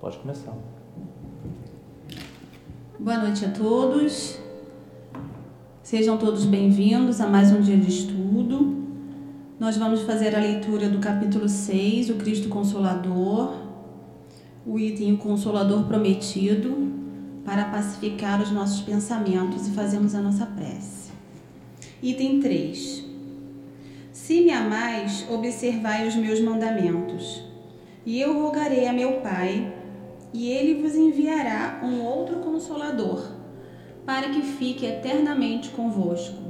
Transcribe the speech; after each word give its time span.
Pode 0.00 0.16
começar. 0.18 0.56
Boa 3.00 3.18
noite 3.18 3.44
a 3.44 3.50
todos. 3.50 4.38
Sejam 5.82 6.16
todos 6.16 6.44
bem-vindos 6.44 7.20
a 7.20 7.26
mais 7.26 7.50
um 7.50 7.60
dia 7.60 7.76
de 7.76 7.88
estudo. 7.88 8.76
Nós 9.58 9.76
vamos 9.76 10.02
fazer 10.02 10.36
a 10.36 10.38
leitura 10.38 10.88
do 10.88 11.00
capítulo 11.00 11.48
6, 11.48 12.10
o 12.10 12.14
Cristo 12.14 12.48
Consolador, 12.48 13.56
o 14.64 14.78
item 14.78 15.14
O 15.14 15.18
Consolador 15.18 15.82
Prometido, 15.88 16.92
para 17.44 17.64
pacificar 17.64 18.40
os 18.40 18.52
nossos 18.52 18.82
pensamentos 18.82 19.66
e 19.66 19.72
fazermos 19.72 20.14
a 20.14 20.20
nossa 20.20 20.46
prece. 20.46 21.10
Item 22.00 22.38
3. 22.38 23.04
Se 24.12 24.42
me 24.42 24.52
amais, 24.52 25.26
observai 25.28 26.06
os 26.06 26.14
meus 26.14 26.38
mandamentos. 26.40 27.42
E 28.06 28.20
eu 28.20 28.40
rogarei 28.40 28.86
a 28.86 28.92
meu 28.92 29.20
Pai, 29.20 29.77
e 30.32 30.50
ele 30.50 30.82
vos 30.82 30.94
enviará 30.94 31.80
um 31.82 32.02
outro 32.02 32.36
consolador, 32.36 33.22
para 34.04 34.28
que 34.30 34.42
fique 34.42 34.86
eternamente 34.86 35.70
convosco. 35.70 36.42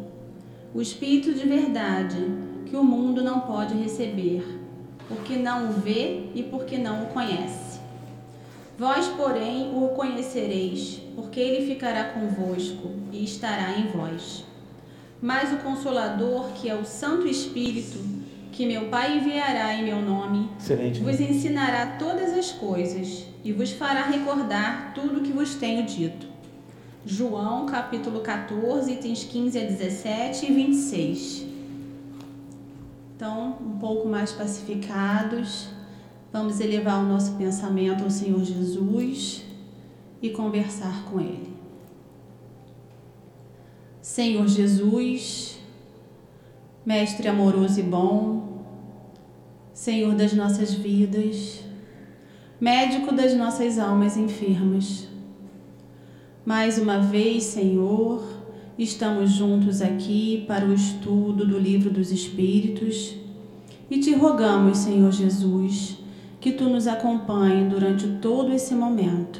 O 0.75 0.81
Espírito 0.81 1.33
de 1.33 1.47
verdade, 1.47 2.17
que 2.67 2.77
o 2.77 2.85
mundo 2.85 3.23
não 3.23 3.41
pode 3.41 3.75
receber, 3.75 4.45
porque 5.09 5.37
não 5.37 5.71
o 5.71 5.73
vê 5.73 6.29
e 6.35 6.43
porque 6.43 6.77
não 6.77 7.05
o 7.05 7.07
conhece. 7.07 7.79
Vós, 8.77 9.09
porém, 9.09 9.73
o 9.75 9.89
conhecereis, 9.89 11.01
porque 11.17 11.41
ele 11.41 11.67
ficará 11.67 12.05
convosco 12.05 12.91
e 13.11 13.25
estará 13.25 13.77
em 13.79 13.89
vós. 13.89 14.45
Mas 15.21 15.53
o 15.53 15.57
Consolador, 15.57 16.53
que 16.53 16.69
é 16.69 16.75
o 16.77 16.85
Santo 16.85 17.27
Espírito, 17.27 17.99
que 18.53 18.67
meu 18.67 18.87
Pai 18.89 19.17
enviará 19.17 19.75
em 19.75 19.85
meu 19.85 20.01
nome, 20.01 20.49
Excelente, 20.61 21.01
né? 21.01 21.11
vos 21.11 21.21
ensinará 21.21 21.97
todas 21.99 22.33
as 22.35 22.53
coisas 22.53 23.28
e 23.45 23.53
vos 23.53 23.73
fará 23.73 24.05
recordar 24.05 24.93
tudo 24.95 25.19
o 25.19 25.23
que 25.23 25.33
vos 25.33 25.55
tenho 25.55 25.85
dito. 25.85 26.27
João, 27.05 27.67
capítulo 27.67 28.21
14, 28.21 28.93
itens 28.93 29.25
15 29.25 29.59
a 29.59 29.65
17 29.65 30.47
e 30.47 30.55
26. 30.55 31.47
Então, 33.17 33.57
um 33.61 33.79
pouco 33.79 34.09
mais 34.09 34.33
pacificados, 34.33 35.69
vamos 36.33 36.61
elevar 36.61 37.03
o 37.03 37.07
nosso 37.07 37.33
pensamento 37.37 38.05
ao 38.05 38.11
Senhor 38.11 38.45
Jesus 38.45 39.45
e 40.21 40.31
conversar 40.31 41.05
com 41.05 41.21
Ele. 41.21 41.53
Senhor 44.03 44.47
Jesus, 44.47 45.59
Mestre 46.89 47.29
amoroso 47.29 47.79
e 47.81 47.83
bom, 47.83 48.63
Senhor 49.75 50.15
das 50.15 50.33
nossas 50.33 50.73
vidas, 50.73 51.61
Médico 52.61 53.15
das 53.15 53.37
nossas 53.37 53.79
almas 53.79 54.17
enfermas. 54.17 55.07
Mais 56.45 56.77
uma 56.77 56.99
vez, 56.99 57.45
Senhor, 57.45 58.21
estamos 58.77 59.31
juntos 59.31 59.81
aqui 59.81 60.45
para 60.49 60.67
o 60.67 60.75
estudo 60.75 61.47
do 61.47 61.57
Livro 61.57 61.89
dos 61.89 62.11
Espíritos 62.11 63.15
e 63.89 64.01
te 64.01 64.13
rogamos, 64.13 64.79
Senhor 64.79 65.13
Jesus, 65.13 65.99
que 66.41 66.51
tu 66.51 66.65
nos 66.65 66.89
acompanhe 66.89 67.69
durante 67.69 68.09
todo 68.15 68.53
esse 68.53 68.75
momento. 68.75 69.39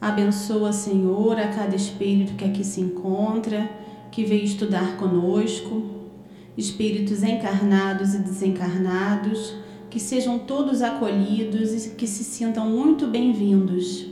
Abençoa, 0.00 0.72
Senhor, 0.72 1.38
a 1.38 1.46
cada 1.46 1.76
espírito 1.76 2.34
que 2.34 2.44
aqui 2.44 2.64
se 2.64 2.80
encontra, 2.80 3.70
que 4.10 4.24
veio 4.24 4.42
estudar 4.42 4.96
conosco, 4.96 5.80
espíritos 6.58 7.22
encarnados 7.22 8.14
e 8.14 8.18
desencarnados, 8.18 9.59
que 9.90 9.98
sejam 9.98 10.38
todos 10.38 10.82
acolhidos 10.82 11.86
e 11.86 11.90
que 11.90 12.06
se 12.06 12.22
sintam 12.22 12.70
muito 12.70 13.08
bem-vindos. 13.08 14.06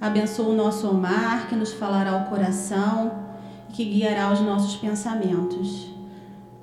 Abençoa 0.00 0.50
o 0.50 0.56
nosso 0.56 0.88
Omar, 0.88 1.48
que 1.48 1.56
nos 1.56 1.72
falará 1.72 2.12
ao 2.12 2.30
coração 2.30 3.10
e 3.68 3.72
que 3.72 3.84
guiará 3.84 4.32
os 4.32 4.40
nossos 4.40 4.76
pensamentos. 4.76 5.88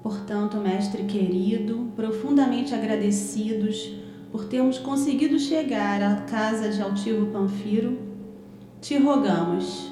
Portanto, 0.01 0.55
Mestre 0.55 1.03
querido, 1.03 1.91
profundamente 1.97 2.73
agradecidos 2.73 3.91
por 4.31 4.45
termos 4.45 4.79
conseguido 4.79 5.37
chegar 5.37 6.01
à 6.01 6.21
casa 6.21 6.69
de 6.69 6.81
Altivo 6.81 7.25
Panfiro, 7.25 7.99
te 8.79 8.97
rogamos, 8.97 9.91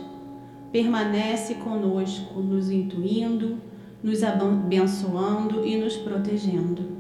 permanece 0.72 1.56
conosco, 1.56 2.40
nos 2.40 2.70
intuindo, 2.70 3.58
nos 4.02 4.24
abençoando 4.24 5.66
e 5.66 5.76
nos 5.76 5.98
protegendo. 5.98 6.93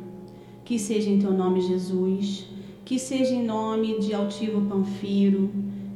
Que 0.63 0.79
seja 0.79 1.09
em 1.09 1.19
teu 1.19 1.31
nome, 1.31 1.62
Jesus, 1.62 2.46
que 2.85 2.97
seja 3.00 3.34
em 3.34 3.46
nome 3.46 4.00
de 4.00 4.13
Altivo 4.13 4.62
Panfiro, 4.62 5.51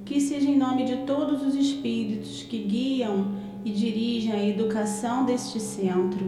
que 0.06 0.20
seja 0.20 0.50
em 0.50 0.58
nome 0.58 0.86
de 0.86 0.98
todos 1.06 1.42
os 1.42 1.56
espíritos 1.56 2.44
que 2.44 2.58
guiam 2.60 3.36
e 3.64 3.72
dirigem 3.72 4.32
a 4.32 4.48
educação 4.48 5.26
deste 5.26 5.60
centro, 5.60 6.26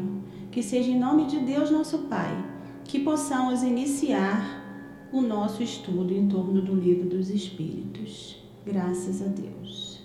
que 0.52 0.62
seja 0.62 0.90
em 0.90 1.00
nome 1.00 1.26
de 1.26 1.40
Deus, 1.40 1.72
nosso 1.72 2.00
Pai, 2.00 2.46
que 2.84 3.00
possamos 3.00 3.64
iniciar 3.64 4.60
o 5.12 5.22
nosso 5.22 5.64
estudo 5.64 6.14
em 6.14 6.28
torno 6.28 6.62
do 6.62 6.76
livro 6.76 7.10
dos 7.10 7.30
Espíritos. 7.30 8.38
Graças 8.66 9.22
a 9.22 9.26
Deus. 9.26 10.02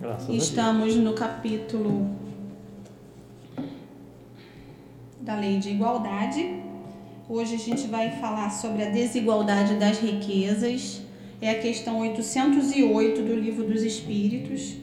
Graças 0.00 0.28
Estamos 0.28 0.94
no 0.96 1.14
capítulo 1.14 2.16
da 5.28 5.36
Lei 5.36 5.58
de 5.58 5.68
Igualdade. 5.72 6.58
Hoje 7.28 7.56
a 7.56 7.58
gente 7.58 7.86
vai 7.86 8.12
falar 8.12 8.48
sobre 8.48 8.82
a 8.82 8.88
desigualdade 8.88 9.74
das 9.74 9.98
riquezas. 9.98 11.02
É 11.38 11.50
a 11.50 11.58
questão 11.58 11.98
808 11.98 13.20
do 13.20 13.34
Livro 13.34 13.62
dos 13.64 13.82
Espíritos. 13.82 14.76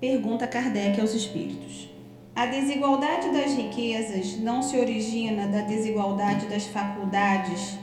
Pergunta 0.00 0.44
Kardec 0.48 1.00
aos 1.00 1.14
espíritos. 1.14 1.88
A 2.34 2.46
desigualdade 2.46 3.30
das 3.30 3.54
riquezas 3.54 4.40
não 4.40 4.60
se 4.60 4.76
origina 4.76 5.46
da 5.46 5.60
desigualdade 5.60 6.46
das 6.46 6.66
faculdades, 6.66 7.78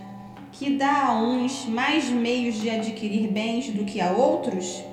que 0.52 0.72
dá 0.72 1.06
a 1.06 1.22
uns 1.22 1.66
mais 1.68 2.10
meios 2.10 2.60
de 2.60 2.70
adquirir 2.70 3.32
bens 3.32 3.70
do 3.70 3.86
que 3.86 4.02
a 4.02 4.12
outros? 4.12 4.84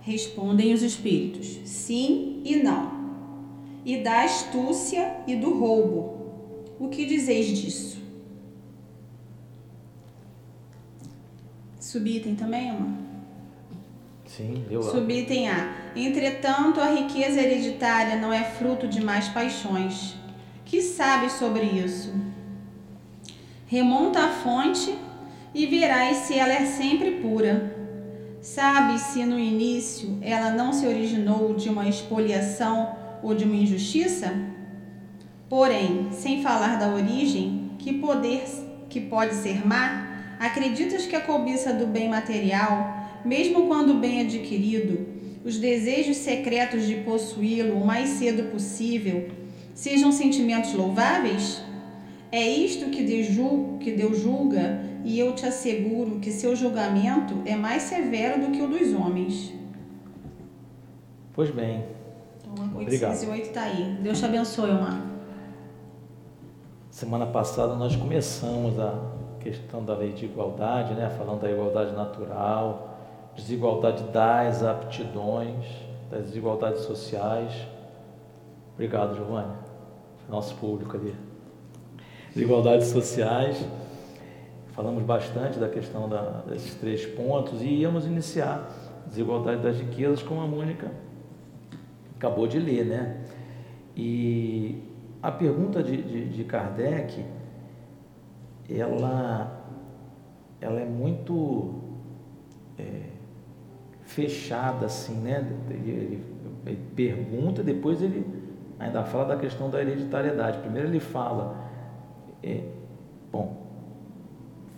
Respondem 0.00 0.72
os 0.72 0.82
espíritos: 0.82 1.58
sim 1.64 2.40
e 2.44 2.54
não. 2.54 3.01
E 3.84 3.98
da 3.98 4.22
astúcia 4.22 5.16
e 5.26 5.36
do 5.36 5.58
roubo. 5.58 6.22
O 6.78 6.88
que 6.88 7.04
dizeis 7.04 7.46
disso? 7.46 8.00
Subitem 11.78 12.34
também, 12.34 12.70
amor? 12.70 12.90
Sim, 14.26 14.64
eu 14.70 14.82
Subitem 14.82 15.50
A. 15.50 15.74
Entretanto, 15.94 16.80
a 16.80 16.90
riqueza 16.90 17.40
hereditária 17.40 18.16
não 18.16 18.32
é 18.32 18.42
fruto 18.42 18.88
de 18.88 19.04
mais 19.04 19.28
paixões. 19.28 20.14
Que 20.64 20.80
sabe 20.80 21.30
sobre 21.30 21.64
isso? 21.64 22.14
Remonta 23.66 24.20
à 24.20 24.28
fonte 24.28 24.96
e 25.54 25.66
verás 25.66 26.18
se 26.18 26.38
ela 26.38 26.52
é 26.52 26.64
sempre 26.64 27.20
pura. 27.20 27.76
Sabe 28.40 28.98
se 28.98 29.24
no 29.24 29.38
início 29.38 30.18
ela 30.22 30.50
não 30.50 30.72
se 30.72 30.86
originou 30.86 31.54
de 31.54 31.68
uma 31.68 31.86
expoliação 31.86 32.96
ou 33.22 33.34
de 33.34 33.44
uma 33.44 33.56
injustiça? 33.56 34.32
Porém, 35.48 36.08
sem 36.12 36.42
falar 36.42 36.78
da 36.78 36.94
origem, 36.94 37.72
que 37.78 37.92
poder 37.94 38.42
que 38.88 39.00
pode 39.00 39.34
ser 39.34 39.66
má, 39.66 40.36
acreditas 40.38 41.06
que 41.06 41.16
a 41.16 41.20
cobiça 41.20 41.72
do 41.72 41.86
bem 41.86 42.08
material, 42.08 43.20
mesmo 43.24 43.66
quando 43.66 43.94
bem 43.94 44.20
adquirido, 44.20 45.06
os 45.44 45.58
desejos 45.58 46.16
secretos 46.18 46.86
de 46.86 46.96
possuí-lo 46.96 47.76
o 47.76 47.86
mais 47.86 48.10
cedo 48.10 48.50
possível, 48.50 49.30
sejam 49.74 50.12
sentimentos 50.12 50.72
louváveis? 50.74 51.62
É 52.30 52.48
isto 52.48 52.90
que 52.90 53.02
Deus 53.02 53.26
julga, 54.18 54.80
e 55.04 55.18
eu 55.18 55.34
te 55.34 55.44
asseguro 55.44 56.20
que 56.20 56.30
seu 56.30 56.54
julgamento 56.54 57.42
é 57.44 57.56
mais 57.56 57.82
severo 57.82 58.40
do 58.40 58.52
que 58.52 58.62
o 58.62 58.68
dos 58.68 58.94
homens. 58.94 59.52
Pois 61.34 61.50
bem. 61.50 61.91
Então, 62.52 62.76
808 62.76 63.46
está 63.46 63.62
aí. 63.62 63.98
Deus 64.02 64.18
te 64.18 64.24
abençoe, 64.24 64.70
Omar. 64.70 65.00
Semana 66.90 67.26
passada 67.26 67.74
nós 67.74 67.96
começamos 67.96 68.78
a 68.78 68.94
questão 69.40 69.82
da 69.82 69.96
lei 69.96 70.12
de 70.12 70.26
igualdade, 70.26 70.94
né? 70.94 71.08
falando 71.16 71.40
da 71.40 71.50
igualdade 71.50 71.92
natural, 71.92 72.98
desigualdade 73.34 74.04
das 74.04 74.62
aptidões, 74.62 75.64
das 76.10 76.24
desigualdades 76.24 76.82
sociais. 76.82 77.52
Obrigado, 78.74 79.16
Giovanni, 79.16 79.54
nosso 80.28 80.54
público 80.56 80.96
ali. 80.96 81.14
Desigualdades 82.34 82.88
sociais. 82.88 83.64
Falamos 84.72 85.02
bastante 85.02 85.58
da 85.58 85.68
questão 85.68 86.08
da, 86.08 86.42
desses 86.46 86.74
três 86.74 87.04
pontos 87.04 87.60
e 87.60 87.66
íamos 87.66 88.06
iniciar 88.06 88.70
desigualdade 89.06 89.62
das 89.62 89.76
riquezas, 89.78 90.22
como 90.22 90.40
a 90.40 90.46
Mônica 90.46 90.90
acabou 92.22 92.46
de 92.46 92.60
ler, 92.60 92.84
né? 92.84 93.16
E 93.96 94.80
a 95.20 95.32
pergunta 95.32 95.82
de, 95.82 96.00
de, 96.00 96.28
de 96.28 96.44
Kardec, 96.44 97.24
ela, 98.70 99.64
ela 100.60 100.80
é 100.80 100.84
muito 100.84 101.74
é, 102.78 103.06
fechada, 104.02 104.86
assim, 104.86 105.16
né? 105.16 105.52
Ele, 105.68 105.90
ele, 105.90 106.24
ele 106.64 106.78
pergunta, 106.94 107.60
depois 107.60 108.00
ele 108.00 108.24
ainda 108.78 109.02
fala 109.02 109.34
da 109.34 109.36
questão 109.36 109.68
da 109.68 109.80
hereditariedade. 109.80 110.58
Primeiro 110.58 110.88
ele 110.88 111.00
fala, 111.00 111.56
é, 112.40 112.62
bom, 113.32 113.66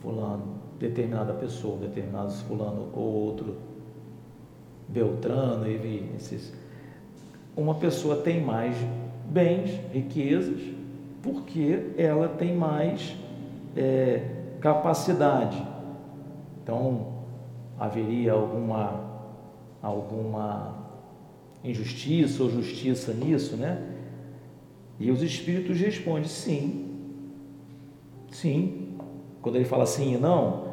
fulano, 0.00 0.60
determinada 0.78 1.34
pessoa, 1.34 1.76
determinado 1.76 2.32
fulano 2.32 2.88
ou 2.94 3.04
outro, 3.04 3.56
Beltrano, 4.88 5.66
e 5.66 6.10
esses, 6.16 6.52
uma 7.56 7.74
pessoa 7.74 8.16
tem 8.16 8.40
mais 8.40 8.76
bens, 9.26 9.70
riquezas, 9.92 10.60
porque 11.22 11.92
ela 11.96 12.28
tem 12.28 12.54
mais 12.54 13.16
é, 13.76 14.22
capacidade. 14.60 15.62
Então, 16.62 17.14
haveria 17.78 18.32
alguma, 18.32 19.00
alguma 19.82 20.74
injustiça 21.62 22.42
ou 22.42 22.50
justiça 22.50 23.12
nisso, 23.12 23.56
né? 23.56 23.90
E 24.98 25.10
os 25.10 25.22
espíritos 25.22 25.78
respondem 25.80 26.24
sim, 26.24 26.90
sim. 28.30 28.96
Quando 29.42 29.56
ele 29.56 29.64
fala 29.64 29.84
sim 29.84 30.14
e 30.14 30.18
não, 30.18 30.64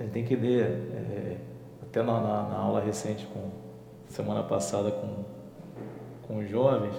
gente 0.00 0.10
tem 0.12 0.24
que 0.24 0.36
ler, 0.36 0.62
é, 0.62 1.36
até 1.82 2.02
na, 2.02 2.20
na, 2.20 2.42
na, 2.48 2.56
aula 2.56 2.80
recente, 2.80 3.26
com, 3.26 3.50
semana 4.08 4.42
passada 4.42 4.90
com, 4.90 5.24
com 6.26 6.38
os 6.38 6.48
jovens, 6.48 6.94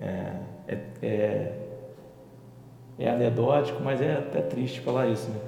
é, 0.00 0.36
é, 0.66 0.78
é, 1.02 1.58
é 2.98 3.10
anedótico, 3.10 3.82
mas 3.82 4.00
é 4.00 4.14
até 4.14 4.40
triste 4.40 4.80
falar 4.80 5.08
isso. 5.08 5.30
Né? 5.30 5.40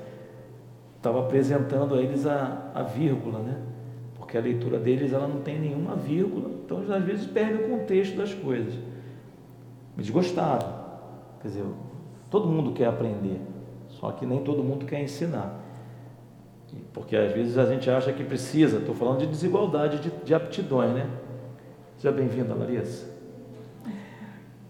Estava 0.96 1.20
apresentando 1.20 1.94
a 1.94 2.02
eles 2.02 2.26
a, 2.26 2.70
a 2.74 2.82
vírgula, 2.82 3.40
né? 3.40 3.60
porque 4.16 4.38
a 4.38 4.40
leitura 4.40 4.78
deles 4.78 5.12
ela 5.12 5.28
não 5.28 5.40
tem 5.40 5.58
nenhuma 5.58 5.94
vírgula, 5.96 6.50
então 6.64 6.78
às 6.78 7.04
vezes 7.04 7.26
perde 7.26 7.64
o 7.64 7.68
contexto 7.68 8.16
das 8.16 8.32
coisas. 8.32 8.74
Eles 9.96 10.10
gostaram, 10.10 10.66
quer 11.40 11.48
dizer, 11.48 11.64
todo 12.30 12.48
mundo 12.48 12.72
quer 12.72 12.86
aprender, 12.86 13.40
só 13.88 14.10
que 14.12 14.26
nem 14.26 14.42
todo 14.42 14.62
mundo 14.62 14.86
quer 14.86 15.00
ensinar. 15.00 15.62
Porque 16.92 17.16
às 17.16 17.32
vezes 17.32 17.56
a 17.58 17.66
gente 17.66 17.88
acha 17.88 18.12
que 18.12 18.24
precisa, 18.24 18.78
estou 18.78 18.94
falando 18.94 19.20
de 19.20 19.26
desigualdade 19.26 20.00
de, 20.00 20.10
de 20.24 20.34
aptidões, 20.34 20.92
né? 20.92 21.08
Seja 22.04 22.14
bem-vinda, 22.14 22.54
Larissa. 22.54 23.06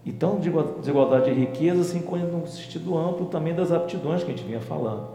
Então, 0.05 0.39
desigualdade 0.79 1.33
de 1.33 1.37
riqueza 1.37 1.83
se 1.83 1.97
encontra 1.97 2.25
no 2.25 2.47
sentido 2.47 2.97
amplo 2.97 3.25
também 3.25 3.53
das 3.53 3.73
aptidões 3.73 4.23
que 4.23 4.31
a 4.31 4.33
gente 4.33 4.47
vinha 4.47 4.61
falando. 4.61 5.09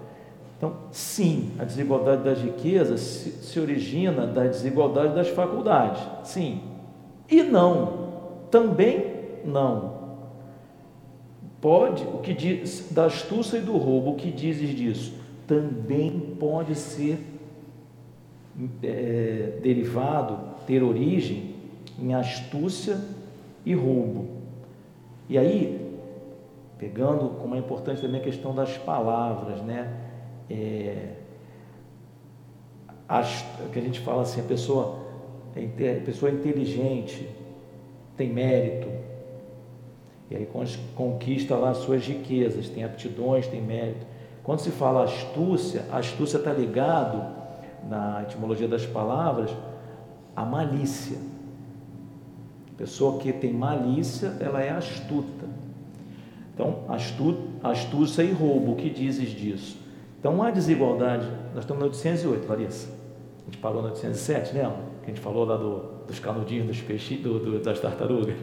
Então, 0.58 0.74
sim, 0.90 1.52
a 1.58 1.64
desigualdade 1.64 2.22
das 2.22 2.42
riquezas 2.42 3.00
se, 3.00 3.30
se 3.42 3.58
origina 3.58 4.26
da 4.26 4.44
desigualdade 4.44 5.14
das 5.14 5.28
faculdades. 5.28 6.02
Sim. 6.22 6.60
E 7.26 7.42
não. 7.42 8.10
Também 8.50 9.14
não. 9.42 9.94
Pode, 11.58 12.04
o 12.04 12.18
que 12.18 12.34
diz 12.34 12.88
da 12.90 13.06
astúcia 13.06 13.56
e 13.56 13.62
do 13.62 13.78
roubo, 13.78 14.10
o 14.10 14.16
que 14.16 14.30
dizes 14.30 14.76
disso? 14.76 15.14
Também 15.46 16.36
pode 16.38 16.74
ser 16.74 17.18
é, 18.82 19.58
derivado, 19.62 20.38
ter 20.66 20.82
origem 20.82 21.59
em 22.00 22.14
astúcia 22.14 22.98
e 23.64 23.74
roubo. 23.74 24.28
E 25.28 25.38
aí, 25.38 25.98
pegando 26.78 27.28
como 27.40 27.54
é 27.54 27.58
importante 27.58 28.00
também 28.00 28.20
a 28.20 28.24
questão 28.24 28.54
das 28.54 28.76
palavras, 28.78 29.60
né? 29.62 29.92
É, 30.48 31.14
as, 33.08 33.44
que 33.72 33.78
a 33.78 33.82
gente 33.82 34.00
fala 34.00 34.22
assim, 34.22 34.40
a 34.40 34.44
pessoa, 34.44 34.98
é 35.54 35.98
a 35.98 36.04
pessoa 36.04 36.30
é 36.30 36.34
inteligente, 36.34 37.28
tem 38.16 38.32
mérito, 38.32 38.88
e 40.30 40.36
aí 40.36 40.48
conquista 40.94 41.56
lá 41.56 41.74
suas 41.74 42.06
riquezas, 42.06 42.68
tem 42.68 42.84
aptidões, 42.84 43.48
tem 43.48 43.60
mérito. 43.60 44.06
Quando 44.44 44.60
se 44.60 44.70
fala 44.70 45.04
astúcia, 45.04 45.84
a 45.90 45.98
astúcia 45.98 46.38
está 46.38 46.52
ligado 46.52 47.34
na 47.88 48.22
etimologia 48.22 48.68
das 48.68 48.86
palavras 48.86 49.50
à 50.36 50.44
malícia. 50.44 51.18
Pessoa 52.80 53.18
que 53.18 53.30
tem 53.30 53.52
malícia, 53.52 54.38
ela 54.40 54.62
é 54.62 54.70
astuta. 54.70 55.44
Então, 56.54 56.78
astu, 56.88 57.36
astúcia 57.62 58.22
e 58.22 58.32
roubo, 58.32 58.72
o 58.72 58.76
que 58.76 58.88
dizes 58.88 59.28
disso? 59.28 59.76
Então, 60.18 60.42
a 60.42 60.50
desigualdade, 60.50 61.26
nós 61.54 61.64
estamos 61.64 61.82
no 61.82 61.88
808, 61.88 62.48
Larissa. 62.48 62.88
A 63.42 63.44
gente 63.44 63.58
parou 63.58 63.82
no 63.82 63.88
807, 63.88 64.54
lembra? 64.54 64.78
Que 65.02 65.10
a 65.10 65.14
gente 65.14 65.20
falou 65.20 65.44
lá 65.44 65.58
do, 65.58 66.06
dos 66.06 66.18
canudinhos 66.20 66.68
dos 66.68 66.80
peixes, 66.80 67.20
do, 67.20 67.38
do, 67.38 67.58
das 67.62 67.78
tartarugas. 67.78 68.36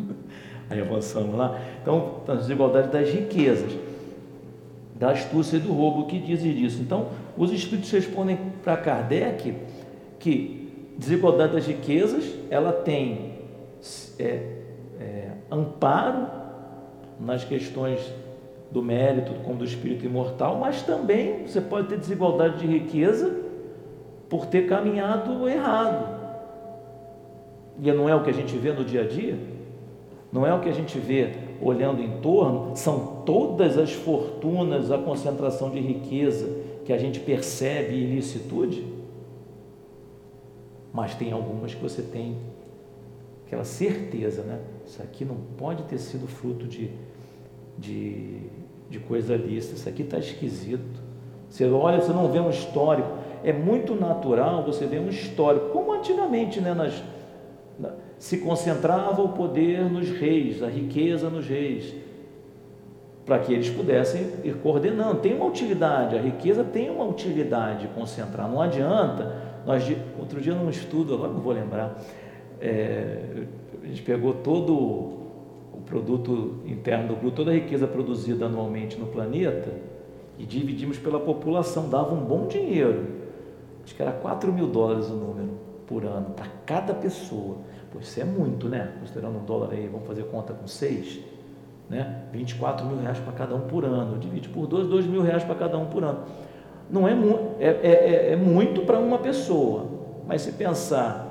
Aí 0.70 0.80
avançamos 0.80 1.36
lá. 1.36 1.60
Então, 1.82 2.22
a 2.26 2.36
desigualdade 2.36 2.90
das 2.90 3.10
riquezas, 3.10 3.70
da 4.94 5.10
astúcia 5.10 5.58
e 5.58 5.60
do 5.60 5.74
roubo, 5.74 6.04
o 6.04 6.06
que 6.06 6.18
dizes 6.18 6.56
disso? 6.56 6.80
Então, 6.80 7.08
os 7.36 7.52
espíritos 7.52 7.90
respondem 7.90 8.38
para 8.64 8.78
Kardec 8.78 9.54
que 10.18 10.94
desigualdade 10.96 11.52
das 11.52 11.66
riquezas, 11.66 12.24
ela 12.48 12.72
tem 12.72 13.27
é, 14.18 14.58
é, 15.00 15.30
amparo 15.50 16.26
nas 17.18 17.44
questões 17.44 18.00
do 18.70 18.82
mérito, 18.82 19.32
como 19.44 19.58
do 19.58 19.64
espírito 19.64 20.04
imortal, 20.04 20.56
mas 20.56 20.82
também 20.82 21.46
você 21.46 21.60
pode 21.60 21.88
ter 21.88 21.98
desigualdade 21.98 22.58
de 22.58 22.66
riqueza 22.66 23.34
por 24.28 24.46
ter 24.46 24.66
caminhado 24.66 25.48
errado. 25.48 26.18
E 27.80 27.90
não 27.92 28.08
é 28.08 28.14
o 28.14 28.22
que 28.22 28.30
a 28.30 28.34
gente 28.34 28.56
vê 28.56 28.72
no 28.72 28.84
dia 28.84 29.02
a 29.02 29.06
dia? 29.06 29.38
Não 30.30 30.46
é 30.46 30.52
o 30.52 30.60
que 30.60 30.68
a 30.68 30.72
gente 30.72 30.98
vê 30.98 31.32
olhando 31.62 32.02
em 32.02 32.20
torno? 32.20 32.76
São 32.76 33.22
todas 33.24 33.78
as 33.78 33.92
fortunas, 33.92 34.90
a 34.90 34.98
concentração 34.98 35.70
de 35.70 35.80
riqueza 35.80 36.48
que 36.84 36.92
a 36.92 36.98
gente 36.98 37.20
percebe 37.20 37.94
ilicitude? 37.94 38.84
Mas 40.92 41.14
tem 41.14 41.32
algumas 41.32 41.74
que 41.74 41.82
você 41.82 42.02
tem 42.02 42.36
aquela 43.48 43.64
certeza, 43.64 44.42
né? 44.42 44.60
Isso 44.86 45.02
aqui 45.02 45.24
não 45.24 45.36
pode 45.56 45.82
ter 45.84 45.96
sido 45.98 46.28
fruto 46.28 46.66
de, 46.66 46.90
de, 47.78 48.42
de 48.90 48.98
coisa 49.00 49.34
lícita, 49.34 49.74
isso 49.74 49.88
aqui 49.88 50.02
está 50.02 50.18
esquisito. 50.18 51.00
Você 51.48 51.64
olha, 51.64 51.98
você 51.98 52.12
não 52.12 52.30
vê 52.30 52.38
um 52.38 52.50
histórico. 52.50 53.08
É 53.42 53.52
muito 53.52 53.94
natural 53.94 54.64
você 54.64 54.84
ver 54.84 55.00
um 55.00 55.08
histórico, 55.08 55.70
como 55.70 55.94
antigamente, 55.94 56.60
né? 56.60 56.74
Nas, 56.74 57.02
na, 57.78 57.92
se 58.18 58.36
concentrava 58.38 59.22
o 59.22 59.30
poder 59.30 59.90
nos 59.90 60.10
reis, 60.10 60.62
a 60.62 60.68
riqueza 60.68 61.30
nos 61.30 61.46
reis, 61.46 61.94
para 63.24 63.38
que 63.38 63.54
eles 63.54 63.70
pudessem 63.70 64.26
ir 64.44 64.56
coordenando. 64.56 65.20
Tem 65.20 65.34
uma 65.34 65.46
utilidade, 65.46 66.16
a 66.16 66.20
riqueza 66.20 66.62
tem 66.62 66.90
uma 66.90 67.04
utilidade 67.04 67.88
concentrar. 67.94 68.46
Não 68.46 68.60
adianta. 68.60 69.48
Nós, 69.64 69.84
outro 70.18 70.38
dia 70.38 70.54
num 70.54 70.68
estudo, 70.68 71.14
agora 71.14 71.32
não 71.32 71.40
vou 71.40 71.52
lembrar, 71.52 71.98
é, 72.60 73.44
a 73.82 73.86
gente 73.86 74.02
pegou 74.02 74.34
todo 74.34 74.74
o 74.74 75.82
produto 75.86 76.56
interno 76.66 77.08
do 77.08 77.16
grupo, 77.16 77.36
toda 77.36 77.50
a 77.50 77.54
riqueza 77.54 77.86
produzida 77.86 78.46
anualmente 78.46 78.98
no 78.98 79.06
planeta 79.06 79.72
e 80.38 80.44
dividimos 80.44 80.98
pela 80.98 81.18
população, 81.18 81.88
dava 81.88 82.14
um 82.14 82.24
bom 82.24 82.46
dinheiro. 82.46 83.06
Acho 83.84 83.94
que 83.94 84.02
era 84.02 84.12
4 84.12 84.52
mil 84.52 84.66
dólares 84.66 85.08
o 85.08 85.14
número 85.14 85.50
por 85.86 86.04
ano, 86.04 86.30
para 86.36 86.46
cada 86.66 86.92
pessoa. 86.92 87.56
Pô, 87.90 87.98
isso 88.00 88.20
é 88.20 88.24
muito, 88.24 88.68
né? 88.68 88.92
Considerando 89.00 89.38
um 89.38 89.44
dólar 89.44 89.72
aí, 89.72 89.88
vamos 89.88 90.06
fazer 90.06 90.24
conta 90.24 90.52
com 90.52 90.66
6, 90.66 91.20
né? 91.88 92.24
24 92.32 92.84
mil 92.84 92.98
reais 93.00 93.18
para 93.18 93.32
cada 93.32 93.54
um 93.54 93.62
por 93.62 93.84
ano. 93.84 94.18
Divide 94.18 94.48
por 94.50 94.66
2, 94.66 94.86
2 94.88 95.06
mil 95.06 95.22
reais 95.22 95.42
para 95.42 95.54
cada 95.54 95.78
um 95.78 95.86
por 95.86 96.04
ano. 96.04 96.20
Não 96.90 97.08
é, 97.08 97.14
mu 97.14 97.56
é, 97.58 97.66
é, 97.66 97.90
é, 97.90 98.32
é 98.32 98.36
muito 98.36 98.82
para 98.82 98.98
uma 98.98 99.18
pessoa, 99.18 99.86
mas 100.26 100.42
se 100.42 100.52
pensar 100.52 101.27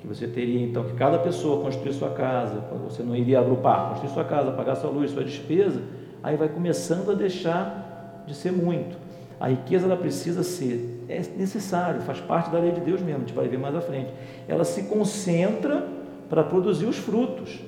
que 0.00 0.06
você 0.06 0.26
teria 0.26 0.62
então 0.62 0.84
que 0.84 0.94
cada 0.94 1.18
pessoa 1.18 1.62
construir 1.62 1.92
sua 1.92 2.10
casa, 2.10 2.64
você 2.88 3.02
não 3.02 3.14
iria 3.14 3.38
agrupar, 3.38 3.90
construir 3.90 4.10
sua 4.10 4.24
casa, 4.24 4.50
pagar 4.52 4.74
sua 4.76 4.90
luz, 4.90 5.10
sua 5.10 5.22
despesa, 5.22 5.82
aí 6.22 6.36
vai 6.36 6.48
começando 6.48 7.10
a 7.10 7.14
deixar 7.14 8.24
de 8.26 8.34
ser 8.34 8.50
muito. 8.50 8.96
A 9.38 9.48
riqueza 9.48 9.86
ela 9.86 9.96
precisa 9.96 10.42
ser, 10.42 11.04
é 11.08 11.20
necessário, 11.36 12.00
faz 12.02 12.18
parte 12.20 12.50
da 12.50 12.58
lei 12.58 12.72
de 12.72 12.80
Deus 12.80 13.00
mesmo, 13.00 13.18
a 13.18 13.20
gente 13.20 13.34
vai 13.34 13.46
ver 13.46 13.58
mais 13.58 13.74
à 13.74 13.80
frente. 13.80 14.10
Ela 14.48 14.64
se 14.64 14.84
concentra 14.84 15.86
para 16.28 16.42
produzir 16.42 16.86
os 16.86 16.96
frutos. 16.96 17.60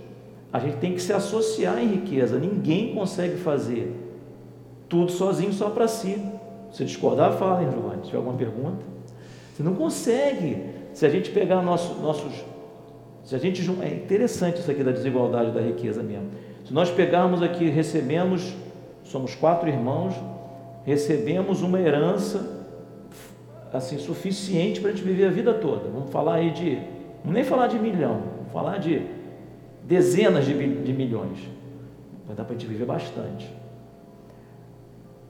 A 0.53 0.59
gente 0.59 0.77
tem 0.77 0.95
que 0.95 1.03
se 1.03 1.13
associar 1.13 1.79
em 1.79 1.87
riqueza, 1.87 2.39
ninguém 2.39 2.95
consegue 2.95 3.37
fazer 3.37 3.95
tudo 4.89 5.11
sozinho 5.11 5.53
só 5.53 5.71
para 5.71 5.89
si. 5.89 6.23
Se 6.71 6.85
discordar, 6.85 7.33
fala, 7.33 7.63
hein, 7.63 7.71
Giovanni, 7.71 8.03
se 8.03 8.07
tiver 8.07 8.19
alguma 8.19 8.37
pergunta. 8.37 8.83
Você 9.55 9.63
não 9.63 9.75
consegue 9.75 10.72
se 10.93 11.07
a 11.07 11.09
gente 11.09 11.31
pegar 11.31 11.63
nosso, 11.63 12.01
nossos 12.01 12.45
Se 13.25 13.35
a 13.35 13.39
gente 13.39 13.63
é 13.83 13.89
interessante 13.89 14.61
isso 14.61 14.71
aqui 14.71 14.83
da 14.83 14.91
desigualdade 14.91 15.53
da 15.53 15.61
riqueza 15.61 16.03
mesmo. 16.03 16.31
Se 16.65 16.73
nós 16.73 16.91
pegarmos 16.91 17.43
aqui, 17.43 17.69
recebemos, 17.69 18.55
somos 19.05 19.35
quatro 19.35 19.69
irmãos, 19.69 20.15
recebemos 20.85 21.63
uma 21.63 21.81
herança 21.81 22.63
assim 23.73 23.99
suficiente 23.99 24.81
para 24.81 24.91
a 24.91 24.93
gente 24.93 25.05
viver 25.05 25.27
a 25.27 25.31
vida 25.31 25.55
toda. 25.55 25.89
Vamos 25.89 26.11
falar 26.11 26.35
aí 26.35 26.51
de, 26.51 26.79
não 27.25 27.33
nem 27.33 27.45
falar 27.45 27.69
de 27.69 27.79
milhão, 27.79 28.23
vamos 28.37 28.53
falar 28.53 28.79
de 28.79 29.07
dezenas 29.85 30.45
de, 30.45 30.53
de 30.83 30.93
milhões. 30.93 31.39
Vai 32.27 32.37
dar 32.37 32.45
para 32.45 32.55
a 32.55 32.59
gente 32.59 32.69
viver 32.69 32.85
bastante. 32.85 33.51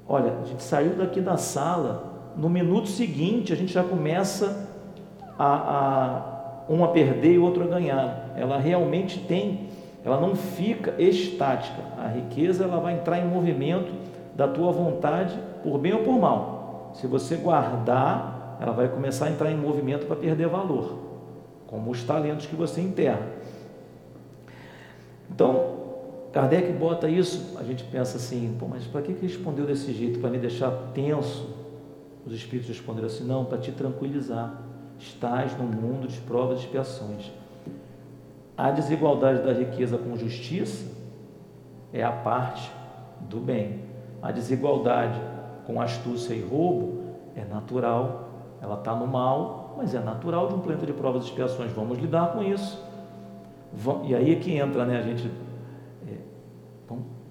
Olha, 0.09 0.33
a 0.42 0.47
gente 0.47 0.62
saiu 0.62 0.95
daqui 0.95 1.21
da 1.21 1.37
sala, 1.37 2.33
no 2.37 2.49
minuto 2.49 2.88
seguinte 2.88 3.52
a 3.52 3.57
gente 3.57 3.73
já 3.73 3.85
começa 3.85 4.62
a, 5.44 6.84
a 6.84 6.88
perder 6.88 7.32
e 7.32 7.38
o 7.38 7.44
outro 7.44 7.66
ganhar. 7.66 8.32
Ela 8.37 8.58
realmente 8.58 9.18
tem, 9.20 9.68
ela 10.04 10.20
não 10.20 10.37
fica 10.37 10.94
estática. 11.02 11.82
A 11.99 12.06
riqueza 12.08 12.64
ela 12.64 12.78
vai 12.78 12.94
entrar 12.94 13.18
em 13.18 13.26
movimento 13.26 13.92
da 14.34 14.46
tua 14.46 14.70
vontade, 14.70 15.37
por 15.62 15.78
bem 15.78 15.92
ou 15.92 16.00
por 16.00 16.18
mal. 16.18 16.92
Se 16.94 17.06
você 17.06 17.37
guardar, 17.37 18.58
ela 18.61 18.72
vai 18.72 18.88
começar 18.88 19.26
a 19.26 19.30
entrar 19.30 19.50
em 19.50 19.56
movimento 19.56 20.06
para 20.06 20.16
perder 20.16 20.49
valor, 20.49 20.99
como 21.66 21.90
os 21.90 22.02
talentos 22.04 22.46
que 22.46 22.54
você 22.54 22.80
enterra. 22.80 23.26
Então, 25.30 25.82
Kardec 26.32 26.72
bota 26.72 27.08
isso, 27.08 27.56
a 27.58 27.62
gente 27.62 27.84
pensa 27.84 28.16
assim, 28.16 28.54
pô, 28.58 28.66
mas 28.66 28.84
para 28.84 29.02
que 29.02 29.12
ele 29.12 29.20
respondeu 29.22 29.66
desse 29.66 29.92
jeito? 29.92 30.18
Para 30.18 30.30
me 30.30 30.38
deixar 30.38 30.70
tenso? 30.94 31.49
Os 32.25 32.32
espíritos 32.32 32.68
responderam 32.68 33.08
assim, 33.08 33.25
não, 33.25 33.44
para 33.44 33.58
te 33.58 33.72
tranquilizar. 33.72 34.72
Estás 35.02 35.56
no 35.59 35.64
mundo 35.64 36.06
de 36.06 36.21
provas 36.21 36.61
e 36.61 36.62
expiações. 36.62 37.32
A 38.56 38.71
desigualdade 38.71 39.42
da 39.42 39.52
riqueza 39.52 39.99
com 39.99 40.16
justiça 40.16 40.90
é 41.92 42.02
a 42.02 42.12
parte 42.12 42.71
do 43.21 43.40
bem. 43.40 43.80
A 44.23 44.30
desigualdade 44.30 45.21
com 45.66 45.80
astúcia 45.80 46.35
e 46.35 46.40
roubo 46.40 47.02
é 47.35 47.44
natural, 47.44 48.28
ela 48.61 48.78
está 48.78 48.94
no 48.94 49.06
mal, 49.06 49.75
mas 49.76 49.94
é 49.94 50.00
natural 50.00 50.49
de 50.49 50.54
um 50.54 50.61
planeta 50.61 50.87
de 50.87 50.92
provas 50.92 51.25
e 51.25 51.26
expiações. 51.26 51.73
Vamos 51.73 51.99
lidar 51.99 52.32
com 52.32 52.42
isso. 52.42 52.80
E 54.04 54.14
aí 54.14 54.32
é 54.32 54.37
que 54.37 54.54
entra, 54.54 54.85
né? 54.85 54.99
A 54.99 55.02
gente 55.02 55.28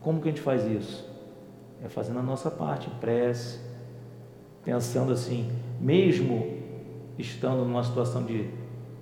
como 0.02 0.20
que 0.20 0.30
a 0.30 0.32
gente 0.32 0.42
faz 0.42 0.66
isso? 0.66 1.08
É 1.84 1.88
fazendo 1.88 2.20
a 2.20 2.24
nossa 2.24 2.50
parte, 2.50 2.90
prece, 3.00 3.60
pensando 4.64 5.12
assim, 5.12 5.52
mesmo 5.80 6.61
estando 7.22 7.64
numa 7.64 7.84
situação 7.84 8.24
de, 8.24 8.50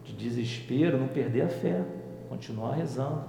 de 0.04 0.14
desespero, 0.14 0.98
não 0.98 1.08
perder 1.08 1.42
a 1.42 1.48
fé, 1.48 1.84
continuar 2.28 2.74
rezando. 2.74 3.24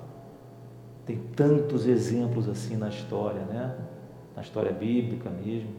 Tem 1.06 1.18
tantos 1.35 1.87
exemplos 1.87 2.49
assim 2.49 2.76
na 2.76 2.88
história, 2.88 3.42
né? 3.42 3.76
Na 4.37 4.42
história 4.42 4.73
bíblica 4.73 5.30
mesmo, 5.30 5.70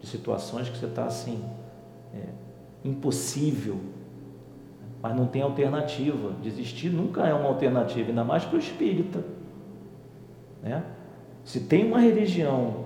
de 0.00 0.06
situações 0.06 0.68
que 0.68 0.78
você 0.78 0.86
está 0.86 1.04
assim, 1.04 1.44
é, 2.14 2.28
impossível, 2.84 3.78
mas 5.02 5.14
não 5.14 5.26
tem 5.26 5.42
alternativa. 5.42 6.32
Desistir 6.42 6.90
nunca 6.90 7.26
é 7.26 7.34
uma 7.34 7.48
alternativa, 7.48 8.08
ainda 8.08 8.24
mais 8.24 8.44
para 8.44 8.56
o 8.56 8.58
espírita, 8.58 9.24
né? 10.62 10.84
Se 11.44 11.60
tem 11.60 11.86
uma 11.86 11.98
religião 11.98 12.84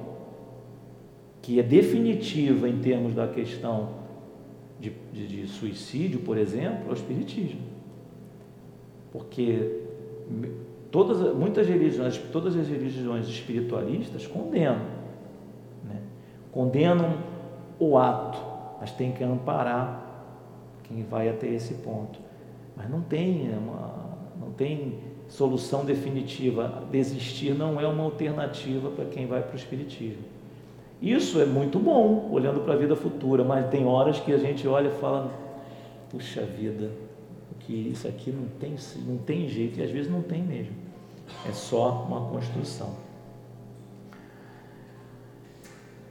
que 1.43 1.59
é 1.61 1.63
definitiva 1.63 2.69
em 2.69 2.79
termos 2.79 3.15
da 3.15 3.29
questão 3.29 4.04
de, 4.79 4.93
de, 5.13 5.27
de 5.27 5.47
suicídio, 5.47 6.21
por 6.21 6.37
exemplo, 6.37 6.89
é 6.89 6.91
o 6.91 6.95
Espiritismo. 6.95 7.61
Porque 9.13 9.83
todas, 10.91 11.35
muitas 11.35 11.67
religiões, 11.67 12.19
todas 12.33 12.57
as 12.57 12.69
religiões 12.69 13.29
espiritualistas 13.29 14.27
condenam. 14.27 14.87
Né? 15.85 16.01
Condenam 16.51 17.19
o 17.79 17.97
ato, 17.97 18.39
mas 18.81 18.93
tem 18.93 19.13
que 19.13 19.23
amparar 19.23 20.03
quem 20.85 21.03
vai 21.03 21.29
até 21.29 21.49
esse 21.49 21.75
ponto. 21.75 22.19
Mas 22.77 22.91
não 22.91 23.01
tem, 23.01 23.51
uma, 23.57 24.19
não 24.41 24.51
tem 24.51 24.99
solução 25.29 25.85
definitiva. 25.85 26.85
Desistir 26.91 27.55
não 27.55 27.81
é 27.81 27.87
uma 27.87 28.05
alternativa 28.05 28.91
para 28.91 29.05
quem 29.07 29.27
vai 29.27 29.43
para 29.43 29.53
o 29.53 29.57
Espiritismo. 29.57 30.34
Isso 31.05 31.39
é 31.39 31.45
muito 31.45 31.79
bom, 31.79 32.31
olhando 32.33 32.61
para 32.61 32.73
a 32.73 32.77
vida 32.79 32.97
futura, 32.97 33.45
mas 33.45 33.69
tem 33.69 33.85
horas 33.85 34.19
que 34.19 34.33
a 34.33 34.39
gente 34.39 34.67
olha 34.67 34.89
e 34.89 34.93
fala: 34.93 35.31
puxa 36.09 36.41
vida, 36.41 36.91
que 37.61 37.75
isso 37.91 38.09
aqui 38.09 38.31
não 38.31 38.47
tem, 38.59 38.75
não 39.07 39.19
tem 39.19 39.47
jeito, 39.47 39.79
e 39.79 39.83
às 39.83 39.91
vezes 39.91 40.11
não 40.11 40.23
tem 40.23 40.43
mesmo. 40.43 40.73
É 41.47 41.53
só 41.53 42.07
uma 42.09 42.23
construção. 42.31 42.95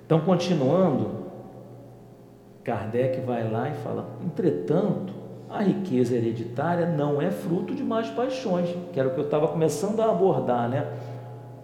Então, 0.05 0.19
continuando, 0.19 1.23
Kardec 2.63 3.19
vai 3.21 3.49
lá 3.49 3.69
e 3.69 3.73
fala: 3.77 4.07
entretanto, 4.23 5.11
a 5.49 5.63
riqueza 5.63 6.15
hereditária 6.15 6.85
não 6.85 7.19
é 7.19 7.31
fruto 7.31 7.73
de 7.73 7.83
más 7.83 8.11
paixões, 8.11 8.69
que 8.93 8.99
era 8.99 9.09
o 9.09 9.13
que 9.15 9.19
eu 9.19 9.25
estava 9.25 9.47
começando 9.47 9.99
a 10.01 10.11
abordar, 10.11 10.69
né? 10.69 10.87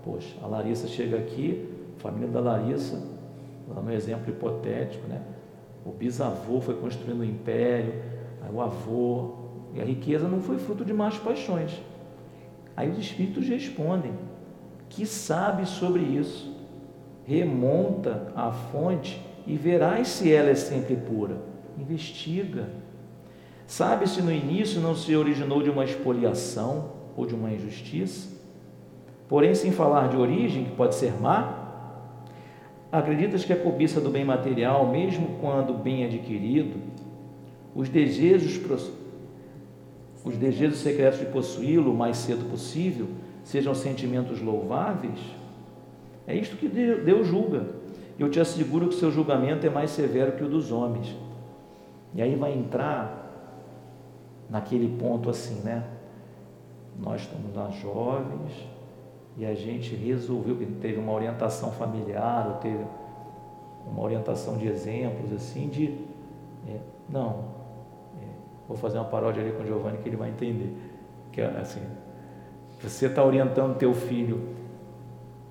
Poxa, 0.04 0.36
a 0.42 0.48
Larissa 0.48 0.88
chega 0.88 1.16
aqui, 1.16 1.70
família 2.00 2.30
da 2.30 2.40
Larissa, 2.40 3.19
no 3.70 3.92
exemplo 3.92 4.30
hipotético, 4.30 5.08
né? 5.08 5.22
O 5.86 5.92
bisavô 5.92 6.60
foi 6.60 6.76
construindo 6.76 7.20
o 7.20 7.22
um 7.22 7.26
império, 7.26 7.94
aí 8.42 8.52
o 8.52 8.62
avô, 8.62 9.36
e 9.74 9.82
a 9.82 9.86
riqueza 9.86 10.28
não 10.28 10.42
foi 10.42 10.58
fruto 10.58 10.84
de 10.84 10.94
más 10.94 11.18
paixões. 11.18 11.82
Aí 12.76 12.90
os 12.90 12.98
espíritos 12.98 13.48
respondem: 13.48 14.14
que 14.90 15.06
sabe 15.06 15.66
sobre 15.66 16.02
isso? 16.02 16.58
Remonta 17.26 18.32
à 18.36 18.52
fonte 18.52 19.24
e 19.46 19.56
verás 19.56 20.08
se 20.08 20.32
ela 20.32 20.50
é 20.50 20.56
sempre 20.56 20.96
pura. 20.96 21.38
Investiga 21.78 22.68
Sabe 23.70 24.10
se 24.10 24.20
no 24.20 24.32
início 24.32 24.82
não 24.82 24.96
se 24.96 25.16
originou 25.16 25.62
de 25.62 25.70
uma 25.70 25.86
expoliação 25.86 26.90
ou 27.16 27.24
de 27.24 27.36
uma 27.36 27.52
injustiça? 27.52 28.28
Porém, 29.28 29.54
sem 29.54 29.72
falar 29.72 30.08
de 30.08 30.18
origem, 30.18 30.66
que 30.66 30.72
pode 30.72 30.96
ser 30.96 31.14
má, 31.22 31.59
acreditas 32.92 33.46
que 33.46 33.54
a 33.54 33.60
cobiça 33.60 34.02
do 34.02 34.10
bem 34.10 34.26
material, 34.26 34.88
mesmo 34.88 35.38
quando 35.40 35.74
bem 35.74 36.06
adquirido, 36.06 36.80
os 37.76 37.88
desejos, 37.88 38.60
os 40.24 40.38
desejos 40.38 40.80
secretos 40.80 41.20
de 41.20 41.26
possuí-lo 41.28 41.92
o 41.92 41.98
mais 41.98 42.18
cedo 42.18 42.50
possível, 42.50 43.08
sejam 43.44 43.76
sentimentos 43.76 44.42
louváveis? 44.42 45.20
É 46.28 46.36
isto 46.36 46.58
que 46.58 46.68
Deus 46.68 47.28
julga. 47.28 47.68
Eu 48.18 48.30
te 48.30 48.40
asseguro 48.40 48.90
que 48.90 48.96
seu 48.96 49.12
julgamento 49.12 49.66
é 49.66 49.70
mais 49.70 49.92
severo 49.92 50.34
que 50.34 50.44
o 50.44 50.50
dos 50.50 50.72
homens. 50.72 51.16
E 52.14 52.22
aí 52.22 52.36
vai 52.36 52.54
entrar 52.54 53.20
naquele 54.50 54.98
ponto 54.98 55.30
assim, 55.30 55.62
né? 55.62 55.84
Nós 57.00 57.22
estamos 57.22 57.56
lá 57.56 57.70
jovens 57.70 58.52
e 59.40 59.46
a 59.46 59.56
gente 59.56 59.96
resolveu, 59.96 60.58
teve 60.82 61.00
uma 61.00 61.14
orientação 61.14 61.72
familiar, 61.72 62.60
teve 62.62 62.84
uma 63.88 64.04
orientação 64.04 64.58
de 64.58 64.68
exemplos 64.68 65.32
assim, 65.32 65.70
de 65.70 65.98
é, 66.68 66.78
não, 67.08 67.46
é, 68.22 68.26
vou 68.68 68.76
fazer 68.76 68.98
uma 68.98 69.06
paródia 69.06 69.42
ali 69.42 69.54
com 69.54 69.64
o 69.64 69.66
Giovanni 69.66 70.00
que 70.00 70.10
ele 70.10 70.18
vai 70.18 70.30
entender. 70.30 70.76
Que 71.32 71.40
é 71.40 71.46
assim, 71.58 71.80
você 72.82 73.06
está 73.06 73.24
orientando 73.24 73.78
teu 73.78 73.94
filho 73.94 74.50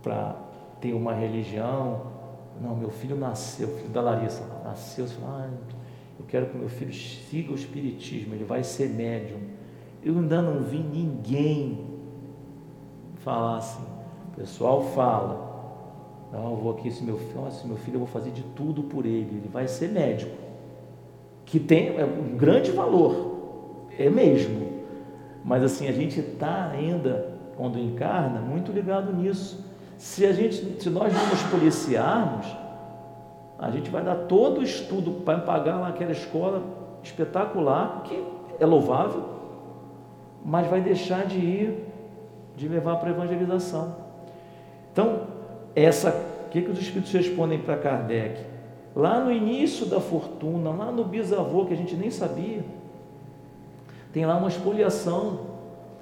para 0.02 0.36
ter 0.82 0.92
uma 0.92 1.14
religião, 1.14 2.12
não, 2.60 2.76
meu 2.76 2.90
filho 2.90 3.16
nasceu, 3.16 3.68
filho 3.68 3.88
da 3.88 4.02
Larissa, 4.02 4.44
nasceu, 4.64 5.06
você 5.06 5.14
fala, 5.14 5.48
ah, 5.50 5.74
eu 6.20 6.26
quero 6.26 6.44
que 6.44 6.58
meu 6.58 6.68
filho 6.68 6.92
siga 6.92 7.52
o 7.52 7.54
Espiritismo, 7.54 8.34
ele 8.34 8.44
vai 8.44 8.62
ser 8.62 8.90
médium. 8.90 9.38
Eu 10.04 10.18
ainda 10.18 10.42
não 10.42 10.62
vi 10.62 10.78
ninguém 10.78 11.87
falar 13.18 13.58
assim. 13.58 13.82
O 14.32 14.40
pessoal 14.40 14.82
fala, 14.82 15.48
não, 16.32 16.50
eu 16.50 16.56
vou 16.56 16.72
aqui, 16.72 16.88
esse 16.88 17.02
meu 17.02 17.16
filho, 17.16 17.48
esse 17.48 17.66
meu 17.66 17.76
filho, 17.76 17.96
eu 17.96 18.00
vou 18.00 18.08
fazer 18.08 18.30
de 18.30 18.42
tudo 18.42 18.82
por 18.82 19.06
ele, 19.06 19.38
ele 19.38 19.50
vai 19.52 19.66
ser 19.66 19.88
médico. 19.88 20.36
Que 21.44 21.58
tem 21.58 21.96
é 21.96 22.04
um 22.04 22.36
grande 22.36 22.70
valor, 22.70 23.80
é 23.98 24.10
mesmo. 24.10 24.68
Mas 25.44 25.62
assim, 25.62 25.88
a 25.88 25.92
gente 25.92 26.20
está 26.20 26.70
ainda, 26.70 27.34
quando 27.56 27.78
encarna, 27.78 28.40
muito 28.40 28.70
ligado 28.70 29.12
nisso. 29.12 29.64
Se 29.96 30.26
a 30.26 30.32
gente, 30.32 30.80
se 30.80 30.90
nós 30.90 31.12
não 31.12 31.26
nos 31.28 31.42
policiarmos, 31.44 32.46
a 33.58 33.70
gente 33.70 33.90
vai 33.90 34.04
dar 34.04 34.14
todo 34.14 34.60
o 34.60 34.62
estudo 34.62 35.22
para 35.24 35.38
pagar 35.40 35.80
lá 35.80 35.88
aquela 35.88 36.12
escola 36.12 36.62
espetacular, 37.02 38.02
que 38.04 38.22
é 38.60 38.66
louvável, 38.66 39.24
mas 40.44 40.66
vai 40.68 40.80
deixar 40.80 41.26
de 41.26 41.38
ir, 41.38 41.87
de 42.58 42.68
levar 42.68 42.96
para 42.96 43.08
a 43.08 43.12
evangelização. 43.12 43.94
Então, 44.92 45.20
essa, 45.74 46.10
o 46.46 46.50
que, 46.50 46.60
que 46.60 46.70
os 46.70 46.78
Espíritos 46.80 47.12
respondem 47.12 47.60
para 47.60 47.76
Kardec? 47.76 48.40
Lá 48.96 49.20
no 49.20 49.30
início 49.30 49.86
da 49.86 50.00
fortuna, 50.00 50.70
lá 50.70 50.90
no 50.90 51.04
bisavô, 51.04 51.64
que 51.64 51.72
a 51.72 51.76
gente 51.76 51.94
nem 51.94 52.10
sabia, 52.10 52.64
tem 54.12 54.26
lá 54.26 54.36
uma 54.36 54.48
expoliação. 54.48 55.46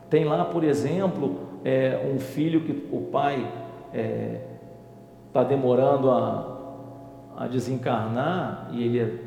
Tem 0.08 0.24
lá, 0.24 0.44
por 0.46 0.64
exemplo, 0.64 1.40
é, 1.64 2.10
um 2.10 2.18
filho 2.18 2.62
que 2.62 2.88
o 2.90 3.02
pai 3.02 3.40
está 3.40 3.98
é, 3.98 4.40
tá 5.32 5.44
demorando 5.44 6.10
a, 6.10 6.56
a 7.36 7.46
desencarnar 7.48 8.70
e 8.72 8.82
ele 8.82 9.20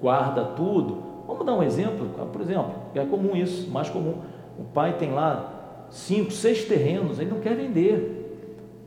guarda 0.00 0.44
tudo. 0.44 1.02
Vamos 1.26 1.44
dar 1.44 1.54
um 1.54 1.62
exemplo, 1.62 2.08
por 2.30 2.40
exemplo, 2.40 2.72
é 2.94 3.04
comum 3.04 3.34
isso, 3.34 3.68
mais 3.70 3.88
comum. 3.90 4.14
O 4.58 4.64
pai 4.64 4.96
tem 4.96 5.12
lá 5.12 5.57
cinco, 5.90 6.30
seis 6.30 6.64
terrenos, 6.64 7.18
ele 7.18 7.30
não 7.30 7.40
quer 7.40 7.54
vender. 7.54 8.18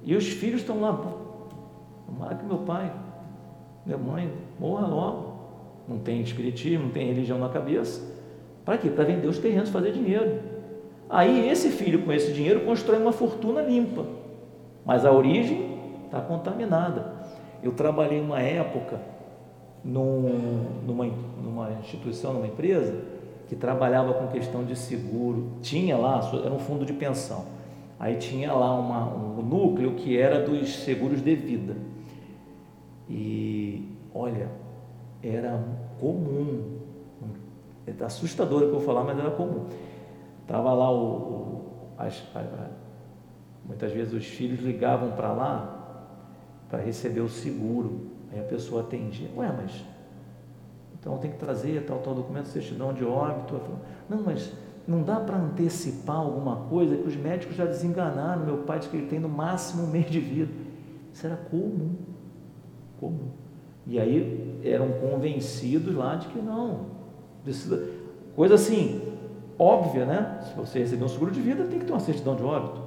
E 0.03 0.15
os 0.15 0.27
filhos 0.27 0.62
estão 0.62 0.81
lá, 0.81 1.00
tomara 2.05 2.36
que 2.36 2.46
meu 2.46 2.60
pai, 2.60 2.91
minha 3.86 3.98
mãe 3.98 4.31
morra 4.60 4.88
logo. 4.88 5.31
Não 5.88 6.00
tem 6.00 6.22
espiritismo, 6.22 6.86
não 6.86 6.91
tem 6.91 7.08
religião 7.08 7.38
na 7.38 7.50
cabeça. 7.50 8.01
Para 8.63 8.77
quê? 8.77 8.89
Para 8.89 9.03
vender 9.03 9.27
os 9.27 9.39
terrenos, 9.39 9.70
fazer 9.70 9.91
dinheiro. 9.91 10.39
Aí 11.10 11.50
esse 11.50 11.70
filho 11.70 12.03
com 12.03 12.13
esse 12.13 12.31
dinheiro 12.31 12.62
constrói 12.62 13.00
uma 13.00 13.12
fortuna 13.12 13.62
limpa. 13.62 14.05
Mas 14.86 15.05
a 15.05 15.12
origem 15.12 15.77
está 16.05 16.22
contaminada. 16.22 17.13
Eu 17.62 17.74
trabalhei 17.74 18.22
uma 18.22 18.39
época 18.39 19.00
num, 19.84 20.65
numa, 20.86 21.05
numa 21.43 21.72
instituição, 21.79 22.34
numa 22.34 22.48
empresa, 22.48 22.96
que 23.51 23.55
trabalhava 23.58 24.13
com 24.13 24.27
questão 24.27 24.63
de 24.63 24.77
seguro. 24.77 25.58
Tinha 25.62 25.98
lá, 25.98 26.22
era 26.41 26.53
um 26.53 26.58
fundo 26.58 26.86
de 26.86 26.93
pensão. 26.93 27.43
Aí 28.00 28.15
tinha 28.15 28.53
lá 28.53 28.74
uma, 28.79 29.13
um 29.13 29.41
núcleo 29.41 29.93
que 29.96 30.17
era 30.17 30.39
dos 30.39 30.74
seguros 30.74 31.22
de 31.22 31.36
vida. 31.36 31.75
E 33.10 33.93
olha, 34.15 34.50
era 35.22 35.62
comum, 36.00 36.77
é 37.86 38.05
assustador 38.05 38.60
o 38.60 38.62
que 38.62 38.67
eu 38.67 38.75
vou 38.75 38.81
falar, 38.81 39.03
mas 39.03 39.20
era 39.20 39.31
comum. 39.31 39.65
Tava 40.48 40.74
lá 40.74 40.89
o, 40.89 41.03
o 41.03 41.72
as, 41.98 42.24
muitas 43.65 43.91
vezes 43.91 44.13
os 44.13 44.25
filhos 44.27 44.62
ligavam 44.62 45.12
para 45.12 45.34
lá 45.34 46.08
para 46.70 46.79
receber 46.79 47.20
o 47.20 47.27
seguro. 47.27 48.12
Aí 48.31 48.39
a 48.39 48.43
pessoa 48.43 48.81
atendia, 48.81 49.29
ué, 49.36 49.53
mas 49.58 49.84
então 51.01 51.17
tem 51.17 51.31
que 51.31 51.38
trazer 51.38 51.84
tal, 51.88 51.98
tal 51.98 52.13
documento, 52.13 52.46
certidão 52.46 52.93
de 52.93 53.03
óbito. 53.03 53.55
Falo, 53.55 53.79
não, 54.08 54.22
mas 54.22 54.53
não 54.88 55.01
dá 55.01 55.20
para 55.20 55.36
antecipar 55.36 56.17
alguma 56.17 56.67
coisa 56.67 56.96
que 56.96 57.08
os 57.08 57.15
médicos 57.15 57.55
já 57.55 57.65
desenganaram. 57.65 58.46
Meu 58.46 58.60
pai 58.60 58.77
disse 58.77 58.91
que 58.91 58.98
ele 58.98 59.08
tem 59.08 59.20
no 59.20 59.27
máximo 59.27 59.84
um 59.84 59.88
mês 59.88 60.05
de 60.12 60.20
vida. 60.20 60.51
Isso 61.12 61.25
era 61.25 61.36
comum, 61.36 61.96
comum. 63.00 63.29
E 63.88 64.00
aí 64.00 64.62
eram 64.63 64.91
convencidos 64.91 65.96
lá 65.96 66.15
de 66.15 66.27
que 66.27 66.39
não. 66.39 66.91
Coisa 68.36 68.53
assim, 68.53 69.01
óbvia, 69.58 70.05
né? 70.05 70.39
Se 70.43 70.53
você 70.53 70.79
receber 70.79 71.03
um 71.03 71.10
seguro 71.10 71.31
de 71.31 71.41
vida, 71.41 71.63
tem 71.63 71.79
que 71.79 71.86
ter 71.86 71.91
uma 71.91 72.00
certidão 72.00 72.36
de 72.36 72.43
óbito. 72.43 72.79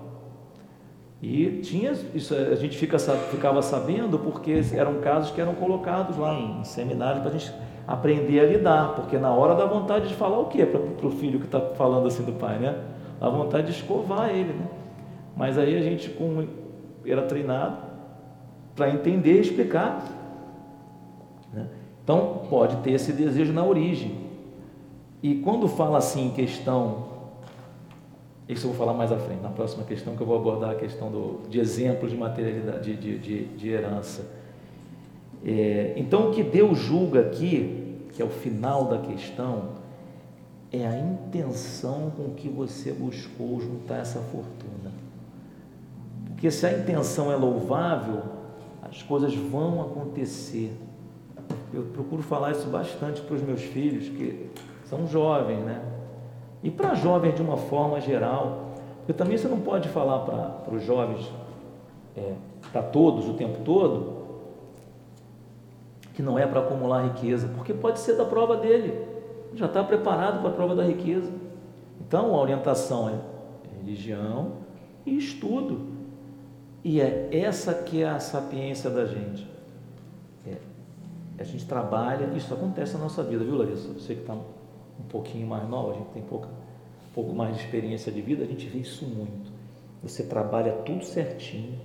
E 1.21 1.61
tinha, 1.63 1.91
isso 2.15 2.33
a 2.33 2.55
gente 2.55 2.77
fica, 2.79 2.97
ficava 2.99 3.61
sabendo 3.61 4.21
porque 4.21 4.63
eram 4.73 5.01
casos 5.01 5.33
que 5.33 5.41
eram 5.41 5.55
colocados 5.55 6.17
lá 6.17 6.33
em 6.33 6.63
seminários 6.63 7.23
para 7.23 7.31
a 7.31 7.39
gente 7.39 7.53
aprender 7.87 8.41
a 8.41 8.45
lidar, 8.45 8.95
porque 8.95 9.19
na 9.19 9.33
hora 9.33 9.55
dá 9.55 9.67
vontade 9.67 10.09
de 10.09 10.15
falar 10.15 10.39
o 10.39 10.47
quê 10.47 10.65
para 10.65 11.07
o 11.07 11.11
filho 11.11 11.39
que 11.39 11.47
está 11.47 11.61
falando 11.61 12.07
assim 12.07 12.23
do 12.25 12.33
pai, 12.33 12.59
né? 12.59 12.83
Dá 13.21 13.29
vontade 13.29 13.67
de 13.67 13.73
escovar 13.73 14.31
ele, 14.31 14.53
né? 14.53 14.67
Mas 15.37 15.59
aí 15.59 15.77
a 15.77 15.83
gente 15.83 16.11
com, 16.11 16.47
era 17.05 17.23
treinado 17.23 17.79
para 18.75 18.91
entender 18.91 19.39
e 19.39 19.41
explicar. 19.41 20.05
Né? 21.53 21.67
Então 22.03 22.43
pode 22.49 22.77
ter 22.77 22.93
esse 22.93 23.13
desejo 23.13 23.53
na 23.53 23.65
origem. 23.65 24.25
E 25.23 25.37
quando 25.37 25.69
fala 25.69 25.99
assim 25.99 26.27
em 26.27 26.31
questão 26.31 27.15
isso 28.49 28.67
eu 28.67 28.73
vou 28.73 28.79
falar 28.79 28.93
mais 28.93 29.11
à 29.11 29.17
frente, 29.17 29.41
na 29.41 29.49
próxima 29.49 29.85
questão, 29.85 30.15
que 30.15 30.23
eu 30.23 30.27
vou 30.27 30.37
abordar 30.37 30.71
a 30.71 30.75
questão 30.75 31.11
do, 31.11 31.49
de 31.49 31.59
exemplos 31.59 32.11
de 32.11 32.17
materialidade, 32.17 32.95
de, 32.95 33.19
de, 33.19 33.45
de 33.45 33.69
herança. 33.71 34.44
É, 35.45 35.93
então, 35.97 36.31
o 36.31 36.33
que 36.33 36.43
Deus 36.43 36.79
julga 36.79 37.21
aqui, 37.21 37.99
que 38.13 38.23
é 38.23 38.25
o 38.25 38.31
final 38.31 38.87
da 38.87 38.99
questão, 38.99 39.75
é 40.73 40.87
a 40.87 40.99
intenção 40.99 42.11
com 42.17 42.31
que 42.35 42.49
você 42.49 42.93
buscou 42.93 43.61
juntar 43.61 43.99
essa 43.99 44.21
fortuna. 44.21 44.93
Porque 46.27 46.51
se 46.51 46.67
a 46.67 46.73
intenção 46.79 47.31
é 47.31 47.37
louvável, 47.37 48.23
as 48.83 49.03
coisas 49.03 49.35
vão 49.35 49.83
acontecer. 49.83 50.73
Eu 51.73 51.83
procuro 51.93 52.23
falar 52.23 52.53
isso 52.53 52.69
bastante 52.69 53.21
para 53.21 53.37
os 53.37 53.43
meus 53.43 53.63
filhos, 53.63 54.09
que 54.09 54.51
são 54.85 55.07
jovens, 55.07 55.61
né? 55.61 55.83
E 56.63 56.71
para 56.71 56.95
jovens 56.95 57.35
de 57.35 57.43
uma 57.43 57.57
forma 57.57 58.01
geral, 58.01 58.73
porque 58.99 59.13
também 59.13 59.37
você 59.37 59.49
não 59.49 59.61
pode 59.61 59.89
falar 59.91 60.21
para 60.21 60.75
os 60.75 60.83
jovens, 60.83 61.31
é, 62.17 62.33
para 62.73 62.83
todos 62.83 63.29
o 63.29 63.35
tempo 63.35 63.59
todo, 63.65 64.14
que 66.15 66.23
não 66.23 66.39
é 66.39 66.47
para 66.47 66.61
acumular 66.61 67.03
riqueza, 67.03 67.51
porque 67.55 67.75
pode 67.75 67.99
ser 67.99 68.17
da 68.17 68.25
prova 68.25 68.57
dele, 68.57 69.07
já 69.53 69.67
está 69.67 69.85
preparado 69.85 70.41
para 70.41 70.51
a 70.51 70.53
prova 70.53 70.75
da 70.75 70.85
riqueza. 70.85 71.31
Então 72.01 72.35
a 72.35 72.41
orientação 72.41 73.11
é 73.11 73.35
religião 73.79 74.53
e 75.05 75.17
estudo. 75.17 75.93
E 76.83 77.01
é 77.01 77.29
essa 77.33 77.75
que 77.75 78.03
é 78.03 78.09
a 78.09 78.21
sapiência 78.21 78.91
da 78.91 79.07
gente. 79.07 79.49
É, 80.47 80.57
a 81.39 81.45
gente 81.45 81.67
trabalha, 81.67 82.27
isso 82.37 82.53
acontece 82.53 82.95
na 82.95 83.01
nossa 83.01 83.23
vida, 83.23 83.43
viu 83.43 83.57
Larissa? 83.57 83.93
Você 83.95 84.15
que 84.15 84.21
está 84.21 84.35
um 84.35 85.09
pouquinho 85.09 85.47
mais 85.47 85.69
nova, 85.69 85.93
a 85.93 85.95
gente 85.95 86.09
tem 86.11 86.23
pouca, 86.23 86.47
um 86.47 87.15
pouco 87.15 87.33
mais 87.33 87.57
de 87.57 87.63
experiência 87.63 88.13
de 88.13 88.21
vida, 88.21 88.45
a 88.45 88.47
gente 88.47 88.69
vê 88.69 88.79
isso 88.79 89.05
muito. 89.07 89.51
Você 90.03 90.25
trabalha 90.25 90.73
tudo 90.85 91.05
certinho, 91.05 91.79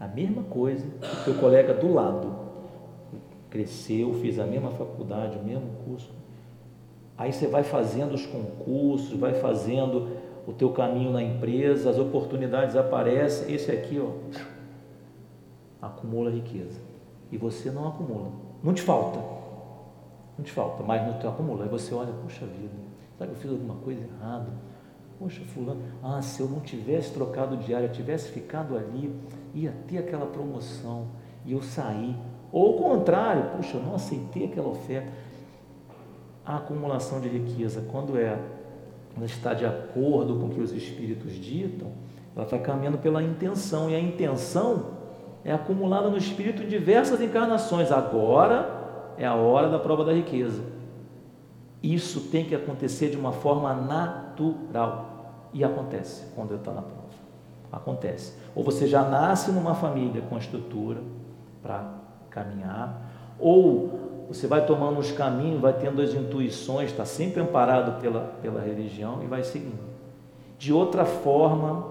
a 0.00 0.08
mesma 0.08 0.42
coisa 0.44 0.86
que 0.86 1.20
o 1.20 1.24
teu 1.24 1.34
colega 1.34 1.74
do 1.74 1.92
lado. 1.92 2.47
Cresceu, 3.58 4.14
fez 4.14 4.38
a 4.38 4.46
mesma 4.46 4.70
faculdade, 4.70 5.38
o 5.38 5.42
mesmo 5.42 5.68
curso. 5.84 6.12
Aí 7.16 7.32
você 7.32 7.46
vai 7.46 7.64
fazendo 7.64 8.14
os 8.14 8.24
concursos, 8.24 9.18
vai 9.18 9.34
fazendo 9.34 10.16
o 10.46 10.52
teu 10.52 10.70
caminho 10.70 11.10
na 11.10 11.22
empresa, 11.22 11.90
as 11.90 11.98
oportunidades 11.98 12.76
aparecem, 12.76 13.52
esse 13.52 13.70
aqui, 13.70 14.00
ó, 14.00 14.10
acumula 15.82 16.30
riqueza. 16.30 16.80
E 17.32 17.36
você 17.36 17.70
não 17.70 17.88
acumula. 17.88 18.30
Não 18.62 18.72
te 18.72 18.82
falta 18.82 19.38
não 20.38 20.44
te 20.44 20.52
falta, 20.52 20.84
mas 20.84 21.04
não 21.04 21.18
te 21.18 21.26
acumula. 21.26 21.64
Aí 21.64 21.68
você 21.68 21.92
olha, 21.92 22.12
puxa 22.12 22.46
vida, 22.46 22.72
será 23.16 23.28
que 23.28 23.36
eu 23.36 23.40
fiz 23.40 23.50
alguma 23.50 23.74
coisa 23.74 24.00
errada? 24.00 24.46
Poxa, 25.18 25.42
fulano, 25.46 25.82
ah, 26.00 26.22
se 26.22 26.40
eu 26.40 26.48
não 26.48 26.60
tivesse 26.60 27.12
trocado 27.12 27.56
de 27.56 27.74
área, 27.74 27.88
tivesse 27.88 28.30
ficado 28.30 28.76
ali, 28.76 29.12
ia 29.52 29.74
ter 29.88 29.98
aquela 29.98 30.26
promoção 30.26 31.08
e 31.44 31.52
eu 31.52 31.60
saí. 31.60 32.16
Ou 32.50 32.76
o 32.76 32.82
contrário, 32.82 33.50
puxa, 33.56 33.76
eu 33.76 33.82
não 33.82 33.94
aceitei 33.94 34.46
aquela 34.46 34.68
oferta. 34.68 35.10
A 36.44 36.56
acumulação 36.56 37.20
de 37.20 37.28
riqueza, 37.28 37.84
quando 37.90 38.16
é, 38.16 38.38
ela 39.14 39.26
está 39.26 39.52
de 39.52 39.66
acordo 39.66 40.36
com 40.36 40.46
o 40.46 40.50
que 40.50 40.60
os 40.60 40.72
espíritos 40.72 41.32
ditam, 41.32 41.88
ela 42.34 42.44
está 42.44 42.58
caminhando 42.58 42.98
pela 42.98 43.22
intenção, 43.22 43.90
e 43.90 43.94
a 43.94 44.00
intenção 44.00 44.98
é 45.44 45.52
acumulada 45.52 46.08
no 46.08 46.16
espírito 46.16 46.62
em 46.62 46.68
diversas 46.68 47.20
encarnações. 47.20 47.92
Agora 47.92 49.14
é 49.16 49.26
a 49.26 49.34
hora 49.34 49.68
da 49.68 49.78
prova 49.78 50.04
da 50.04 50.12
riqueza. 50.12 50.62
Isso 51.82 52.28
tem 52.30 52.44
que 52.44 52.54
acontecer 52.54 53.10
de 53.10 53.16
uma 53.16 53.32
forma 53.32 53.74
natural. 53.74 55.50
E 55.52 55.64
acontece 55.64 56.24
quando 56.34 56.54
está 56.54 56.72
na 56.72 56.82
prova. 56.82 56.98
Acontece. 57.70 58.34
Ou 58.54 58.64
você 58.64 58.86
já 58.86 59.02
nasce 59.02 59.50
numa 59.50 59.74
família 59.74 60.22
com 60.22 60.36
estrutura 60.36 61.00
para 61.62 61.97
caminhar, 62.30 63.10
ou 63.38 64.26
você 64.28 64.46
vai 64.46 64.66
tomando 64.66 64.98
os 64.98 65.10
caminhos, 65.10 65.60
vai 65.60 65.72
tendo 65.72 66.02
as 66.02 66.12
intuições, 66.12 66.90
está 66.90 67.04
sempre 67.04 67.40
amparado 67.40 68.00
pela, 68.00 68.20
pela 68.42 68.60
religião 68.60 69.22
e 69.22 69.26
vai 69.26 69.42
seguindo. 69.42 69.88
De 70.58 70.72
outra 70.72 71.04
forma, 71.04 71.86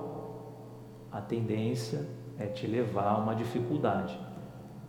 a 1.12 1.20
tendência 1.20 2.06
é 2.38 2.46
te 2.46 2.68
levar 2.68 3.14
a 3.14 3.18
uma 3.18 3.34
dificuldade. 3.34 4.20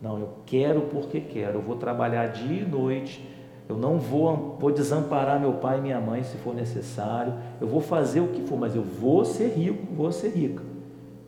Não, 0.01 0.19
eu 0.19 0.29
quero 0.45 0.81
porque 0.81 1.19
quero. 1.19 1.59
Eu 1.59 1.61
vou 1.61 1.75
trabalhar 1.75 2.27
dia 2.27 2.61
e 2.61 2.65
noite. 2.65 3.27
Eu 3.67 3.77
não 3.77 3.99
vou, 3.99 4.57
vou 4.59 4.71
desamparar 4.71 5.39
meu 5.39 5.53
pai 5.53 5.77
e 5.77 5.81
minha 5.81 5.99
mãe 5.99 6.23
se 6.23 6.37
for 6.37 6.55
necessário. 6.55 7.33
Eu 7.59 7.67
vou 7.67 7.81
fazer 7.81 8.19
o 8.19 8.27
que 8.27 8.41
for, 8.41 8.57
mas 8.57 8.75
eu 8.75 8.81
vou 8.81 9.25
ser 9.25 9.49
rico, 9.49 9.93
vou 9.93 10.11
ser 10.11 10.29
rica. 10.29 10.63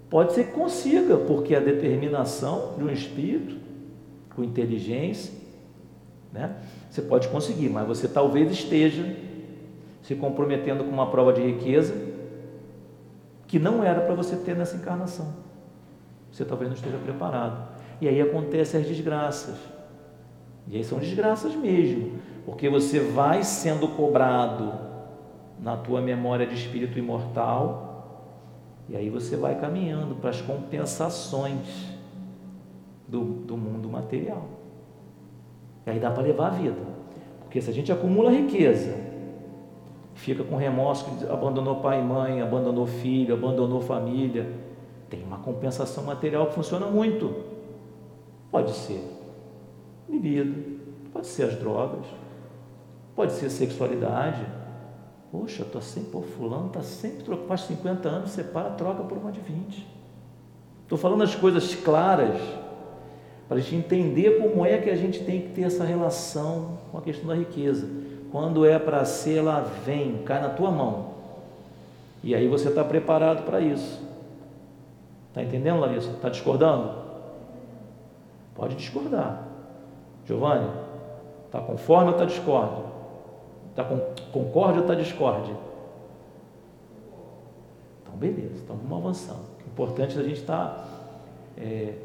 Pode 0.10 0.34
ser 0.34 0.48
que 0.48 0.52
consiga, 0.52 1.18
porque 1.18 1.56
a 1.56 1.60
determinação 1.60 2.74
de 2.78 2.84
um 2.84 2.90
espírito, 2.90 3.56
com 4.36 4.44
inteligência, 4.44 5.34
né? 6.32 6.56
Você 6.90 7.02
pode 7.02 7.28
conseguir, 7.28 7.70
mas 7.70 7.88
você 7.88 8.08
talvez 8.08 8.52
esteja 8.52 9.16
se 10.02 10.16
comprometendo 10.16 10.84
com 10.84 10.90
uma 10.90 11.10
prova 11.10 11.32
de 11.34 11.42
riqueza 11.42 11.94
que 13.48 13.60
não 13.60 13.84
era 13.84 14.02
para 14.02 14.16
você 14.16 14.36
ter 14.36 14.56
nessa 14.56 14.78
encarnação. 14.78 15.34
Você 16.32 16.46
talvez 16.46 16.70
não 16.70 16.76
esteja 16.76 16.98
preparado. 16.98 17.70
E 18.00 18.08
aí 18.08 18.22
acontecem 18.22 18.80
as 18.80 18.88
desgraças. 18.88 19.56
E 20.68 20.78
aí 20.78 20.84
são 20.84 21.00
desgraças 21.00 21.54
mesmo, 21.56 22.20
porque 22.46 22.70
você 22.70 23.00
vai 23.00 23.44
sendo 23.44 23.88
cobrado 23.90 24.72
na 25.60 25.76
tua 25.76 26.02
memória 26.02 26.46
de 26.46 26.56
espírito 26.56 26.98
imortal 26.98 27.90
E 28.90 28.96
aí 28.96 29.10
você 29.10 29.36
vai 29.36 29.60
caminhando 29.60 30.16
para 30.16 30.32
as 30.32 30.42
compensações 30.42 31.91
do, 33.12 33.20
do 33.20 33.58
mundo 33.58 33.90
material. 33.90 34.46
E 35.86 35.90
aí 35.90 36.00
dá 36.00 36.10
para 36.10 36.24
levar 36.24 36.48
a 36.48 36.52
vida. 36.52 36.82
Porque 37.42 37.62
se 37.62 37.70
a 37.70 37.74
gente 37.74 37.92
acumula 37.92 38.32
riqueza, 38.32 38.98
fica 40.16 40.44
com 40.46 40.56
remorso 40.56 41.06
que 41.06 41.26
abandonou 41.26 41.82
pai 41.82 42.00
e 42.00 42.04
mãe, 42.04 42.42
abandonou 42.42 42.88
filho, 42.88 43.36
abandonou 43.36 43.82
família, 43.82 44.50
tem 45.10 45.22
uma 45.24 45.40
compensação 45.40 46.06
material 46.06 46.48
que 46.48 46.54
funciona 46.54 46.86
muito. 46.86 47.36
Pode 48.50 48.72
ser 48.72 49.04
bebida, 50.08 50.58
pode 51.12 51.28
ser 51.28 51.44
as 51.44 51.56
drogas, 51.56 52.06
pode 53.14 53.34
ser 53.34 53.50
sexualidade. 53.50 54.46
Poxa, 55.30 55.64
eu 55.64 55.66
estou 55.66 55.82
sempre, 55.82 56.12
pô, 56.12 56.22
fulano 56.22 56.68
está 56.68 56.82
sempre 56.82 57.24
faz 57.48 57.62
50 57.62 58.08
anos, 58.08 58.32
separa, 58.32 58.72
troca 58.72 59.04
por 59.04 59.18
uma 59.18 59.32
de 59.32 59.40
20. 59.42 59.88
Estou 60.84 60.98
falando 60.98 61.24
as 61.24 61.36
coisas 61.36 61.74
claras 61.76 62.61
para 63.52 63.58
a 63.58 63.62
gente 63.62 63.76
entender 63.76 64.40
como 64.42 64.66
é 64.66 64.78
que 64.78 64.90
a 64.90 64.96
gente 64.96 65.26
tem 65.26 65.42
que 65.42 65.50
ter 65.50 65.64
essa 65.64 65.84
relação 65.84 66.78
com 66.90 66.98
a 66.98 67.02
questão 67.02 67.28
da 67.28 67.36
riqueza. 67.36 67.86
Quando 68.32 68.66
é 68.66 68.80
para 68.80 69.04
ser, 69.04 69.40
ela 69.40 69.60
vem, 69.86 70.24
cai 70.24 70.42
na 70.42 70.48
tua 70.48 70.72
mão. 70.72 71.16
E 72.24 72.34
aí 72.34 72.48
você 72.48 72.70
está 72.70 72.82
preparado 72.82 73.44
para 73.44 73.60
isso. 73.60 74.02
Está 75.28 75.44
entendendo, 75.44 75.82
Larissa? 75.82 76.12
Está 76.12 76.30
discordando? 76.30 76.94
Pode 78.56 78.76
discordar. 78.76 79.46
Giovanni, 80.26 80.70
está 81.48 81.60
conforme 81.60 82.06
ou 82.06 82.12
está 82.12 82.24
discorde? 82.24 82.84
Está 83.72 83.84
com, 83.84 84.00
concorde 84.32 84.78
ou 84.78 84.84
está 84.86 84.96
discorde? 84.96 85.54
Então, 88.02 88.16
beleza, 88.16 88.62
então 88.64 88.78
vamos 88.78 88.98
avançando. 88.98 89.46
O 89.66 89.68
importante 89.68 90.18
é 90.18 90.22
a 90.22 90.24
gente 90.24 90.40
estar 90.40 90.68
tá, 90.68 90.86
é, 91.58 91.96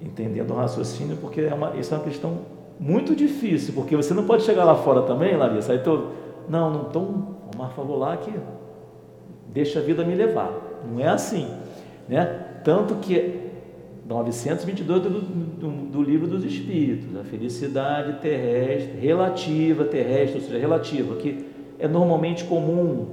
entendendo 0.00 0.50
o 0.50 0.54
raciocínio, 0.54 1.16
porque 1.16 1.40
é 1.40 1.54
uma, 1.54 1.76
isso 1.76 1.94
é 1.94 1.96
uma 1.96 2.04
questão 2.04 2.38
muito 2.78 3.14
difícil, 3.14 3.74
porque 3.74 3.96
você 3.96 4.12
não 4.12 4.24
pode 4.24 4.42
chegar 4.42 4.64
lá 4.64 4.74
fora 4.74 5.02
também, 5.02 5.36
Larissa, 5.36 5.72
aí 5.72 5.78
tô, 5.78 6.08
não, 6.48 6.70
não 6.70 6.82
estou, 6.82 7.02
o 7.02 7.58
Mar 7.58 7.70
falou 7.70 7.98
lá 7.98 8.16
que 8.16 8.32
deixa 9.48 9.78
a 9.78 9.82
vida 9.82 10.04
me 10.04 10.14
levar, 10.14 10.52
não 10.90 11.00
é 11.00 11.08
assim, 11.08 11.48
né? 12.08 12.44
Tanto 12.62 12.96
que 12.96 13.46
922 14.06 15.02
do, 15.02 15.08
do, 15.10 15.70
do, 15.90 16.02
livro 16.02 16.26
dos 16.26 16.44
Espíritos, 16.44 17.16
a 17.16 17.24
felicidade 17.24 18.20
terrestre, 18.20 18.98
relativa 19.00 19.84
terrestre, 19.84 20.38
ou 20.38 20.44
seja, 20.44 20.58
relativa, 20.58 21.16
que 21.16 21.46
é 21.78 21.88
normalmente 21.88 22.44
comum, 22.44 23.06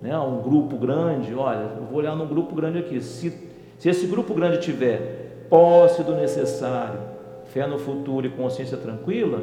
né? 0.00 0.18
Um 0.18 0.40
grupo 0.40 0.76
grande, 0.76 1.34
olha, 1.34 1.72
eu 1.76 1.84
vou 1.84 1.98
olhar 1.98 2.16
num 2.16 2.26
grupo 2.26 2.54
grande 2.54 2.78
aqui, 2.78 3.00
se, 3.00 3.32
se 3.78 3.88
esse 3.88 4.06
grupo 4.06 4.32
grande 4.32 4.60
tiver 4.60 5.23
posse 5.48 6.02
do 6.02 6.14
necessário, 6.14 7.00
fé 7.46 7.66
no 7.66 7.78
futuro 7.78 8.26
e 8.26 8.30
consciência 8.30 8.76
tranquila, 8.76 9.42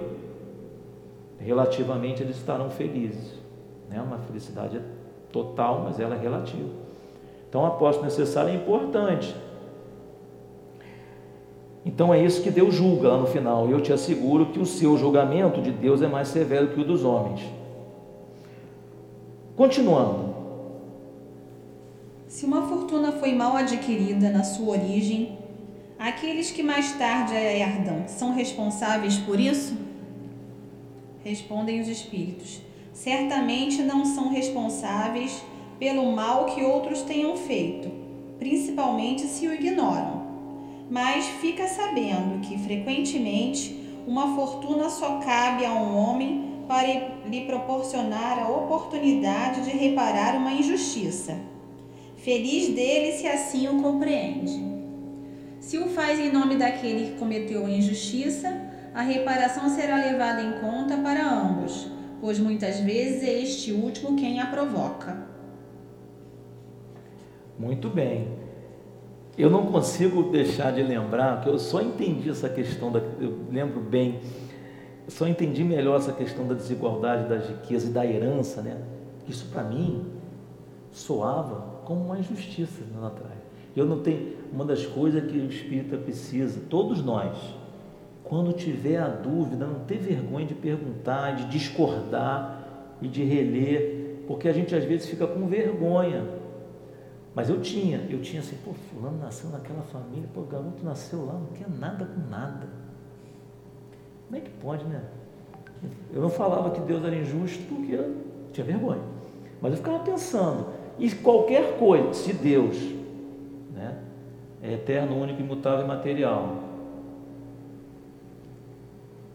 relativamente 1.39 2.21
eles 2.21 2.37
estarão 2.37 2.69
felizes. 2.69 3.33
Né? 3.89 4.01
Uma 4.01 4.17
felicidade 4.19 4.81
total, 5.31 5.81
mas 5.83 5.99
ela 5.99 6.15
é 6.15 6.19
relativa. 6.19 6.69
Então 7.49 7.65
a 7.65 7.71
posse 7.71 8.01
necessária 8.01 8.51
é 8.51 8.55
importante. 8.55 9.35
Então 11.85 12.13
é 12.13 12.23
isso 12.23 12.43
que 12.43 12.51
Deus 12.51 12.73
julga 12.73 13.09
lá 13.09 13.17
no 13.17 13.27
final. 13.27 13.67
E 13.67 13.71
eu 13.71 13.81
te 13.81 13.91
asseguro 13.91 14.47
que 14.47 14.59
o 14.59 14.65
seu 14.65 14.97
julgamento 14.97 15.61
de 15.61 15.71
Deus 15.71 16.01
é 16.01 16.07
mais 16.07 16.27
severo 16.27 16.69
que 16.69 16.79
o 16.79 16.85
dos 16.85 17.03
homens. 17.03 17.41
Continuando. 19.55 20.31
Se 22.27 22.45
uma 22.45 22.61
fortuna 22.61 23.11
foi 23.11 23.33
mal 23.33 23.57
adquirida 23.57 24.29
na 24.29 24.43
sua 24.43 24.77
origem, 24.77 25.37
Aqueles 26.01 26.49
que 26.49 26.63
mais 26.63 26.93
tarde 26.93 27.35
a 27.35 27.39
herdam 27.39 28.07
são 28.07 28.33
responsáveis 28.33 29.17
por 29.17 29.39
isso? 29.39 29.77
Respondem 31.23 31.79
os 31.79 31.87
espíritos. 31.87 32.59
Certamente 32.91 33.83
não 33.83 34.03
são 34.03 34.29
responsáveis 34.29 35.43
pelo 35.77 36.11
mal 36.11 36.45
que 36.45 36.63
outros 36.63 37.03
tenham 37.03 37.37
feito, 37.37 37.91
principalmente 38.39 39.27
se 39.27 39.47
o 39.47 39.53
ignoram. 39.53 40.25
Mas 40.89 41.27
fica 41.39 41.67
sabendo 41.67 42.41
que 42.47 42.57
frequentemente 42.57 43.79
uma 44.07 44.35
fortuna 44.35 44.89
só 44.89 45.19
cabe 45.19 45.67
a 45.67 45.71
um 45.71 45.95
homem 45.95 46.63
para 46.67 46.87
lhe 47.27 47.41
proporcionar 47.45 48.39
a 48.39 48.49
oportunidade 48.49 49.65
de 49.65 49.77
reparar 49.77 50.35
uma 50.35 50.51
injustiça. 50.51 51.37
Feliz 52.17 52.69
dele 52.69 53.11
se 53.11 53.27
assim 53.27 53.67
o 53.67 53.83
compreende. 53.83 54.70
Se 55.62 55.78
o 55.78 55.88
faz 55.89 56.19
em 56.19 56.32
nome 56.32 56.58
daquele 56.58 57.12
que 57.12 57.19
cometeu 57.19 57.67
a 57.67 57.69
injustiça, 57.69 58.50
a 58.95 59.04
reparação 59.04 59.69
será 59.69 59.95
levada 59.95 60.41
em 60.41 60.60
conta 60.60 60.97
para 60.97 61.24
ambos, 61.24 61.88
pois 62.19 62.39
muitas 62.39 62.80
vezes 62.80 63.24
é 63.24 63.39
este 63.41 63.71
último 63.71 64.15
quem 64.17 64.41
a 64.41 64.47
provoca. 64.47 65.15
Muito 67.60 67.89
bem. 67.89 68.28
Eu 69.38 69.52
não 69.52 69.67
consigo 69.67 70.32
deixar 70.32 70.74
de 70.74 70.82
lembrar 70.82 71.41
que 71.41 71.47
eu 71.47 71.60
só 71.60 71.80
entendi 71.80 72.32
essa 72.32 72.50
questão 72.50 72.91
da, 72.91 73.00
eu 73.19 73.45
lembro 73.52 73.80
bem, 73.80 74.19
eu 75.06 75.12
só 75.12 75.28
entendi 75.28 75.63
melhor 75.63 76.00
essa 76.00 76.12
questão 76.12 76.47
da 76.47 76.56
desigualdade, 76.56 77.30
da 77.30 77.38
riqueza 77.38 77.88
e 77.88 77.93
da 77.93 78.04
herança, 78.04 78.63
né? 78.63 78.82
Isso 79.30 79.45
para 79.54 79.63
mim 79.63 80.08
soava 80.91 81.84
como 81.86 82.04
uma 82.04 82.17
injustiça 82.17 82.82
lá 83.00 83.10
atrás. 83.10 83.38
Eu 83.76 83.86
não 83.86 84.02
tenho. 84.02 84.40
Uma 84.51 84.65
das 84.65 84.85
coisas 84.85 85.23
que 85.31 85.37
o 85.37 85.45
espírita 85.45 85.97
precisa, 85.97 86.59
todos 86.69 87.03
nós, 87.03 87.37
quando 88.23 88.51
tiver 88.53 88.97
a 88.97 89.07
dúvida, 89.07 89.65
não 89.65 89.79
ter 89.81 89.97
vergonha 89.97 90.45
de 90.45 90.53
perguntar, 90.53 91.35
de 91.35 91.45
discordar 91.45 92.97
e 93.01 93.07
de 93.07 93.23
reler, 93.23 94.23
porque 94.27 94.47
a 94.47 94.53
gente 94.53 94.75
às 94.75 94.83
vezes 94.83 95.09
fica 95.09 95.25
com 95.25 95.47
vergonha. 95.47 96.25
Mas 97.33 97.49
eu 97.49 97.61
tinha, 97.61 98.05
eu 98.09 98.21
tinha 98.21 98.41
assim, 98.41 98.57
pô, 98.63 98.71
fulano 98.73 99.17
nasceu 99.19 99.49
naquela 99.49 99.81
família, 99.83 100.27
pô, 100.33 100.41
o 100.41 100.45
garoto 100.45 100.83
nasceu 100.83 101.25
lá, 101.25 101.33
não 101.33 101.47
quer 101.47 101.69
nada 101.69 102.05
com 102.05 102.29
nada. 102.29 102.67
Como 104.27 104.37
é 104.37 104.41
que 104.41 104.49
pode, 104.49 104.83
né? 104.85 105.01
Eu 106.13 106.21
não 106.21 106.29
falava 106.29 106.71
que 106.71 106.81
Deus 106.81 107.03
era 107.03 107.15
injusto 107.15 107.63
porque 107.69 107.93
eu 107.93 108.15
tinha 108.51 108.65
vergonha. 108.65 109.01
Mas 109.61 109.71
eu 109.71 109.77
ficava 109.77 109.99
pensando, 109.99 110.67
e 110.99 111.09
qualquer 111.11 111.77
coisa, 111.77 112.13
se 112.13 112.33
Deus 112.33 112.77
é 114.62 114.74
eterno, 114.74 115.19
único, 115.19 115.41
imutável 115.41 115.86
e 115.86 115.88
material. 115.88 116.63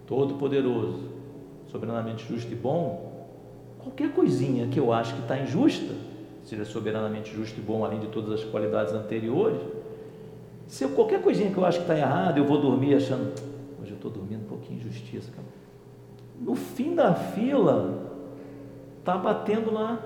Todo-poderoso, 0.07 1.11
soberanamente 1.69 2.27
justo 2.27 2.53
e 2.53 2.55
bom. 2.55 3.27
Qualquer 3.81 4.13
coisinha 4.13 4.69
que 4.69 4.79
eu 4.79 4.93
acho 4.93 5.15
que 5.15 5.23
está 5.23 5.39
injusta, 5.39 5.95
se 6.45 6.55
ele 6.55 6.63
é 6.63 6.65
soberanamente 6.65 7.35
justo 7.35 7.59
e 7.59 7.63
bom, 7.63 7.85
além 7.85 7.99
de 7.99 8.07
todas 8.07 8.41
as 8.41 8.45
qualidades 8.45 8.93
anteriores, 8.93 9.61
se 10.69 10.85
eu, 10.85 10.91
qualquer 10.91 11.23
coisinha 11.23 11.51
que 11.51 11.59
eu 11.59 11.65
acho 11.65 11.79
que 11.79 11.85
está 11.85 11.97
errada, 11.97 12.39
eu 12.39 12.45
vou 12.45 12.61
dormir 12.61 12.95
achando, 12.95 13.33
hoje 13.81 13.91
eu 13.91 13.97
estou 13.97 14.11
dormindo 14.11 14.43
um 14.43 14.49
pouquinho 14.49 14.81
injustiça. 14.81 15.31
No 16.41 16.55
fim 16.55 16.95
da 16.95 17.15
fila, 17.15 18.13
está 18.99 19.17
batendo 19.17 19.73
lá 19.73 19.99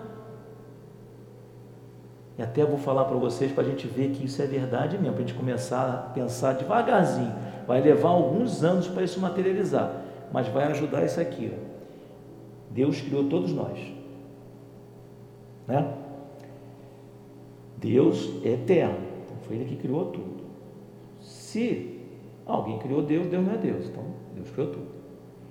e 2.41 2.43
até 2.43 2.65
vou 2.65 2.79
falar 2.79 3.05
para 3.05 3.19
vocês 3.19 3.53
para 3.53 3.63
a 3.63 3.67
gente 3.67 3.87
ver 3.87 4.13
que 4.13 4.25
isso 4.25 4.41
é 4.41 4.47
verdade 4.47 4.97
mesmo, 4.97 5.13
para 5.13 5.25
a 5.25 5.27
gente 5.27 5.37
começar 5.37 5.91
a 5.91 5.97
pensar 6.15 6.55
devagarzinho. 6.55 7.35
Vai 7.67 7.83
levar 7.83 8.09
alguns 8.09 8.65
anos 8.65 8.89
para 8.89 9.03
isso 9.03 9.21
materializar, 9.21 9.93
mas 10.33 10.49
vai 10.49 10.65
ajudar 10.69 11.05
isso 11.05 11.21
aqui. 11.21 11.53
Ó. 11.53 11.59
Deus 12.71 12.99
criou 12.99 13.25
todos 13.29 13.53
nós. 13.53 13.79
Né? 15.69 15.93
Deus 17.77 18.31
é 18.43 18.53
eterno, 18.53 18.97
então 19.23 19.37
foi 19.43 19.57
Ele 19.57 19.67
que 19.67 19.77
criou 19.77 20.07
tudo. 20.07 20.45
Se 21.21 22.01
alguém 22.47 22.79
criou 22.79 23.03
Deus, 23.03 23.27
Deus 23.27 23.45
não 23.45 23.53
é 23.53 23.59
Deus, 23.59 23.85
então 23.85 24.05
Deus 24.35 24.49
criou 24.49 24.71
tudo. 24.71 24.89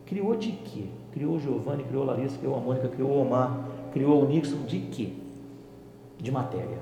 Criou 0.07 0.35
de 0.35 0.53
quê? 0.53 0.85
Criou 1.11 1.39
Giovanni, 1.39 1.83
criou 1.83 2.03
Larissa, 2.03 2.39
criou 2.39 2.55
a 2.55 2.59
Mônica, 2.59 2.87
criou 2.87 3.11
o 3.11 3.21
Omar, 3.21 3.69
criou 3.93 4.23
o 4.23 4.27
Nixon, 4.27 4.63
de 4.65 4.79
quê? 4.79 5.13
De 6.19 6.31
matéria. 6.31 6.77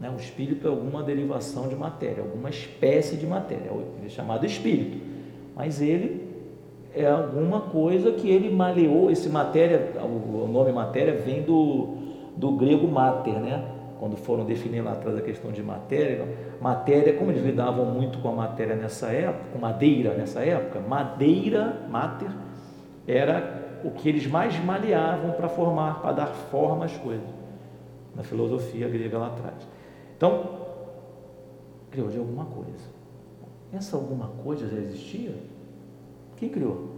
Né? 0.00 0.10
O 0.10 0.20
espírito 0.20 0.66
é 0.66 0.70
alguma 0.70 1.02
derivação 1.02 1.68
de 1.68 1.76
matéria, 1.76 2.22
alguma 2.22 2.50
espécie 2.50 3.16
de 3.16 3.26
matéria, 3.26 3.70
ele 3.70 4.06
é 4.06 4.08
chamado 4.08 4.46
espírito, 4.46 4.98
mas 5.54 5.80
ele 5.80 6.22
é 6.94 7.06
alguma 7.06 7.60
coisa 7.60 8.12
que 8.12 8.28
ele 8.28 8.50
maleou, 8.50 9.10
esse 9.10 9.28
matéria, 9.28 9.92
o 10.02 10.46
nome 10.46 10.72
matéria 10.72 11.14
vem 11.14 11.42
do, 11.42 11.96
do 12.36 12.52
grego 12.52 12.86
mater, 12.86 13.34
né? 13.34 13.64
quando 14.02 14.16
foram 14.16 14.44
definir 14.44 14.80
lá 14.80 14.94
atrás 14.94 15.16
a 15.16 15.20
questão 15.20 15.52
de 15.52 15.62
matéria, 15.62 16.26
matéria, 16.60 17.12
como 17.12 17.30
eles 17.30 17.44
lidavam 17.44 17.84
muito 17.86 18.18
com 18.18 18.30
a 18.30 18.32
matéria 18.32 18.74
nessa 18.74 19.06
época, 19.12 19.44
com 19.52 19.60
madeira 19.60 20.14
nessa 20.14 20.40
época, 20.40 20.80
madeira, 20.80 21.86
mater, 21.88 22.30
era 23.06 23.80
o 23.84 23.92
que 23.92 24.08
eles 24.08 24.26
mais 24.26 24.58
maleavam 24.64 25.30
para 25.30 25.48
formar, 25.48 26.00
para 26.00 26.12
dar 26.12 26.26
forma 26.26 26.84
às 26.84 26.96
coisas. 26.96 27.41
Na 28.14 28.22
filosofia 28.22 28.88
grega 28.88 29.18
lá 29.18 29.28
atrás. 29.28 29.66
Então, 30.16 30.60
criou 31.90 32.08
de 32.08 32.18
alguma 32.18 32.44
coisa. 32.44 32.90
Essa 33.72 33.96
alguma 33.96 34.28
coisa 34.42 34.68
já 34.68 34.76
existia? 34.76 35.34
Quem 36.36 36.48
criou? 36.48 36.88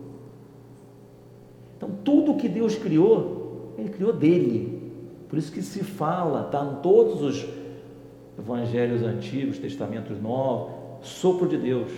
Então, 1.77 1.91
tudo 2.05 2.37
que 2.37 2.49
Deus 2.49 2.75
criou, 2.77 3.75
Ele 3.79 3.89
criou 3.89 4.13
dele. 4.13 4.93
Por 5.29 5.39
isso 5.39 5.53
que 5.53 5.63
se 5.63 5.83
fala, 5.83 6.47
está 6.47 6.65
em 6.65 6.83
todos 6.83 7.23
os 7.23 7.47
evangelhos 8.39 9.03
antigos, 9.03 9.59
testamentos 9.59 10.21
novos, 10.21 10.73
sopro 11.03 11.49
de 11.49 11.57
Deus. 11.57 11.93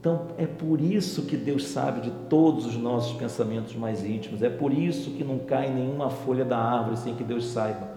Então, 0.00 0.28
é 0.38 0.46
por 0.46 0.80
isso 0.80 1.22
que 1.22 1.36
Deus 1.36 1.66
sabe 1.66 2.02
de 2.02 2.10
todos 2.28 2.64
os 2.64 2.76
nossos 2.76 3.16
pensamentos 3.16 3.74
mais 3.74 4.04
íntimos, 4.04 4.42
é 4.42 4.48
por 4.48 4.72
isso 4.72 5.10
que 5.10 5.24
não 5.24 5.38
cai 5.38 5.72
nenhuma 5.72 6.10
folha 6.10 6.44
da 6.44 6.56
árvore 6.56 6.96
sem 6.98 7.14
que 7.14 7.24
Deus 7.24 7.46
saiba. 7.46 7.95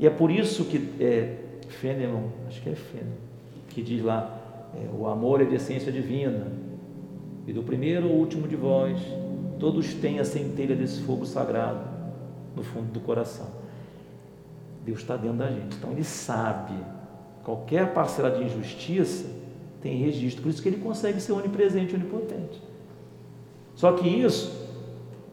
E 0.00 0.06
é 0.06 0.10
por 0.10 0.30
isso 0.30 0.64
que 0.64 0.94
é, 0.98 1.36
Fêneman, 1.68 2.24
acho 2.48 2.62
que 2.62 2.70
é 2.70 2.74
Fêneman, 2.74 3.18
que 3.68 3.82
diz 3.82 4.02
lá, 4.02 4.34
é, 4.74 4.88
o 4.98 5.06
amor 5.06 5.42
é 5.42 5.44
de 5.44 5.54
essência 5.54 5.92
divina, 5.92 6.46
e 7.46 7.52
do 7.52 7.62
primeiro 7.62 8.06
ao 8.08 8.14
último 8.14 8.48
de 8.48 8.56
vós, 8.56 8.98
todos 9.58 9.92
têm 9.92 10.18
a 10.18 10.24
centelha 10.24 10.74
desse 10.74 11.02
fogo 11.02 11.26
sagrado 11.26 11.80
no 12.56 12.62
fundo 12.62 12.90
do 12.90 13.00
coração. 13.00 13.46
Deus 14.86 15.00
está 15.00 15.18
dentro 15.18 15.36
da 15.36 15.48
gente, 15.48 15.76
então 15.76 15.92
Ele 15.92 16.02
sabe, 16.02 16.72
qualquer 17.44 17.92
parcela 17.92 18.30
de 18.30 18.42
injustiça 18.42 19.28
tem 19.82 19.98
registro, 19.98 20.42
por 20.42 20.48
isso 20.48 20.62
que 20.62 20.68
Ele 20.70 20.78
consegue 20.78 21.20
ser 21.20 21.32
onipresente 21.32 21.94
onipotente. 21.94 22.62
Só 23.74 23.92
que 23.92 24.08
isso 24.08 24.66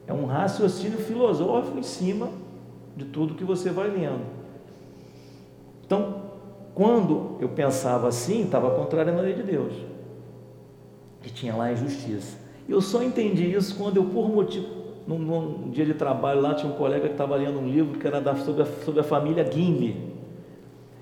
é 0.06 0.12
um 0.12 0.25
raciocínio 0.25 0.99
filosófico 0.99 1.80
em 1.80 1.84
cima 1.84 2.30
de 2.97 3.06
tudo 3.06 3.36
que 3.36 3.45
você 3.45 3.69
vai 3.69 3.89
lendo. 3.89 4.37
Então, 5.88 6.21
quando 6.76 7.38
eu 7.39 7.47
pensava 7.47 8.10
assim, 8.10 8.43
estava 8.43 8.69
contrário 8.71 9.17
à 9.17 9.21
lei 9.21 9.34
de 9.34 9.41
Deus. 9.41 9.73
E 11.26 11.30
tinha 11.30 11.56
lá 11.56 11.65
a 11.65 11.71
injustiça. 11.73 12.38
Eu 12.67 12.82
só 12.82 13.02
entendi 13.02 13.52
isso 13.52 13.76
quando 13.78 13.95
eu, 13.95 14.04
por 14.04 14.30
motivo, 14.30 14.67
num, 15.08 15.17
num 15.17 15.69
dia 15.69 15.86
de 15.86 15.93
trabalho 15.93 16.41
lá, 16.41 16.54
tinha 16.54 16.71
um 16.71 16.76
colega 16.76 17.08
que 17.08 17.13
estava 17.13 17.38
lendo 17.38 17.58
um 17.58 17.67
livro 17.69 17.97
que 17.97 18.06
era 18.06 18.19
da, 18.19 18.36
sobre, 18.36 18.63
a, 18.63 18.65
sobre 18.84 19.00
a 19.00 19.04
família 19.04 19.50
Gimli. 19.50 20.13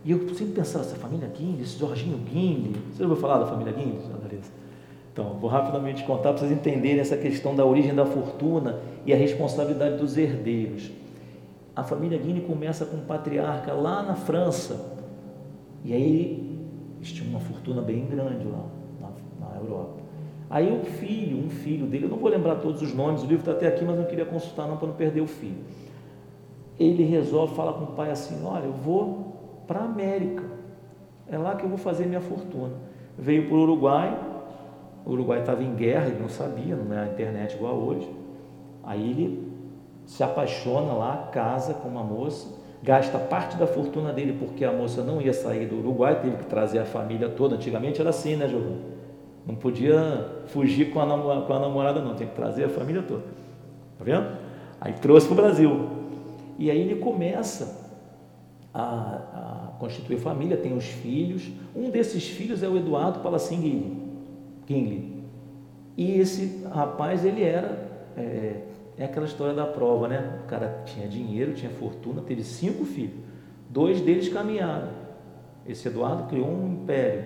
E 0.05 0.11
eu 0.11 0.19
sempre 0.35 0.53
pensava, 0.53 0.85
essa 0.85 0.95
família 0.95 1.29
Gimli, 1.35 1.63
esse 1.63 1.79
Jorginho 1.79 2.19
Gimli. 2.31 2.75
Você 2.91 2.99
já 2.99 3.09
ouviu 3.09 3.19
falar 3.19 3.39
da 3.39 3.47
família 3.47 3.73
Gimli, 3.73 3.99
Então, 5.11 5.39
vou 5.41 5.49
rapidamente 5.49 6.03
contar 6.03 6.29
para 6.29 6.37
vocês 6.37 6.51
entenderem 6.51 6.99
essa 6.99 7.17
questão 7.17 7.55
da 7.55 7.65
origem 7.65 7.95
da 7.95 8.05
fortuna 8.05 8.79
e 9.03 9.11
a 9.11 9.17
responsabilidade 9.17 9.97
dos 9.97 10.15
herdeiros. 10.15 10.91
A 11.75 11.83
família 11.83 12.21
Gimli 12.21 12.41
começa 12.41 12.85
com 12.85 12.97
um 12.97 13.05
patriarca 13.05 13.73
lá 13.73 14.01
na 14.01 14.15
França, 14.15 14.93
e 15.83 15.93
aí 15.93 16.59
eles 16.97 17.11
tinham 17.11 17.29
uma 17.29 17.39
fortuna 17.39 17.81
bem 17.81 18.05
grande 18.05 18.45
lá 18.47 18.65
na, 19.01 19.47
na 19.47 19.57
Europa. 19.57 20.05
Aí 20.49 20.71
o 20.71 20.85
filho, 20.85 21.37
um 21.37 21.49
filho 21.49 21.85
dele, 21.85 22.05
eu 22.05 22.09
não 22.09 22.17
vou 22.17 22.29
lembrar 22.29 22.55
todos 22.55 22.81
os 22.81 22.93
nomes, 22.93 23.23
o 23.23 23.25
livro 23.25 23.41
está 23.41 23.51
até 23.51 23.67
aqui, 23.67 23.83
mas 23.83 23.97
não 23.97 24.05
queria 24.05 24.25
consultar 24.25 24.67
não 24.67 24.77
para 24.77 24.87
não 24.87 24.95
perder 24.95 25.21
o 25.21 25.27
filho. 25.27 25.57
Ele 26.79 27.03
resolve, 27.03 27.55
fala 27.55 27.73
com 27.73 27.83
o 27.85 27.87
pai 27.95 28.11
assim, 28.11 28.43
olha, 28.45 28.65
eu 28.65 28.73
vou 28.73 29.33
para 29.67 29.79
a 29.79 29.85
América, 29.85 30.43
é 31.27 31.37
lá 31.37 31.55
que 31.55 31.63
eu 31.63 31.69
vou 31.69 31.77
fazer 31.77 32.05
minha 32.05 32.21
fortuna. 32.21 32.73
Veio 33.17 33.47
para 33.47 33.55
o 33.55 33.61
Uruguai, 33.61 34.17
o 35.05 35.11
Uruguai 35.11 35.39
estava 35.39 35.63
em 35.63 35.73
guerra, 35.75 36.07
ele 36.07 36.19
não 36.19 36.29
sabia, 36.29 36.75
não 36.75 36.95
é 36.95 37.03
a 37.03 37.07
internet 37.07 37.55
igual 37.55 37.75
hoje. 37.75 38.09
Aí 38.83 39.09
ele 39.09 39.44
se 40.05 40.23
apaixona 40.23 40.93
lá, 40.93 41.29
casa 41.31 41.73
com 41.73 41.87
uma 41.87 42.03
moça, 42.03 42.47
gasta 42.83 43.17
parte 43.17 43.57
da 43.57 43.65
fortuna 43.65 44.13
dele 44.13 44.37
porque 44.39 44.63
a 44.63 44.71
moça 44.71 45.03
não 45.03 45.21
ia 45.21 45.33
sair 45.33 45.67
do 45.67 45.79
Uruguai, 45.79 46.21
teve 46.21 46.37
que 46.37 46.45
trazer 46.45 46.79
a 46.79 46.85
família 46.85 47.29
toda. 47.29 47.55
Antigamente 47.55 47.99
era 47.99 48.11
assim, 48.11 48.35
né, 48.35 48.47
Giovanni? 48.47 48.95
Não 49.45 49.55
podia 49.55 50.43
fugir 50.47 50.91
com 50.91 50.99
a, 50.99 51.05
namorada, 51.05 51.45
com 51.45 51.53
a 51.53 51.59
namorada, 51.59 52.01
não, 52.01 52.15
tem 52.15 52.27
que 52.27 52.35
trazer 52.35 52.65
a 52.65 52.69
família 52.69 53.03
toda. 53.03 53.23
Tá 53.97 54.03
vendo? 54.03 54.37
Aí 54.81 54.93
trouxe 54.93 55.27
para 55.27 55.33
o 55.33 55.35
Brasil. 55.37 55.89
E 56.57 56.71
aí 56.71 56.79
ele 56.79 56.95
começa 56.95 57.85
a, 58.73 58.81
a, 58.81 59.77
constituir 59.79 60.17
família, 60.17 60.57
tem 60.57 60.75
os 60.75 60.85
filhos. 60.85 61.49
Um 61.75 61.89
desses 61.89 62.27
filhos 62.27 62.63
é 62.63 62.67
o 62.67 62.77
Eduardo 62.77 63.19
Palacin 63.19 63.99
Guinle. 64.67 65.23
E 65.97 66.19
esse 66.19 66.63
rapaz, 66.71 67.23
ele 67.23 67.43
era. 67.43 67.85
É, 68.17 68.61
é 68.97 69.05
aquela 69.05 69.25
história 69.25 69.53
da 69.53 69.65
prova, 69.65 70.07
né? 70.07 70.39
O 70.43 70.47
cara 70.47 70.83
tinha 70.85 71.07
dinheiro, 71.07 71.53
tinha 71.53 71.71
fortuna, 71.71 72.21
teve 72.21 72.43
cinco 72.43 72.85
filhos. 72.85 73.15
Dois 73.69 73.99
deles 73.99 74.29
caminharam. 74.29 74.89
Esse 75.67 75.87
Eduardo 75.87 76.29
criou 76.29 76.47
um 76.47 76.73
império. 76.73 77.25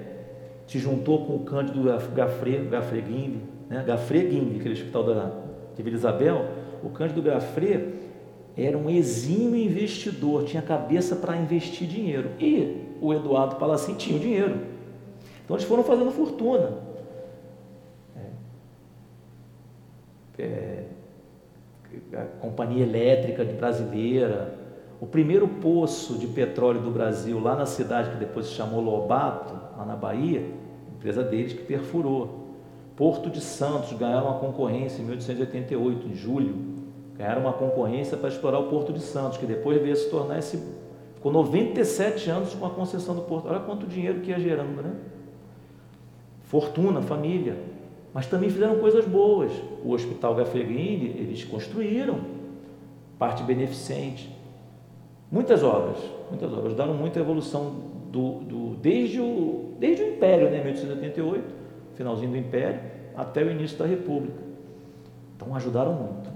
Se 0.66 0.80
juntou 0.80 1.26
com 1.26 1.36
o 1.36 1.40
Cândido 1.40 1.84
Gafre, 2.16 2.58
Gafre 2.66 3.02
Guimbe, 3.02 3.42
né? 3.70 3.84
Gafre 3.86 4.28
Guimbe, 4.28 4.60
aquele 4.60 4.74
hospital 4.74 5.04
da, 5.04 5.32
de 5.76 5.84
Vila 5.84 5.96
Isabel. 5.96 6.46
O 6.84 6.90
Cândido 6.90 7.22
Gafre 7.22 8.00
era 8.58 8.78
um 8.78 8.90
exímio 8.90 9.56
investidor, 9.56 10.46
tinha 10.46 10.62
cabeça 10.62 11.16
para 11.16 11.38
investir 11.38 11.88
dinheiro. 11.88 12.32
E 12.40 12.98
o 13.02 13.14
Eduardo 13.14 13.56
Palacin 13.56 13.96
tinha 13.96 14.18
o 14.18 14.20
dinheiro. 14.20 14.60
Então 15.46 15.56
eles 15.56 15.68
foram 15.68 15.84
fazendo 15.84 16.12
fortuna. 16.12 16.78
É. 20.38 20.42
É, 20.42 20.84
a 22.14 22.24
Companhia 22.40 22.84
Elétrica 22.84 23.44
Brasileira, 23.44 24.54
o 25.00 25.06
primeiro 25.06 25.48
poço 25.48 26.18
de 26.18 26.28
petróleo 26.28 26.82
do 26.82 26.92
Brasil, 26.92 27.40
lá 27.40 27.56
na 27.56 27.66
cidade 27.66 28.12
que 28.12 28.18
depois 28.18 28.48
se 28.48 28.54
chamou 28.54 28.82
Lobato, 28.82 29.54
lá 29.78 29.86
na 29.86 29.96
Bahia, 29.96 30.46
empresa 30.96 31.24
deles 31.24 31.54
que 31.54 31.64
perfurou. 31.64 32.48
Porto 32.96 33.30
de 33.30 33.40
Santos 33.40 33.94
ganharam 33.94 34.28
uma 34.28 34.40
concorrência 34.40 35.02
em 35.02 35.06
1888, 35.06 36.08
em 36.08 36.16
julho. 36.16 36.56
Ganharam 37.18 37.42
uma 37.42 37.54
concorrência 37.54 38.18
para 38.18 38.28
explorar 38.28 38.60
o 38.60 38.68
Porto 38.68 38.92
de 38.92 39.00
Santos, 39.00 39.38
que 39.38 39.46
depois 39.46 39.82
veio 39.82 39.96
se 39.96 40.10
tornar 40.10 40.40
esse. 40.40 40.62
Ficou 41.16 41.32
97 41.32 42.30
anos 42.30 42.54
com 42.54 42.66
a 42.66 42.70
concessão 42.70 43.16
do 43.16 43.22
Porto. 43.22 43.48
Olha 43.48 43.60
quanto 43.60 43.88
dinheiro 43.88 44.20
que 44.20 44.32
ia 44.32 44.40
gerando, 44.40 44.82
né? 44.82 44.94
Fortuna, 46.44 47.02
família 47.02 47.69
mas 48.14 48.28
também 48.28 48.50
fizeram 48.50 48.80
coisas 48.80 49.06
boas. 49.06 49.52
O 49.84 49.92
Hospital 49.92 50.36
Gafferini, 50.36 51.08
eles 51.18 51.44
construíram, 51.44 52.20
parte 53.18 53.44
beneficente. 53.44 54.36
Muitas 55.32 55.64
obras, 55.64 55.98
muitas 56.30 56.52
obras, 56.52 56.74
deram 56.74 56.94
muita 56.94 57.20
evolução 57.20 57.76
do, 58.12 58.40
do, 58.40 58.76
desde, 58.78 59.20
o, 59.20 59.76
desde 59.78 60.04
o 60.04 60.10
Império, 60.10 60.50
né, 60.50 60.64
1888, 60.64 61.44
finalzinho 61.94 62.32
do 62.32 62.38
Império, 62.38 62.80
até 63.16 63.44
o 63.44 63.52
início 63.52 63.78
da 63.78 63.86
República. 63.86 64.40
Então 65.36 65.56
ajudaram 65.56 65.94
muito. 65.94 66.30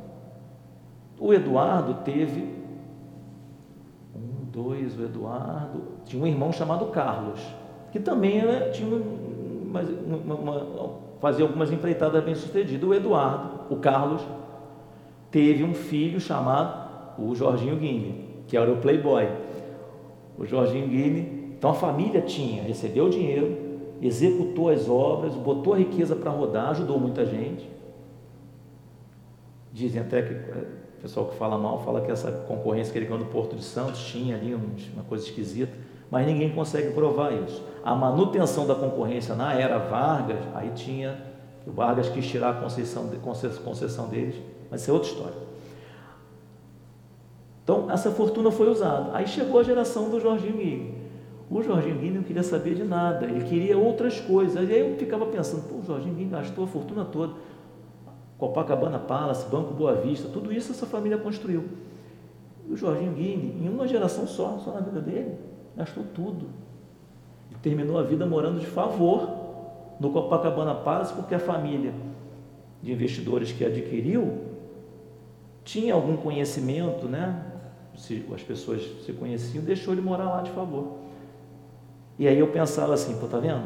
O 1.20 1.34
Eduardo 1.34 2.04
teve 2.04 2.42
um, 4.16 4.46
dois, 4.52 4.98
o 5.00 5.04
Eduardo 5.04 5.82
tinha 6.06 6.22
um 6.22 6.28
irmão 6.28 6.52
chamado 6.52 6.86
Carlos, 6.88 7.40
que 7.92 8.00
também 8.00 8.40
era, 8.40 8.70
tinha 8.70 8.88
uma, 8.88 9.82
uma, 9.82 10.36
uma 10.36 11.03
fazia 11.24 11.46
algumas 11.46 11.72
empreitadas 11.72 12.22
bem-sucedidas. 12.22 12.84
O 12.84 12.94
Eduardo, 12.94 13.74
o 13.74 13.78
Carlos, 13.78 14.22
teve 15.32 15.64
um 15.64 15.74
filho 15.74 16.20
chamado 16.20 17.16
o 17.18 17.34
Jorginho 17.34 17.78
Guine, 17.78 18.44
que 18.46 18.58
era 18.58 18.70
o 18.70 18.76
playboy. 18.76 19.30
O 20.38 20.46
Jorginho 20.46 20.86
Guine, 20.86 21.56
então 21.58 21.70
a 21.70 21.74
família 21.74 22.20
tinha, 22.20 22.64
recebeu 22.64 23.06
o 23.06 23.10
dinheiro, 23.10 23.58
executou 24.02 24.68
as 24.68 24.90
obras, 24.90 25.34
botou 25.34 25.74
a 25.74 25.78
riqueza 25.78 26.14
para 26.14 26.30
rodar, 26.30 26.72
ajudou 26.72 27.00
muita 27.00 27.26
gente. 27.26 27.72
Dizem 29.72 30.02
até 30.02 30.24
que 30.24 30.34
é, 30.34 30.68
o 30.98 31.02
pessoal 31.04 31.28
que 31.28 31.38
fala 31.38 31.58
mal 31.58 31.80
fala 31.86 32.02
que 32.02 32.12
essa 32.12 32.34
concorrência 32.34 32.92
que 32.92 33.00
ele 33.00 33.06
ganhou 33.06 33.24
no 33.24 33.32
Porto 33.32 33.56
de 33.56 33.64
Santos 33.64 34.06
tinha 34.08 34.36
ali 34.36 34.54
uma 34.54 35.06
coisa 35.08 35.24
esquisita, 35.24 35.74
mas 36.14 36.26
ninguém 36.26 36.54
consegue 36.54 36.94
provar 36.94 37.34
isso 37.34 37.74
a 37.84 37.94
manutenção 37.94 38.66
da 38.66 38.74
concorrência 38.74 39.36
na 39.36 39.54
era 39.54 39.78
Vargas, 39.78 40.40
aí 40.56 40.72
tinha, 40.74 41.22
o 41.68 41.72
Vargas 41.72 42.08
quis 42.10 42.26
tirar 42.26 42.52
a 42.52 42.54
concessão, 42.54 43.10
concessão 43.64 44.08
deles, 44.08 44.36
mas 44.72 44.82
isso 44.82 44.90
é 44.90 44.94
outra 44.94 45.10
história. 45.10 45.44
Então, 47.64 47.92
essa 47.92 48.10
fortuna 48.12 48.52
foi 48.52 48.70
usada. 48.70 49.12
Aí 49.14 49.28
chegou 49.28 49.60
a 49.60 49.64
geração 49.64 50.10
do 50.10 50.20
Jorginho 50.20 50.58
Guilherme. 50.58 50.96
O 51.50 51.62
Jorginho 51.62 51.96
Guilherme 51.96 52.18
não 52.18 52.24
queria 52.24 52.44
saber 52.44 52.76
de 52.76 52.84
nada, 52.84 53.26
ele 53.26 53.44
queria 53.44 53.78
outras 53.78 54.20
coisas. 54.20 54.70
E 54.70 54.74
aí 54.74 54.80
eu 54.80 54.98
ficava 54.98 55.26
pensando, 55.26 55.68
pô, 55.68 55.76
o 55.76 55.84
Jorginho 55.84 56.16
Guilherme 56.16 56.38
gastou 56.38 56.64
a 56.64 56.68
fortuna 56.68 57.06
toda. 57.06 57.34
Copacabana 58.38 59.00
Palace, 59.00 59.46
Banco 59.50 59.74
Boa 59.74 59.94
Vista, 59.96 60.28
tudo 60.28 60.52
isso 60.52 60.72
essa 60.72 60.86
família 60.86 61.18
construiu. 61.18 61.66
E 62.68 62.74
o 62.74 62.78
Jorginho 62.78 63.14
Guilherme, 63.14 63.66
em 63.66 63.70
uma 63.70 63.88
geração 63.88 64.26
só, 64.26 64.58
só 64.58 64.72
na 64.72 64.82
vida 64.82 65.00
dele, 65.00 65.38
gastou 65.76 66.04
tudo 66.14 66.64
terminou 67.64 67.98
a 67.98 68.04
vida 68.04 68.26
morando 68.26 68.60
de 68.60 68.68
favor 68.68 69.30
no 70.00 70.12
Copacabana 70.12 70.76
Palace, 70.76 71.14
porque 71.14 71.34
a 71.34 71.40
família 71.40 71.94
de 72.82 72.92
investidores 72.92 73.54
que 73.54 73.64
adquiriu 73.64 74.44
tinha 75.64 75.94
algum 75.94 76.18
conhecimento, 76.18 77.08
né? 77.08 77.52
se, 77.96 78.26
as 78.36 78.42
pessoas 78.42 78.84
se 79.06 79.14
conheciam, 79.14 79.64
deixou 79.64 79.94
ele 79.94 80.02
morar 80.02 80.26
lá 80.26 80.42
de 80.42 80.52
favor. 80.52 80.98
E 82.20 82.28
aí 82.28 82.38
eu 82.38 82.52
pensava 82.52 82.94
assim, 82.94 83.18
pô, 83.18 83.28
tá 83.28 83.40
vendo? 83.40 83.66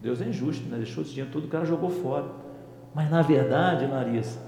Deus 0.00 0.20
é 0.20 0.28
injusto, 0.28 0.64
né? 0.68 0.76
Deixou 0.76 1.02
esse 1.02 1.10
dinheiro 1.10 1.32
todo, 1.32 1.46
o 1.46 1.48
cara 1.48 1.64
jogou 1.64 1.90
fora. 1.90 2.26
Mas 2.94 3.10
na 3.10 3.20
verdade, 3.20 3.84
Larissa, 3.86 4.40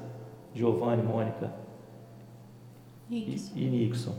Giovanni, 0.54 1.02
Mônica. 1.02 1.52
E, 3.10 3.36
e 3.56 3.64
Nixon, 3.64 4.14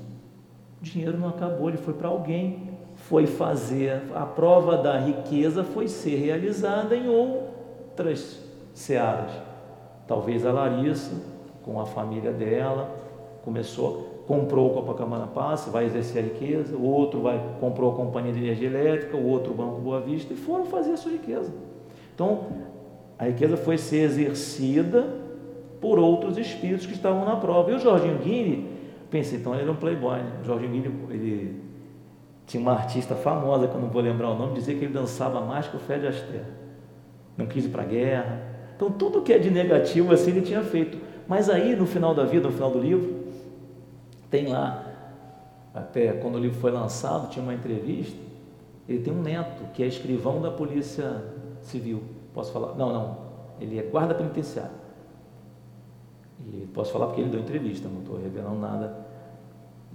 o 0.79 0.83
dinheiro 0.83 1.17
não 1.17 1.29
acabou, 1.29 1.69
ele 1.69 1.77
foi 1.77 1.93
para 1.93 2.07
alguém. 2.07 2.69
Foi 2.95 3.25
fazer, 3.25 4.01
a 4.13 4.25
prova 4.25 4.77
da 4.77 4.97
riqueza 4.97 5.63
foi 5.63 5.87
ser 5.87 6.15
realizada 6.17 6.95
em 6.95 7.07
outras 7.07 8.43
searas. 8.73 9.31
Talvez 10.05 10.45
a 10.45 10.51
Larissa, 10.51 11.11
com 11.63 11.79
a 11.79 11.85
família 11.85 12.31
dela, 12.31 12.93
começou, 13.43 14.23
comprou 14.27 14.71
o 14.71 14.73
Copacabana 14.73 15.27
Passe, 15.27 15.69
vai 15.69 15.85
exercer 15.85 16.23
a 16.23 16.27
riqueza, 16.27 16.75
o 16.75 16.83
outro 16.83 17.21
vai, 17.21 17.41
comprou 17.59 17.93
a 17.93 17.95
companhia 17.95 18.33
de 18.33 18.39
energia 18.39 18.67
elétrica, 18.67 19.15
o 19.15 19.25
outro 19.27 19.53
Banco 19.53 19.79
Boa 19.79 20.01
Vista, 20.01 20.33
e 20.33 20.35
foram 20.35 20.65
fazer 20.65 20.91
a 20.91 20.97
sua 20.97 21.11
riqueza. 21.11 21.53
Então, 22.13 22.47
a 23.17 23.25
riqueza 23.25 23.55
foi 23.55 23.77
ser 23.77 24.01
exercida 24.03 25.07
por 25.79 25.97
outros 25.97 26.37
espíritos 26.37 26.85
que 26.85 26.93
estavam 26.93 27.23
na 27.23 27.37
prova. 27.37 27.71
E 27.71 27.75
o 27.75 27.79
Jorginho 27.79 28.17
Guini, 28.17 28.78
pensei, 29.09 29.39
então 29.39 29.53
ele 29.53 29.63
era 29.63 29.71
um 29.71 29.75
playboy, 29.75 30.17
né? 30.17 30.39
O 30.41 30.45
Jorginho 30.45 30.71
Guini, 30.71 30.87
ele 31.09 31.61
tinha 32.45 32.61
uma 32.61 32.73
artista 32.73 33.15
famosa, 33.15 33.67
que 33.67 33.75
eu 33.75 33.81
não 33.81 33.89
vou 33.89 34.01
lembrar 34.01 34.31
o 34.31 34.35
nome, 34.35 34.55
dizia 34.55 34.75
que 34.75 34.85
ele 34.85 34.93
dançava 34.93 35.41
mais 35.41 35.67
que 35.67 35.77
o 35.77 35.79
Fred 35.79 36.07
Astaire. 36.07 36.45
Não 37.37 37.45
quis 37.45 37.65
ir 37.65 37.69
para 37.69 37.83
a 37.83 37.85
guerra. 37.85 38.41
Então, 38.75 38.91
tudo 38.91 39.21
que 39.21 39.31
é 39.31 39.37
de 39.37 39.51
negativo, 39.51 40.13
assim, 40.13 40.31
ele 40.31 40.41
tinha 40.41 40.63
feito. 40.63 40.97
Mas 41.27 41.49
aí, 41.49 41.75
no 41.75 41.85
final 41.85 42.15
da 42.15 42.23
vida, 42.25 42.47
no 42.47 42.53
final 42.53 42.71
do 42.71 42.79
livro, 42.79 43.25
tem 44.29 44.47
lá, 44.47 44.83
até 45.73 46.13
quando 46.13 46.35
o 46.35 46.39
livro 46.39 46.59
foi 46.59 46.71
lançado, 46.71 47.29
tinha 47.29 47.43
uma 47.43 47.53
entrevista. 47.53 48.17
Ele 48.87 48.99
tem 48.99 49.13
um 49.13 49.21
neto 49.21 49.71
que 49.73 49.83
é 49.83 49.85
escrivão 49.85 50.41
da 50.41 50.49
Polícia 50.49 51.23
Civil. 51.61 52.01
Posso 52.33 52.51
falar? 52.51 52.73
Não, 52.75 52.91
não. 52.91 53.17
Ele 53.59 53.77
é 53.77 53.83
guarda 53.83 54.15
penitenciário. 54.15 54.71
E 56.47 56.67
posso 56.73 56.91
falar 56.91 57.07
porque 57.07 57.21
ele 57.21 57.29
deu 57.29 57.39
entrevista, 57.39 57.87
não 57.87 57.99
estou 57.99 58.17
revelando 58.17 58.59
nada. 58.59 58.98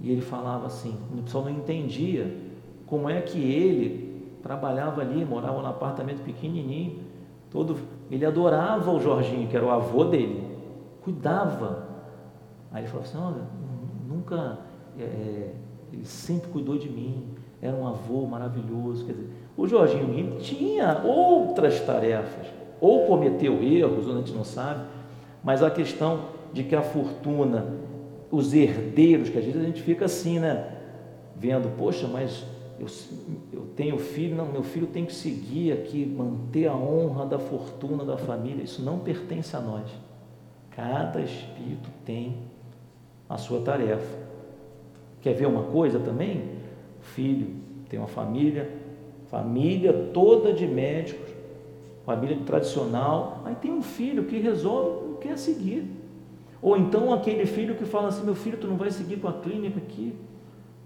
E 0.01 0.11
ele 0.11 0.21
falava 0.21 0.67
assim: 0.67 0.97
o 1.11 1.21
pessoal 1.21 1.45
não 1.45 1.51
entendia 1.51 2.35
como 2.85 3.09
é 3.09 3.21
que 3.21 3.39
ele 3.39 4.05
trabalhava 4.41 5.01
ali, 5.01 5.25
morava 5.25 5.61
num 5.61 5.67
apartamento 5.67 6.23
pequenininho, 6.23 6.99
todo, 7.49 7.77
ele 8.11 8.25
adorava 8.25 8.91
o 8.91 8.99
Jorginho, 8.99 9.47
que 9.47 9.55
era 9.55 9.65
o 9.65 9.71
avô 9.71 10.05
dele, 10.05 10.45
cuidava. 11.01 11.87
Aí 12.71 12.83
ele 12.83 12.87
falou 12.87 13.03
assim: 13.03 13.17
olha, 13.17 13.41
nunca, 14.07 14.59
é, 14.99 15.03
é, 15.03 15.53
ele 15.91 16.05
sempre 16.05 16.49
cuidou 16.49 16.77
de 16.77 16.89
mim, 16.89 17.29
era 17.61 17.75
um 17.75 17.87
avô 17.87 18.25
maravilhoso. 18.27 19.05
Quer 19.05 19.13
dizer, 19.13 19.29
o 19.57 19.67
Jorginho 19.67 20.37
tinha 20.39 21.01
outras 21.03 21.79
tarefas, 21.81 22.47
ou 22.79 23.07
cometeu 23.07 23.63
erros, 23.63 24.05
ou 24.05 24.13
a 24.13 24.17
gente 24.17 24.33
não 24.33 24.43
sabe, 24.43 24.81
mas 25.43 25.63
a 25.63 25.71
questão 25.71 26.35
de 26.53 26.63
que 26.63 26.75
a 26.75 26.81
fortuna, 26.81 27.65
os 28.35 28.53
herdeiros, 28.53 29.29
que 29.29 29.37
às 29.37 29.45
vezes 29.45 29.61
a 29.61 29.65
gente 29.65 29.81
fica 29.81 30.05
assim, 30.05 30.39
né? 30.39 30.73
Vendo, 31.35 31.69
poxa, 31.77 32.07
mas 32.07 32.43
eu, 32.79 32.87
eu 33.53 33.67
tenho 33.75 33.97
filho, 33.97 34.35
não, 34.35 34.45
meu 34.45 34.63
filho 34.63 34.87
tem 34.87 35.05
que 35.05 35.13
seguir 35.13 35.71
aqui, 35.71 36.05
manter 36.05 36.67
a 36.67 36.75
honra 36.75 37.25
da 37.25 37.39
fortuna 37.39 38.03
da 38.03 38.17
família. 38.17 38.63
Isso 38.63 38.81
não 38.81 38.99
pertence 38.99 39.55
a 39.55 39.61
nós. 39.61 39.89
Cada 40.71 41.21
espírito 41.21 41.89
tem 42.05 42.37
a 43.29 43.37
sua 43.37 43.61
tarefa. 43.61 44.25
Quer 45.21 45.33
ver 45.33 45.47
uma 45.47 45.63
coisa 45.63 45.99
também? 45.99 46.55
Filho 46.99 47.55
tem 47.89 47.97
uma 47.97 48.07
família, 48.07 48.69
família 49.27 50.11
toda 50.13 50.51
de 50.51 50.67
médicos, 50.67 51.29
família 52.05 52.37
tradicional, 52.45 53.41
aí 53.45 53.55
tem 53.55 53.71
um 53.71 53.81
filho 53.81 54.25
que 54.25 54.37
resolve, 54.37 55.07
não 55.07 55.15
quer 55.15 55.37
seguir. 55.37 55.94
Ou 56.65 56.75
então 56.75 57.13
aquele 57.13 57.45
filho 57.45 57.75
que 57.75 57.85
fala 57.85 58.07
assim, 58.07 58.25
meu 58.25 58.33
filho, 58.33 58.57
tu 58.57 58.65
não 58.65 58.75
vai 58.75 58.89
seguir 58.89 59.17
com 59.17 59.27
a 59.27 59.33
clínica 59.33 59.77
aqui? 59.77 60.15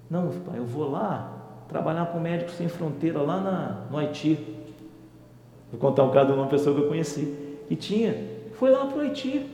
Não, 0.10 0.28
pai, 0.28 0.60
eu 0.60 0.66
vou 0.66 0.92
lá 0.92 1.64
trabalhar 1.70 2.08
com 2.08 2.20
médicos 2.20 2.56
sem 2.56 2.68
fronteira 2.68 3.22
lá 3.22 3.40
na, 3.40 3.86
no 3.90 3.98
Haiti. 3.98 4.58
Vou 5.72 5.80
contar 5.80 6.04
um 6.04 6.12
caso 6.12 6.34
de 6.34 6.38
uma 6.38 6.48
pessoa 6.48 6.76
que 6.76 6.82
eu 6.82 6.88
conheci. 6.90 7.64
E 7.70 7.78
tinha, 7.78 8.14
foi 8.56 8.72
lá 8.72 8.88
para 8.88 8.98
o 8.98 9.00
Haiti, 9.00 9.50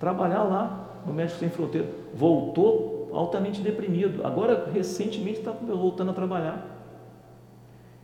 trabalhar 0.00 0.42
lá 0.42 1.02
no 1.06 1.12
Médico 1.12 1.38
Sem 1.38 1.50
Fronteira. 1.50 1.86
Voltou 2.12 3.08
altamente 3.12 3.60
deprimido. 3.60 4.26
Agora, 4.26 4.68
recentemente, 4.74 5.38
está 5.38 5.52
voltando 5.52 6.10
a 6.10 6.14
trabalhar. 6.14 6.66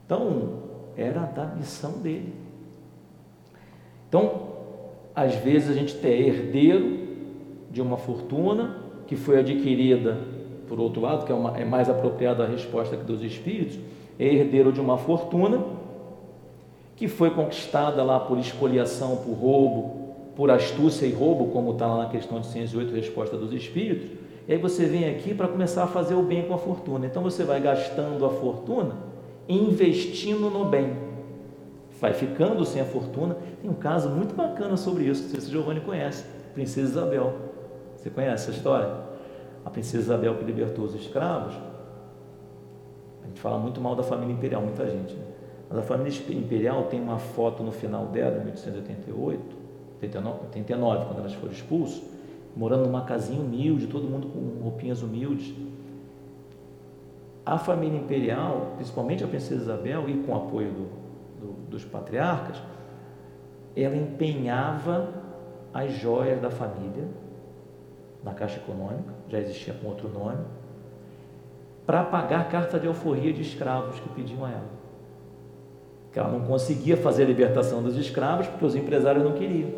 Então, 0.06 0.52
era 0.96 1.22
da 1.22 1.46
missão 1.46 1.98
dele. 1.98 2.32
Então, 4.08 4.52
às 5.12 5.34
vezes 5.34 5.70
a 5.70 5.72
gente 5.72 5.98
é 6.06 6.16
herdeiro 6.16 7.03
de 7.74 7.82
uma 7.82 7.96
fortuna 7.96 8.76
que 9.08 9.16
foi 9.16 9.40
adquirida, 9.40 10.16
por 10.68 10.78
outro 10.78 11.02
lado, 11.02 11.26
que 11.26 11.32
é, 11.32 11.34
uma, 11.34 11.58
é 11.58 11.64
mais 11.64 11.90
apropriada 11.90 12.44
a 12.44 12.46
resposta 12.46 12.96
dos 12.96 13.20
espíritos, 13.20 13.76
é 14.16 14.26
herdeiro 14.26 14.72
de 14.72 14.80
uma 14.80 14.96
fortuna 14.96 15.60
que 16.94 17.08
foi 17.08 17.30
conquistada 17.30 18.04
lá 18.04 18.20
por 18.20 18.38
espoliação, 18.38 19.16
por 19.16 19.32
roubo, 19.32 20.14
por 20.36 20.52
astúcia 20.52 21.04
e 21.04 21.12
roubo, 21.12 21.48
como 21.48 21.72
está 21.72 21.88
lá 21.88 22.04
na 22.04 22.08
questão 22.08 22.40
de 22.40 22.46
108, 22.46 22.94
resposta 22.94 23.36
dos 23.36 23.52
espíritos, 23.52 24.08
e 24.46 24.52
aí 24.52 24.58
você 24.58 24.86
vem 24.86 25.08
aqui 25.08 25.34
para 25.34 25.48
começar 25.48 25.82
a 25.82 25.86
fazer 25.88 26.14
o 26.14 26.22
bem 26.22 26.44
com 26.44 26.54
a 26.54 26.58
fortuna. 26.58 27.06
Então 27.06 27.24
você 27.24 27.42
vai 27.42 27.60
gastando 27.60 28.24
a 28.24 28.30
fortuna, 28.30 28.94
investindo 29.48 30.48
no 30.48 30.64
bem. 30.66 30.92
Vai 32.00 32.12
ficando 32.12 32.64
sem 32.64 32.80
a 32.80 32.84
fortuna. 32.84 33.36
Tem 33.60 33.68
um 33.68 33.74
caso 33.74 34.08
muito 34.10 34.32
bacana 34.34 34.76
sobre 34.76 35.04
isso, 35.04 35.24
não 35.24 35.30
sei 35.30 35.40
se 35.40 35.48
o 35.48 35.50
Giovanni 35.50 35.80
conhece, 35.80 36.24
Princesa 36.54 36.90
Isabel. 36.90 37.43
Você 38.04 38.10
conhece 38.10 38.34
essa 38.34 38.50
história? 38.50 38.94
A 39.64 39.70
Princesa 39.70 40.02
Isabel 40.02 40.36
que 40.36 40.44
libertou 40.44 40.84
os 40.84 40.94
escravos. 40.94 41.54
A 43.22 43.26
gente 43.26 43.40
fala 43.40 43.56
muito 43.56 43.80
mal 43.80 43.96
da 43.96 44.02
família 44.02 44.34
imperial, 44.34 44.60
muita 44.60 44.86
gente. 44.86 45.14
Né? 45.14 45.24
Mas 45.70 45.78
a 45.78 45.82
família 45.82 46.12
imperial 46.38 46.82
tem 46.84 47.00
uma 47.00 47.18
foto 47.18 47.62
no 47.62 47.72
final 47.72 48.04
dela, 48.08 48.36
em 48.36 48.44
1888, 48.44 49.56
89, 49.94 50.38
89, 50.44 51.06
quando 51.06 51.18
elas 51.20 51.32
foram 51.32 51.50
expulsas, 51.50 52.02
morando 52.54 52.84
numa 52.84 53.06
casinha 53.06 53.40
humilde, 53.40 53.86
todo 53.86 54.04
mundo 54.06 54.26
com 54.26 54.62
roupinhas 54.62 55.00
humildes. 55.00 55.54
A 57.46 57.56
família 57.56 57.98
imperial, 57.98 58.72
principalmente 58.76 59.24
a 59.24 59.26
princesa 59.26 59.62
Isabel, 59.62 60.10
e 60.10 60.18
com 60.24 60.32
o 60.32 60.36
apoio 60.36 60.70
do, 60.70 60.88
do, 61.40 61.52
dos 61.70 61.86
patriarcas, 61.86 62.58
ela 63.74 63.96
empenhava 63.96 65.08
as 65.72 65.90
joias 65.94 66.38
da 66.42 66.50
família 66.50 67.23
na 68.24 68.32
Caixa 68.32 68.56
Econômica, 68.56 69.12
já 69.28 69.38
existia 69.38 69.74
com 69.74 69.88
outro 69.88 70.08
nome, 70.08 70.38
para 71.86 72.02
pagar 72.02 72.40
a 72.40 72.44
carta 72.44 72.80
de 72.80 72.86
alforria 72.86 73.32
de 73.32 73.42
escravos 73.42 74.00
que 74.00 74.08
pediam 74.08 74.44
a 74.44 74.50
ela. 74.50 74.84
Que 76.10 76.18
ela 76.18 76.30
não 76.30 76.40
conseguia 76.40 76.96
fazer 76.96 77.24
a 77.24 77.26
libertação 77.26 77.82
dos 77.82 77.96
escravos 77.96 78.46
porque 78.46 78.64
os 78.64 78.74
empresários 78.74 79.22
não 79.22 79.32
queriam. 79.32 79.70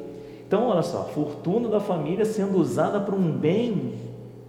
Então, 0.46 0.68
olha 0.68 0.82
só, 0.82 1.00
a 1.00 1.04
fortuna 1.04 1.68
da 1.68 1.80
família 1.80 2.24
sendo 2.24 2.58
usada 2.58 3.00
para 3.00 3.14
um 3.14 3.32
bem 3.32 3.94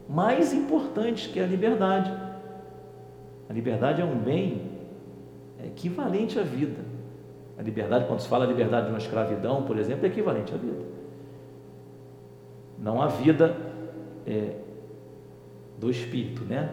mais 0.07 0.53
importante 0.53 1.29
que 1.29 1.39
a 1.39 1.45
liberdade. 1.45 2.13
A 3.49 3.53
liberdade 3.53 4.01
é 4.01 4.05
um 4.05 4.15
bem 4.15 4.61
equivalente 5.65 6.37
à 6.37 6.43
vida. 6.43 6.85
A 7.57 7.63
liberdade, 7.63 8.05
quando 8.05 8.19
se 8.19 8.27
fala 8.27 8.45
liberdade 8.45 8.85
de 8.85 8.91
uma 8.91 8.99
escravidão, 8.99 9.63
por 9.63 9.79
exemplo, 9.79 10.05
é 10.05 10.09
equivalente 10.09 10.53
à 10.53 10.57
vida. 10.57 10.85
Não 12.77 13.01
a 13.01 13.07
vida 13.07 13.55
é, 14.27 14.55
do 15.77 15.89
espírito, 15.89 16.43
né? 16.43 16.71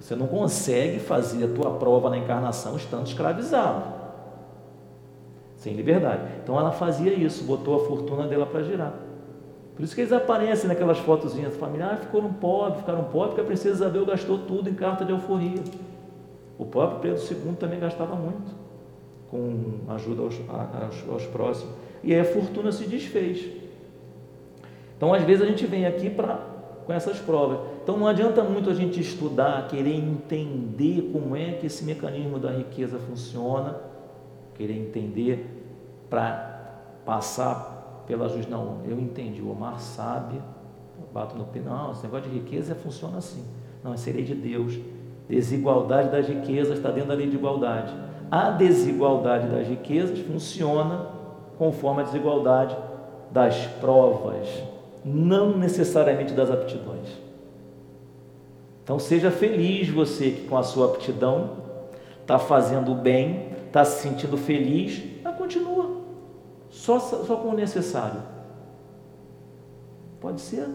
Você 0.00 0.14
não 0.14 0.26
consegue 0.26 0.98
fazer 0.98 1.44
a 1.44 1.48
tua 1.48 1.72
prova 1.72 2.08
na 2.08 2.18
encarnação 2.18 2.76
estando 2.76 3.06
escravizado 3.06 3.98
sem 5.58 5.74
liberdade. 5.74 6.22
Então 6.42 6.58
ela 6.58 6.70
fazia 6.70 7.12
isso, 7.12 7.44
botou 7.44 7.82
a 7.82 7.86
fortuna 7.86 8.26
dela 8.26 8.46
para 8.46 8.62
girar. 8.62 8.94
Por 9.74 9.82
isso 9.82 9.94
que 9.94 10.00
eles 10.00 10.12
aparecem 10.12 10.68
naquelas 10.68 10.98
fotozinhas 10.98 11.54
familiares, 11.56 12.00
ah, 12.00 12.06
ficaram 12.06 12.32
pobres, 12.32 12.80
ficaram 12.80 13.04
pobres, 13.04 13.28
porque 13.28 13.40
a 13.40 13.44
princesa 13.44 13.74
Isabel 13.74 14.06
gastou 14.06 14.38
tudo 14.38 14.68
em 14.70 14.74
carta 14.74 15.04
de 15.04 15.12
alforria. 15.12 15.62
O 16.58 16.64
próprio 16.64 17.00
Pedro 17.00 17.22
II 17.22 17.54
também 17.54 17.78
gastava 17.78 18.16
muito, 18.16 18.52
com 19.30 19.80
ajuda 19.88 20.22
aos, 20.22 20.34
aos, 20.48 21.08
aos 21.08 21.26
próximos. 21.26 21.72
E 22.02 22.12
aí 22.12 22.20
a 22.20 22.24
fortuna 22.24 22.72
se 22.72 22.86
desfez. 22.86 23.44
Então, 24.98 25.14
às 25.14 25.22
vezes, 25.22 25.42
a 25.42 25.46
gente 25.46 25.64
vem 25.64 25.86
aqui 25.86 26.10
para 26.10 26.58
com 26.84 26.92
essas 26.92 27.18
provas. 27.18 27.58
Então, 27.82 27.96
não 27.96 28.06
adianta 28.06 28.42
muito 28.42 28.68
a 28.68 28.74
gente 28.74 29.00
estudar, 29.00 29.68
querer 29.68 29.94
entender 29.94 31.10
como 31.12 31.34
é 31.36 31.52
que 31.52 31.66
esse 31.66 31.84
mecanismo 31.84 32.38
da 32.38 32.50
riqueza 32.50 32.98
funciona, 32.98 33.76
querer 34.54 34.74
entender 34.74 36.06
para 36.10 36.82
passar 37.04 38.04
pela 38.06 38.28
justiça. 38.28 38.50
Não, 38.50 38.80
eu 38.86 38.98
entendi, 38.98 39.42
o 39.42 39.50
Omar 39.50 39.78
sabe 39.80 40.40
bato 41.12 41.36
no 41.36 41.44
pé. 41.44 41.60
Não, 41.60 41.92
esse 41.92 42.02
negócio 42.02 42.30
de 42.30 42.38
riqueza 42.38 42.74
funciona 42.74 43.18
assim. 43.18 43.44
Não, 43.82 43.92
é 43.92 44.10
lei 44.10 44.24
de 44.24 44.34
Deus. 44.34 44.78
Desigualdade 45.28 46.10
das 46.10 46.26
riquezas 46.26 46.78
está 46.78 46.90
dentro 46.90 47.10
da 47.10 47.14
lei 47.14 47.28
de 47.28 47.36
igualdade. 47.36 47.92
A 48.30 48.50
desigualdade 48.50 49.48
das 49.48 49.66
riquezas 49.66 50.18
funciona 50.20 51.06
conforme 51.58 52.02
a 52.02 52.04
desigualdade 52.04 52.76
das 53.30 53.66
provas, 53.80 54.48
não 55.08 55.56
necessariamente 55.56 56.32
das 56.32 56.50
aptidões. 56.50 57.08
Então 58.84 58.98
seja 58.98 59.30
feliz 59.30 59.88
você 59.88 60.30
que 60.30 60.46
com 60.46 60.56
a 60.56 60.62
sua 60.62 60.86
aptidão 60.86 61.58
está 62.20 62.38
fazendo 62.38 62.94
bem, 62.94 63.50
está 63.66 63.84
se 63.84 64.02
sentindo 64.02 64.36
feliz, 64.36 65.02
mas 65.22 65.36
continua 65.36 65.98
só, 66.70 66.98
só 66.98 67.36
com 67.36 67.48
o 67.48 67.54
necessário. 67.54 68.22
Pode 70.20 70.40
ser 70.40 70.68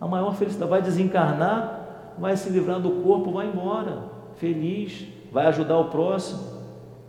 a 0.00 0.06
maior 0.06 0.34
felicidade. 0.34 0.70
Vai 0.70 0.82
desencarnar, 0.82 2.14
vai 2.18 2.36
se 2.36 2.50
livrar 2.50 2.80
do 2.80 3.02
corpo, 3.02 3.32
vai 3.32 3.46
embora, 3.46 4.04
feliz, 4.36 5.06
vai 5.30 5.46
ajudar 5.46 5.78
o 5.78 5.86
próximo. 5.86 6.60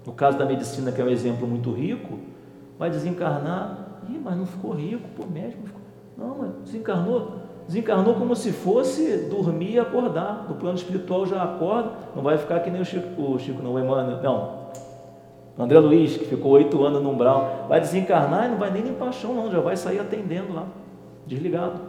No 0.05 0.13
caso 0.13 0.37
da 0.37 0.45
medicina, 0.45 0.91
que 0.91 1.01
é 1.01 1.03
um 1.03 1.09
exemplo 1.09 1.47
muito 1.47 1.71
rico, 1.71 2.19
vai 2.77 2.89
desencarnar, 2.89 3.99
Ih, 4.09 4.19
mas 4.19 4.35
não 4.35 4.45
ficou 4.45 4.71
rico, 4.71 5.07
pô, 5.15 5.25
médico 5.25 5.63
ficou. 5.65 5.80
Não, 6.17 6.37
mas 6.37 6.51
desencarnou. 6.65 7.41
Desencarnou 7.67 8.15
como 8.15 8.35
se 8.35 8.51
fosse 8.51 9.29
dormir 9.29 9.73
e 9.73 9.79
acordar. 9.79 10.45
No 10.49 10.55
plano 10.55 10.77
espiritual 10.77 11.25
já 11.25 11.43
acorda, 11.43 11.91
não 12.15 12.23
vai 12.23 12.37
ficar 12.37 12.59
que 12.59 12.69
nem 12.69 12.81
o 12.81 12.85
Chico, 12.85 13.21
o 13.21 13.39
Chico 13.39 13.61
não, 13.61 13.73
o 13.73 13.79
Emmanuel, 13.79 14.21
não. 14.21 14.61
André 15.57 15.79
Luiz, 15.79 16.17
que 16.17 16.25
ficou 16.25 16.53
oito 16.53 16.83
anos 16.83 17.03
no 17.03 17.11
umbral, 17.11 17.65
vai 17.67 17.79
desencarnar 17.79 18.47
e 18.47 18.49
não 18.51 18.57
vai 18.57 18.71
nem 18.71 18.81
limpar 18.81 19.11
chão, 19.11 19.33
não, 19.33 19.51
já 19.51 19.59
vai 19.59 19.75
sair 19.75 19.99
atendendo 19.99 20.53
lá, 20.53 20.65
desligado. 21.27 21.79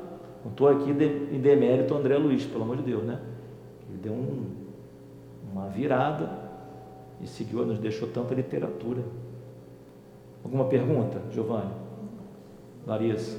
Não 0.44 0.50
estou 0.50 0.68
aqui 0.68 0.90
em 0.90 1.40
demérito 1.40 1.94
André 1.94 2.18
Luiz, 2.18 2.44
pelo 2.44 2.64
amor 2.64 2.76
de 2.76 2.82
Deus, 2.82 3.04
né? 3.04 3.18
Ele 3.88 3.98
deu 3.98 4.12
um, 4.12 4.46
uma 5.52 5.68
virada 5.68 6.30
e 7.20 7.26
seguiu, 7.26 7.64
nos 7.64 7.78
deixou 7.78 8.08
tanta 8.08 8.34
literatura. 8.34 9.02
Alguma 10.44 10.64
pergunta, 10.64 11.22
Giovanni? 11.30 11.70
Larissa? 12.84 13.38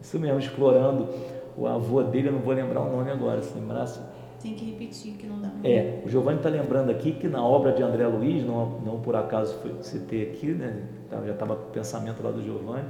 Isso 0.00 0.18
mesmo, 0.18 0.38
explorando 0.38 1.08
o 1.56 1.66
avô 1.66 2.02
dele, 2.02 2.28
eu 2.28 2.32
não 2.32 2.40
vou 2.40 2.52
lembrar 2.52 2.82
o 2.82 2.94
nome 2.94 3.10
agora, 3.10 3.40
se 3.40 3.58
lembrasse. 3.58 4.00
Tem 4.42 4.54
que 4.54 4.72
repetir, 4.72 5.14
que 5.14 5.26
não 5.26 5.40
dá. 5.40 5.50
É, 5.64 6.02
o 6.04 6.08
Giovanni 6.08 6.36
está 6.36 6.50
lembrando 6.50 6.90
aqui 6.90 7.12
que 7.12 7.26
na 7.28 7.42
obra 7.42 7.72
de 7.72 7.82
André 7.82 8.06
Luiz, 8.06 8.44
não, 8.44 8.80
não 8.80 9.00
por 9.00 9.16
acaso 9.16 9.54
foi, 9.60 9.74
citei 9.82 10.30
aqui, 10.30 10.48
né? 10.48 10.82
Tá, 11.08 11.22
já 11.24 11.32
estava 11.32 11.56
com 11.56 11.68
o 11.68 11.72
pensamento 11.72 12.22
lá 12.22 12.30
do 12.30 12.42
Giovanni. 12.42 12.84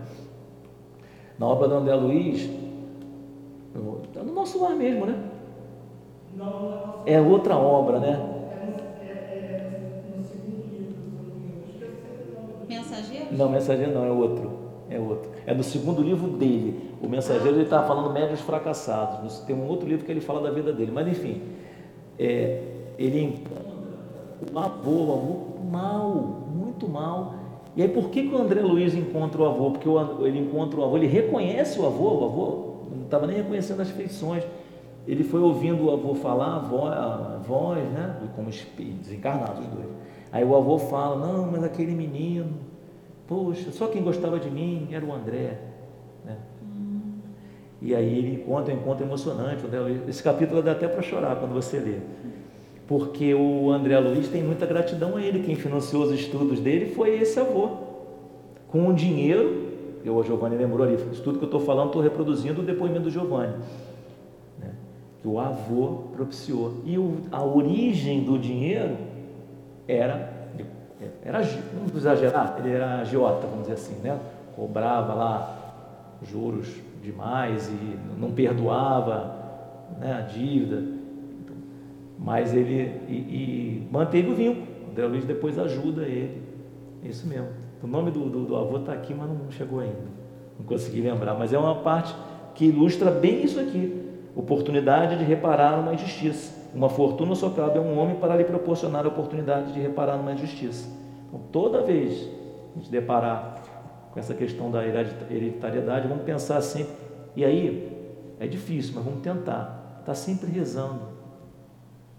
Na 1.38 1.46
obra 1.46 1.68
do 1.68 1.74
André 1.76 1.94
Luiz, 1.94 2.50
está 4.04 4.22
no 4.24 4.32
nosso 4.32 4.60
lar 4.60 4.74
mesmo, 4.74 5.06
né? 5.06 5.30
Não, 6.36 7.02
é 7.06 7.20
outra 7.20 7.56
obra, 7.56 8.00
né? 8.00 8.30
Mensageiro? 12.68 13.26
Não, 13.30 13.48
mensageiro 13.48 13.92
não, 13.92 14.04
é 14.04 14.10
outro. 14.10 14.53
É 14.90 14.98
outro. 14.98 15.30
É 15.46 15.54
no 15.54 15.62
segundo 15.62 16.02
livro 16.02 16.28
dele. 16.28 16.90
O 17.02 17.08
mensageiro 17.08 17.56
ele 17.56 17.64
estava 17.64 17.86
falando 17.86 18.12
médios 18.12 18.40
fracassados. 18.40 19.40
Tem 19.40 19.54
um 19.54 19.66
outro 19.66 19.88
livro 19.88 20.04
que 20.04 20.12
ele 20.12 20.20
fala 20.20 20.40
da 20.42 20.50
vida 20.50 20.72
dele. 20.72 20.92
Mas 20.92 21.08
enfim, 21.08 21.42
é, 22.18 22.62
ele 22.98 23.22
encontra 23.22 23.74
o 24.52 24.58
avô, 24.58 24.90
o 24.90 25.12
avô 25.12 25.54
mal, 25.70 26.14
muito 26.54 26.88
mal. 26.88 27.34
E 27.76 27.82
aí 27.82 27.88
por 27.88 28.10
que, 28.10 28.28
que 28.28 28.34
o 28.34 28.38
André 28.38 28.60
Luiz 28.60 28.94
encontra 28.94 29.42
o 29.42 29.46
avô? 29.46 29.70
Porque 29.70 29.88
o, 29.88 30.26
ele 30.26 30.38
encontra 30.38 30.78
o 30.78 30.84
avô, 30.84 30.96
ele 30.96 31.06
reconhece 31.06 31.80
o 31.80 31.86
avô, 31.86 32.20
o 32.20 32.24
avô 32.24 32.74
não 32.94 33.04
estava 33.04 33.26
nem 33.26 33.36
reconhecendo 33.36 33.80
as 33.80 33.90
feições. 33.90 34.44
Ele 35.06 35.24
foi 35.24 35.40
ouvindo 35.40 35.86
o 35.86 35.90
avô 35.90 36.14
falar, 36.14 36.56
a 36.56 36.58
voz, 36.60 36.92
a 36.92 37.40
voz 37.46 37.82
né? 37.90 38.16
Como 38.36 38.48
desencarnados 38.50 39.60
os 39.60 39.66
dois. 39.66 39.86
Aí 40.32 40.44
o 40.44 40.56
avô 40.56 40.78
fala, 40.78 41.26
não, 41.26 41.50
mas 41.50 41.62
aquele 41.62 41.92
menino, 41.92 42.46
poxa, 43.26 43.72
só 43.72 43.86
quem 43.86 44.02
gostava 44.02 44.38
de 44.38 44.50
mim 44.50 44.88
era 44.92 45.04
o 45.04 45.12
André. 45.12 45.58
E 47.84 47.94
aí 47.94 48.18
ele 48.18 48.36
encontra 48.36 48.72
um 48.72 48.78
encontro 48.78 49.04
emocionante. 49.04 49.62
Esse 50.08 50.22
capítulo 50.22 50.62
dá 50.62 50.72
até 50.72 50.88
para 50.88 51.02
chorar 51.02 51.36
quando 51.36 51.52
você 51.52 51.78
lê. 51.78 51.96
Porque 52.86 53.34
o 53.34 53.70
André 53.70 53.98
Luiz 53.98 54.28
tem 54.28 54.42
muita 54.42 54.64
gratidão 54.64 55.16
a 55.16 55.22
ele. 55.22 55.42
Quem 55.42 55.54
financiou 55.54 56.04
os 56.04 56.12
estudos 56.12 56.60
dele 56.60 56.94
foi 56.94 57.20
esse 57.20 57.38
avô. 57.38 57.68
Com 58.68 58.88
o 58.88 58.94
dinheiro, 58.94 59.64
eu, 60.02 60.16
o 60.16 60.22
Giovanni 60.22 60.56
lembrou 60.56 60.86
ali, 60.86 60.96
tudo 61.22 61.38
que 61.38 61.44
eu 61.44 61.48
estou 61.48 61.60
falando, 61.60 61.88
estou 61.88 62.00
reproduzindo 62.00 62.62
o 62.62 62.64
depoimento 62.64 63.02
do 63.02 63.10
Giovanni. 63.10 63.54
Né? 64.58 64.70
Que 65.20 65.28
o 65.28 65.38
avô 65.38 66.04
propiciou. 66.14 66.76
E 66.86 66.96
o, 66.96 67.18
a 67.30 67.44
origem 67.44 68.24
do 68.24 68.38
dinheiro 68.38 68.96
era, 69.86 70.43
era, 71.24 71.40
vamos 71.74 71.94
exagerar, 71.96 72.56
ele 72.58 72.74
era 72.74 73.00
agiota, 73.00 73.46
vamos 73.46 73.62
dizer 73.62 73.74
assim, 73.74 73.94
né? 74.02 74.18
Cobrava 74.54 75.14
lá 75.14 75.56
juros 76.22 76.68
demais 77.02 77.68
e 77.68 77.98
não 78.18 78.32
perdoava 78.32 79.34
né, 79.98 80.14
a 80.14 80.20
dívida. 80.20 80.82
Mas 82.18 82.54
ele 82.54 83.00
e, 83.08 83.12
e 83.12 83.88
manteve 83.90 84.30
o 84.30 84.34
vínculo. 84.34 84.66
André 84.90 85.06
Luiz 85.06 85.24
depois 85.24 85.58
ajuda 85.58 86.02
ele. 86.02 86.42
Isso 87.02 87.26
mesmo. 87.26 87.48
O 87.82 87.86
nome 87.86 88.10
do, 88.10 88.30
do, 88.30 88.44
do 88.46 88.56
avô 88.56 88.78
está 88.78 88.92
aqui, 88.92 89.12
mas 89.12 89.28
não 89.28 89.50
chegou 89.50 89.80
ainda. 89.80 90.14
Não 90.58 90.64
consegui 90.64 91.02
lembrar. 91.02 91.34
Mas 91.34 91.52
é 91.52 91.58
uma 91.58 91.74
parte 91.76 92.14
que 92.54 92.66
ilustra 92.66 93.10
bem 93.10 93.44
isso 93.44 93.60
aqui. 93.60 94.03
Oportunidade 94.34 95.16
de 95.18 95.24
reparar 95.24 95.78
uma 95.78 95.94
injustiça. 95.94 96.70
Uma 96.74 96.88
fortuna 96.88 97.34
só 97.34 97.50
cabe 97.50 97.78
a 97.78 97.82
um 97.82 97.98
homem 97.98 98.16
para 98.16 98.34
lhe 98.36 98.44
proporcionar 98.44 99.04
a 99.04 99.08
oportunidade 99.08 99.72
de 99.72 99.80
reparar 99.80 100.16
uma 100.16 100.32
injustiça. 100.32 100.88
Então, 101.28 101.40
toda 101.52 101.82
vez 101.82 102.28
a 102.74 102.78
gente 102.78 102.90
deparar 102.90 103.62
com 104.12 104.18
essa 104.18 104.34
questão 104.34 104.70
da 104.70 104.84
hereditariedade, 104.84 106.08
vamos 106.08 106.24
pensar 106.24 106.60
sempre. 106.60 106.94
E 107.36 107.44
aí, 107.44 107.94
é 108.40 108.46
difícil, 108.46 108.92
mas 108.96 109.04
vamos 109.04 109.20
tentar. 109.20 109.98
Está 110.00 110.14
sempre 110.14 110.50
rezando. 110.50 111.14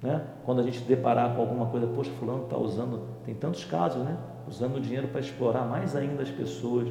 Né? 0.01 0.21
Quando 0.45 0.59
a 0.59 0.63
gente 0.63 0.81
deparar 0.81 1.35
com 1.35 1.41
alguma 1.41 1.65
coisa, 1.67 1.87
poxa, 1.87 2.11
fulano 2.19 2.43
está 2.43 2.57
usando, 2.57 3.01
tem 3.25 3.33
tantos 3.33 3.65
casos, 3.65 4.03
né? 4.03 4.17
Usando 4.47 4.77
o 4.77 4.79
dinheiro 4.79 5.07
para 5.07 5.19
explorar 5.19 5.65
mais 5.65 5.95
ainda 5.95 6.21
as 6.21 6.29
pessoas. 6.29 6.87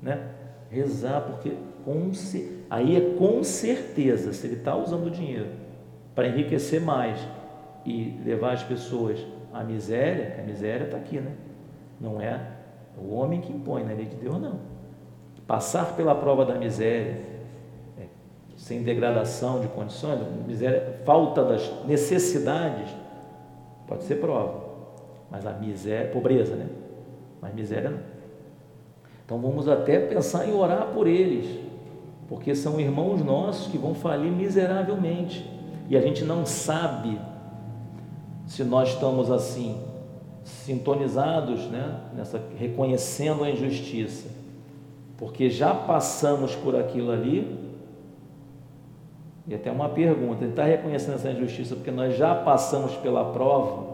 Né? 0.00 0.33
Rezar, 0.74 1.20
porque 1.22 1.52
com, 1.84 2.10
aí 2.68 2.96
é 2.96 3.14
com 3.16 3.44
certeza, 3.44 4.32
se 4.32 4.46
ele 4.46 4.56
está 4.56 4.76
usando 4.76 5.06
o 5.06 5.10
dinheiro 5.10 5.46
para 6.14 6.26
enriquecer 6.26 6.80
mais 6.80 7.18
e 7.84 8.20
levar 8.24 8.54
as 8.54 8.62
pessoas 8.62 9.24
à 9.52 9.62
miséria, 9.62 10.36
a 10.40 10.42
miséria 10.42 10.84
está 10.84 10.96
aqui, 10.96 11.20
né? 11.20 11.32
Não 12.00 12.20
é 12.20 12.40
o 12.98 13.14
homem 13.14 13.40
que 13.40 13.52
impõe, 13.52 13.84
na 13.84 13.92
lei 13.92 14.06
de 14.06 14.16
Deus 14.16 14.40
não. 14.40 14.58
Passar 15.46 15.94
pela 15.94 16.14
prova 16.14 16.44
da 16.44 16.54
miséria, 16.54 17.20
é, 17.98 18.06
sem 18.56 18.82
degradação 18.82 19.60
de 19.60 19.68
condições, 19.68 20.20
miséria, 20.46 21.00
falta 21.04 21.44
das 21.44 21.70
necessidades, 21.84 22.88
pode 23.86 24.04
ser 24.04 24.16
prova. 24.16 24.64
Mas 25.30 25.46
a 25.46 25.52
miséria, 25.52 26.10
pobreza, 26.10 26.56
né? 26.56 26.66
Mas 27.40 27.54
miséria 27.54 27.90
não. 27.90 28.13
Então 29.24 29.38
vamos 29.38 29.68
até 29.68 29.98
pensar 29.98 30.46
em 30.46 30.52
orar 30.52 30.88
por 30.88 31.06
eles, 31.06 31.58
porque 32.28 32.54
são 32.54 32.78
irmãos 32.78 33.24
nossos 33.24 33.68
que 33.68 33.78
vão 33.78 33.94
falir 33.94 34.30
miseravelmente. 34.30 35.50
E 35.88 35.96
a 35.96 36.00
gente 36.00 36.24
não 36.24 36.44
sabe 36.44 37.18
se 38.46 38.62
nós 38.64 38.90
estamos 38.90 39.30
assim 39.30 39.80
sintonizados, 40.44 41.66
né, 41.68 42.00
nessa 42.14 42.40
reconhecendo 42.58 43.44
a 43.44 43.50
injustiça, 43.50 44.28
porque 45.16 45.48
já 45.48 45.74
passamos 45.74 46.54
por 46.54 46.76
aquilo 46.76 47.10
ali. 47.10 47.64
E 49.46 49.54
até 49.54 49.70
uma 49.70 49.88
pergunta: 49.88 50.44
ele 50.44 50.50
está 50.50 50.64
reconhecendo 50.64 51.14
essa 51.14 51.30
injustiça 51.30 51.74
porque 51.74 51.90
nós 51.90 52.14
já 52.16 52.34
passamos 52.34 52.94
pela 52.96 53.32
prova, 53.32 53.86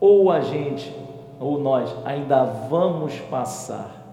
ou 0.00 0.32
a 0.32 0.40
gente, 0.40 0.92
ou 1.38 1.60
nós 1.60 1.94
ainda 2.04 2.42
vamos 2.44 3.16
passar? 3.20 4.05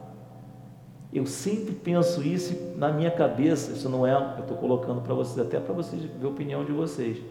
Eu 1.14 1.28
sempre 1.28 1.76
penso 1.76 2.24
isso 2.24 2.74
na 2.76 2.91
minha 2.91 3.11
cabeça, 3.11 3.72
isso 3.72 3.88
não 3.88 4.05
é, 4.05 4.14
eu 4.14 4.41
estou 4.41 4.57
colocando 4.57 5.01
para 5.01 5.14
vocês, 5.14 5.45
até 5.45 5.59
para 5.59 5.74
vocês 5.74 6.01
ver 6.01 6.26
a 6.26 6.30
opinião 6.30 6.66
de 6.66 6.72
vocês. 6.72 7.22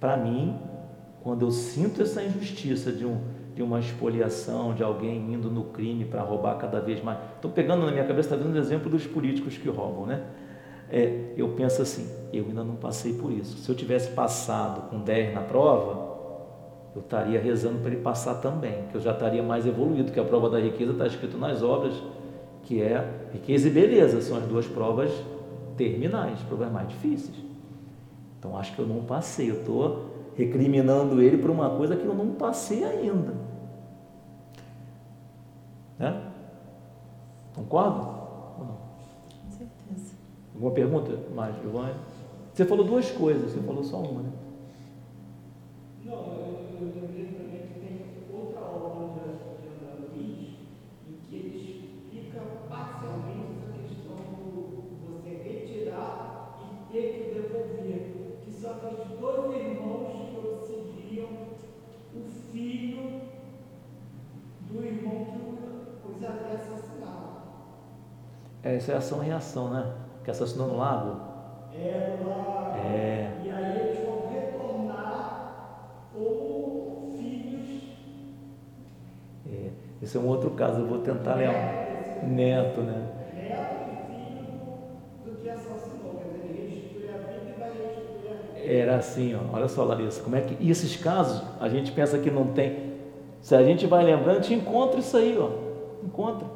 Para 0.00 0.16
mim, 0.16 0.58
quando 1.22 1.42
eu 1.42 1.50
sinto 1.50 2.02
essa 2.02 2.22
injustiça 2.22 2.90
de, 2.90 3.06
um, 3.06 3.20
de 3.54 3.62
uma 3.62 3.78
expoliação, 3.78 4.74
de 4.74 4.82
alguém 4.82 5.32
indo 5.32 5.50
no 5.50 5.64
crime 5.64 6.04
para 6.04 6.22
roubar 6.22 6.56
cada 6.56 6.80
vez 6.80 7.02
mais. 7.02 7.18
Estou 7.36 7.50
pegando 7.50 7.86
na 7.86 7.92
minha 7.92 8.04
cabeça, 8.04 8.34
está 8.34 8.36
dando 8.36 8.56
um 8.56 8.58
exemplo 8.58 8.90
dos 8.90 9.06
políticos 9.06 9.56
que 9.56 9.68
roubam, 9.68 10.06
né? 10.06 10.24
É, 10.90 11.34
eu 11.36 11.50
penso 11.50 11.82
assim, 11.82 12.08
eu 12.32 12.46
ainda 12.46 12.64
não 12.64 12.76
passei 12.76 13.12
por 13.12 13.30
isso. 13.30 13.58
Se 13.58 13.68
eu 13.68 13.74
tivesse 13.74 14.10
passado 14.10 14.88
com 14.88 15.00
10 15.00 15.34
na 15.34 15.42
prova, 15.42 16.08
eu 16.96 17.02
estaria 17.02 17.40
rezando 17.40 17.78
para 17.78 17.92
ele 17.92 18.00
passar 18.00 18.36
também, 18.36 18.84
que 18.90 18.96
eu 18.96 19.00
já 19.00 19.12
estaria 19.12 19.42
mais 19.42 19.66
evoluído, 19.66 20.10
que 20.10 20.18
a 20.18 20.24
prova 20.24 20.48
da 20.48 20.58
riqueza 20.58 20.92
está 20.92 21.06
escrito 21.06 21.36
nas 21.36 21.62
obras, 21.62 21.94
que 22.68 22.82
é 22.82 23.30
riqueza 23.32 23.66
e 23.66 23.70
beleza, 23.70 24.20
são 24.20 24.36
as 24.36 24.44
duas 24.44 24.66
provas 24.66 25.10
terminais, 25.74 26.38
provas 26.40 26.70
mais 26.70 26.86
difíceis. 26.86 27.34
Então 28.38 28.58
acho 28.58 28.74
que 28.74 28.78
eu 28.78 28.86
não 28.86 29.04
passei, 29.04 29.50
eu 29.50 29.60
estou 29.60 30.04
recriminando 30.36 31.22
ele 31.22 31.38
por 31.38 31.48
uma 31.48 31.70
coisa 31.70 31.96
que 31.96 32.04
eu 32.04 32.14
não 32.14 32.34
passei 32.34 32.84
ainda. 32.84 33.34
Né? 35.98 36.30
Concorda? 37.54 38.02
Ou 38.58 38.66
não? 38.66 38.78
Com 39.44 39.50
certeza. 39.50 40.14
Alguma 40.54 40.72
pergunta 40.72 41.18
mais, 41.34 41.56
Giovanni? 41.62 41.94
Você 42.52 42.66
falou 42.66 42.84
duas 42.84 43.10
coisas, 43.10 43.50
você 43.50 43.60
falou 43.60 43.82
só 43.82 43.96
uma, 43.96 44.20
né? 44.20 44.30
Não, 46.04 46.12
eu, 46.12 46.58
eu 46.80 46.92
lembrei 46.94 47.47
É, 68.68 68.76
isso 68.76 68.92
é 68.92 68.96
ação 68.96 69.22
e 69.22 69.26
reação, 69.26 69.70
né? 69.70 69.86
Que 70.22 70.30
assassinou 70.30 70.68
no 70.68 70.76
lago. 70.76 71.16
É 71.74 72.18
lá. 72.22 72.76
É. 72.76 73.30
E 73.42 73.50
aí 73.50 73.80
eles 73.80 74.04
vão 74.04 74.28
retornar 74.30 76.10
como 76.12 77.14
filhos 77.16 77.82
É, 79.50 79.70
esse 80.02 80.18
é 80.18 80.20
um 80.20 80.26
outro 80.26 80.50
caso, 80.50 80.80
eu 80.80 80.86
vou 80.86 80.98
tentar 80.98 81.36
lembrar. 81.36 81.88
Neto, 82.24 82.82
né? 82.82 83.08
neto 83.32 83.74
e 83.90 84.12
filho 84.12 84.46
do, 85.24 85.30
do 85.30 85.36
que 85.40 85.48
assassinou. 85.48 86.20
Quer 86.22 86.28
dizer, 86.28 86.50
ele 86.50 86.74
restitui 86.74 87.08
a 87.08 87.16
vida 87.16 87.54
e 87.56 87.58
vai 87.58 87.70
restituir 87.70 88.32
a 88.32 88.52
vida. 88.52 88.70
Era 88.70 88.96
assim, 88.96 89.34
ó, 89.34 89.56
olha 89.56 89.68
só, 89.68 89.82
Larissa, 89.82 90.22
como 90.22 90.36
é 90.36 90.42
que. 90.42 90.62
E 90.62 90.70
esses 90.70 90.94
casos, 90.94 91.42
a 91.58 91.70
gente 91.70 91.90
pensa 91.92 92.18
que 92.18 92.30
não 92.30 92.48
tem. 92.48 92.98
Se 93.40 93.54
a 93.54 93.62
gente 93.62 93.86
vai 93.86 94.04
lembrando, 94.04 94.40
a 94.40 94.42
gente 94.42 94.52
encontra 94.52 95.00
isso 95.00 95.16
aí, 95.16 95.38
ó. 95.38 96.04
Encontra. 96.04 96.46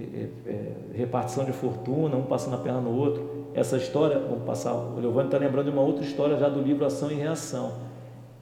É, 0.00 0.28
é, 0.46 0.72
repartição 0.94 1.44
de 1.44 1.52
fortuna, 1.52 2.16
um 2.16 2.22
passando 2.22 2.54
a 2.54 2.58
perna 2.58 2.80
no 2.80 2.96
outro. 2.96 3.46
Essa 3.52 3.76
história, 3.76 4.18
vamos 4.18 4.44
passar, 4.44 4.72
o 4.72 5.00
Giovanni 5.00 5.26
está 5.26 5.38
lembrando 5.38 5.66
de 5.66 5.72
uma 5.72 5.82
outra 5.82 6.04
história 6.04 6.36
já 6.36 6.48
do 6.48 6.60
livro 6.60 6.84
Ação 6.84 7.10
e 7.10 7.14
Reação, 7.14 7.72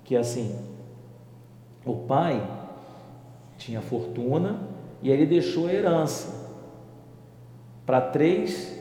que 0.04 0.14
é 0.14 0.18
assim, 0.18 0.54
o 1.84 1.94
pai 1.94 2.46
tinha 3.56 3.80
fortuna 3.80 4.60
e 5.02 5.10
ele 5.10 5.24
deixou 5.24 5.66
a 5.66 5.72
herança 5.72 6.50
para 7.86 8.00
três 8.00 8.78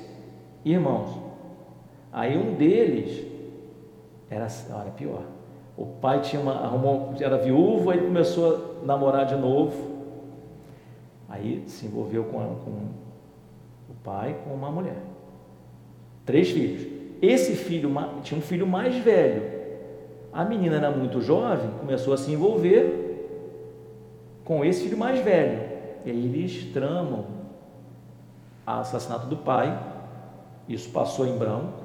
irmãos. 0.65 1.17
Aí 2.11 2.37
um 2.37 2.55
deles 2.55 3.25
era, 4.29 4.47
olha, 4.73 4.91
pior. 4.91 5.21
O 5.77 5.85
pai 5.85 6.21
tinha 6.21 6.41
uma, 6.41 6.53
arrumou, 6.53 7.13
era 7.19 7.37
viúvo, 7.37 7.89
aí 7.89 7.99
começou 7.99 8.79
a 8.81 8.85
namorar 8.85 9.25
de 9.25 9.35
novo. 9.35 9.94
Aí 11.35 11.63
se 11.67 11.85
envolveu 11.85 12.23
com, 12.23 12.39
com 12.63 12.71
o 13.89 13.95
pai, 14.03 14.37
com 14.43 14.53
uma 14.53 14.71
mulher. 14.71 15.01
Três 16.25 16.49
filhos. 16.49 16.87
Esse 17.21 17.55
filho 17.55 17.91
tinha 18.23 18.37
um 18.37 18.41
filho 18.41 18.65
mais 18.65 18.95
velho. 18.95 19.43
A 20.31 20.45
menina 20.45 20.77
era 20.77 20.91
muito 20.91 21.21
jovem, 21.21 21.69
começou 21.79 22.13
a 22.13 22.17
se 22.17 22.31
envolver 22.31 23.03
com 24.45 24.63
esse 24.63 24.83
filho 24.83 24.97
mais 24.97 25.19
velho. 25.19 25.61
E 26.05 26.11
aí 26.11 26.25
eles 26.25 26.71
tramam 26.71 27.25
o 28.65 28.69
assassinato 28.69 29.27
do 29.27 29.37
pai. 29.37 29.77
Isso 30.69 30.89
passou 30.89 31.27
em 31.27 31.37
branco, 31.37 31.83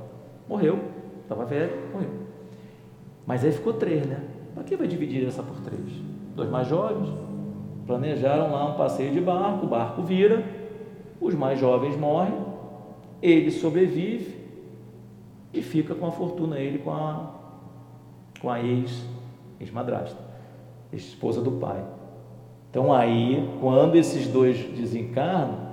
morreu, 0.48 0.78
estava 1.22 1.44
velho, 1.44 1.72
morreu. 1.92 2.10
Mas 3.26 3.44
aí 3.44 3.50
ficou 3.50 3.72
três, 3.72 4.06
né? 4.06 4.22
Para 4.54 4.62
que 4.62 4.76
vai 4.76 4.86
dividir 4.86 5.26
essa 5.26 5.42
por 5.42 5.60
três? 5.60 5.90
Dois 6.36 6.48
mais 6.48 6.68
jovens 6.68 7.29
planejaram 7.90 8.52
lá 8.52 8.66
um 8.66 8.74
passeio 8.74 9.12
de 9.12 9.20
barco, 9.20 9.66
o 9.66 9.68
barco 9.68 10.00
vira, 10.02 10.44
os 11.20 11.34
mais 11.34 11.58
jovens 11.58 11.96
morrem, 11.96 12.32
ele 13.20 13.50
sobrevive 13.50 14.38
e 15.52 15.60
fica 15.60 15.92
com 15.92 16.06
a 16.06 16.12
fortuna, 16.12 16.56
ele 16.60 16.78
com 16.78 16.92
a, 16.92 17.30
com 18.40 18.48
a 18.48 18.62
ex, 18.62 19.04
ex-madrasta, 19.58 20.16
esposa 20.92 21.40
do 21.42 21.50
pai. 21.50 21.82
Então 22.70 22.92
aí, 22.92 23.50
quando 23.60 23.96
esses 23.96 24.28
dois 24.28 24.56
desencarnam, 24.56 25.68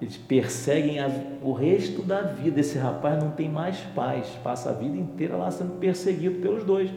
eles 0.00 0.16
perseguem 0.16 0.98
a- 0.98 1.10
o 1.42 1.52
resto 1.52 2.02
da 2.02 2.20
vida. 2.22 2.60
Esse 2.60 2.78
rapaz 2.78 3.22
não 3.22 3.30
tem 3.32 3.48
mais 3.50 3.78
paz, 3.94 4.28
passa 4.42 4.70
a 4.70 4.72
vida 4.72 4.96
inteira 4.96 5.36
lá 5.36 5.50
sendo 5.50 5.78
perseguido 5.78 6.40
pelos 6.40 6.64
dois. 6.64 6.90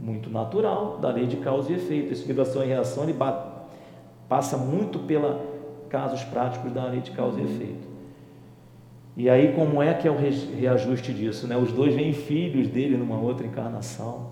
Muito 0.00 0.30
natural, 0.30 0.98
da 0.98 1.10
lei 1.10 1.26
de 1.26 1.36
causa 1.36 1.70
e 1.70 1.76
efeito. 1.76 2.12
Esse 2.12 2.26
livro 2.26 2.42
Ação 2.42 2.64
e 2.64 2.66
Reação 2.66 3.04
ele 3.04 3.14
passa 4.28 4.56
muito 4.56 4.98
pela 5.00 5.40
casos 5.90 6.22
práticos 6.24 6.72
da 6.72 6.86
lei 6.86 7.00
de 7.00 7.10
causa 7.10 7.40
e 7.40 7.44
efeito. 7.44 7.88
E 9.16 9.28
aí, 9.28 9.52
como 9.54 9.82
é 9.82 9.92
que 9.92 10.08
é 10.08 10.10
o 10.10 10.16
re- 10.16 10.30
reajuste 10.58 11.12
disso? 11.12 11.46
Né? 11.46 11.56
Os 11.56 11.72
dois 11.72 11.94
veem 11.94 12.12
filhos 12.12 12.68
dele 12.68 12.96
numa 12.96 13.18
outra 13.20 13.46
encarnação. 13.46 14.30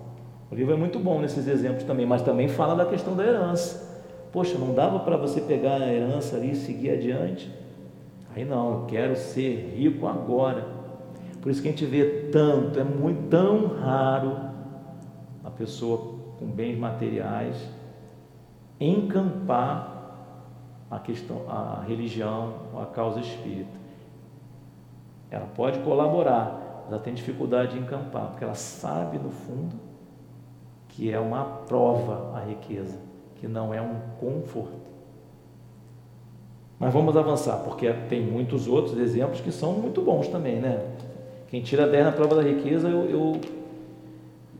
O 0.49 0.55
livro 0.55 0.73
é 0.73 0.77
muito 0.77 0.97
bom 0.97 1.19
nesses 1.19 1.47
exemplos 1.47 1.83
também, 1.83 2.05
mas 2.05 2.21
também 2.23 2.47
fala 2.47 2.73
da 2.75 2.85
questão 2.85 3.15
da 3.15 3.23
herança. 3.23 3.87
Poxa, 4.31 4.57
não 4.57 4.73
dava 4.73 4.99
para 4.99 5.17
você 5.17 5.41
pegar 5.41 5.75
a 5.81 5.93
herança 5.93 6.37
ali 6.37 6.51
e 6.51 6.55
seguir 6.55 6.91
adiante? 6.91 7.51
Aí 8.35 8.45
não, 8.45 8.71
eu 8.71 8.85
quero 8.87 9.15
ser 9.15 9.75
rico 9.75 10.07
agora. 10.07 10.65
Por 11.41 11.51
isso 11.51 11.61
que 11.61 11.67
a 11.67 11.71
gente 11.71 11.85
vê 11.85 12.29
tanto, 12.31 12.79
é 12.79 12.83
muito 12.83 13.27
tão 13.29 13.67
raro 13.67 14.48
pessoa 15.59 16.15
com 16.39 16.45
bens 16.45 16.79
materiais 16.79 17.57
encampar 18.79 19.97
a 20.89 20.97
questão, 20.97 21.43
a 21.49 21.83
religião, 21.85 22.53
a 22.81 22.85
causa 22.85 23.19
espírita. 23.19 23.77
Ela 25.29 25.45
pode 25.47 25.79
colaborar, 25.79 26.81
mas 26.83 26.93
ela 26.93 27.01
tem 27.01 27.13
dificuldade 27.13 27.73
de 27.73 27.79
encampar, 27.79 28.29
porque 28.29 28.43
ela 28.43 28.55
sabe 28.55 29.19
no 29.19 29.29
fundo 29.29 29.75
que 30.87 31.11
é 31.11 31.19
uma 31.19 31.43
prova 31.43 32.35
a 32.37 32.45
riqueza, 32.45 32.97
que 33.35 33.47
não 33.47 33.73
é 33.73 33.81
um 33.81 33.99
conforto. 34.19 34.89
Mas 36.79 36.93
vamos 36.93 37.15
avançar, 37.17 37.57
porque 37.65 37.91
tem 38.07 38.21
muitos 38.21 38.65
outros 38.65 38.97
exemplos 38.97 39.41
que 39.41 39.51
são 39.51 39.73
muito 39.73 40.01
bons 40.01 40.29
também, 40.29 40.61
né? 40.61 40.95
Quem 41.49 41.61
tira 41.61 41.85
10 41.85 42.05
na 42.05 42.11
prova 42.13 42.35
da 42.35 42.41
riqueza, 42.41 42.87
eu, 42.87 43.09
eu, 43.09 43.41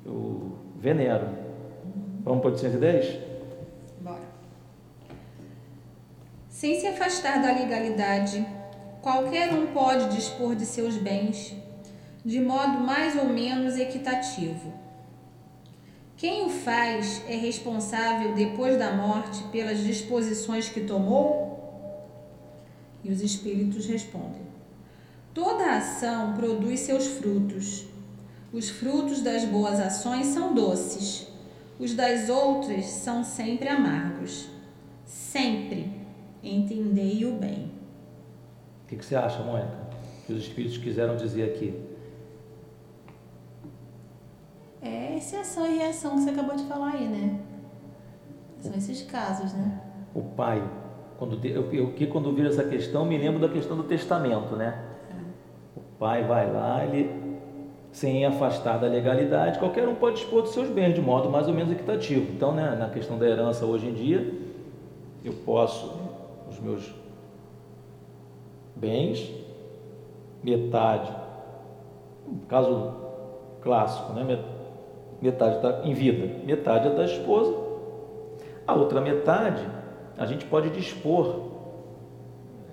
eu 0.06 0.59
venero. 0.80 1.28
Vamos 2.24 2.42
para 2.42 2.52
810? 2.52 3.20
Bora. 4.02 4.20
Sem 6.50 6.80
se 6.80 6.88
afastar 6.88 7.42
da 7.42 7.54
legalidade, 7.54 8.46
qualquer 9.02 9.54
um 9.54 9.68
pode 9.68 10.16
dispor 10.16 10.56
de 10.56 10.66
seus 10.66 10.96
bens 10.98 11.56
de 12.26 12.40
modo 12.40 12.80
mais 12.80 13.16
ou 13.16 13.26
menos 13.26 13.78
equitativo. 13.78 14.74
Quem 16.18 16.46
o 16.46 16.50
faz 16.50 17.24
é 17.28 17.36
responsável 17.36 18.34
depois 18.36 18.78
da 18.78 18.92
morte 18.92 19.42
pelas 19.52 19.80
disposições 19.80 20.68
que 20.68 20.82
tomou? 20.82 21.48
E 23.04 23.12
os 23.12 23.22
espíritos 23.22 23.86
respondem: 23.86 24.42
Toda 25.34 25.78
ação 25.78 26.34
produz 26.34 26.82
seus 26.82 27.08
frutos. 27.08 27.88
Os 28.52 28.70
frutos 28.70 29.22
das 29.22 29.46
boas 29.46 29.80
ações 29.80 30.28
são 30.28 30.54
doces, 30.54 31.28
os 31.80 31.94
das 31.94 32.30
outras 32.30 32.86
são 32.86 33.24
sempre 33.24 33.70
amargos. 33.70 34.50
Sempre 35.06 35.92
entendei 36.44 37.26
o 37.26 37.34
bem. 37.34 37.72
O 38.84 38.88
que, 38.88 38.96
que 38.96 39.06
você 39.06 39.16
acha, 39.16 39.42
Mônica? 39.44 39.78
Que 40.26 40.34
os 40.34 40.44
espíritos 40.44 40.78
quiseram 40.78 41.16
dizer 41.16 41.44
aqui? 41.44 41.80
É 44.82 45.16
essa 45.16 45.42
ação 45.42 45.66
e 45.68 45.78
reação 45.78 46.16
que 46.16 46.22
você 46.22 46.30
acabou 46.32 46.56
de 46.56 46.64
falar 46.64 46.94
aí, 46.94 47.08
né? 47.08 47.40
São 48.60 48.74
esses 48.74 49.04
casos, 49.04 49.54
né? 49.54 49.82
O 50.14 50.22
pai 50.22 50.62
quando 51.20 51.46
eu, 51.46 51.70
eu 51.74 51.92
que 51.92 52.08
quando 52.08 52.34
viro 52.34 52.48
essa 52.48 52.64
questão 52.64 53.04
me 53.04 53.18
lembro 53.18 53.42
da 53.42 53.50
questão 53.50 53.76
do 53.76 53.84
testamento, 53.84 54.56
né? 54.56 54.86
O 55.76 55.82
pai 56.00 56.24
vai 56.24 56.50
lá, 56.50 56.86
ele 56.86 57.39
sem 57.92 58.26
afastar 58.26 58.78
da 58.78 58.88
legalidade, 58.88 59.60
qualquer 59.60 59.88
um 59.88 59.96
pode 59.96 60.18
dispor 60.18 60.44
dos 60.44 60.52
seus 60.52 60.70
bens 60.70 60.94
de 60.94 61.02
modo 61.02 61.30
mais 61.30 61.48
ou 61.48 61.54
menos 61.54 61.72
equitativo. 61.72 62.32
Então, 62.32 62.54
né, 62.54 62.76
na 62.78 62.90
questão 62.90 63.18
da 63.18 63.28
herança 63.28 63.66
hoje 63.66 63.88
em 63.88 63.94
dia, 63.94 64.32
eu 65.24 65.34
posso 65.46 65.92
os 66.50 66.60
meus 66.60 66.94
bens, 68.76 69.30
metade, 70.44 71.12
caso 72.48 72.94
clássico, 73.62 74.14
né, 74.14 74.40
metade 75.22 75.56
está 75.56 75.82
em 75.84 75.94
vida, 75.94 76.46
metade 76.46 76.88
é 76.88 76.92
da 76.92 77.04
esposa, 77.04 77.54
a 78.66 78.76
outra 78.76 79.02
metade 79.02 79.66
a 80.20 80.26
gente 80.26 80.46
pode 80.46 80.70
dispor, 80.70 81.48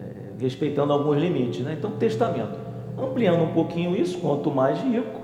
é, 0.00 0.42
respeitando 0.42 0.92
alguns 0.92 1.16
limites. 1.16 1.64
Né? 1.64 1.74
Então, 1.78 1.92
testamento. 1.92 2.65
Ampliando 2.98 3.42
um 3.42 3.52
pouquinho 3.52 3.94
isso, 3.94 4.18
quanto 4.18 4.50
mais 4.50 4.80
rico, 4.80 5.20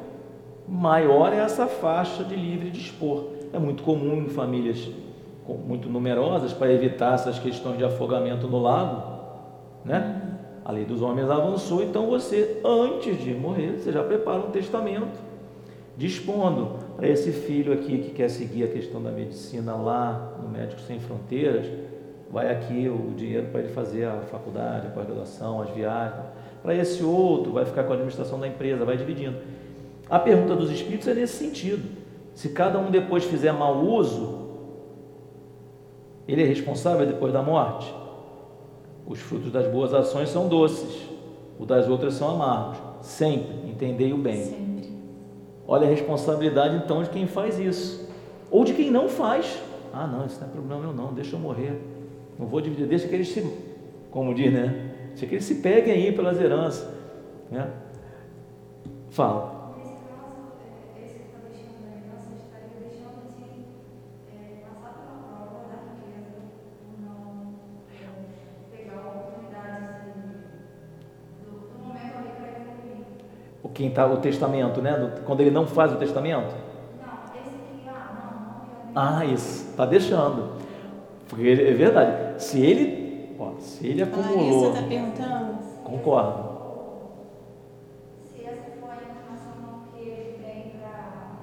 maior 0.69 1.33
é 1.33 1.39
essa 1.39 1.67
faixa 1.67 2.23
de 2.23 2.37
livre 2.37 2.71
dispor. 2.71 3.29
É 3.53 3.59
muito 3.59 3.83
comum 3.83 4.23
em 4.23 4.29
famílias 4.29 4.89
muito 5.67 5.89
numerosas 5.89 6.53
para 6.53 6.73
evitar 6.73 7.15
essas 7.15 7.39
questões 7.39 7.77
de 7.77 7.85
afogamento 7.85 8.47
no 8.47 8.61
lago, 8.61 9.03
né? 9.85 10.39
A 10.65 10.71
lei 10.71 10.85
dos 10.85 11.03
homens 11.03 11.29
avançou, 11.29 11.83
então 11.83 12.07
você, 12.07 12.61
antes 12.65 13.19
de 13.21 13.35
morrer, 13.35 13.79
você 13.79 13.91
já 13.91 14.03
prepara 14.05 14.39
um 14.39 14.51
testamento, 14.51 15.19
dispondo 15.97 16.79
para 16.97 17.09
esse 17.09 17.33
filho 17.33 17.73
aqui 17.73 17.99
que 17.99 18.11
quer 18.11 18.31
seguir 18.31 18.65
a 18.65 18.69
questão 18.69 19.03
da 19.03 19.11
medicina 19.11 19.75
lá 19.75 20.35
no 20.41 20.49
Médicos 20.49 20.87
Sem 20.87 21.01
Fronteiras, 21.01 21.67
vai 22.31 22.51
aqui 22.51 22.89
o 22.89 23.13
dinheiro 23.15 23.49
para 23.49 23.61
ele 23.61 23.73
fazer 23.73 24.05
a 24.05 24.21
faculdade, 24.21 24.87
a 24.87 24.91
pós-graduação, 24.91 25.61
as 25.61 25.71
viagens. 25.71 26.25
Para 26.63 26.75
esse 26.77 27.03
outro, 27.03 27.53
vai 27.53 27.65
ficar 27.65 27.85
com 27.85 27.91
a 27.91 27.95
administração 27.95 28.39
da 28.39 28.47
empresa, 28.47 28.85
vai 28.85 28.97
dividindo. 28.97 29.37
A 30.09 30.19
pergunta 30.19 30.55
dos 30.55 30.71
espíritos 30.71 31.09
é 31.09 31.15
nesse 31.15 31.37
sentido. 31.37 31.83
Se 32.35 32.51
cada 32.51 32.79
um 32.79 32.91
depois 32.91 33.25
fizer 33.25 33.53
mau 33.53 33.85
uso, 33.85 34.43
ele 36.27 36.43
é 36.43 36.47
responsável 36.47 37.07
depois 37.07 37.33
da 37.33 37.43
morte? 37.43 37.93
Os 39.07 39.19
frutos 39.19 39.51
das 39.51 39.67
boas 39.67 39.93
ações 39.93 40.29
são 40.29 40.49
doces, 40.49 41.09
os 41.59 41.67
das 41.67 41.89
outras 41.89 42.15
são 42.15 42.31
amargos. 42.31 42.79
Sempre, 43.03 43.69
entendei 43.69 44.13
o 44.13 44.19
bem. 44.19 44.45
Sempre. 44.45 44.93
Olha 45.67 45.87
a 45.87 45.91
responsabilidade 45.91 46.77
então 46.77 47.03
de 47.03 47.11
quem 47.11 47.27
faz 47.27 47.59
isso. 47.59 48.09
Ou 48.51 48.65
de 48.65 48.75
quem 48.75 48.91
não 48.91 49.09
faz. 49.09 49.61
Ah, 49.93 50.07
não, 50.07 50.25
isso 50.25 50.41
não 50.41 50.47
é 50.47 50.51
problema 50.51 50.81
meu 50.81 50.93
não, 50.93 51.13
deixa 51.13 51.35
eu 51.35 51.41
morrer. 51.41 51.81
Não 52.39 52.47
vou 52.47 52.61
dividir, 52.61 52.87
deixa 52.87 53.09
que 53.09 53.15
eles 53.15 53.29
se, 53.29 53.47
como 54.11 54.35
diz, 54.35 54.53
né? 54.53 54.92
Deixa 55.13 55.27
que 55.27 55.35
eles 55.35 55.45
se 55.45 55.57
peguem 55.57 55.93
aí 55.93 56.13
pelas 56.13 56.41
heranças. 56.41 56.89
Né? 57.51 57.71
Fala. 59.11 59.63
Quem 73.83 73.91
tá 73.91 74.07
o 74.07 74.19
testamento, 74.19 74.81
né? 74.81 75.13
Quando 75.25 75.41
ele 75.41 75.51
não 75.51 75.67
faz 75.67 75.93
o 75.93 75.97
testamento? 75.97 76.55
Não, 77.01 77.15
esse 77.35 77.49
aqui, 77.49 77.89
ah, 77.89 78.91
não, 78.95 79.03
não 79.05 79.15
quero. 79.17 79.25
Ah, 79.25 79.25
isso, 79.25 79.71
está 79.71 79.85
deixando. 79.85 80.53
Porque 81.29 81.49
é 81.49 81.73
verdade. 81.73 82.41
Se 82.41 82.65
ele, 82.65 83.02
ó, 83.39 83.53
se 83.59 83.87
ele 83.87 84.03
A 84.03 84.07
acumulou, 84.07 84.37
Larissa 84.63 84.67
está 84.79 84.89
perguntando. 84.89 85.59
concordo. 85.85 86.53
Se 88.25 88.45
essa 88.45 88.71
for 88.81 88.91
a 88.91 88.97
informação 88.97 89.81
que 89.93 90.01
ele 90.01 90.39
tem 90.43 90.73
para 90.81 91.39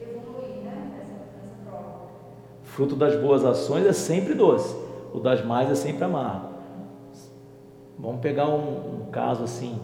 evoluir, 0.00 0.62
né, 0.64 0.92
nessa, 0.98 1.12
nessa 1.12 1.70
prova. 1.70 1.94
Fruto 2.62 2.96
das 2.96 3.14
boas 3.20 3.44
ações 3.44 3.86
é 3.86 3.92
sempre 3.92 4.34
doce, 4.34 4.74
o 5.12 5.18
das 5.20 5.44
más 5.44 5.70
é 5.70 5.74
sempre 5.74 6.04
amargo. 6.04 6.52
Vamos 7.98 8.20
pegar 8.20 8.48
um, 8.48 9.02
um 9.02 9.10
caso 9.12 9.44
assim, 9.44 9.78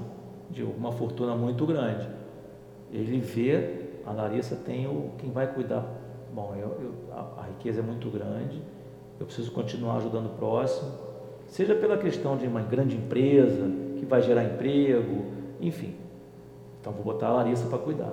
de 0.51 0.63
uma 0.63 0.91
fortuna 0.91 1.35
muito 1.37 1.65
grande. 1.67 2.09
Ele 2.91 3.21
vê, 3.21 3.91
a 4.07 4.13
Larissa 4.13 4.57
tem 4.57 4.87
o 4.87 5.11
quem 5.19 5.31
vai 5.31 5.47
cuidar. 5.47 5.85
Bom, 6.35 6.55
eu, 6.57 6.69
eu- 6.81 6.95
a, 7.15 7.43
a 7.43 7.45
riqueza 7.47 7.81
é 7.81 7.83
muito 7.83 8.09
grande, 8.11 8.61
eu 9.21 9.27
preciso 9.27 9.51
continuar 9.53 9.97
ajudando 9.97 10.27
o 10.27 10.31
próximo, 10.31 10.91
seja 11.49 11.75
pela 11.75 11.97
questão 11.97 12.37
de 12.37 12.47
uma 12.47 12.61
grande 12.61 12.97
empresa 12.97 13.71
que 13.99 14.07
vai 14.07 14.23
gerar 14.23 14.45
emprego, 14.45 15.25
enfim. 15.61 15.95
Então 16.81 16.93
vou 16.93 17.03
botar 17.03 17.29
a 17.29 17.33
Larissa 17.33 17.67
para 17.67 17.79
cuidar. 17.79 18.13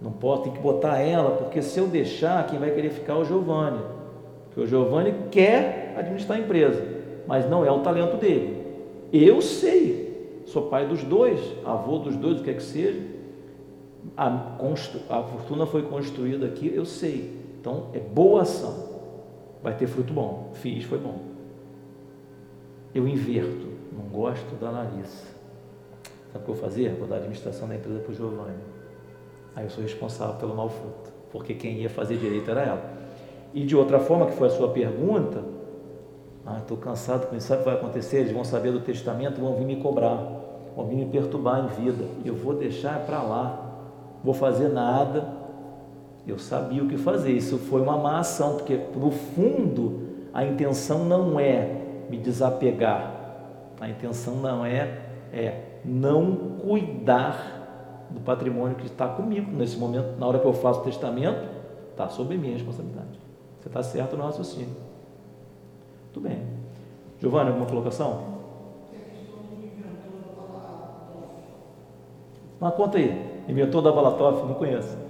Não 0.00 0.12
posso, 0.12 0.42
tem 0.42 0.52
que 0.52 0.58
botar 0.58 0.98
ela, 0.98 1.30
porque 1.36 1.62
se 1.62 1.78
eu 1.78 1.86
deixar, 1.86 2.46
quem 2.46 2.58
vai 2.58 2.70
querer 2.70 2.90
ficar 2.90 3.14
é 3.14 3.16
o 3.16 3.24
Giovanni. 3.24 3.80
Porque 4.46 4.60
o 4.60 4.66
Giovanni 4.66 5.14
quer 5.30 5.94
administrar 5.96 6.38
a 6.38 6.40
empresa, 6.40 6.82
mas 7.26 7.48
não 7.48 7.64
é 7.64 7.70
o 7.70 7.80
talento 7.80 8.16
dele. 8.16 8.64
Eu 9.12 9.40
sei, 9.40 10.42
sou 10.46 10.62
pai 10.62 10.86
dos 10.86 11.02
dois, 11.04 11.40
avô 11.64 11.98
dos 11.98 12.16
dois, 12.16 12.40
o 12.40 12.44
que 12.44 12.50
é 12.50 12.54
que 12.54 12.62
seja. 12.62 13.00
A, 14.16 14.58
a 15.08 15.22
fortuna 15.22 15.66
foi 15.66 15.82
construída 15.82 16.46
aqui, 16.46 16.72
eu 16.74 16.84
sei. 16.84 17.36
Então 17.60 17.88
é 17.92 17.98
boa 17.98 18.42
ação. 18.42 18.86
Vai 19.62 19.74
ter 19.74 19.86
fruto 19.86 20.12
bom. 20.12 20.50
Fiz, 20.54 20.84
foi 20.84 20.98
bom. 20.98 21.35
Eu 22.96 23.06
inverto, 23.06 23.66
não 23.92 24.08
gosto 24.08 24.58
da 24.58 24.70
Larissa. 24.70 25.26
Sabe 26.32 26.38
o 26.38 26.40
que 26.46 26.50
eu 26.50 26.54
vou 26.54 26.56
fazer? 26.56 26.94
Vou 26.94 27.06
dar 27.06 27.16
a 27.16 27.18
administração 27.18 27.68
da 27.68 27.74
empresa 27.74 27.98
para 27.98 28.10
o 28.10 28.14
Giovanni. 28.14 28.56
Aí 29.54 29.66
eu 29.66 29.70
sou 29.70 29.82
responsável 29.82 30.36
pelo 30.36 30.56
mau 30.56 30.70
fruto, 30.70 31.12
porque 31.30 31.52
quem 31.52 31.74
ia 31.74 31.90
fazer 31.90 32.16
direito 32.16 32.50
era 32.50 32.62
ela. 32.62 32.90
E 33.52 33.66
de 33.66 33.76
outra 33.76 33.98
forma, 33.98 34.24
que 34.24 34.32
foi 34.32 34.46
a 34.46 34.50
sua 34.50 34.70
pergunta, 34.70 35.44
ah, 36.46 36.56
estou 36.56 36.78
cansado 36.78 37.26
com 37.26 37.36
isso, 37.36 37.48
sabe 37.48 37.60
o 37.60 37.64
que 37.64 37.70
vai 37.70 37.78
acontecer? 37.78 38.20
Eles 38.20 38.32
vão 38.32 38.44
saber 38.44 38.72
do 38.72 38.80
testamento, 38.80 39.42
vão 39.42 39.54
vir 39.56 39.66
me 39.66 39.76
cobrar, 39.76 40.16
vão 40.74 40.86
vir 40.86 40.96
me 40.96 41.04
perturbar 41.04 41.66
em 41.66 41.84
vida. 41.84 42.06
Eu 42.24 42.34
vou 42.34 42.54
deixar 42.54 43.00
para 43.00 43.22
lá, 43.22 43.76
vou 44.24 44.32
fazer 44.32 44.70
nada. 44.70 45.34
Eu 46.26 46.38
sabia 46.38 46.82
o 46.82 46.88
que 46.88 46.96
fazer, 46.96 47.32
isso 47.32 47.58
foi 47.58 47.82
uma 47.82 47.98
má 47.98 48.20
ação, 48.20 48.54
porque 48.54 48.80
no 48.96 49.10
fundo 49.10 50.00
a 50.32 50.46
intenção 50.46 51.04
não 51.04 51.38
é 51.38 51.75
me 52.08 52.18
desapegar, 52.18 53.12
a 53.80 53.88
intenção 53.88 54.36
não 54.36 54.64
é, 54.64 55.00
é 55.32 55.62
não 55.84 56.34
cuidar 56.60 58.06
do 58.10 58.20
patrimônio 58.20 58.76
que 58.76 58.86
está 58.86 59.08
comigo. 59.08 59.50
Nesse 59.50 59.76
momento, 59.76 60.18
na 60.18 60.26
hora 60.26 60.38
que 60.38 60.46
eu 60.46 60.52
faço 60.52 60.80
o 60.80 60.84
testamento, 60.84 61.48
está 61.90 62.08
sob 62.08 62.36
minha 62.36 62.52
responsabilidade. 62.52 63.18
Você 63.60 63.68
está 63.68 63.82
certo 63.82 64.16
no 64.16 64.24
raciocínio. 64.24 64.76
Tudo 66.12 66.28
bem. 66.28 66.42
Giovanni, 67.20 67.48
alguma 67.48 67.66
colocação? 67.66 68.36
Mas 72.60 72.74
conta 72.74 72.98
aí. 72.98 73.44
Inventor 73.48 73.82
da 73.82 73.92
Balatoff, 73.92 74.46
não 74.46 74.54
conheço. 74.54 75.05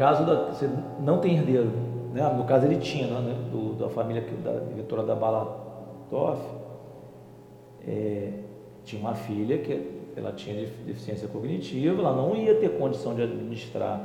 Caso 0.00 0.24
da 0.24 0.46
você 0.46 0.66
não 1.00 1.18
tem 1.18 1.36
herdeiro. 1.36 1.70
né, 2.14 2.26
no 2.34 2.44
caso 2.44 2.64
ele 2.64 2.78
tinha, 2.78 3.06
né, 3.06 3.36
do, 3.52 3.74
da 3.74 3.90
família 3.90 4.24
da 4.42 4.58
diretora 4.60 5.02
da 5.02 5.14
Balatoff, 5.14 6.40
é, 7.86 8.32
tinha 8.82 8.98
uma 9.02 9.14
filha 9.14 9.58
que 9.58 10.00
ela 10.16 10.32
tinha 10.32 10.66
deficiência 10.86 11.28
cognitiva, 11.28 12.00
ela 12.00 12.16
não 12.16 12.34
ia 12.34 12.54
ter 12.54 12.78
condição 12.78 13.14
de 13.14 13.22
administrar, 13.22 14.00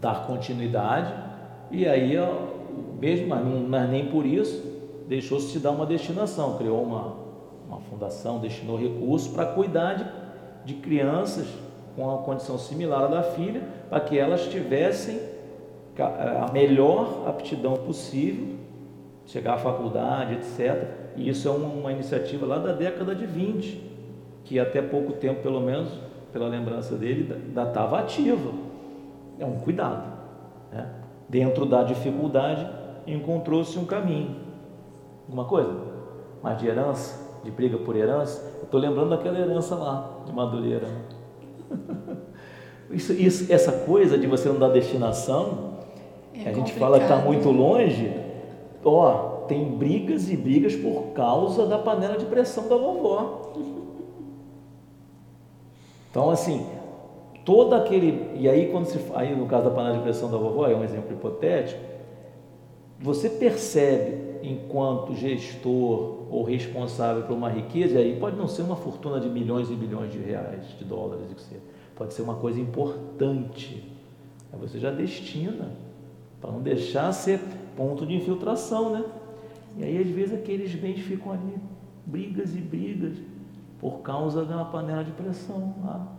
dar 0.00 0.28
continuidade, 0.28 1.12
e 1.72 1.84
aí, 1.88 2.14
mesmo, 3.00 3.26
mas, 3.68 3.90
nem 3.90 4.06
por 4.06 4.24
isso, 4.24 4.62
deixou-se 5.08 5.52
de 5.52 5.58
dar 5.58 5.72
uma 5.72 5.84
destinação, 5.84 6.56
criou 6.56 6.84
uma, 6.84 7.16
uma 7.68 7.80
fundação, 7.80 8.38
destinou 8.38 8.78
recursos 8.78 9.26
para 9.26 9.44
cuidar 9.46 9.94
de, 9.94 10.06
de 10.64 10.74
crianças 10.80 11.65
com 11.96 12.14
a 12.14 12.18
condição 12.18 12.58
similar 12.58 13.04
à 13.04 13.06
da 13.06 13.22
filha, 13.22 13.62
para 13.88 14.00
que 14.00 14.18
elas 14.18 14.46
tivessem 14.48 15.18
a 15.98 16.52
melhor 16.52 17.26
aptidão 17.26 17.74
possível, 17.74 18.56
chegar 19.24 19.54
à 19.54 19.58
faculdade, 19.58 20.34
etc. 20.34 20.88
E 21.16 21.28
isso 21.28 21.48
é 21.48 21.50
uma, 21.50 21.68
uma 21.68 21.92
iniciativa 21.92 22.44
lá 22.44 22.58
da 22.58 22.72
década 22.72 23.14
de 23.14 23.24
20, 23.24 23.82
que 24.44 24.60
até 24.60 24.82
pouco 24.82 25.14
tempo, 25.14 25.42
pelo 25.42 25.60
menos, 25.60 25.88
pela 26.32 26.46
lembrança 26.48 26.96
dele, 26.96 27.34
estava 27.48 27.98
ativa. 27.98 28.52
É 29.38 29.46
um 29.46 29.58
cuidado. 29.58 30.12
Né? 30.70 30.86
Dentro 31.28 31.64
da 31.64 31.82
dificuldade, 31.82 32.68
encontrou-se 33.06 33.78
um 33.78 33.86
caminho. 33.86 34.36
Alguma 35.24 35.46
coisa? 35.46 35.74
Mais 36.42 36.58
de 36.58 36.68
herança, 36.68 37.40
de 37.42 37.50
briga 37.50 37.78
por 37.78 37.96
herança. 37.96 38.60
Estou 38.62 38.78
lembrando 38.78 39.10
daquela 39.10 39.38
herança 39.38 39.74
lá, 39.74 40.20
de 40.26 40.32
Madureira. 40.32 40.86
Isso, 42.88 43.12
isso, 43.14 43.52
essa 43.52 43.72
coisa 43.72 44.16
de 44.16 44.28
você 44.28 44.48
não 44.48 44.60
dar 44.60 44.68
destinação, 44.68 45.74
é 46.32 46.48
a 46.48 46.52
gente 46.52 46.72
fala 46.74 46.98
que 46.98 47.04
está 47.04 47.16
muito 47.16 47.50
longe, 47.50 48.14
ó, 48.84 49.44
tem 49.48 49.76
brigas 49.76 50.30
e 50.30 50.36
brigas 50.36 50.76
por 50.76 51.12
causa 51.12 51.66
da 51.66 51.78
panela 51.78 52.16
de 52.16 52.26
pressão 52.26 52.68
da 52.68 52.76
vovó. 52.76 53.52
Então, 56.08 56.30
assim, 56.30 56.64
todo 57.44 57.74
aquele. 57.74 58.30
E 58.40 58.48
aí, 58.48 58.70
quando 58.70 58.86
se. 58.86 58.98
Aí, 59.14 59.36
no 59.36 59.44
caso 59.44 59.64
da 59.64 59.70
panela 59.70 59.98
de 59.98 60.02
pressão 60.02 60.30
da 60.30 60.38
vovó, 60.38 60.66
é 60.66 60.74
um 60.74 60.82
exemplo 60.82 61.12
hipotético, 61.12 61.78
você 63.00 63.28
percebe, 63.28 64.38
enquanto 64.42 65.14
gestor 65.14 66.26
ou 66.30 66.42
responsável 66.44 67.22
por 67.24 67.34
uma 67.34 67.48
riqueza, 67.48 67.94
e 67.94 67.98
aí 67.98 68.20
pode 68.20 68.36
não 68.36 68.48
ser 68.48 68.62
uma 68.62 68.76
fortuna 68.76 69.20
de 69.20 69.28
milhões 69.28 69.70
e 69.70 69.74
bilhões 69.74 70.12
de 70.12 70.18
reais, 70.18 70.66
de 70.78 70.84
dólares, 70.84 71.30
etc 71.30 71.60
pode 71.96 72.12
ser 72.12 72.22
uma 72.22 72.34
coisa 72.36 72.60
importante. 72.60 73.82
Aí 74.52 74.60
você 74.60 74.78
já 74.78 74.90
destina, 74.90 75.70
para 76.40 76.52
não 76.52 76.60
deixar 76.60 77.10
ser 77.12 77.40
ponto 77.74 78.06
de 78.06 78.14
infiltração, 78.14 78.92
né? 78.92 79.04
E 79.78 79.84
aí 79.84 79.98
às 79.98 80.06
vezes 80.06 80.34
aqueles 80.34 80.74
bens 80.74 81.00
ficam 81.00 81.32
ali, 81.32 81.54
brigas 82.04 82.54
e 82.54 82.60
brigas, 82.60 83.16
por 83.80 84.00
causa 84.00 84.44
da 84.44 84.64
panela 84.64 85.02
de 85.02 85.10
pressão 85.12 85.74
lá, 85.84 86.15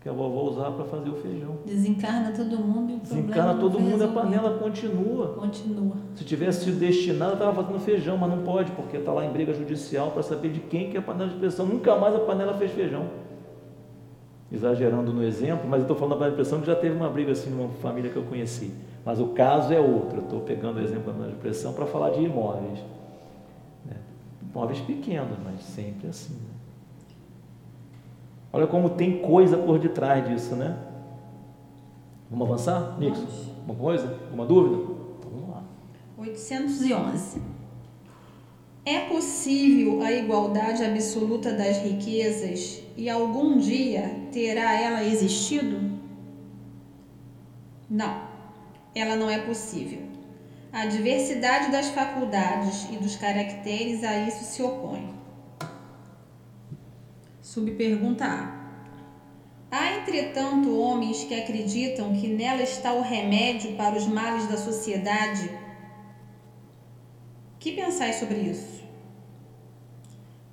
que 0.00 0.08
a 0.08 0.12
vovó 0.12 0.50
usava 0.50 0.76
para 0.76 0.84
fazer 0.86 1.10
o 1.10 1.16
feijão. 1.16 1.58
Desencarna 1.66 2.32
todo 2.32 2.58
mundo 2.58 2.92
e 2.92 2.94
o 2.94 2.98
Desencarna 3.00 3.54
todo 3.54 3.78
mundo 3.78 4.02
e 4.02 4.06
a 4.06 4.08
panela 4.08 4.58
continua. 4.58 5.34
Continua. 5.34 5.96
Se 6.14 6.24
tivesse 6.24 6.64
sido 6.64 6.78
destinada, 6.78 7.34
estava 7.34 7.62
fazendo 7.62 7.78
feijão, 7.80 8.16
mas 8.16 8.30
não 8.30 8.42
pode, 8.42 8.72
porque 8.72 8.96
está 8.96 9.12
lá 9.12 9.24
em 9.24 9.30
briga 9.30 9.52
judicial 9.52 10.10
para 10.10 10.22
saber 10.22 10.50
de 10.52 10.60
quem 10.60 10.90
que 10.90 10.96
é 10.96 11.00
a 11.00 11.02
panela 11.02 11.30
de 11.30 11.36
pressão. 11.36 11.66
Nunca 11.66 11.96
mais 11.96 12.14
a 12.14 12.20
panela 12.20 12.54
fez 12.54 12.70
feijão 12.72 13.08
exagerando 14.52 15.12
no 15.12 15.22
exemplo, 15.22 15.68
mas 15.68 15.80
eu 15.80 15.84
estou 15.84 15.96
falando 15.96 16.18
da 16.18 16.28
impressão 16.28 16.60
que 16.60 16.66
já 16.66 16.74
teve 16.74 16.96
uma 16.96 17.08
briga 17.08 17.32
assim 17.32 17.50
numa 17.50 17.68
família 17.74 18.10
que 18.10 18.16
eu 18.16 18.24
conheci. 18.24 18.72
Mas 19.04 19.20
o 19.20 19.28
caso 19.28 19.72
é 19.72 19.80
outro. 19.80 20.20
Estou 20.20 20.40
pegando 20.40 20.78
o 20.78 20.82
exemplo 20.82 21.12
da 21.12 21.26
depressão 21.26 21.72
para 21.72 21.86
falar 21.86 22.10
de 22.10 22.20
imóveis. 22.20 22.80
Né? 23.84 23.96
Imóveis 24.42 24.80
pequenos, 24.80 25.38
mas 25.44 25.62
sempre 25.62 26.08
assim. 26.08 26.34
Né? 26.34 26.59
Olha 28.52 28.66
como 28.66 28.90
tem 28.90 29.18
coisa 29.20 29.56
por 29.56 29.78
detrás 29.78 30.28
disso, 30.28 30.56
né? 30.56 30.76
Vamos 32.30 32.46
avançar, 32.46 32.98
Nixon? 32.98 33.26
Alguma 33.60 33.78
coisa? 33.78 34.18
Alguma 34.24 34.46
dúvida? 34.46 34.76
Então 35.18 35.30
vamos 35.30 35.48
lá. 35.50 35.62
811. 36.18 37.40
É 38.84 39.00
possível 39.00 40.02
a 40.02 40.10
igualdade 40.10 40.82
absoluta 40.82 41.52
das 41.52 41.78
riquezas 41.78 42.82
e 42.96 43.08
algum 43.08 43.58
dia 43.58 44.10
terá 44.32 44.80
ela 44.80 45.04
existido? 45.04 45.90
Não, 47.88 48.22
ela 48.94 49.16
não 49.16 49.28
é 49.28 49.38
possível. 49.38 50.00
A 50.72 50.86
diversidade 50.86 51.70
das 51.72 51.88
faculdades 51.88 52.88
e 52.92 52.96
dos 52.96 53.16
caracteres 53.16 54.04
a 54.04 54.18
isso 54.18 54.44
se 54.44 54.62
opõe. 54.62 55.19
Subpergunta 57.52 58.24
A. 58.24 58.60
Há, 59.72 59.96
entretanto, 59.98 60.78
homens 60.78 61.24
que 61.24 61.34
acreditam 61.34 62.14
que 62.14 62.28
nela 62.28 62.62
está 62.62 62.92
o 62.92 63.02
remédio 63.02 63.74
para 63.74 63.98
os 63.98 64.06
males 64.06 64.48
da 64.48 64.56
sociedade? 64.56 65.50
Que 67.58 67.72
pensais 67.72 68.20
sobre 68.20 68.38
isso? 68.38 68.84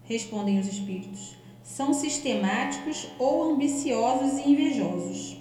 Respondem 0.06 0.58
os 0.58 0.68
espíritos 0.68 1.38
são 1.62 1.93
sistemáticos 1.93 3.10
ou 3.20 3.52
ambiciosos 3.52 4.39
e 4.39 4.50
invejosos. 4.50 5.38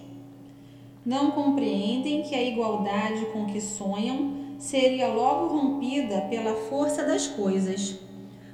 Não 1.07 1.31
compreendem 1.31 2.23
que 2.23 2.35
a 2.35 2.43
igualdade 2.43 3.25
com 3.33 3.47
que 3.47 3.63
sonham 3.63 4.59
seria 4.59 5.09
logo 5.09 5.57
rompida 5.57 6.21
pela 6.29 6.55
força 6.69 7.03
das 7.03 7.27
coisas. 7.27 7.99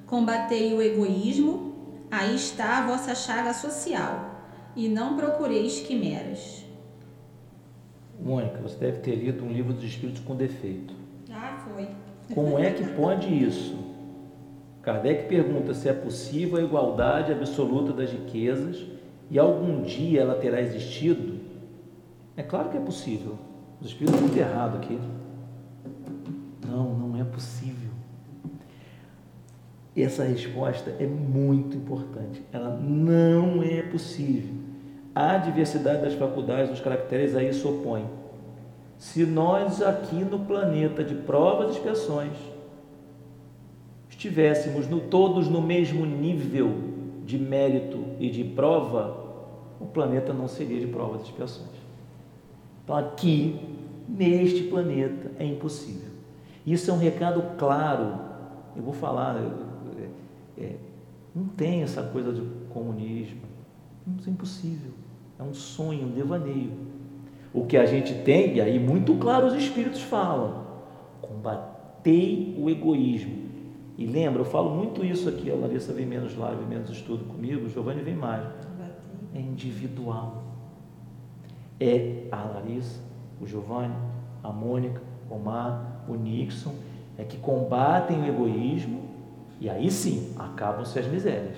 Combatei 0.06 0.72
o 0.72 0.80
egoísmo, 0.80 1.71
aí 2.12 2.34
está 2.34 2.80
a 2.80 2.86
vossa 2.86 3.14
chaga 3.14 3.54
social, 3.54 4.30
e 4.76 4.86
não 4.86 5.16
procureis 5.16 5.80
quimeras. 5.80 6.62
Mônica, 8.20 8.58
você 8.58 8.76
deve 8.76 8.98
ter 8.98 9.14
lido 9.16 9.42
um 9.42 9.50
livro 9.50 9.72
dos 9.72 9.82
espíritos 9.82 10.22
com 10.22 10.36
defeito. 10.36 10.94
Ah, 11.32 11.56
foi. 11.64 11.88
Como 12.34 12.58
é 12.58 12.70
que 12.70 12.84
pode 12.90 13.26
isso? 13.26 13.74
Kardec 14.82 15.26
pergunta 15.26 15.72
se 15.72 15.88
é 15.88 15.92
possível 15.94 16.58
a 16.58 16.62
igualdade 16.62 17.32
absoluta 17.32 17.94
das 17.94 18.10
riquezas 18.10 18.84
e 19.30 19.38
algum 19.38 19.82
dia 19.82 20.20
ela 20.20 20.34
terá 20.34 20.60
existido. 20.60 21.40
É 22.36 22.42
claro 22.42 22.68
que 22.68 22.76
é 22.76 22.80
possível. 22.80 23.38
Os 23.80 23.86
espíritos 23.88 24.20
estão 24.20 24.38
errados 24.38 24.80
aqui. 24.80 24.98
Não, 26.68 26.94
não 26.94 27.20
é 27.20 27.24
possível. 27.24 27.81
Essa 29.96 30.24
resposta 30.24 30.94
é 30.98 31.06
muito 31.06 31.76
importante. 31.76 32.42
Ela 32.52 32.70
não 32.76 33.62
é 33.62 33.82
possível. 33.82 34.54
A 35.14 35.36
diversidade 35.36 36.02
das 36.02 36.14
faculdades, 36.14 36.70
dos 36.70 36.80
caracteres 36.80 37.36
aí 37.36 37.52
se 37.52 37.66
opõe. 37.66 38.06
Se 38.96 39.26
nós 39.26 39.82
aqui 39.82 40.16
no 40.16 40.38
planeta 40.38 41.04
de 41.04 41.14
provas 41.14 41.74
e 41.74 41.78
expiações 41.78 42.32
estivéssemos 44.08 44.88
no, 44.88 45.00
todos 45.00 45.48
no 45.48 45.60
mesmo 45.60 46.06
nível 46.06 46.72
de 47.24 47.38
mérito 47.38 48.04
e 48.20 48.30
de 48.30 48.44
prova, 48.44 49.22
o 49.80 49.86
planeta 49.86 50.32
não 50.32 50.46
seria 50.46 50.78
de 50.78 50.86
provas 50.86 51.22
e 51.22 51.24
expiações. 51.24 51.82
Então, 52.84 52.96
aqui, 52.96 53.60
neste 54.08 54.62
planeta, 54.64 55.32
é 55.38 55.44
impossível. 55.44 56.10
Isso 56.64 56.90
é 56.90 56.94
um 56.94 56.98
recado 56.98 57.42
claro. 57.58 58.18
Eu 58.76 58.82
vou 58.82 58.94
falar, 58.94 59.36
é, 59.36 59.71
é, 60.64 60.76
não 61.34 61.46
tem 61.46 61.82
essa 61.82 62.02
coisa 62.02 62.32
de 62.32 62.42
comunismo. 62.70 63.40
Isso 64.18 64.28
é 64.28 64.32
impossível. 64.32 64.92
É 65.38 65.42
um 65.42 65.54
sonho, 65.54 66.06
um 66.06 66.12
devaneio. 66.12 66.72
O 67.54 67.66
que 67.66 67.76
a 67.76 67.86
gente 67.86 68.14
tem, 68.22 68.56
e 68.56 68.60
aí 68.60 68.78
muito 68.78 69.14
claro 69.16 69.46
os 69.46 69.54
espíritos 69.54 70.02
falam: 70.02 70.64
combatei 71.20 72.56
o 72.58 72.68
egoísmo 72.70 73.42
e 73.96 74.06
lembra, 74.06 74.40
eu 74.40 74.44
falo 74.44 74.74
muito 74.74 75.04
isso 75.04 75.28
aqui, 75.28 75.50
a 75.50 75.54
Larissa 75.54 75.92
vem 75.92 76.06
menos 76.06 76.36
live, 76.36 76.64
menos 76.64 76.90
estudo 76.90 77.24
comigo, 77.24 77.66
o 77.66 77.68
Giovanni 77.68 78.02
vem 78.02 78.16
mais. 78.16 78.44
É 79.34 79.38
individual. 79.38 80.42
É 81.78 82.24
a 82.30 82.42
Larissa, 82.42 83.00
o 83.40 83.46
Giovanni, 83.46 83.94
a 84.42 84.50
Mônica, 84.50 85.00
o 85.30 85.38
Mar, 85.38 86.04
o 86.08 86.14
Nixon, 86.14 86.74
é 87.18 87.24
que 87.24 87.36
combatem 87.36 88.22
o 88.22 88.26
egoísmo 88.26 89.02
e 89.62 89.70
aí 89.70 89.90
sim 89.90 90.34
acabam-se 90.38 90.98
as 90.98 91.06
misérias. 91.06 91.56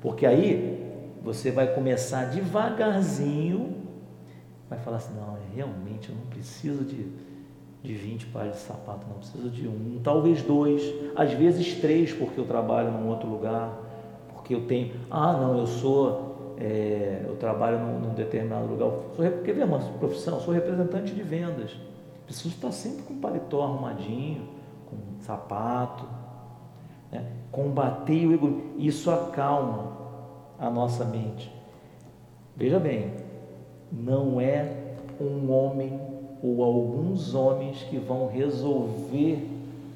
Porque 0.00 0.24
aí 0.24 0.90
você 1.22 1.50
vai 1.50 1.74
começar 1.74 2.24
devagarzinho, 2.24 3.76
vai 4.68 4.78
falar 4.78 4.96
assim, 4.96 5.14
não, 5.14 5.36
é, 5.36 5.40
realmente 5.54 6.08
eu 6.08 6.16
não 6.16 6.26
preciso 6.26 6.84
de 6.84 7.32
de 7.82 7.94
20 7.94 8.26
pares 8.26 8.52
de 8.52 8.58
sapato, 8.60 9.06
não 9.08 9.16
preciso 9.16 9.50
de 9.50 9.66
um, 9.66 10.00
talvez 10.04 10.40
dois, 10.42 10.82
às 11.16 11.32
vezes 11.32 11.80
três, 11.80 12.12
porque 12.12 12.38
eu 12.38 12.46
trabalho 12.46 12.92
num 12.92 13.08
outro 13.08 13.28
lugar, 13.28 13.76
porque 14.32 14.54
eu 14.54 14.66
tenho, 14.66 14.94
ah, 15.10 15.32
não, 15.32 15.58
eu 15.58 15.66
sou, 15.66 16.54
é, 16.58 17.24
eu 17.26 17.34
trabalho 17.36 17.80
num, 17.80 17.98
num, 17.98 18.14
determinado 18.14 18.66
lugar, 18.66 18.88
sou, 19.16 19.24
quer 19.42 19.52
ver 19.52 19.64
uma 19.64 19.80
profissão? 19.80 20.38
Sou 20.38 20.54
representante 20.54 21.12
de 21.12 21.22
vendas. 21.22 21.76
Preciso 22.24 22.54
estar 22.54 22.70
sempre 22.70 23.02
com 23.02 23.18
paletó 23.18 23.64
arrumadinho, 23.64 24.48
com 24.86 24.96
sapato. 25.20 26.06
Né? 27.12 27.24
Combater 27.52 28.26
o 28.26 28.32
egoísmo. 28.32 28.62
Isso 28.78 29.10
acalma 29.10 29.92
a 30.58 30.70
nossa 30.70 31.04
mente. 31.04 31.52
Veja 32.56 32.80
bem, 32.80 33.12
não 33.92 34.40
é 34.40 34.94
um 35.20 35.52
homem 35.52 36.00
ou 36.42 36.64
alguns 36.64 37.34
homens 37.34 37.82
que 37.84 37.98
vão 37.98 38.26
resolver 38.26 39.48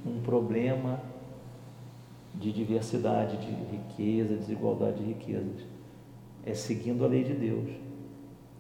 um 0.07 0.21
problema 0.21 1.01
de 2.35 2.53
diversidade 2.53 3.37
de 3.39 3.51
riqueza, 3.51 4.37
desigualdade 4.37 4.99
de 4.99 5.05
riquezas. 5.05 5.63
É 6.45 6.55
seguindo 6.55 7.05
a 7.05 7.09
lei 7.09 7.25
de 7.25 7.35
Deus. 7.35 7.71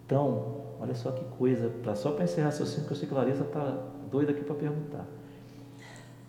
Então, 0.05 0.63
olha 0.81 0.95
só 0.95 1.13
que 1.13 1.25
coisa, 1.37 1.71
só 1.95 2.13
para 2.13 2.25
encerrar 2.25 2.47
raciocínio, 2.47 2.87
que 2.87 2.93
eu 2.93 2.97
sei 2.97 3.09
que 3.09 3.15
Larissa 3.15 3.45
está 3.45 3.85
doida 4.11 4.33
aqui 4.33 4.43
para 4.43 4.55
perguntar. 4.55 5.07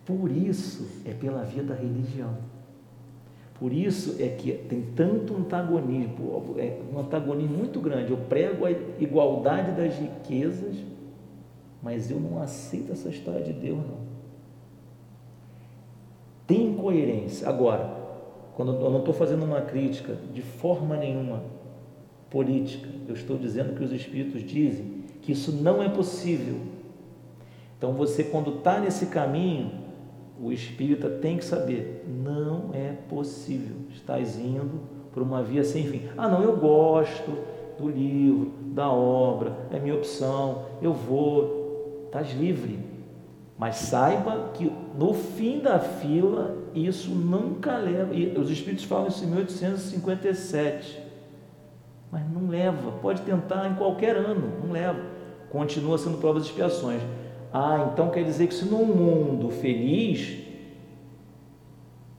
Por 0.08 0.32
isso 0.32 0.88
é 1.04 1.12
pela 1.12 1.42
via 1.42 1.62
da 1.62 1.74
religião. 1.74 2.34
Por 3.58 3.74
isso 3.74 4.16
é 4.18 4.28
que 4.28 4.50
tem 4.52 4.80
tanto 4.96 5.36
antagonismo, 5.36 6.54
é 6.56 6.80
um 6.90 6.98
antagonismo 6.98 7.58
muito 7.58 7.78
grande. 7.78 8.10
Eu 8.10 8.16
prego 8.16 8.64
a 8.64 8.70
igualdade 8.70 9.72
das 9.72 9.98
riquezas, 9.98 10.76
mas 11.82 12.10
eu 12.10 12.18
não 12.18 12.40
aceito 12.40 12.90
essa 12.90 13.10
história 13.10 13.42
de 13.42 13.52
Deus, 13.52 13.76
não. 13.76 13.98
Tem 16.46 16.68
incoerência. 16.68 17.46
Agora, 17.46 17.94
quando 18.54 18.76
eu 18.80 18.90
não 18.90 19.00
estou 19.00 19.12
fazendo 19.12 19.44
uma 19.44 19.60
crítica 19.60 20.16
de 20.32 20.40
forma 20.40 20.96
nenhuma 20.96 21.42
política, 22.30 22.88
eu 23.06 23.12
estou 23.12 23.36
dizendo 23.36 23.76
que 23.76 23.84
os 23.84 23.92
Espíritos 23.92 24.42
dizem 24.42 25.04
que 25.20 25.32
isso 25.32 25.52
não 25.52 25.82
é 25.82 25.88
possível. 25.90 26.60
Então 27.76 27.92
você, 27.92 28.24
quando 28.24 28.56
está 28.56 28.80
nesse 28.80 29.04
caminho, 29.06 29.86
o 30.40 30.52
espírita 30.52 31.08
tem 31.08 31.36
que 31.36 31.44
saber, 31.44 32.04
não 32.06 32.70
é 32.72 32.92
possível. 33.08 33.76
Estás 33.90 34.38
indo 34.38 34.80
por 35.12 35.22
uma 35.22 35.42
via 35.42 35.64
sem 35.64 35.84
fim. 35.86 36.02
Ah, 36.16 36.28
não, 36.28 36.42
eu 36.42 36.56
gosto 36.56 37.36
do 37.78 37.88
livro, 37.88 38.52
da 38.72 38.90
obra, 38.90 39.56
é 39.70 39.78
minha 39.78 39.94
opção, 39.94 40.66
eu 40.80 40.92
vou. 40.92 42.06
Estás 42.06 42.32
livre. 42.32 42.78
Mas 43.58 43.76
saiba 43.76 44.50
que 44.54 44.72
no 44.96 45.12
fim 45.12 45.60
da 45.60 45.78
fila, 45.80 46.56
isso 46.74 47.10
nunca 47.10 47.76
leva. 47.76 48.14
E 48.14 48.38
os 48.38 48.50
Espíritos 48.50 48.84
falam 48.84 49.08
isso 49.08 49.24
em 49.24 49.26
1857. 49.26 51.02
Mas 52.10 52.22
não 52.30 52.48
leva. 52.48 52.92
Pode 53.02 53.22
tentar 53.22 53.68
em 53.68 53.74
qualquer 53.74 54.16
ano, 54.16 54.52
não 54.62 54.72
leva. 54.72 55.00
Continua 55.50 55.98
sendo 55.98 56.18
provas 56.18 56.44
e 56.44 56.46
expiações. 56.46 57.02
Ah, 57.52 57.90
então 57.92 58.10
quer 58.10 58.24
dizer 58.24 58.46
que 58.46 58.54
se 58.54 58.66
num 58.66 58.84
mundo 58.84 59.50
feliz. 59.50 60.46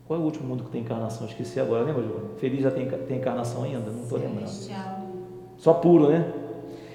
Qual 0.07 0.19
é 0.19 0.21
o 0.21 0.25
último 0.25 0.47
mundo 0.47 0.63
que 0.63 0.71
tem 0.71 0.81
encarnação? 0.81 1.27
Esqueci 1.27 1.59
agora, 1.59 1.83
lembra, 1.83 2.01
Giovanni? 2.01 2.29
Feliz 2.37 2.63
já 2.63 2.71
tem, 2.71 2.87
tem 2.89 3.17
encarnação 3.17 3.63
ainda? 3.63 3.91
Não 3.91 4.03
estou 4.03 4.17
lembrando. 4.17 4.47
Só 5.57 5.73
puro, 5.73 6.09
né? 6.09 6.33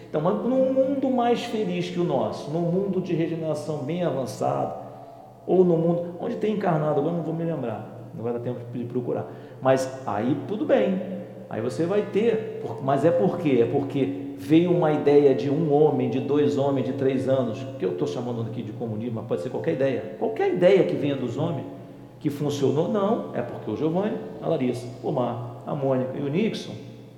Então, 0.09 0.21
num 0.21 0.73
mundo 0.73 1.11
mais 1.11 1.45
feliz 1.45 1.91
que 1.91 2.01
o 2.01 2.05
nosso, 2.05 2.51
num 2.51 2.61
mundo 2.61 3.01
de 3.01 3.15
regeneração 3.15 3.79
bem 3.79 4.05
avançado, 4.05 4.85
ou 5.47 5.65
no 5.65 5.77
mundo 5.77 6.15
onde 6.21 6.37
tem 6.37 6.55
encarnado, 6.55 7.01
agora 7.01 7.17
não 7.17 7.23
vou 7.23 7.35
me 7.35 7.45
lembrar, 7.45 8.11
não 8.15 8.23
vai 8.23 8.33
dar 8.33 8.39
tempo 8.39 8.61
de 8.73 8.85
procurar. 8.85 9.31
Mas 9.61 10.01
aí 10.07 10.37
tudo 10.49 10.65
bem, 10.65 11.01
aí 11.51 11.61
você 11.61 11.85
vai 11.85 12.03
ter, 12.03 12.63
mas 12.83 13.05
é 13.05 13.11
por 13.11 13.39
quê? 13.39 13.61
É 13.63 13.67
porque 13.67 14.24
veio 14.39 14.71
uma 14.71 14.93
ideia 14.93 15.35
de 15.35 15.51
um 15.51 15.73
homem, 15.73 16.11
de 16.11 16.21
dois 16.21 16.59
homens, 16.59 16.87
de 16.87 16.93
três 16.93 17.29
anos, 17.29 17.65
que 17.79 17.85
eu 17.85 17.93
estou 17.93 18.07
chamando 18.07 18.43
aqui 18.43 18.63
de 18.63 18.73
comunismo, 18.73 19.17
mas 19.17 19.27
pode 19.27 19.43
ser 19.43 19.51
qualquer 19.51 19.75
ideia, 19.75 20.17
qualquer 20.19 20.53
ideia 20.53 20.85
que 20.85 20.95
venha 20.95 21.17
dos 21.17 21.37
homens, 21.37 21.67
que 22.21 22.31
funcionou, 22.31 22.89
não, 22.89 23.35
é 23.35 23.43
porque 23.43 23.71
o 23.71 23.77
Giovanni, 23.77 24.17
a 24.43 24.49
Larissa, 24.49 24.87
o 25.03 25.13
Mar, 25.13 25.63
a 25.67 25.75
Mônica 25.75 26.13
e 26.17 26.23
o 26.23 26.29
Nixon 26.29 26.73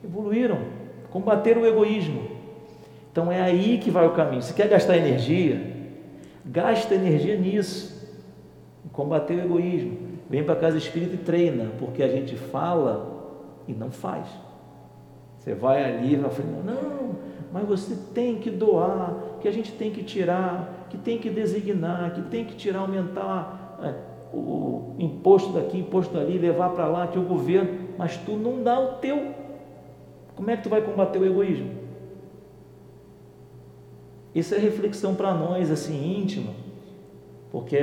evoluíram, 0.04 0.58
combateram 1.10 1.62
o 1.62 1.66
egoísmo, 1.66 2.36
então 3.16 3.32
é 3.32 3.40
aí 3.40 3.78
que 3.78 3.90
vai 3.90 4.06
o 4.06 4.10
caminho. 4.10 4.42
Se 4.42 4.52
quer 4.52 4.68
gastar 4.68 4.94
energia, 4.94 5.58
gasta 6.44 6.94
energia 6.94 7.34
nisso. 7.34 7.96
Combater 8.92 9.36
o 9.36 9.40
egoísmo. 9.40 9.96
Vem 10.28 10.44
para 10.44 10.54
casa 10.54 10.76
espírita 10.76 11.14
e 11.14 11.18
treina, 11.18 11.70
porque 11.78 12.02
a 12.02 12.08
gente 12.08 12.36
fala 12.36 13.62
e 13.66 13.72
não 13.72 13.90
faz. 13.90 14.28
Você 15.46 15.54
vai 15.54 15.84
ali 15.84 16.14
e 16.14 16.16
vai 16.16 16.28
falar, 16.28 16.64
não, 16.64 17.14
mas 17.52 17.68
você 17.68 17.96
tem 18.12 18.34
que 18.40 18.50
doar, 18.50 19.14
que 19.40 19.46
a 19.46 19.52
gente 19.52 19.70
tem 19.70 19.92
que 19.92 20.02
tirar, 20.02 20.88
que 20.90 20.98
tem 20.98 21.18
que 21.18 21.30
designar, 21.30 22.12
que 22.14 22.22
tem 22.22 22.44
que 22.44 22.56
tirar, 22.56 22.80
aumentar 22.80 23.78
é, 23.80 23.94
o 24.36 24.96
imposto 24.98 25.52
daqui, 25.52 25.78
imposto 25.78 26.12
dali, 26.12 26.36
levar 26.36 26.70
para 26.70 26.88
lá, 26.88 27.06
que 27.06 27.16
o 27.16 27.22
governo, 27.22 27.90
mas 27.96 28.16
tu 28.16 28.32
não 28.32 28.60
dá 28.60 28.76
o 28.80 28.94
teu. 28.94 29.34
Como 30.34 30.50
é 30.50 30.56
que 30.56 30.64
tu 30.64 30.68
vai 30.68 30.82
combater 30.82 31.20
o 31.20 31.24
egoísmo? 31.24 31.70
Isso 34.34 34.52
é 34.52 34.58
reflexão 34.58 35.14
para 35.14 35.32
nós, 35.32 35.70
assim, 35.70 36.20
íntima, 36.20 36.52
porque 37.52 37.78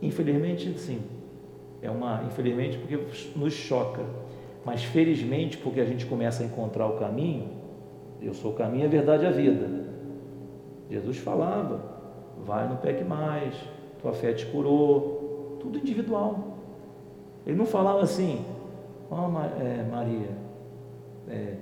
infelizmente, 0.00 0.78
sim, 0.78 1.00
é 1.82 1.90
uma, 1.90 2.22
infelizmente, 2.24 2.78
porque 2.78 2.96
nos 3.34 3.52
choca, 3.52 4.02
mas 4.66 4.82
felizmente, 4.82 5.56
porque 5.58 5.80
a 5.80 5.84
gente 5.84 6.04
começa 6.04 6.42
a 6.42 6.46
encontrar 6.46 6.88
o 6.88 6.98
caminho, 6.98 7.50
eu 8.20 8.34
sou 8.34 8.50
o 8.50 8.54
caminho, 8.54 8.84
a 8.84 8.88
verdade 8.88 9.22
e 9.22 9.26
a 9.28 9.30
vida. 9.30 9.86
Jesus 10.90 11.18
falava, 11.18 11.80
vai 12.44 12.68
no 12.68 12.76
peque 12.78 13.04
mais, 13.04 13.54
tua 14.02 14.12
fé 14.12 14.32
te 14.32 14.44
curou, 14.46 15.58
tudo 15.60 15.78
individual. 15.78 16.58
Ele 17.46 17.56
não 17.56 17.64
falava 17.64 18.00
assim, 18.00 18.44
ó 19.08 19.28
oh, 19.28 19.62
é, 19.62 19.84
Maria, 19.84 20.30
é, 21.28 21.54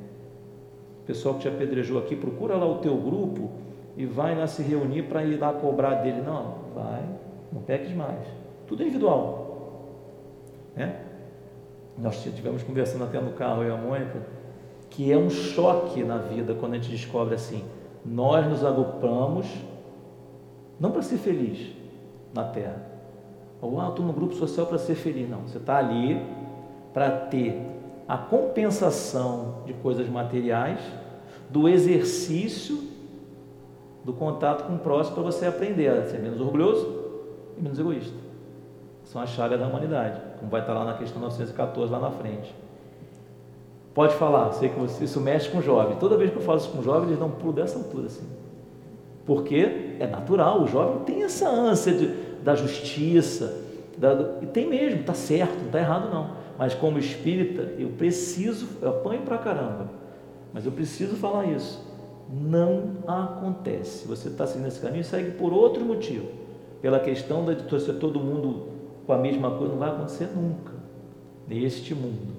pessoal 1.07 1.35
que 1.35 1.43
te 1.43 1.49
apedrejou 1.49 1.99
aqui, 1.99 2.17
procura 2.17 2.57
lá 2.57 2.65
o 2.65 2.79
teu 2.79 2.97
grupo 2.97 3.51
e 3.99 4.07
vai 4.07 4.35
lá 4.35 4.47
se 4.47 4.63
reunir 4.63 5.03
para 5.03 5.23
ir 5.23 5.37
lá 5.37 5.53
cobrar 5.53 5.97
dele. 5.97 6.23
Não, 6.23 6.55
vai, 6.75 7.03
não 7.53 7.61
peques 7.61 7.95
mais. 7.95 8.27
Tudo 8.67 8.83
individual. 8.83 9.43
Né? 10.75 11.04
Nós 11.97 12.25
estivemos 12.27 12.63
conversando 12.63 13.05
até 13.05 13.21
no 13.21 13.33
carro, 13.33 13.63
eu 13.63 13.69
e 13.69 13.73
a 13.73 13.77
Mônica, 13.77 14.21
que 14.91 15.13
é 15.13 15.17
um 15.17 15.31
choque 15.31 16.03
na 16.03 16.19
vida 16.19 16.55
quando 16.55 16.75
a 16.75 16.77
gente 16.77 16.91
descobre 16.91 17.35
assim: 17.35 17.65
nós 18.05 18.47
nos 18.47 18.65
agrupamos 18.65 19.47
não 20.79 20.91
para 20.91 21.03
ser 21.03 21.19
feliz 21.19 21.73
na 22.33 22.45
Terra. 22.45 22.83
Ou, 23.61 23.81
ah, 23.81 23.89
estou 23.89 24.05
no 24.05 24.13
grupo 24.13 24.35
social 24.35 24.67
para 24.67 24.79
ser 24.79 24.95
feliz. 24.95 25.29
Não, 25.29 25.43
você 25.43 25.59
está 25.59 25.79
ali 25.79 26.21
para 26.93 27.11
ter 27.11 27.61
a 28.07 28.19
compensação 28.19 29.63
de 29.65 29.73
coisas 29.75 30.09
materiais, 30.09 30.81
do 31.49 31.69
exercício 31.69 32.79
do 34.05 34.13
contato 34.13 34.67
com 34.67 34.75
o 34.75 34.79
próximo 34.79 35.15
para 35.15 35.25
você 35.25 35.47
aprender 35.47 35.89
a 35.89 36.07
ser 36.07 36.19
menos 36.19 36.41
orgulhoso 36.41 37.05
e 37.57 37.63
menos 37.63 37.79
egoísta. 37.79 38.17
São 39.05 39.21
a 39.21 39.27
chaga 39.27 39.57
da 39.57 39.67
humanidade, 39.67 40.21
como 40.45 40.51
vai 40.51 40.61
estar 40.61 40.75
lá 40.75 40.85
na 40.85 40.95
questão 40.95 41.21
914, 41.23 41.91
lá 41.91 41.99
na 41.99 42.11
frente. 42.11 42.55
Pode 43.95 44.15
falar, 44.17 44.53
sei 44.53 44.69
que 44.69 44.79
você, 44.79 45.05
isso 45.05 45.21
mexe 45.21 45.49
com 45.49 45.63
jovem. 45.63 45.97
Toda 45.97 46.17
vez 46.17 46.31
que 46.31 46.37
eu 46.37 46.43
falo 46.43 46.59
isso 46.59 46.69
com 46.71 46.83
jovem, 46.83 47.09
eles 47.09 47.19
dão 47.19 47.29
um 47.29 47.33
pulo 47.33 47.53
dessa 47.53 47.79
altura 47.79 48.07
assim. 48.07 48.27
Porque 49.25 49.97
é 49.99 50.07
natural, 50.07 50.63
o 50.63 50.67
jovem 50.67 51.05
tem 51.05 51.23
essa 51.23 51.49
ânsia 51.49 51.95
de, 51.95 52.09
da 52.43 52.55
justiça, 52.55 53.57
da, 53.97 54.37
e 54.43 54.47
tem 54.47 54.69
mesmo, 54.69 55.01
está 55.01 55.15
certo, 55.15 55.57
não 55.59 55.67
está 55.67 55.79
errado 55.79 56.13
não. 56.13 56.45
Mas 56.59 56.75
como 56.75 56.99
espírita, 56.99 57.73
eu 57.79 57.89
preciso, 57.91 58.69
eu 58.83 58.91
apanho 58.91 59.23
pra 59.23 59.39
caramba, 59.39 59.89
mas 60.53 60.67
eu 60.67 60.73
preciso 60.73 61.17
falar 61.17 61.47
isso 61.47 61.83
não 62.31 62.95
acontece. 63.07 64.09
Você 64.09 64.29
está 64.29 64.47
seguindo 64.47 64.67
esse 64.69 64.81
caminho, 64.81 65.05
segue 65.05 65.33
por 65.33 65.53
outro 65.53 65.85
motivo. 65.85 66.27
Pela 66.81 66.99
questão 66.99 67.45
de 67.45 67.63
torcer 67.65 67.97
todo 67.97 68.19
mundo 68.19 68.74
com 69.07 69.13
a 69.13 69.19
mesma 69.19 69.51
coisa, 69.53 69.73
não 69.73 69.79
vai 69.79 69.91
acontecer 69.91 70.29
nunca. 70.35 70.73
Neste 71.47 71.95
mundo. 71.95 72.35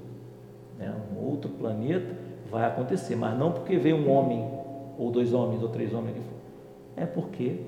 Né? 0.78 0.94
Um 1.14 1.26
outro 1.26 1.50
planeta 1.50 2.16
vai 2.50 2.66
acontecer, 2.66 3.16
mas 3.16 3.38
não 3.38 3.52
porque 3.52 3.78
veio 3.78 3.98
um 3.98 4.10
homem, 4.12 4.50
ou 4.98 5.12
dois 5.12 5.34
homens, 5.34 5.62
ou 5.62 5.70
três 5.70 5.94
homens, 5.94 6.16
é 6.96 7.06
porque 7.06 7.62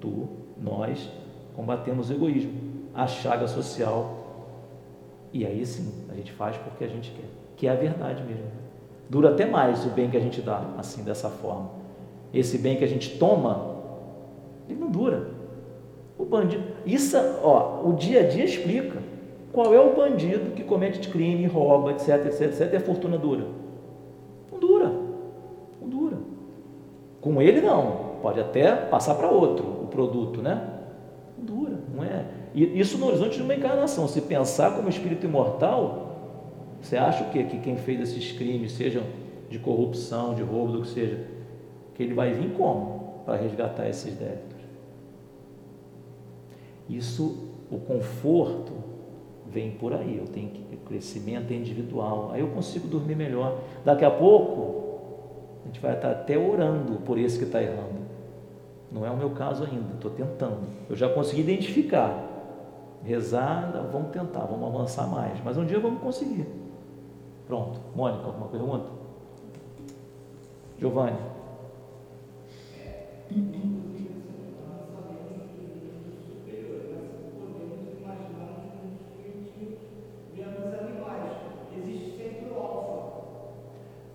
tu, 0.00 0.28
nós, 0.60 1.10
combatemos 1.56 2.10
o 2.10 2.12
egoísmo, 2.12 2.52
a 2.94 3.06
chaga 3.06 3.46
social, 3.46 4.24
e 5.32 5.44
aí 5.44 5.64
sim, 5.66 6.04
a 6.10 6.14
gente 6.14 6.32
faz 6.32 6.56
porque 6.56 6.84
a 6.84 6.88
gente 6.88 7.10
quer, 7.10 7.28
que 7.56 7.66
é 7.66 7.70
a 7.70 7.74
verdade 7.74 8.22
mesmo. 8.22 8.44
Dura 9.08 9.30
até 9.30 9.46
mais 9.46 9.84
o 9.84 9.90
bem 9.90 10.10
que 10.10 10.16
a 10.16 10.20
gente 10.20 10.40
dá, 10.40 10.64
assim, 10.78 11.02
dessa 11.02 11.28
forma. 11.28 11.70
Esse 12.32 12.58
bem 12.58 12.76
que 12.76 12.84
a 12.84 12.88
gente 12.88 13.18
toma, 13.18 13.76
ele 14.68 14.78
não 14.78 14.90
dura. 14.90 15.33
O 16.18 16.24
bandido, 16.24 16.62
isso, 16.86 17.16
ó, 17.42 17.82
o 17.84 17.92
dia 17.94 18.20
a 18.20 18.28
dia 18.28 18.44
explica 18.44 18.98
qual 19.52 19.74
é 19.74 19.80
o 19.80 19.94
bandido 19.94 20.52
que 20.52 20.62
comete 20.62 21.08
crime, 21.08 21.46
rouba, 21.46 21.92
etc, 21.92 22.26
etc, 22.26 22.40
etc, 22.42 22.72
e 22.72 22.76
a 22.76 22.80
fortuna 22.80 23.18
dura. 23.18 23.44
Não 24.50 24.58
dura. 24.58 24.92
Não 25.80 25.88
dura. 25.88 26.16
Com 27.20 27.40
ele 27.40 27.60
não. 27.60 28.14
pode 28.22 28.40
até 28.40 28.74
passar 28.74 29.14
para 29.14 29.28
outro 29.28 29.64
o 29.64 29.86
produto, 29.86 30.40
né? 30.40 30.70
Dura, 31.38 31.78
não 31.94 32.02
é? 32.02 32.24
E 32.54 32.78
isso 32.78 32.96
no 32.98 33.06
horizonte 33.06 33.36
de 33.36 33.42
uma 33.42 33.54
encarnação. 33.54 34.06
Se 34.06 34.20
pensar 34.20 34.76
como 34.76 34.88
espírito 34.88 35.26
imortal, 35.26 36.04
você 36.80 36.96
acha 36.96 37.24
o 37.24 37.30
quê? 37.30 37.44
Que 37.44 37.58
quem 37.58 37.76
fez 37.76 38.00
esses 38.00 38.32
crimes, 38.32 38.72
sejam 38.72 39.02
de 39.48 39.58
corrupção, 39.58 40.34
de 40.34 40.42
roubo, 40.42 40.72
do 40.72 40.82
que 40.82 40.88
seja, 40.88 41.18
que 41.94 42.02
ele 42.02 42.14
vai 42.14 42.32
vir 42.32 42.52
como 42.56 43.22
para 43.24 43.36
resgatar 43.36 43.88
esses 43.88 44.14
débitos? 44.14 44.53
Isso, 46.88 47.48
o 47.70 47.78
conforto 47.78 48.72
vem 49.46 49.72
por 49.72 49.92
aí. 49.92 50.18
Eu 50.18 50.26
tenho 50.26 50.48
que 50.48 50.64
crescimento 50.84 51.52
é 51.52 51.56
individual. 51.56 52.30
Aí 52.32 52.40
eu 52.40 52.48
consigo 52.48 52.86
dormir 52.86 53.16
melhor. 53.16 53.58
Daqui 53.84 54.04
a 54.04 54.10
pouco 54.10 54.84
a 55.62 55.66
gente 55.66 55.80
vai 55.80 55.94
estar 55.94 56.10
até 56.10 56.38
orando 56.38 57.00
por 57.00 57.18
esse 57.18 57.38
que 57.38 57.44
está 57.44 57.62
errando. 57.62 58.04
Não 58.92 59.04
é 59.04 59.10
o 59.10 59.16
meu 59.16 59.30
caso 59.30 59.64
ainda, 59.64 59.94
estou 59.94 60.10
tentando. 60.10 60.60
Eu 60.88 60.94
já 60.94 61.08
consegui 61.08 61.40
identificar. 61.40 62.30
Rezar, 63.02 63.86
vamos 63.92 64.12
tentar, 64.12 64.44
vamos 64.46 64.66
avançar 64.66 65.06
mais. 65.06 65.38
Mas 65.44 65.58
um 65.58 65.64
dia 65.64 65.80
vamos 65.80 66.00
conseguir. 66.00 66.46
Pronto. 67.46 67.80
Mônica, 67.94 68.24
alguma 68.24 68.48
pergunta? 68.48 68.88
Giovanni. 70.78 71.18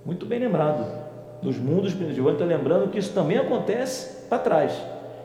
Muito 0.10 0.26
bem 0.26 0.40
lembrado. 0.40 0.88
Nos 1.40 1.60
mundos 1.60 1.94
primitivos, 1.94 2.32
estou 2.32 2.48
lembrando 2.48 2.90
que 2.90 2.98
isso 2.98 3.14
também 3.14 3.38
acontece 3.38 4.26
para 4.28 4.40
trás. 4.40 4.74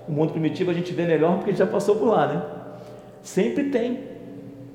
O 0.07 0.13
mundo 0.13 0.33
primitivo 0.33 0.71
a 0.71 0.75
gente 0.75 0.93
vê 0.93 1.07
melhor 1.07 1.37
porque 1.37 1.49
a 1.49 1.53
gente 1.55 1.59
já 1.59 1.67
passou 1.67 1.97
por 1.97 2.09
lá, 2.09 2.27
né? 2.27 2.43
Sempre 3.23 3.71
tem. 3.71 4.01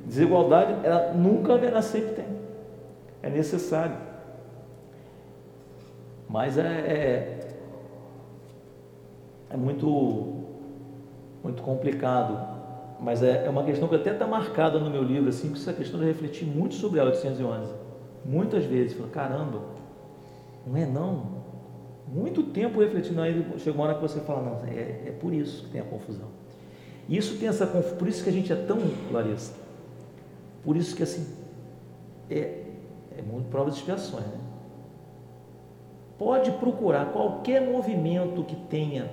Desigualdade, 0.07 0.83
ela 0.83 1.13
nunca 1.13 1.53
haverá, 1.53 1.79
sempre 1.83 2.15
tem. 2.15 2.25
É 3.21 3.29
necessário. 3.29 3.97
Mas 6.27 6.57
é, 6.57 6.63
é, 6.63 7.39
é 9.51 9.57
muito, 9.57 10.43
muito 11.43 11.61
complicado. 11.61 12.35
Mas 12.99 13.21
é, 13.21 13.45
é 13.45 13.49
uma 13.51 13.63
questão 13.63 13.87
que 13.87 13.95
até 13.95 14.13
está 14.13 14.25
marcada 14.25 14.79
no 14.79 14.89
meu 14.89 15.03
livro, 15.03 15.29
assim, 15.29 15.49
que 15.49 15.59
essa 15.59 15.71
questão 15.71 15.99
de 15.99 16.07
refletir 16.07 16.47
muito 16.47 16.73
sobre 16.73 16.99
a 16.99 17.03
811. 17.03 17.71
Muitas 18.25 18.65
vezes, 18.65 18.97
falo, 18.97 19.09
caramba, 19.09 19.77
não 20.69 20.77
é 20.77 20.85
não. 20.85 21.39
Muito 22.07 22.43
tempo 22.43 22.79
refletindo, 22.79 23.21
aí 23.21 23.45
chega 23.57 23.75
uma 23.75 23.85
hora 23.85 23.95
que 23.95 24.01
você 24.01 24.19
fala, 24.21 24.41
não, 24.41 24.67
é, 24.67 25.07
é 25.07 25.17
por 25.19 25.33
isso 25.33 25.65
que 25.65 25.71
tem 25.71 25.81
a 25.81 25.85
confusão. 25.85 26.27
Isso 27.07 27.37
tem 27.37 27.47
essa 27.47 27.65
por 27.65 28.07
isso 28.07 28.23
que 28.23 28.29
a 28.29 28.33
gente 28.33 28.51
é 28.53 28.55
tão 28.55 28.77
Larissa. 29.11 29.53
Por 30.63 30.75
isso 30.77 30.95
que 30.95 31.03
assim 31.03 31.27
é, 32.29 32.63
é 33.17 33.21
muito 33.21 33.49
prova 33.49 33.71
de 33.71 33.77
expiações, 33.77 34.25
né? 34.25 34.37
Pode 36.17 36.51
procurar 36.51 37.13
qualquer 37.13 37.61
movimento 37.61 38.43
que 38.43 38.55
tenha, 38.55 39.09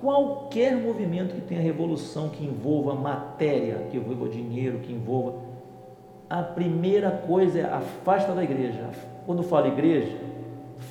qualquer 0.00 0.74
movimento 0.74 1.34
que 1.34 1.40
tenha 1.42 1.60
revolução 1.60 2.30
que 2.30 2.44
envolva 2.44 2.94
matéria, 2.94 3.86
que 3.90 3.96
envolva 3.96 4.28
dinheiro, 4.28 4.78
que 4.78 4.92
envolva. 4.92 5.34
A 6.30 6.42
primeira 6.42 7.10
coisa 7.10 7.58
é 7.58 7.64
afasta 7.64 8.32
da 8.32 8.42
igreja. 8.42 8.90
Quando 9.26 9.42
falo 9.42 9.66
igreja, 9.66 10.16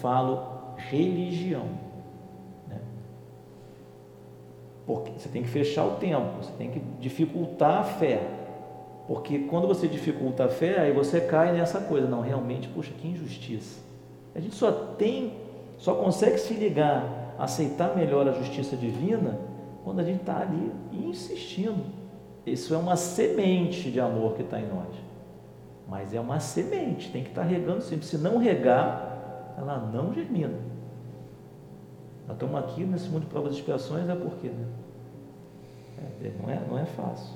falo 0.06 0.44
religião. 0.78 1.66
Né? 2.68 2.78
Porque 4.86 5.12
você 5.18 5.28
tem 5.30 5.42
que 5.42 5.50
fechar 5.50 5.84
o 5.84 5.96
tempo, 5.96 6.44
você 6.44 6.52
tem 6.60 6.70
que 6.70 6.80
dificultar 7.00 7.80
a 7.80 7.84
fé. 7.84 8.22
Porque 9.08 9.40
quando 9.40 9.68
você 9.68 9.88
dificulta 9.88 10.46
a 10.46 10.48
fé, 10.48 10.80
aí 10.80 10.92
você 10.92 11.22
cai 11.22 11.54
nessa 11.54 11.80
coisa, 11.80 12.08
não, 12.08 12.22
realmente, 12.22 12.68
puxa, 12.68 12.92
que 13.02 13.08
injustiça. 13.08 13.80
A 14.36 14.40
gente 14.40 14.54
só 14.54 14.72
tem, 14.72 15.34
só 15.80 15.96
consegue 15.96 16.38
se 16.38 16.54
ligar, 16.54 17.34
aceitar 17.40 17.96
melhor 17.96 18.28
a 18.30 18.32
justiça 18.32 18.76
divina, 18.76 19.40
quando 19.84 20.02
a 20.02 20.04
gente 20.04 20.20
está 20.20 20.38
ali 20.38 20.72
insistindo. 20.94 21.84
Isso 22.46 22.76
é 22.76 22.78
uma 22.78 22.96
semente 22.96 23.90
de 23.90 24.00
amor 24.00 24.34
que 24.34 24.44
está 24.44 24.60
em 24.60 24.68
nós. 24.68 24.94
Mas 25.88 26.14
é 26.14 26.20
uma 26.20 26.40
semente, 26.40 27.12
tem 27.12 27.24
que 27.24 27.30
estar 27.30 27.42
tá 27.42 27.48
regando 27.48 27.82
sempre. 27.82 28.06
Se 28.06 28.18
não 28.20 28.38
regar, 28.38 29.16
ela 29.58 29.78
não 29.94 30.14
germina. 30.14 30.58
Nós 32.28 32.36
estamos 32.36 32.56
aqui 32.56 32.84
nesse 32.84 33.08
mundo 33.10 33.22
de 33.22 33.28
provas 33.28 33.54
e 33.54 33.60
expiações, 33.60 34.10
é 34.10 34.16
porque, 34.16 34.48
né? 34.48 34.68
É, 36.22 36.32
não, 36.42 36.50
é, 36.50 36.60
não 36.68 36.78
é 36.78 36.86
fácil. 36.86 37.36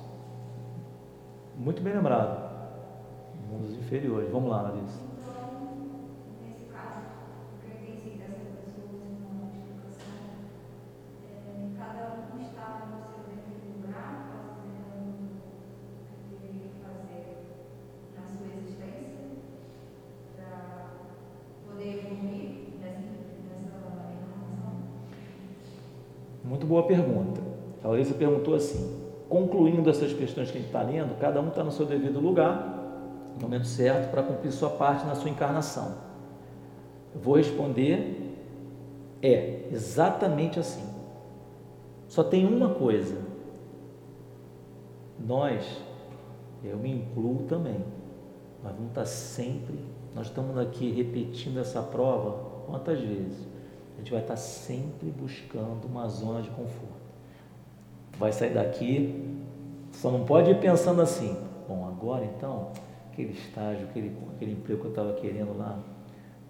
Muito 1.56 1.82
bem 1.82 1.94
lembrado. 1.94 2.50
Mundos 3.50 3.76
inferiores. 3.76 4.30
Vamos 4.30 4.50
lá, 4.50 4.62
Larissa. 4.62 5.09
Larissa 28.00 28.14
perguntou 28.14 28.54
assim: 28.54 28.98
concluindo 29.28 29.88
essas 29.90 30.12
questões 30.12 30.50
que 30.50 30.56
a 30.56 30.60
gente 30.60 30.68
está 30.68 30.82
lendo, 30.82 31.18
cada 31.18 31.40
um 31.40 31.48
está 31.48 31.62
no 31.62 31.70
seu 31.70 31.84
devido 31.84 32.18
lugar, 32.18 33.32
no 33.34 33.42
momento 33.42 33.66
certo, 33.66 34.10
para 34.10 34.22
cumprir 34.22 34.50
sua 34.50 34.70
parte 34.70 35.04
na 35.06 35.14
sua 35.14 35.30
encarnação. 35.30 35.94
Eu 37.14 37.20
vou 37.20 37.36
responder: 37.36 38.36
é 39.22 39.68
exatamente 39.70 40.58
assim. 40.58 40.88
Só 42.08 42.24
tem 42.24 42.46
uma 42.46 42.70
coisa. 42.70 43.18
Nós, 45.18 45.64
eu 46.64 46.78
me 46.78 46.90
incluo 46.90 47.44
também, 47.46 47.84
nós 48.64 48.72
vamos 48.72 48.88
estar 48.88 49.04
sempre, 49.04 49.78
nós 50.14 50.26
estamos 50.28 50.56
aqui 50.56 50.90
repetindo 50.90 51.60
essa 51.60 51.82
prova 51.82 52.64
quantas 52.66 52.98
vezes? 52.98 53.50
a 54.00 54.02
gente 54.02 54.12
vai 54.12 54.22
estar 54.22 54.36
sempre 54.36 55.10
buscando 55.10 55.84
uma 55.84 56.08
zona 56.08 56.40
de 56.40 56.48
conforto. 56.48 56.99
Vai 58.20 58.32
sair 58.32 58.52
daqui, 58.52 59.38
só 59.92 60.10
não 60.10 60.26
pode 60.26 60.50
ir 60.50 60.60
pensando 60.60 61.00
assim, 61.00 61.34
bom, 61.66 61.88
agora 61.88 62.22
então, 62.26 62.70
aquele 63.10 63.32
estágio, 63.32 63.88
aquele, 63.88 64.14
aquele 64.36 64.52
emprego 64.52 64.82
que 64.82 64.86
eu 64.88 64.90
estava 64.90 65.14
querendo 65.14 65.56
lá 65.56 65.78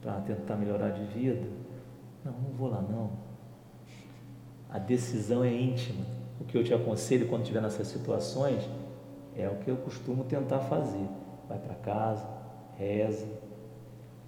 para 0.03 0.15
tentar 0.23 0.57
melhorar 0.57 0.91
de 0.91 1.05
vida, 1.05 1.47
não, 2.25 2.33
não 2.33 2.51
vou 2.51 2.69
lá 2.69 2.83
não. 2.83 3.13
A 4.69 4.81
decisão 4.81 5.45
é 5.45 5.53
íntima. 5.53 6.05
O 6.41 6.45
que 6.45 6.59
eu 6.59 6.65
te 6.65 6.75
aconselho 6.75 7.29
quando 7.29 7.43
estiver 7.43 7.63
nessas 7.63 7.87
situações 7.87 8.69
é 9.37 9.49
o 9.49 9.57
que 9.59 9.71
eu 9.71 9.77
costumo 9.77 10.25
tentar 10.25 10.59
fazer. 10.59 11.07
Vai 11.49 11.59
para 11.59 11.75
casa, 11.77 12.29
reza, 12.77 13.27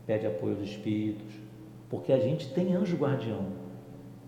pede 0.07 0.28
apoio 0.28 0.55
dos 0.55 0.68
espíritos, 0.68 1.34
porque 1.90 2.12
a 2.12 2.20
gente 2.20 2.55
tem 2.55 2.72
anjo 2.72 2.97
guardião. 2.97 3.61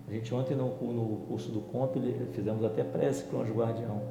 A 0.08 0.12
gente 0.12 0.34
ontem 0.34 0.54
no, 0.54 0.66
no 0.66 1.16
curso 1.28 1.50
do 1.50 1.60
conto 1.60 2.00
fizemos 2.32 2.64
até 2.64 2.84
prece 2.84 3.24
para 3.24 3.38
o 3.38 3.42
anjo 3.42 3.54
guardião. 3.54 4.02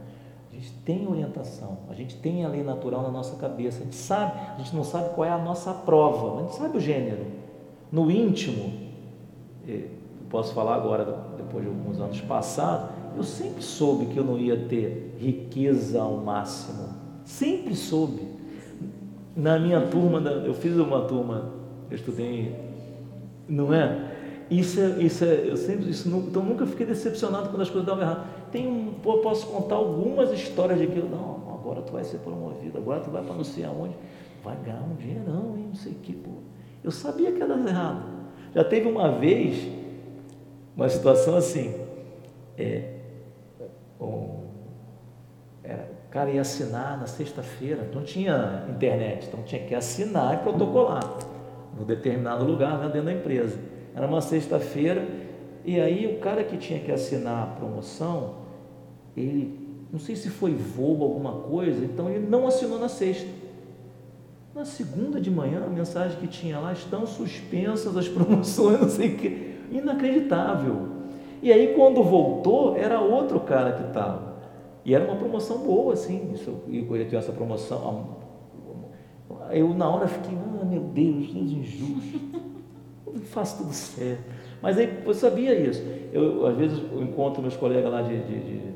A 0.51 0.55
gente 0.55 0.71
tem 0.85 1.07
orientação, 1.07 1.79
a 1.89 1.93
gente 1.93 2.15
tem 2.17 2.45
a 2.45 2.47
lei 2.47 2.63
natural 2.63 3.01
na 3.01 3.09
nossa 3.09 3.35
cabeça, 3.37 3.81
a 3.81 3.83
gente 3.83 3.95
sabe, 3.95 4.39
a 4.55 4.57
gente 4.59 4.75
não 4.75 4.83
sabe 4.83 5.13
qual 5.15 5.27
é 5.27 5.31
a 5.31 5.37
nossa 5.37 5.73
prova, 5.73 6.39
a 6.39 6.41
gente 6.43 6.55
sabe 6.55 6.77
o 6.77 6.79
gênero. 6.79 7.25
No 7.91 8.09
íntimo, 8.11 8.71
eu 9.67 9.87
posso 10.29 10.53
falar 10.53 10.75
agora, 10.75 11.05
depois 11.37 11.63
de 11.63 11.69
alguns 11.69 11.99
anos 11.99 12.21
passados, 12.21 12.89
eu 13.15 13.23
sempre 13.23 13.63
soube 13.63 14.07
que 14.07 14.17
eu 14.17 14.23
não 14.23 14.37
ia 14.37 14.57
ter 14.67 15.15
riqueza 15.19 16.01
ao 16.01 16.17
máximo. 16.17 16.89
Sempre 17.25 17.75
soube. 17.75 18.27
Na 19.35 19.57
minha 19.57 19.81
turma, 19.87 20.19
eu 20.19 20.53
fiz 20.53 20.75
uma 20.75 21.01
turma, 21.05 21.51
eu 21.89 21.95
estudei 21.95 22.73
não 23.47 23.73
é? 23.73 24.12
Isso 24.49 24.79
é, 24.79 25.01
isso 25.01 25.23
é 25.23 25.49
eu 25.49 25.57
sempre 25.57 25.89
isso, 25.89 26.09
então 26.09 26.43
nunca 26.43 26.65
fiquei 26.65 26.85
decepcionado 26.85 27.49
quando 27.49 27.61
as 27.61 27.69
coisas 27.69 27.85
davam 27.87 28.03
errado. 28.03 28.27
Tem 28.51 28.67
um, 28.67 28.93
eu 29.05 29.17
posso 29.19 29.47
contar 29.47 29.75
algumas 29.75 30.31
histórias 30.31 30.79
de 30.79 30.87
que 30.87 30.99
não, 30.99 31.41
agora 31.53 31.81
tu 31.81 31.93
vai 31.93 32.03
ser 32.03 32.17
promovido, 32.17 32.77
agora 32.77 32.99
tu 32.99 33.09
vai 33.09 33.23
para 33.23 33.35
não 33.35 33.43
sei 33.43 33.63
aonde, 33.63 33.95
vai 34.43 34.55
ganhar 34.63 34.83
um 34.83 34.95
dinheirão, 34.95 35.55
hein, 35.57 35.65
não 35.69 35.75
sei 35.75 35.93
o 35.93 35.95
que, 35.95 36.13
pô. 36.13 36.31
Eu 36.83 36.91
sabia 36.91 37.31
que 37.31 37.41
era 37.41 37.57
errado. 37.57 38.03
Já 38.53 38.63
teve 38.63 38.87
uma 38.87 39.09
vez 39.09 39.67
uma 40.75 40.89
situação 40.89 41.35
assim, 41.35 41.73
é, 42.57 42.93
um, 43.99 44.43
era, 45.63 45.89
o 46.07 46.11
cara 46.11 46.29
ia 46.29 46.41
assinar 46.41 46.99
na 46.99 47.07
sexta-feira, 47.07 47.89
não 47.93 48.03
tinha 48.03 48.65
internet, 48.69 49.27
então 49.27 49.41
tinha 49.43 49.63
que 49.63 49.73
assinar 49.73 50.35
e 50.35 50.37
protocolar 50.37 51.17
no 51.77 51.85
determinado 51.85 52.43
lugar, 52.43 52.77
né, 52.77 52.85
dentro 52.85 53.05
da 53.05 53.13
empresa. 53.13 53.57
Era 53.95 54.07
uma 54.07 54.21
sexta-feira, 54.21 55.07
E 55.65 55.79
aí 55.79 56.05
o 56.07 56.19
cara 56.19 56.43
que 56.43 56.57
tinha 56.57 56.79
que 56.79 56.91
assinar 56.91 57.43
a 57.43 57.45
promoção, 57.55 58.35
ele, 59.15 59.57
não 59.91 59.97
sei 59.97 60.13
se 60.13 60.29
foi 60.29 60.53
voo 60.53 61.01
alguma 61.03 61.31
coisa, 61.31 61.85
então 61.85 62.09
ele 62.09 62.27
não 62.27 62.45
assinou 62.45 62.77
na 62.77 62.89
sexta. 62.89 63.29
Na 64.53 64.65
segunda 64.65 65.21
de 65.21 65.31
manhã, 65.31 65.63
a 65.65 65.69
mensagem 65.69 66.19
que 66.19 66.27
tinha 66.27 66.59
lá, 66.59 66.73
estão 66.73 67.07
suspensas 67.07 67.95
as 67.95 68.07
promoções, 68.09 68.81
não 68.81 68.89
sei 68.89 69.13
o 69.13 69.17
que. 69.17 69.55
Inacreditável. 69.71 70.89
E 71.41 71.51
aí 71.51 71.73
quando 71.73 72.03
voltou, 72.03 72.75
era 72.75 72.99
outro 72.99 73.39
cara 73.39 73.71
que 73.73 73.87
estava. 73.87 74.33
E 74.85 74.93
era 74.93 75.05
uma 75.05 75.15
promoção 75.15 75.59
boa, 75.59 75.93
assim. 75.93 76.31
Isso, 76.33 76.55
ele 76.67 77.05
tinha 77.05 77.19
essa 77.19 77.31
promoção. 77.31 78.17
Eu 79.49 79.73
na 79.73 79.89
hora 79.89 80.07
fiquei, 80.07 80.37
ah 80.37 80.65
meu 80.65 80.81
Deus, 80.81 81.33
Deus 81.33 81.51
injusto. 81.51 82.19
Faço 83.23 83.57
tudo 83.57 83.73
certo. 83.73 84.23
Mas 84.61 84.77
aí 84.77 85.03
eu 85.05 85.13
sabia 85.13 85.53
isso. 85.53 85.83
Eu, 86.11 86.45
às 86.45 86.55
vezes 86.55 86.79
eu 86.91 87.01
encontro 87.01 87.41
meus 87.41 87.55
colegas 87.57 87.91
lá 87.91 88.01
de, 88.01 88.23
de, 88.23 88.39
de 88.43 88.73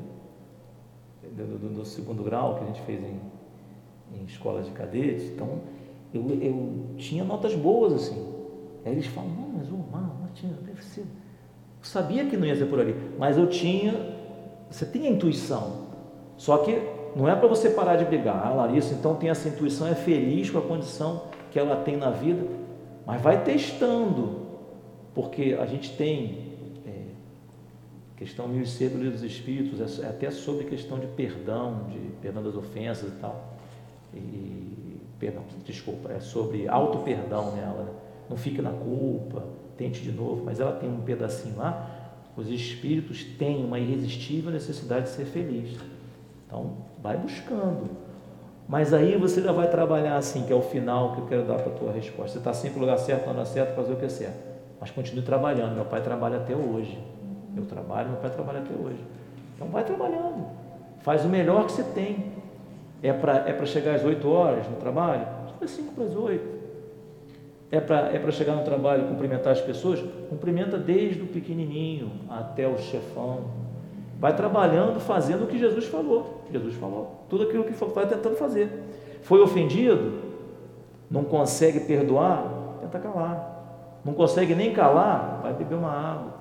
do, 1.32 1.58
do, 1.58 1.68
do, 1.74 1.84
segundo 1.84 2.22
grau, 2.22 2.56
que 2.56 2.64
a 2.64 2.66
gente 2.66 2.80
fez 2.82 3.00
em, 3.02 3.20
em 4.14 4.24
escolas 4.24 4.66
de 4.66 4.72
cadetes, 4.72 5.24
então 5.30 5.60
eu, 6.12 6.26
eu 6.42 6.94
tinha 6.96 7.24
notas 7.24 7.54
boas 7.54 7.92
assim. 7.92 8.34
Aí 8.84 8.92
eles 8.92 9.06
falam, 9.06 9.30
não, 9.30 9.48
mas 9.48 9.68
o 9.70 9.76
mal, 9.76 10.16
Martina, 10.20 10.54
deve 10.64 10.82
ser. 10.82 11.02
Eu 11.02 11.84
sabia 11.84 12.24
que 12.26 12.36
não 12.36 12.46
ia 12.46 12.56
ser 12.56 12.66
por 12.66 12.80
ali, 12.80 12.94
mas 13.18 13.38
eu 13.38 13.46
tinha, 13.46 13.94
você 14.70 14.84
tem 14.84 15.06
a 15.06 15.10
intuição. 15.10 15.88
Só 16.36 16.58
que 16.58 16.80
não 17.14 17.28
é 17.28 17.34
para 17.34 17.48
você 17.48 17.70
parar 17.70 17.96
de 17.96 18.04
brigar. 18.04 18.46
Ah, 18.46 18.54
Larissa, 18.54 18.94
então 18.94 19.14
tem 19.14 19.30
essa 19.30 19.48
intuição, 19.48 19.86
é 19.86 19.94
feliz 19.94 20.50
com 20.50 20.58
a 20.58 20.62
condição 20.62 21.22
que 21.50 21.58
ela 21.58 21.76
tem 21.76 21.96
na 21.96 22.10
vida, 22.10 22.46
mas 23.08 23.22
vai 23.22 23.42
testando, 23.42 24.42
porque 25.14 25.56
a 25.58 25.64
gente 25.64 25.96
tem 25.96 26.52
é, 26.86 27.04
questão 28.18 28.46
mil 28.46 28.60
e 28.60 28.66
cedo 28.66 28.98
dos 28.98 29.22
Espíritos, 29.22 29.80
é, 29.80 30.04
é 30.04 30.10
até 30.10 30.30
sobre 30.30 30.66
questão 30.66 30.98
de 30.98 31.06
perdão, 31.06 31.86
de 31.88 31.98
perdão 32.20 32.42
das 32.42 32.54
ofensas 32.54 33.08
e 33.08 33.18
tal. 33.18 33.56
E, 34.12 35.00
perdão, 35.18 35.42
desculpa, 35.64 36.12
é 36.12 36.20
sobre 36.20 36.68
auto-perdão 36.68 37.56
nela. 37.56 37.84
Né? 37.84 37.90
Não 38.28 38.36
fique 38.36 38.60
na 38.60 38.72
culpa, 38.72 39.42
tente 39.78 40.02
de 40.02 40.12
novo, 40.12 40.44
mas 40.44 40.60
ela 40.60 40.72
tem 40.72 40.90
um 40.90 41.00
pedacinho 41.00 41.56
lá. 41.56 42.12
Os 42.36 42.50
espíritos 42.50 43.24
têm 43.24 43.64
uma 43.64 43.78
irresistível 43.78 44.52
necessidade 44.52 45.06
de 45.06 45.12
ser 45.12 45.24
feliz. 45.24 45.78
Então, 46.46 46.76
vai 47.02 47.16
buscando. 47.16 47.88
Mas 48.68 48.92
aí 48.92 49.16
você 49.16 49.40
já 49.40 49.50
vai 49.50 49.70
trabalhar 49.70 50.16
assim, 50.16 50.44
que 50.44 50.52
é 50.52 50.56
o 50.56 50.60
final 50.60 51.14
que 51.14 51.20
eu 51.22 51.26
quero 51.26 51.44
dar 51.44 51.54
para 51.54 51.72
a 51.72 51.74
tua 51.74 51.90
resposta. 51.90 52.32
Você 52.32 52.38
está 52.38 52.52
sempre 52.52 52.78
no 52.78 52.84
lugar 52.84 52.98
certo, 52.98 53.24
na 53.24 53.32
hora 53.32 53.44
certa, 53.46 53.72
fazer 53.72 53.94
o 53.94 53.96
que 53.96 54.04
é 54.04 54.10
certo. 54.10 54.36
Mas 54.78 54.90
continue 54.90 55.24
trabalhando. 55.24 55.74
Meu 55.74 55.86
pai 55.86 56.02
trabalha 56.02 56.36
até 56.36 56.54
hoje. 56.54 56.98
Eu 57.56 57.64
trabalho, 57.64 58.10
meu 58.10 58.18
pai 58.18 58.30
trabalha 58.30 58.58
até 58.58 58.74
hoje. 58.74 59.02
Então 59.56 59.68
vai 59.68 59.84
trabalhando. 59.84 60.46
Faz 61.00 61.24
o 61.24 61.28
melhor 61.28 61.64
que 61.64 61.72
você 61.72 61.82
tem. 61.82 62.32
É 63.02 63.12
para 63.12 63.48
é 63.48 63.64
chegar 63.64 63.94
às 63.94 64.04
8 64.04 64.28
horas 64.28 64.68
no 64.68 64.76
trabalho? 64.76 65.26
Às 65.62 65.70
5 65.70 65.94
para 65.94 66.04
as 66.04 66.14
8. 66.14 66.58
É 67.70 67.80
para 67.80 68.12
é 68.14 68.30
chegar 68.30 68.54
no 68.54 68.64
trabalho 68.64 69.08
cumprimentar 69.08 69.52
as 69.52 69.60
pessoas? 69.60 70.00
Cumprimenta 70.28 70.76
desde 70.76 71.22
o 71.22 71.26
pequenininho 71.26 72.10
até 72.28 72.68
o 72.68 72.78
chefão. 72.78 73.44
Vai 74.18 74.34
trabalhando, 74.34 74.98
fazendo 74.98 75.44
o 75.44 75.46
que 75.46 75.58
Jesus 75.58 75.86
falou. 75.86 76.42
Jesus 76.50 76.74
falou. 76.74 77.24
Tudo 77.28 77.44
aquilo 77.44 77.64
que 77.64 77.72
vai 77.72 78.06
tentando 78.06 78.36
fazer. 78.36 78.70
Foi 79.22 79.40
ofendido? 79.40 80.18
Não 81.10 81.24
consegue 81.24 81.80
perdoar? 81.80 82.78
Tenta 82.80 82.98
calar. 82.98 84.00
Não 84.04 84.12
consegue 84.14 84.54
nem 84.54 84.72
calar? 84.72 85.40
Vai 85.42 85.54
beber 85.54 85.76
uma 85.76 85.92
água. 85.92 86.34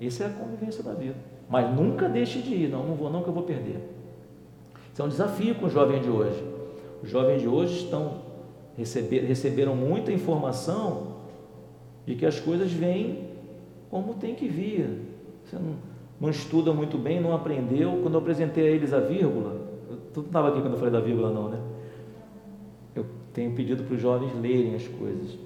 Essa 0.00 0.24
é 0.24 0.26
a 0.28 0.30
convivência 0.30 0.82
da 0.82 0.92
vida. 0.92 1.16
Mas 1.48 1.74
nunca 1.74 2.08
deixe 2.08 2.40
de 2.40 2.54
ir. 2.54 2.68
Não, 2.68 2.84
não 2.84 2.94
vou 2.94 3.10
não 3.10 3.22
que 3.22 3.28
eu 3.28 3.34
vou 3.34 3.42
perder. 3.42 3.80
Isso 4.92 5.02
é 5.02 5.04
um 5.04 5.08
desafio 5.08 5.54
com 5.56 5.66
os 5.66 5.72
jovens 5.72 6.02
de 6.02 6.10
hoje. 6.10 6.42
Os 7.02 7.10
jovens 7.10 7.40
de 7.40 7.48
hoje 7.48 7.84
estão 7.84 8.22
receber, 8.76 9.20
receberam 9.20 9.74
muita 9.74 10.12
informação 10.12 11.16
de 12.06 12.14
que 12.14 12.26
as 12.26 12.38
coisas 12.38 12.70
vêm 12.72 13.30
como 13.90 14.14
tem 14.14 14.34
que 14.34 14.48
vir. 14.48 15.00
Você 15.44 15.56
não, 15.56 15.74
não 16.22 16.30
estuda 16.30 16.72
muito 16.72 16.96
bem, 16.96 17.20
não 17.20 17.34
aprendeu. 17.34 17.98
Quando 18.00 18.14
eu 18.14 18.20
apresentei 18.20 18.68
a 18.68 18.70
eles 18.70 18.92
a 18.92 19.00
vírgula, 19.00 19.60
tu 20.14 20.20
não 20.20 20.26
estava 20.28 20.50
aqui 20.50 20.60
quando 20.60 20.74
eu 20.74 20.78
falei 20.78 20.92
da 20.92 21.00
vírgula, 21.00 21.32
não, 21.32 21.48
né? 21.48 21.58
Eu 22.94 23.04
tenho 23.32 23.52
pedido 23.56 23.82
para 23.82 23.96
os 23.96 24.00
jovens 24.00 24.32
lerem 24.40 24.76
as 24.76 24.86
coisas. 24.86 25.36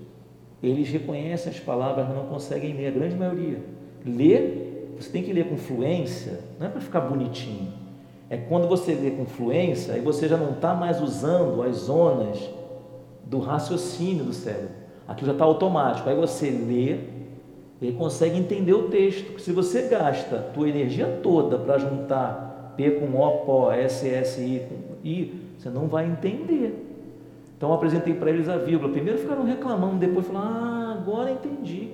Eles 0.63 0.91
reconhecem 0.91 1.51
as 1.51 1.59
palavras, 1.59 2.07
mas 2.07 2.15
não 2.15 2.27
conseguem 2.27 2.75
ler, 2.75 2.89
a 2.89 2.91
grande 2.91 3.17
maioria. 3.17 3.59
Ler, 4.05 4.93
você 4.99 5.09
tem 5.09 5.23
que 5.23 5.33
ler 5.33 5.49
com 5.49 5.57
fluência, 5.57 6.41
não 6.61 6.67
é 6.67 6.69
para 6.69 6.83
ficar 6.83 7.01
bonitinho. 7.01 7.73
É 8.29 8.37
quando 8.37 8.69
você 8.69 8.93
lê 8.93 9.13
com 9.13 9.25
fluência, 9.25 9.95
aí 9.95 10.03
você 10.03 10.29
já 10.29 10.37
não 10.37 10.51
está 10.51 10.75
mais 10.75 11.01
usando 11.01 11.63
as 11.63 11.77
zonas 11.77 12.51
do 13.25 13.39
raciocínio 13.39 14.25
do 14.27 14.35
cérebro. 14.35 14.75
Aquilo 15.09 15.29
já 15.29 15.33
está 15.33 15.45
automático. 15.47 16.07
Aí 16.07 16.17
você 16.17 16.51
lê 16.51 17.16
e 17.81 17.93
consegue 17.93 18.39
entender 18.39 18.73
o 18.73 18.85
texto. 18.85 19.39
Se 19.41 19.53
você 19.53 19.83
gasta 19.83 20.39
tua 20.55 20.69
energia 20.69 21.21
toda 21.23 21.59
para 21.59 21.79
juntar 21.79 22.75
P 22.77 22.93
com 22.93 23.19
O, 23.19 23.31
Pó, 23.45 23.73
S, 23.73 24.09
S, 24.09 24.41
I 24.41 24.61
com 24.69 25.07
I, 25.07 25.35
você 25.59 25.69
não 25.69 25.87
vai 25.87 26.07
entender. 26.07 26.85
Então 27.57 27.73
apresentei 27.73 28.15
para 28.15 28.31
eles 28.31 28.49
a 28.49 28.57
vírgula. 28.57 28.93
Primeiro 28.93 29.19
ficaram 29.19 29.45
reclamando, 29.45 29.97
depois 29.97 30.27
falaram, 30.27 30.49
ah, 30.49 30.99
agora 30.99 31.31
entendi. 31.31 31.91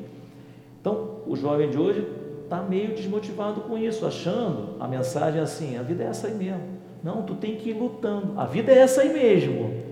Então 0.80 1.20
o 1.26 1.36
jovem 1.36 1.70
de 1.70 1.78
hoje 1.78 2.06
está 2.44 2.60
meio 2.60 2.94
desmotivado 2.94 3.62
com 3.62 3.78
isso, 3.78 4.04
achando 4.04 4.76
a 4.80 4.88
mensagem 4.88 5.40
assim, 5.40 5.78
a 5.78 5.82
vida 5.82 6.04
é 6.04 6.08
essa 6.08 6.26
aí 6.26 6.34
mesmo. 6.34 6.62
Não, 7.02 7.22
tu 7.22 7.34
tem 7.34 7.56
que 7.56 7.70
ir 7.70 7.74
lutando. 7.74 8.38
A 8.38 8.44
vida 8.44 8.70
é 8.70 8.78
essa 8.78 9.02
aí 9.02 9.12
mesmo. 9.12 9.82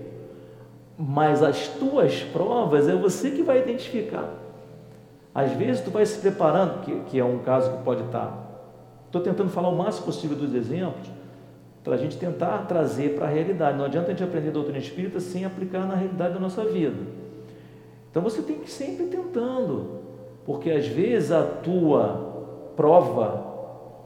Mas 0.97 1.41
as 1.41 1.67
tuas 1.67 2.21
provas 2.21 2.87
é 2.87 2.95
você 2.95 3.31
que 3.31 3.41
vai 3.41 3.61
identificar. 3.61 4.40
Às 5.33 5.51
vezes 5.53 5.81
tu 5.81 5.89
vai 5.89 6.05
se 6.05 6.19
preparando, 6.19 6.81
que, 6.81 6.99
que 7.09 7.19
é 7.19 7.23
um 7.23 7.39
caso 7.39 7.71
que 7.71 7.83
pode 7.83 8.03
estar. 8.03 8.49
Estou 9.05 9.21
tentando 9.21 9.49
falar 9.49 9.69
o 9.69 9.75
máximo 9.75 10.05
possível 10.05 10.37
dos 10.37 10.53
exemplos 10.53 11.09
para 11.83 11.95
a 11.95 11.97
gente 11.97 12.17
tentar 12.17 12.59
trazer 12.67 13.15
para 13.15 13.25
a 13.25 13.29
realidade. 13.29 13.77
Não 13.77 13.85
adianta 13.85 14.07
a 14.07 14.09
gente 14.11 14.23
aprender 14.23 14.51
doutrina 14.51 14.77
espírita 14.77 15.19
sem 15.19 15.45
aplicar 15.45 15.85
na 15.87 15.95
realidade 15.95 16.33
da 16.33 16.39
nossa 16.39 16.63
vida. 16.65 16.97
Então 18.09 18.21
você 18.21 18.41
tem 18.41 18.57
que 18.57 18.65
ir 18.65 18.71
sempre 18.71 19.05
tentando, 19.05 20.01
porque 20.45 20.69
às 20.69 20.85
vezes 20.85 21.31
a 21.31 21.43
tua 21.43 22.73
prova 22.75 23.51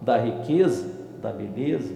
da 0.02 0.18
riqueza, 0.18 0.88
da 1.22 1.32
beleza, 1.32 1.94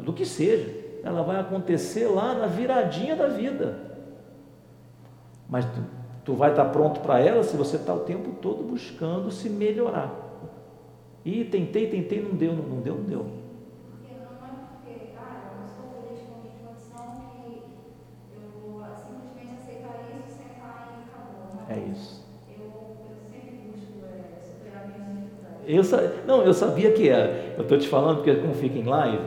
do 0.00 0.12
que 0.12 0.24
seja, 0.24 0.70
ela 1.02 1.22
vai 1.22 1.40
acontecer 1.40 2.06
lá 2.06 2.34
na 2.34 2.46
viradinha 2.46 3.16
da 3.16 3.26
vida. 3.26 3.78
Mas 5.48 5.64
tu, 5.64 5.80
tu 6.24 6.34
vai 6.34 6.50
estar 6.50 6.66
pronto 6.66 7.00
para 7.00 7.20
ela 7.20 7.42
se 7.42 7.56
você 7.56 7.76
está 7.76 7.94
o 7.94 8.00
tempo 8.00 8.32
todo 8.40 8.62
buscando 8.62 9.30
se 9.30 9.48
melhorar. 9.48 10.12
E 11.24 11.44
tentei, 11.44 11.88
tentei, 11.88 12.20
não 12.20 12.34
deu, 12.34 12.52
não, 12.52 12.80
deu, 12.80 12.94
não 12.96 13.04
deu. 13.04 13.42
É 21.68 21.78
isso. 21.90 22.22
Eu, 25.64 25.82
não, 26.26 26.42
eu 26.42 26.52
sabia 26.52 26.92
que 26.92 27.08
era. 27.08 27.54
Eu 27.56 27.62
estou 27.62 27.78
te 27.78 27.88
falando 27.88 28.16
porque 28.16 28.34
como 28.34 28.52
fica 28.52 28.78
em 28.78 28.84
live, 28.84 29.24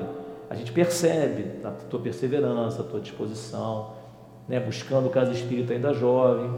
a 0.50 0.56
gente 0.56 0.72
percebe 0.72 1.46
a 1.64 1.72
tua 1.72 2.00
perseverança, 2.00 2.82
a 2.82 2.86
tua 2.86 3.00
disposição, 3.00 3.94
né? 4.48 4.60
buscando 4.60 5.08
o 5.08 5.10
caso 5.10 5.32
espírita 5.32 5.74
ainda 5.74 5.94
jovem. 5.94 6.52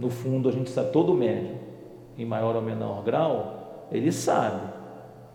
No 0.00 0.08
fundo, 0.08 0.48
a 0.48 0.52
gente 0.52 0.70
sabe, 0.70 0.92
todo 0.92 1.12
médium, 1.12 1.56
em 2.16 2.24
maior 2.24 2.56
ou 2.56 2.62
menor 2.62 3.04
grau, 3.04 3.84
ele 3.92 4.10
sabe 4.10 4.62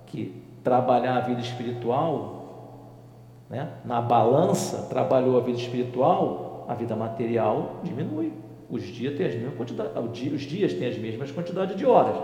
que 0.07 0.41
trabalhar 0.63 1.17
a 1.17 1.19
vida 1.19 1.39
espiritual, 1.39 3.43
né? 3.47 3.73
na 3.85 4.01
balança, 4.01 4.87
trabalhou 4.89 5.37
a 5.37 5.41
vida 5.41 5.59
espiritual, 5.59 6.65
a 6.67 6.73
vida 6.73 6.95
material 6.95 7.81
diminui. 7.83 8.33
Os 8.67 8.81
dias 8.81 9.15
têm 9.15 9.27
as 9.27 9.35
mesmas 9.35 9.53
quantidade, 9.53 9.89
os 10.33 10.41
dias 10.41 10.73
têm 10.73 10.87
as 10.87 10.97
mesmas 10.97 11.31
quantidades 11.31 11.77
de 11.77 11.85
horas. 11.85 12.17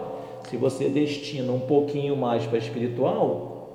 Se 0.49 0.57
você 0.57 0.89
destina 0.89 1.51
um 1.51 1.59
pouquinho 1.59 2.17
mais 2.17 2.47
para 2.47 2.57
espiritual, 2.57 3.69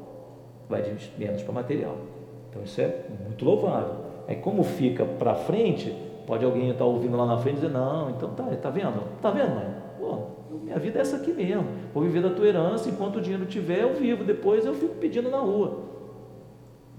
vai 0.69 0.83
menos 1.17 1.43
para 1.45 1.55
material. 1.55 1.95
Então 2.51 2.65
isso 2.65 2.81
é 2.81 3.05
muito 3.25 3.45
louvável. 3.45 3.95
Aí 4.27 4.35
como 4.35 4.65
fica 4.65 5.05
para 5.05 5.37
frente, 5.37 5.95
pode 6.27 6.45
alguém 6.45 6.71
estar 6.71 6.85
ouvindo 6.85 7.17
lá 7.17 7.25
na 7.25 7.39
frente 7.39 7.59
e 7.59 7.61
dizer, 7.61 7.73
não, 7.73 8.11
então 8.11 8.31
tá, 8.31 8.45
tá 8.45 8.71
vendo? 8.71 9.03
Tá 9.23 9.31
vendo, 9.31 9.55
mãe? 9.55 9.67
Pô, 9.99 10.19
minha 10.63 10.79
vida 10.79 10.99
é 10.99 11.03
essa 11.03 11.17
aqui 11.17 11.33
mesmo. 11.33 11.67
Vou 11.95 12.03
viver 12.03 12.23
da 12.23 12.31
tua 12.31 12.47
herança, 12.47 12.89
enquanto 12.89 13.17
o 13.17 13.21
dinheiro 13.21 13.47
tiver, 13.47 13.83
eu 13.83 13.95
vivo, 13.95 14.25
depois 14.25 14.67
eu 14.67 14.75
fico 14.75 14.95
pedindo 14.97 15.31
na 15.31 15.39
rua. 15.39 15.85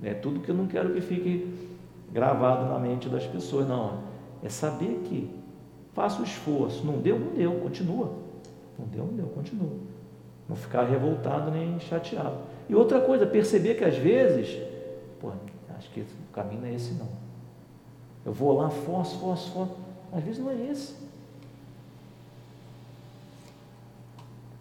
É 0.01 0.13
tudo 0.13 0.39
que 0.39 0.49
eu 0.49 0.55
não 0.55 0.67
quero 0.67 0.93
que 0.93 1.01
fique 1.01 1.53
gravado 2.11 2.71
na 2.71 2.79
mente 2.79 3.09
das 3.09 3.25
pessoas, 3.25 3.67
não. 3.67 3.99
É 4.43 4.49
saber 4.49 5.01
que 5.05 5.29
faça 5.93 6.21
o 6.21 6.23
esforço. 6.23 6.85
Não 6.85 6.99
deu, 6.99 7.19
não 7.19 7.33
deu, 7.33 7.51
continua. 7.53 8.11
Não 8.77 8.85
deu, 8.87 9.05
não 9.05 9.13
deu, 9.13 9.25
continua. 9.27 9.71
Não 10.47 10.55
ficar 10.55 10.83
revoltado 10.83 11.51
nem 11.51 11.79
chateado. 11.79 12.37
E 12.69 12.75
outra 12.75 13.01
coisa, 13.01 13.25
perceber 13.25 13.75
que 13.75 13.83
às 13.83 13.97
vezes, 13.97 14.61
pô, 15.19 15.31
acho 15.77 15.89
que 15.91 16.01
o 16.01 16.05
caminho 16.33 16.61
não 16.61 16.67
é 16.67 16.75
esse 16.75 16.93
não. 16.93 17.26
Eu 18.27 18.33
vou 18.33 18.51
lá, 18.51 18.69
forço, 18.69 19.17
forço, 19.19 19.49
forço. 19.51 19.77
Às 20.11 20.21
vezes 20.21 20.41
não 20.41 20.51
é 20.51 20.69
esse. 20.69 20.95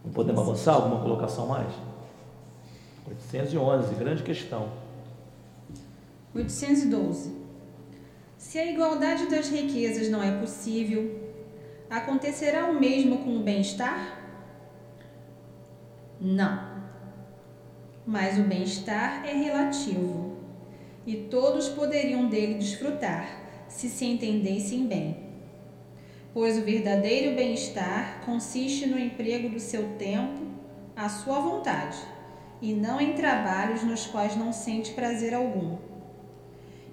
Não 0.05 0.13
podemos 0.13 0.41
avançar? 0.41 0.75
Alguma 0.75 1.03
colocação 1.03 1.49
mais? 1.49 1.75
811, 3.09 3.95
grande 3.97 4.23
questão. 4.23 4.71
812. 6.33 7.35
Se 8.39 8.57
a 8.57 8.71
igualdade 8.71 9.27
das 9.27 9.49
riquezas 9.49 10.09
não 10.11 10.23
é 10.23 10.31
possível, 10.39 11.29
acontecerá 11.91 12.71
o 12.71 12.79
mesmo 12.79 13.25
com 13.25 13.37
o 13.37 13.43
bem-estar? 13.43 14.21
Não. 16.21 16.85
Mas 18.07 18.39
o 18.39 18.43
bem-estar 18.43 19.27
é 19.27 19.33
relativo 19.33 20.37
e 21.05 21.17
todos 21.17 21.69
poderiam 21.69 22.29
dele 22.29 22.55
desfrutar 22.59 23.46
se 23.77 23.91
se 23.91 24.07
entendessem 24.07 24.87
bem. 24.87 25.19
Pois 26.33 26.57
o 26.57 26.63
verdadeiro 26.63 27.37
bem-estar 27.37 28.23
consiste 28.25 28.87
no 28.87 28.99
emprego 28.99 29.51
do 29.51 29.61
seu 29.61 29.97
tempo 29.99 30.41
à 30.97 31.11
sua 31.11 31.41
vontade 31.41 31.99
e 32.63 32.73
não 32.73 32.99
em 32.99 33.13
trabalhos 33.13 33.83
nos 33.83 34.07
quais 34.07 34.35
não 34.35 34.51
sente 34.51 34.93
prazer 34.93 35.35
algum. 35.35 35.77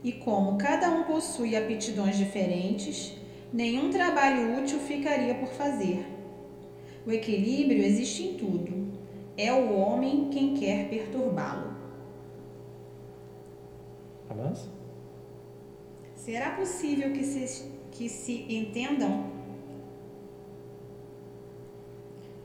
E 0.04 0.12
como 0.12 0.58
cada 0.58 0.90
um 0.90 1.04
possui 1.04 1.56
aptidões 1.56 2.18
diferentes, 2.18 3.16
nenhum 3.54 3.90
trabalho 3.90 4.60
útil 4.60 4.78
ficaria 4.80 5.36
por 5.36 5.48
fazer. 5.54 6.06
O 7.08 7.12
equilíbrio 7.14 7.82
existe 7.82 8.24
em 8.24 8.34
tudo. 8.34 8.92
É 9.38 9.54
o 9.54 9.74
homem 9.74 10.30
quem 10.30 10.54
quer 10.54 10.90
perturbá-lo. 10.90 11.74
Avança. 14.30 14.83
Será 16.24 16.52
possível 16.52 17.12
que 17.12 17.22
se, 17.22 17.70
que 17.92 18.08
se 18.08 18.46
entendam? 18.50 19.26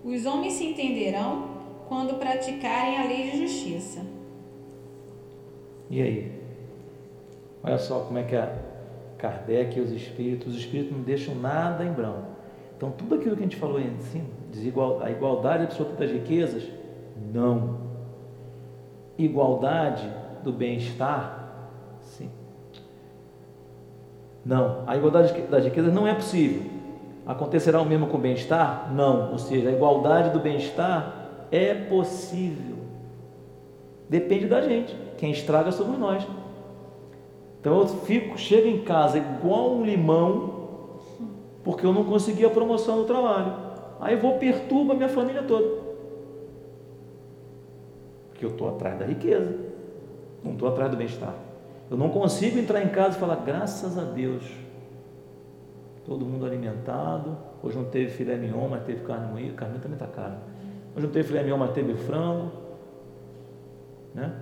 Os 0.03 0.27
homens 0.27 0.55
se 0.55 0.65
entenderão 0.65 1.49
quando 1.87 2.19
praticarem 2.19 2.99
a 2.99 3.05
lei 3.07 3.31
de 3.31 3.39
justiça. 3.39 4.05
E 5.89 6.03
aí? 6.03 6.43
Olha 7.63 7.79
só 7.79 8.01
como 8.01 8.19
é 8.19 8.25
que 8.25 8.35
a 8.35 8.53
Kardec 9.17 9.79
e 9.79 9.81
os 9.81 9.93
espíritos, 9.93 10.55
os 10.55 10.59
espíritos 10.59 10.97
não 10.97 11.05
deixam 11.05 11.37
nada 11.37 11.85
em 11.85 11.93
branco. 11.93 12.33
Então, 12.77 12.91
tudo 12.91 13.15
aquilo 13.15 13.37
que 13.37 13.43
a 13.43 13.45
gente 13.45 13.57
falou 13.59 13.79
em 13.81 13.97
cima, 14.01 14.27
desigual, 14.51 15.01
a 15.01 15.09
igualdade 15.09 15.63
absoluta 15.63 15.95
das 15.95 16.11
riquezas, 16.11 16.69
não. 17.33 17.79
Igualdade 19.17 20.13
do 20.43 20.53
bem-estar, 20.53 21.38
Não. 24.49 24.83
A 24.87 24.97
igualdade 24.97 25.43
das 25.43 25.62
riquezas 25.62 25.93
não 25.93 26.09
é 26.09 26.15
possível. 26.15 26.62
Acontecerá 27.27 27.83
o 27.83 27.85
mesmo 27.85 28.07
com 28.07 28.16
o 28.16 28.20
bem-estar? 28.20 28.91
Não. 28.95 29.33
Ou 29.33 29.39
seja, 29.39 29.69
a 29.69 29.73
igualdade 29.73 30.31
do 30.31 30.41
bem-estar 30.41 31.47
é 31.53 31.75
possível. 31.75 32.77
Depende 34.09 34.47
da 34.47 34.62
gente. 34.62 34.97
Quem 35.19 35.33
estraga 35.33 35.70
somos 35.70 35.99
nós. 35.99 36.27
Então 37.61 37.79
eu 37.79 37.87
fico, 37.89 38.39
chego 38.39 38.66
em 38.66 38.81
casa 38.81 39.19
igual 39.19 39.75
um 39.75 39.85
limão, 39.85 40.99
porque 41.62 41.85
eu 41.85 41.93
não 41.93 42.05
consegui 42.05 42.47
a 42.47 42.51
promoção 42.51 42.97
no 42.97 43.05
trabalho. 43.05 43.53
Aí 44.01 44.15
eu 44.15 44.20
vou 44.20 44.39
perturba 44.39 44.95
minha 44.95 45.11
família 45.11 45.43
toda. 45.43 45.69
Porque 48.31 48.47
eu 48.47 48.51
estou 48.51 48.70
atrás 48.70 48.99
da 48.99 49.05
riqueza, 49.05 49.59
não 50.43 50.53
estou 50.53 50.70
atrás 50.70 50.91
do 50.91 50.97
bem-estar. 50.97 51.35
Eu 51.90 51.97
não 51.97 52.10
consigo 52.10 52.59
entrar 52.59 52.82
em 52.82 52.89
casa 52.89 53.16
e 53.16 53.20
falar, 53.20 53.36
graças 53.36 53.97
a 53.98 54.05
Deus, 54.05 54.44
todo 56.05 56.24
mundo 56.24 56.44
alimentado. 56.44 57.36
Hoje 57.62 57.77
não 57.77 57.85
teve 57.85 58.10
filé 58.10 58.36
mignon, 58.36 58.69
mas 58.69 58.85
teve 58.85 59.05
carne 59.05 59.32
moída. 59.32 59.55
Carne 59.55 59.78
também 59.78 59.94
está 59.94 60.06
cara. 60.06 60.39
Hoje 60.94 61.06
não 61.06 61.12
teve 61.12 61.28
filé 61.28 61.43
mignon, 61.43 61.59
mas 61.59 61.73
teve 61.73 61.94
frango. 61.94 62.52
Né? 64.15 64.32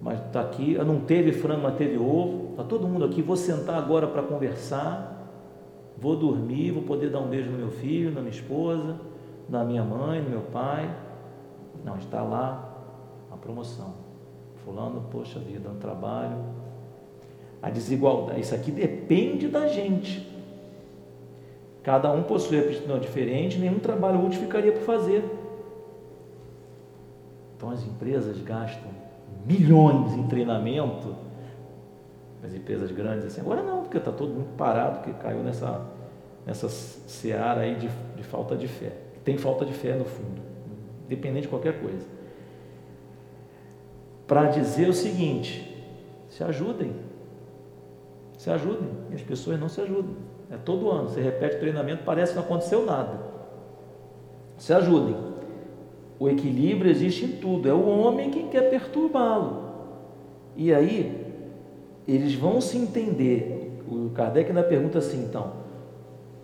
mas 0.00 0.18
está 0.26 0.40
aqui, 0.40 0.78
não 0.78 1.00
teve 1.00 1.32
frango, 1.32 1.62
mas 1.62 1.76
teve 1.76 1.98
ovo, 1.98 2.52
está 2.52 2.64
todo 2.64 2.88
mundo 2.88 3.04
aqui, 3.04 3.20
vou 3.20 3.36
sentar 3.36 3.76
agora 3.76 4.06
para 4.06 4.22
conversar, 4.22 5.28
vou 5.98 6.16
dormir, 6.16 6.70
vou 6.70 6.82
poder 6.82 7.10
dar 7.10 7.20
um 7.20 7.28
beijo 7.28 7.50
no 7.50 7.58
meu 7.58 7.70
filho, 7.70 8.10
na 8.10 8.20
minha 8.20 8.32
esposa, 8.32 8.98
na 9.48 9.62
minha 9.62 9.84
mãe, 9.84 10.22
no 10.22 10.30
meu 10.30 10.40
pai. 10.40 10.90
Não, 11.84 11.96
está 11.96 12.22
lá 12.22 12.78
a 13.30 13.36
promoção. 13.36 13.92
Fulano, 14.70 15.02
poxa 15.10 15.40
vida, 15.40 15.68
um 15.68 15.78
trabalho. 15.78 16.36
A 17.60 17.68
desigualdade, 17.68 18.40
isso 18.40 18.54
aqui 18.54 18.70
depende 18.70 19.48
da 19.48 19.66
gente. 19.66 20.26
Cada 21.82 22.12
um 22.12 22.22
possui 22.22 22.60
aptidão 22.60 23.00
diferente, 23.00 23.58
nenhum 23.58 23.80
trabalho 23.80 24.24
útil 24.24 24.40
ficaria 24.40 24.70
por 24.70 24.82
fazer. 24.82 25.24
Então 27.56 27.70
as 27.70 27.84
empresas 27.84 28.40
gastam 28.42 28.88
milhões 29.44 30.14
em 30.14 30.26
treinamento, 30.28 31.16
as 32.42 32.54
empresas 32.54 32.92
grandes 32.92 33.26
assim, 33.26 33.40
agora 33.40 33.62
não, 33.62 33.82
porque 33.82 33.98
está 33.98 34.12
todo 34.12 34.32
mundo 34.32 34.56
parado, 34.56 35.02
que 35.02 35.12
caiu 35.14 35.42
nessa, 35.42 35.84
nessa 36.46 36.68
seara 36.68 37.62
aí 37.62 37.74
de, 37.74 37.88
de 38.16 38.22
falta 38.22 38.56
de 38.56 38.68
fé. 38.68 38.92
Tem 39.24 39.36
falta 39.36 39.64
de 39.66 39.72
fé 39.72 39.94
no 39.96 40.04
fundo, 40.04 40.40
independente 41.06 41.42
de 41.42 41.48
qualquer 41.48 41.80
coisa. 41.80 42.19
Para 44.30 44.44
dizer 44.44 44.88
o 44.88 44.92
seguinte, 44.92 45.76
se 46.28 46.44
ajudem, 46.44 46.92
se 48.38 48.48
ajudem, 48.48 48.88
e 49.10 49.16
as 49.16 49.22
pessoas 49.22 49.58
não 49.58 49.68
se 49.68 49.80
ajudam. 49.80 50.14
É 50.48 50.56
todo 50.56 50.88
ano, 50.88 51.08
você 51.08 51.20
repete 51.20 51.56
o 51.56 51.58
treinamento, 51.58 52.04
parece 52.04 52.30
que 52.30 52.38
não 52.38 52.44
aconteceu 52.44 52.86
nada. 52.86 53.18
Se 54.56 54.72
ajudem. 54.72 55.16
O 56.16 56.28
equilíbrio 56.28 56.88
existe 56.88 57.24
em 57.24 57.32
tudo, 57.38 57.68
é 57.68 57.72
o 57.72 57.88
homem 57.88 58.30
quem 58.30 58.46
quer 58.46 58.70
perturbá-lo. 58.70 59.64
E 60.54 60.72
aí, 60.72 61.26
eles 62.06 62.32
vão 62.32 62.60
se 62.60 62.78
entender. 62.78 63.82
O 63.88 64.10
Kardec 64.10 64.48
ainda 64.48 64.62
pergunta 64.62 64.98
assim, 64.98 65.24
então, 65.24 65.54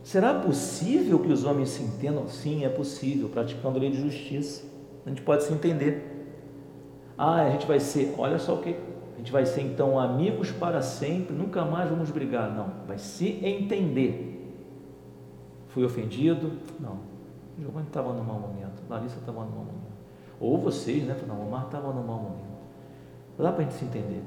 será 0.03 0.35
possível 0.35 1.21
que 1.21 1.31
os 1.31 1.45
homens 1.45 1.69
se 1.69 1.85
entendam? 1.85 2.27
Sim, 2.27 2.65
é 2.65 2.69
possível, 2.69 3.29
praticando 3.29 3.79
a 3.79 3.81
lei 3.81 3.91
de 3.91 4.01
justiça. 4.01 4.65
A 5.05 5.09
gente 5.09 5.23
pode 5.23 5.45
se 5.45 5.53
entender. 5.53 6.16
Ah, 7.17 7.43
a 7.43 7.51
gente 7.51 7.67
vai 7.67 7.81
ser, 7.81 8.15
olha 8.19 8.39
só 8.39 8.55
o 8.55 8.59
que, 8.63 8.77
a 9.15 9.19
gente 9.19 9.33
vai 9.33 9.47
ser 9.47 9.63
então 9.63 9.99
amigos 9.99 10.51
para 10.53 10.83
sempre, 10.83 11.35
nunca 11.35 11.65
mais 11.65 11.89
vamos 11.89 12.11
brigar. 12.11 12.51
Não, 12.55 12.71
vai 12.87 12.99
se 12.99 13.41
entender. 13.45 14.33
Fui 15.69 15.85
ofendido? 15.85 16.53
Não 16.79 17.17
Giovanni 17.59 17.87
estava 17.87 18.13
no 18.13 18.23
mau 18.23 18.39
momento, 18.39 18.83
Larissa 18.89 19.19
estava 19.19 19.41
no 19.41 19.51
mau 19.51 19.61
momento. 19.61 19.97
Ou 20.39 20.59
vocês, 20.59 21.05
né? 21.05 21.17
Não, 21.27 21.37
o 21.37 21.47
Omar 21.47 21.67
estava 21.67 21.93
no 21.93 22.03
mau 22.03 22.19
momento. 22.19 22.57
Não 23.39 23.45
dá 23.45 23.53
para 23.53 23.63
a 23.63 23.65
gente 23.65 23.75
se 23.75 23.85
entender. 23.87 24.23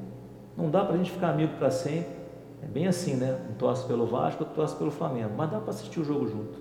Não 0.58 0.70
dá 0.70 0.84
para 0.84 0.96
a 0.96 0.98
gente 0.98 1.12
ficar 1.12 1.30
amigo 1.30 1.54
para 1.58 1.70
sempre. 1.70 2.18
É 2.64 2.66
bem 2.66 2.88
assim, 2.88 3.16
né? 3.16 3.40
Um 3.50 3.54
torce 3.54 3.86
pelo 3.86 4.08
Vasco, 4.08 4.44
outro 4.44 4.56
torce 4.56 4.76
pelo 4.76 4.90
Flamengo. 4.90 5.32
Mas 5.38 5.52
dá 5.52 5.60
para 5.60 5.70
assistir 5.70 6.00
o 6.00 6.04
jogo 6.04 6.28
junto. 6.28 6.60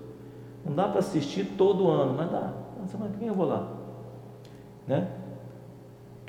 Não 0.63 0.75
dá 0.75 0.87
para 0.87 0.99
assistir 0.99 1.55
todo 1.57 1.89
ano, 1.89 2.13
mas 2.15 2.31
dá. 2.31 2.53
Na 2.79 2.87
semana 2.87 3.11
que 3.11 3.17
vem 3.17 3.27
eu 3.27 3.33
vou 3.33 3.47
lá. 3.47 3.67
Né? 4.87 5.11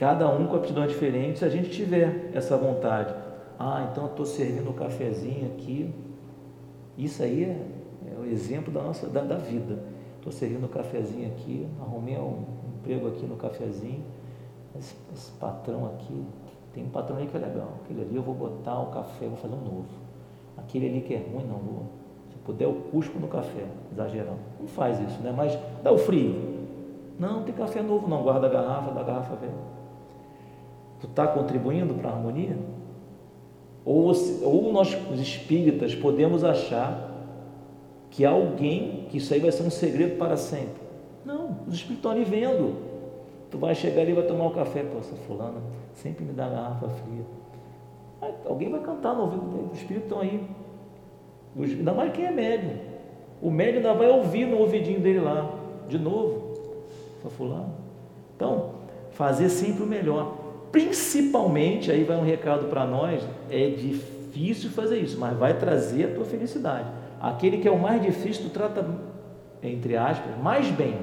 Cada 0.00 0.26
um 0.30 0.46
com 0.46 0.56
aptidão 0.56 0.86
diferente, 0.86 1.40
se 1.40 1.44
a 1.44 1.50
gente 1.50 1.68
tiver 1.68 2.30
essa 2.32 2.56
vontade. 2.56 3.14
Ah, 3.58 3.86
então 3.92 4.04
eu 4.04 4.10
estou 4.12 4.24
servindo 4.24 4.70
um 4.70 4.72
cafezinho 4.72 5.52
aqui. 5.52 5.94
Isso 6.96 7.22
aí 7.22 7.44
é, 7.44 7.66
é 8.10 8.18
o 8.18 8.24
exemplo 8.24 8.72
da 8.72 8.82
nossa 8.82 9.06
da, 9.08 9.20
da 9.20 9.36
vida. 9.36 9.78
Estou 10.16 10.32
servindo 10.32 10.64
um 10.64 10.68
cafezinho 10.68 11.28
aqui, 11.28 11.68
arrumei 11.78 12.16
um 12.16 12.44
emprego 12.78 13.08
aqui 13.08 13.26
no 13.26 13.36
cafezinho. 13.36 14.02
Esse, 14.78 14.96
esse, 15.12 15.32
patrão 15.32 15.84
aqui, 15.84 16.24
tem 16.72 16.82
um 16.82 16.88
patrão 16.88 17.18
ali 17.18 17.26
que 17.26 17.36
é 17.36 17.40
legal. 17.40 17.74
Aquele 17.84 18.00
ali 18.00 18.16
eu 18.16 18.22
vou 18.22 18.34
botar 18.34 18.80
o 18.80 18.86
café, 18.86 19.26
vou 19.26 19.36
fazer 19.36 19.52
um 19.52 19.62
novo. 19.62 19.88
Aquele 20.56 20.88
ali 20.88 21.02
que 21.02 21.12
é 21.12 21.18
ruim, 21.18 21.44
não 21.44 21.58
vou. 21.58 21.82
Se 22.30 22.38
puder, 22.38 22.64
eu 22.64 22.72
cuspo 22.90 23.18
no 23.18 23.28
café, 23.28 23.66
exagerando. 23.92 24.38
Não 24.58 24.66
faz 24.66 24.98
isso, 24.98 25.20
né? 25.20 25.30
Mas 25.36 25.58
dá 25.82 25.92
o 25.92 25.98
frio. 25.98 26.58
Não, 27.18 27.34
não 27.34 27.42
tem 27.42 27.54
café 27.54 27.82
novo 27.82 28.08
não, 28.08 28.22
guarda 28.22 28.46
a 28.46 28.50
garrafa, 28.50 28.92
da 28.92 29.02
garrafa 29.02 29.36
velha. 29.36 29.79
Tu 31.00 31.06
está 31.06 31.26
contribuindo 31.26 31.94
para 31.94 32.10
a 32.10 32.12
harmonia? 32.12 32.56
Ou, 33.84 34.12
ou 34.42 34.72
nós, 34.72 34.96
os 35.10 35.20
espíritas, 35.20 35.94
podemos 35.94 36.44
achar 36.44 37.10
que 38.10 38.24
alguém, 38.24 39.06
que 39.08 39.16
isso 39.18 39.32
aí 39.32 39.40
vai 39.40 39.50
ser 39.50 39.62
um 39.62 39.70
segredo 39.70 40.18
para 40.18 40.36
sempre. 40.36 40.82
Não, 41.24 41.56
os 41.66 41.74
espíritos 41.74 41.96
estão 41.96 42.10
ali 42.10 42.24
vendo. 42.24 42.76
Tu 43.50 43.58
vai 43.58 43.74
chegar 43.74 44.02
ali 44.02 44.12
e 44.12 44.14
vai 44.14 44.24
tomar 44.24 44.46
um 44.46 44.50
café, 44.50 44.82
pô, 44.82 44.98
essa 44.98 45.16
fulana 45.26 45.60
sempre 45.94 46.24
me 46.24 46.32
dá 46.32 46.48
garrafa 46.48 46.88
fria. 46.88 47.24
Aí, 48.22 48.34
alguém 48.46 48.70
vai 48.70 48.80
cantar 48.80 49.14
no 49.14 49.22
ouvido 49.22 49.46
dele, 49.46 49.68
os 49.72 49.78
espíritos 49.78 50.10
estão 50.10 50.20
aí. 50.20 50.46
Os, 51.56 51.70
ainda 51.70 51.92
mais 51.92 52.12
quem 52.12 52.26
é 52.26 52.30
médium. 52.30 52.76
O 53.42 53.50
médium 53.50 53.78
ainda 53.78 53.94
vai 53.94 54.08
ouvir 54.08 54.46
no 54.46 54.58
ouvidinho 54.58 55.00
dele 55.00 55.20
lá, 55.20 55.52
de 55.88 55.98
novo. 55.98 56.54
fulano. 57.30 57.74
Então, 58.36 58.70
fazer 59.12 59.48
sempre 59.48 59.82
o 59.82 59.86
melhor. 59.86 60.39
Principalmente, 60.72 61.90
aí 61.90 62.04
vai 62.04 62.16
um 62.16 62.24
recado 62.24 62.68
para 62.68 62.86
nós, 62.86 63.22
é 63.50 63.68
difícil 63.70 64.70
fazer 64.70 64.98
isso, 64.98 65.18
mas 65.18 65.36
vai 65.36 65.58
trazer 65.58 66.04
a 66.04 66.14
tua 66.14 66.24
felicidade. 66.24 66.88
Aquele 67.20 67.58
que 67.58 67.66
é 67.66 67.70
o 67.70 67.78
mais 67.78 68.00
difícil, 68.00 68.44
tu 68.44 68.50
trata, 68.50 68.86
entre 69.62 69.96
aspas, 69.96 70.36
mais 70.40 70.70
bem. 70.70 70.96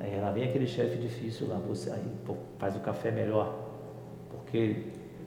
Aí 0.00 0.20
lá 0.20 0.30
vem 0.30 0.44
aquele 0.44 0.66
chefe 0.66 0.96
difícil 0.96 1.48
lá, 1.48 1.56
você 1.56 1.90
aí 1.90 2.02
pô, 2.26 2.34
faz 2.58 2.76
o 2.76 2.80
café 2.80 3.10
melhor. 3.10 3.54
Porque 4.30 4.76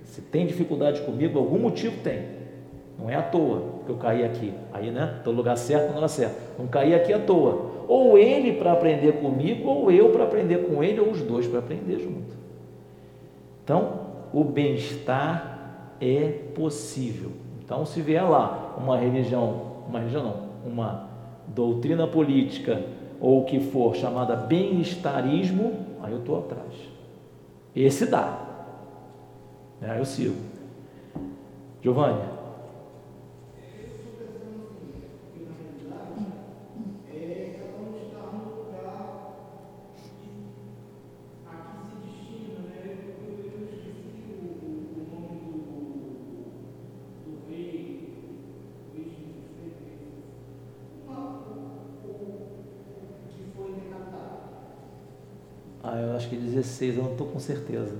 se 0.03 0.21
tem 0.21 0.45
dificuldade 0.45 1.01
comigo, 1.01 1.39
algum 1.39 1.59
motivo 1.59 2.01
tem. 2.03 2.41
Não 2.99 3.09
é 3.09 3.15
à 3.15 3.21
toa 3.21 3.81
que 3.85 3.91
eu 3.91 3.97
caí 3.97 4.23
aqui. 4.23 4.53
Aí, 4.71 4.91
né? 4.91 5.15
Estou 5.17 5.33
no 5.33 5.37
lugar 5.37 5.57
certo, 5.57 5.89
no 5.89 5.95
lugar 5.95 6.07
certo. 6.07 6.35
Não 6.59 6.67
caí 6.67 6.93
aqui 6.93 7.11
à 7.13 7.19
toa. 7.19 7.85
Ou 7.87 8.17
ele 8.17 8.53
para 8.53 8.73
aprender 8.73 9.13
comigo, 9.13 9.67
ou 9.67 9.91
eu 9.91 10.09
para 10.09 10.23
aprender 10.23 10.67
com 10.67 10.83
ele, 10.83 10.99
ou 10.99 11.09
os 11.09 11.21
dois 11.21 11.47
para 11.47 11.59
aprender 11.59 11.99
junto. 11.99 12.40
Então, 13.71 14.01
o 14.33 14.43
bem-estar 14.43 15.93
é 16.01 16.27
possível. 16.53 17.31
Então, 17.63 17.85
se 17.85 18.01
vier 18.01 18.29
lá 18.29 18.75
uma 18.77 18.97
religião, 18.97 19.85
uma 19.87 19.99
religião 19.99 20.23
não, 20.25 20.69
uma 20.69 21.07
doutrina 21.47 22.05
política 22.05 22.83
ou 23.21 23.39
o 23.39 23.45
que 23.45 23.61
for 23.61 23.95
chamada 23.95 24.35
bem-estarismo, 24.35 25.85
aí 26.03 26.11
eu 26.11 26.19
estou 26.19 26.39
atrás. 26.39 26.73
Esse 27.73 28.07
dá. 28.07 28.39
Aí 29.81 29.99
eu 29.99 30.03
sigo. 30.03 30.35
Giovanni, 31.81 32.19
acho 56.21 56.29
que 56.29 56.35
16, 56.71 56.97
eu 56.97 57.03
não 57.03 57.11
estou 57.11 57.27
com 57.27 57.39
certeza. 57.39 57.93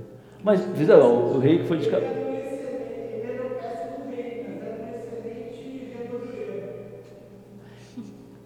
Mas, 0.43 0.61
diz 0.76 0.89
ó, 0.89 1.07
o 1.07 1.39
rei 1.39 1.60
que 1.60 1.65
foi 1.65 1.77
de 1.77 1.89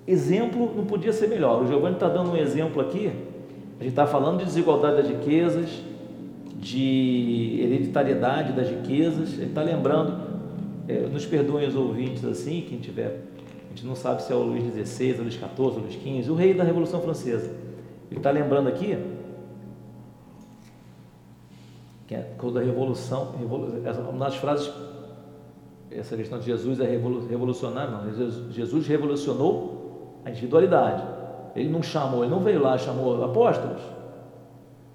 Exemplo 0.07 0.71
não 0.75 0.85
podia 0.85 1.11
ser 1.11 1.27
melhor. 1.27 1.63
O 1.63 1.67
Giovanni 1.67 1.95
está 1.95 2.07
dando 2.07 2.31
um 2.31 2.37
exemplo 2.37 2.81
aqui. 2.81 3.11
A 3.79 3.83
gente 3.83 3.91
está 3.91 4.05
falando 4.05 4.39
de 4.39 4.45
desigualdade 4.45 4.97
das 4.97 5.07
riquezas, 5.07 5.81
de 6.57 7.59
hereditariedade 7.63 8.53
das 8.53 8.69
riquezas. 8.69 9.33
Ele 9.33 9.45
está 9.45 9.63
lembrando, 9.63 10.15
é, 10.87 11.07
nos 11.07 11.25
perdoem 11.25 11.67
os 11.67 11.75
ouvintes 11.75 12.23
assim, 12.23 12.63
quem 12.69 12.77
tiver. 12.77 13.21
A 13.65 13.69
gente 13.75 13.85
não 13.87 13.95
sabe 13.95 14.21
se 14.21 14.31
é 14.31 14.35
o 14.35 14.43
Luís 14.43 14.63
XVI, 14.63 15.13
o 15.13 15.21
Luís 15.23 15.33
XIV, 15.33 15.49
o 15.57 15.79
Luís 15.79 15.93
XV, 15.95 16.31
o 16.31 16.35
rei 16.35 16.53
da 16.53 16.63
Revolução 16.63 17.01
Francesa. 17.01 17.51
Ele 18.11 18.19
está 18.19 18.29
lembrando 18.29 18.67
aqui 18.69 18.95
que 22.07 22.15
é 22.15 22.33
quando 22.37 22.59
a 22.59 22.61
revolução, 22.61 23.33
uma 24.09 24.25
das 24.25 24.35
frases, 24.35 24.71
essa 25.89 26.15
questão 26.15 26.39
de 26.39 26.45
Jesus 26.45 26.79
é 26.79 26.85
revolucionário, 26.85 27.91
não, 27.91 28.51
Jesus 28.51 28.87
revolucionou 28.87 30.19
a 30.23 30.29
individualidade. 30.29 31.03
Ele 31.55 31.69
não 31.69 31.81
chamou, 31.81 32.23
ele 32.23 32.31
não 32.31 32.41
veio 32.41 32.61
lá, 32.61 32.77
chamou 32.77 33.23
apóstolos. 33.23 33.81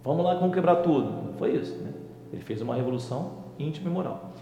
Vamos 0.05 0.24
lá, 0.24 0.35
vamos 0.35 0.55
quebrar 0.55 0.77
tudo. 0.77 1.11
Não 1.11 1.32
foi 1.35 1.57
isso. 1.57 1.74
Né? 1.78 1.93
Ele 2.32 2.43
fez 2.43 2.61
uma 2.61 2.74
revolução 2.74 3.41
íntima 3.59 3.91
e 3.91 3.93
moral. 3.93 4.32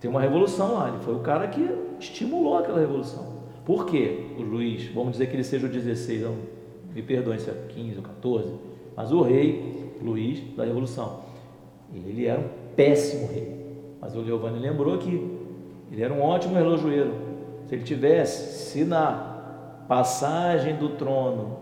Tem 0.00 0.10
uma 0.10 0.20
revolução 0.20 0.74
lá, 0.74 0.88
ele 0.88 0.98
foi 0.98 1.14
o 1.14 1.20
cara 1.20 1.48
que 1.48 1.66
estimulou 1.98 2.58
aquela 2.58 2.78
revolução. 2.78 3.34
Por 3.64 3.86
quê? 3.86 4.26
O 4.38 4.42
Luiz, 4.42 4.86
vamos 4.92 5.12
dizer 5.12 5.28
que 5.28 5.36
ele 5.36 5.44
seja 5.44 5.66
o 5.66 5.70
16, 5.70 6.22
não, 6.22 6.36
me 6.94 7.02
perdoem 7.02 7.38
se 7.38 7.50
é 7.50 7.54
15 7.68 7.96
ou 7.96 8.02
14, 8.02 8.54
mas 8.94 9.10
o 9.10 9.22
rei 9.22 9.94
Luiz 10.02 10.40
da 10.54 10.64
revolução. 10.64 11.20
Ele 11.92 12.26
era 12.26 12.40
um 12.40 12.48
péssimo 12.74 13.28
rei. 13.32 13.54
Mas 14.00 14.14
o 14.14 14.24
Giovanni 14.24 14.58
lembrou 14.58 14.98
que 14.98 15.34
ele 15.90 16.02
era 16.02 16.12
um 16.12 16.22
ótimo 16.22 16.54
relojoeiro. 16.54 17.14
Se 17.66 17.74
ele 17.74 17.84
tivesse, 17.84 18.70
se 18.70 18.84
na 18.84 19.84
passagem 19.88 20.76
do 20.76 20.90
trono, 20.90 21.58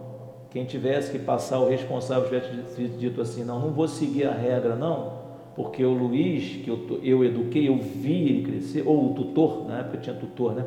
quem 0.51 0.65
tivesse 0.65 1.13
que 1.13 1.19
passar 1.19 1.61
o 1.61 1.69
responsável 1.69 2.29
tivesse 2.29 2.89
dito 2.99 3.21
assim, 3.21 3.45
não, 3.45 3.61
não 3.61 3.71
vou 3.71 3.87
seguir 3.87 4.27
a 4.27 4.33
regra, 4.33 4.75
não, 4.75 5.13
porque 5.55 5.85
o 5.85 5.93
Luiz, 5.93 6.63
que 6.65 6.69
eu, 6.69 7.01
eu 7.03 7.25
eduquei, 7.25 7.69
eu 7.69 7.79
vi 7.79 8.29
ele 8.29 8.43
crescer, 8.43 8.83
ou 8.87 9.11
o 9.11 9.15
tutor, 9.15 9.67
na 9.69 9.79
época 9.79 9.99
tinha 9.99 10.17
tutor, 10.17 10.55
né? 10.55 10.65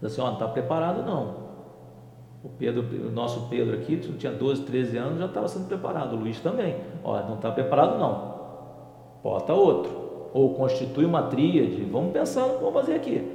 Diz 0.00 0.12
assim, 0.12 0.20
ó, 0.20 0.26
não 0.26 0.34
está 0.34 0.48
preparado 0.48 1.04
não. 1.04 1.44
O 2.42 2.48
Pedro, 2.58 2.84
o 3.06 3.10
nosso 3.10 3.48
Pedro 3.48 3.74
aqui, 3.74 3.96
tinha 3.96 4.32
12, 4.32 4.62
13 4.62 4.96
anos, 4.98 5.18
já 5.18 5.26
estava 5.26 5.48
sendo 5.48 5.66
preparado. 5.66 6.14
O 6.14 6.16
Luiz 6.16 6.40
também. 6.40 6.76
Ó, 7.02 7.18
não 7.22 7.36
está 7.36 7.50
preparado 7.50 7.98
não 7.98 8.33
bota 9.24 9.54
outro. 9.54 10.04
Ou 10.34 10.54
constitui 10.54 11.06
uma 11.06 11.22
tríade, 11.22 11.82
vamos 11.84 12.12
pensar 12.12 12.46
no 12.46 12.54
que 12.54 12.60
vamos 12.60 12.74
fazer 12.74 12.94
aqui. 12.94 13.26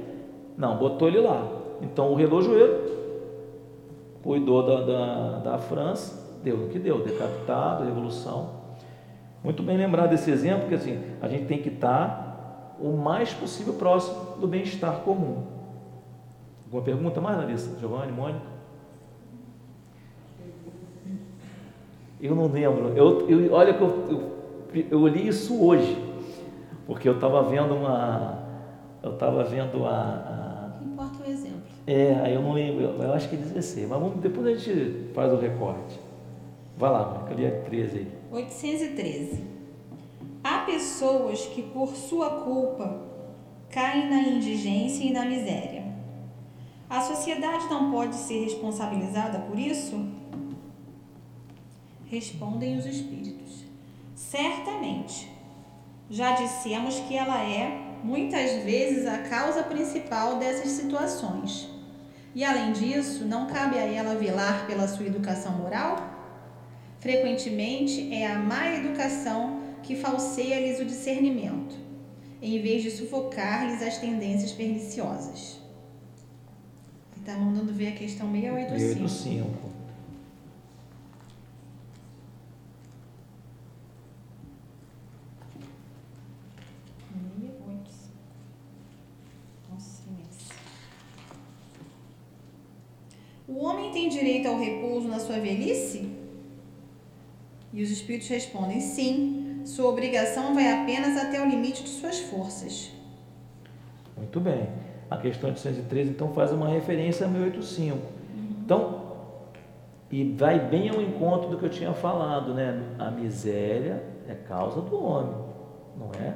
Não, 0.56 0.76
botou 0.76 1.08
ele 1.08 1.20
lá. 1.20 1.44
Então 1.82 2.12
o 2.12 2.14
relojoeiro 2.14 3.00
cuidou 4.22 4.62
da, 4.62 4.80
da, 4.82 5.38
da 5.38 5.58
França, 5.58 6.38
deu 6.44 6.56
no 6.58 6.68
que 6.68 6.78
deu, 6.78 7.02
decapitado, 7.02 7.84
revolução. 7.84 8.60
Muito 9.42 9.62
bem 9.62 9.76
lembrado 9.76 10.10
desse 10.10 10.30
exemplo, 10.30 10.60
porque 10.60 10.74
assim, 10.74 11.02
a 11.20 11.26
gente 11.26 11.46
tem 11.46 11.60
que 11.60 11.70
estar 11.70 12.76
o 12.78 12.92
mais 12.92 13.32
possível 13.32 13.74
próximo 13.74 14.36
do 14.38 14.46
bem-estar 14.46 15.00
comum. 15.00 15.42
Alguma 16.66 16.82
pergunta 16.82 17.20
mais, 17.20 17.38
Larissa? 17.38 17.78
Giovanni, 17.80 18.12
Mônica? 18.12 18.50
Eu 22.20 22.34
não 22.34 22.46
lembro. 22.46 22.90
Eu, 22.90 23.28
eu 23.28 23.52
olha 23.54 23.72
que 23.72 23.80
eu, 23.80 24.04
eu 24.10 24.39
eu 24.90 25.06
li 25.06 25.28
isso 25.28 25.62
hoje, 25.64 25.96
porque 26.86 27.08
eu 27.08 27.14
estava 27.14 27.42
vendo 27.42 27.74
uma. 27.74 28.44
Eu 29.02 29.14
estava 29.14 29.44
vendo 29.44 29.84
a, 29.86 29.90
a. 30.80 30.84
Importa 30.84 31.22
o 31.22 31.30
exemplo. 31.30 31.60
É, 31.86 32.14
aí 32.22 32.34
eu 32.34 32.42
não 32.42 32.52
lembro, 32.52 32.84
eu 32.84 33.12
acho 33.12 33.28
que 33.28 33.36
é 33.36 33.38
16, 33.38 33.88
mas 33.88 33.98
vamos, 34.00 34.20
depois 34.20 34.46
a 34.46 34.54
gente 34.54 35.12
faz 35.14 35.32
o 35.32 35.36
recorte. 35.36 35.98
Vai 36.76 36.90
lá, 36.90 37.10
Mônica, 37.10 37.32
ali 37.32 37.44
é 37.44 37.50
13 37.50 37.98
aí. 37.98 38.08
813. 38.32 39.44
Há 40.42 40.58
pessoas 40.60 41.46
que, 41.46 41.62
por 41.62 41.88
sua 41.88 42.42
culpa, 42.42 43.02
caem 43.70 44.08
na 44.08 44.22
indigência 44.22 45.04
e 45.04 45.12
na 45.12 45.24
miséria. 45.24 45.84
A 46.88 47.00
sociedade 47.00 47.66
não 47.68 47.90
pode 47.90 48.14
ser 48.14 48.44
responsabilizada 48.44 49.40
por 49.40 49.58
isso? 49.58 50.08
Respondem 52.06 52.76
os 52.76 52.86
espíritos. 52.86 53.19
Certamente. 54.30 55.28
Já 56.08 56.36
dissemos 56.36 57.00
que 57.00 57.16
ela 57.16 57.42
é, 57.42 57.98
muitas 58.04 58.62
vezes, 58.62 59.04
a 59.04 59.18
causa 59.18 59.64
principal 59.64 60.36
dessas 60.36 60.70
situações. 60.70 61.68
E 62.32 62.44
além 62.44 62.70
disso, 62.70 63.24
não 63.24 63.48
cabe 63.48 63.76
a 63.76 63.84
ela 63.84 64.14
velar 64.14 64.68
pela 64.68 64.86
sua 64.86 65.06
educação 65.06 65.54
moral? 65.54 65.96
Frequentemente 67.00 68.14
é 68.14 68.28
a 68.28 68.38
má 68.38 68.72
educação 68.72 69.62
que 69.82 69.96
falseia-lhes 69.96 70.78
o 70.78 70.84
discernimento, 70.84 71.74
em 72.40 72.62
vez 72.62 72.84
de 72.84 72.92
sufocar-lhes 72.92 73.82
as 73.82 73.98
tendências 73.98 74.52
perniciosas. 74.52 75.58
Está 77.18 77.34
mandando 77.34 77.72
ver 77.72 77.88
a 77.88 77.96
questão 77.96 78.30
685. 78.30 79.08
685. 79.08 79.79
O 93.50 93.64
homem 93.64 93.90
tem 93.90 94.08
direito 94.08 94.46
ao 94.46 94.56
repouso 94.56 95.08
na 95.08 95.18
sua 95.18 95.40
velhice? 95.40 96.08
E 97.72 97.82
os 97.82 97.90
espíritos 97.90 98.28
respondem: 98.28 98.80
sim, 98.80 99.60
sua 99.64 99.88
obrigação 99.88 100.54
vai 100.54 100.72
apenas 100.72 101.16
até 101.16 101.42
o 101.42 101.48
limite 101.48 101.82
de 101.82 101.88
suas 101.88 102.20
forças. 102.20 102.92
Muito 104.16 104.38
bem. 104.38 104.68
A 105.10 105.16
questão 105.16 105.50
813 105.50 106.10
então 106.10 106.32
faz 106.32 106.52
uma 106.52 106.68
referência 106.68 107.26
a 107.26 107.28
1085. 107.28 107.96
Uhum. 107.96 108.02
Então, 108.64 109.00
e 110.12 110.24
vai 110.32 110.60
bem 110.60 110.88
ao 110.88 111.02
encontro 111.02 111.50
do 111.50 111.58
que 111.58 111.64
eu 111.64 111.70
tinha 111.70 111.92
falado, 111.92 112.54
né? 112.54 112.80
A 113.00 113.10
miséria 113.10 114.00
é 114.28 114.34
causa 114.34 114.80
do 114.80 115.04
homem, 115.04 115.34
não 115.98 116.12
é 116.24 116.34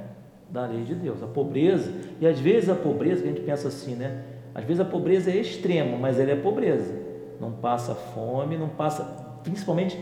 da 0.51 0.67
lei 0.67 0.83
de 0.83 0.97
Deus. 0.97 1.23
A 1.23 1.29
pobreza, 1.29 1.93
e 2.21 2.27
às 2.27 2.41
vezes 2.41 2.69
a 2.69 2.75
pobreza, 2.75 3.23
a 3.23 3.27
gente 3.27 3.41
pensa 3.43 3.69
assim, 3.69 3.95
né? 3.95 4.25
Às 4.53 4.65
vezes 4.65 4.81
a 4.81 4.85
pobreza 4.85 5.31
é 5.31 5.37
extrema, 5.37 5.97
mas 5.97 6.19
ela 6.19 6.33
é 6.33 6.37
pobreza. 6.37 7.04
Não 7.41 7.53
passa 7.53 7.95
fome, 7.95 8.57
não 8.57 8.69
passa, 8.69 9.05
principalmente 9.43 9.99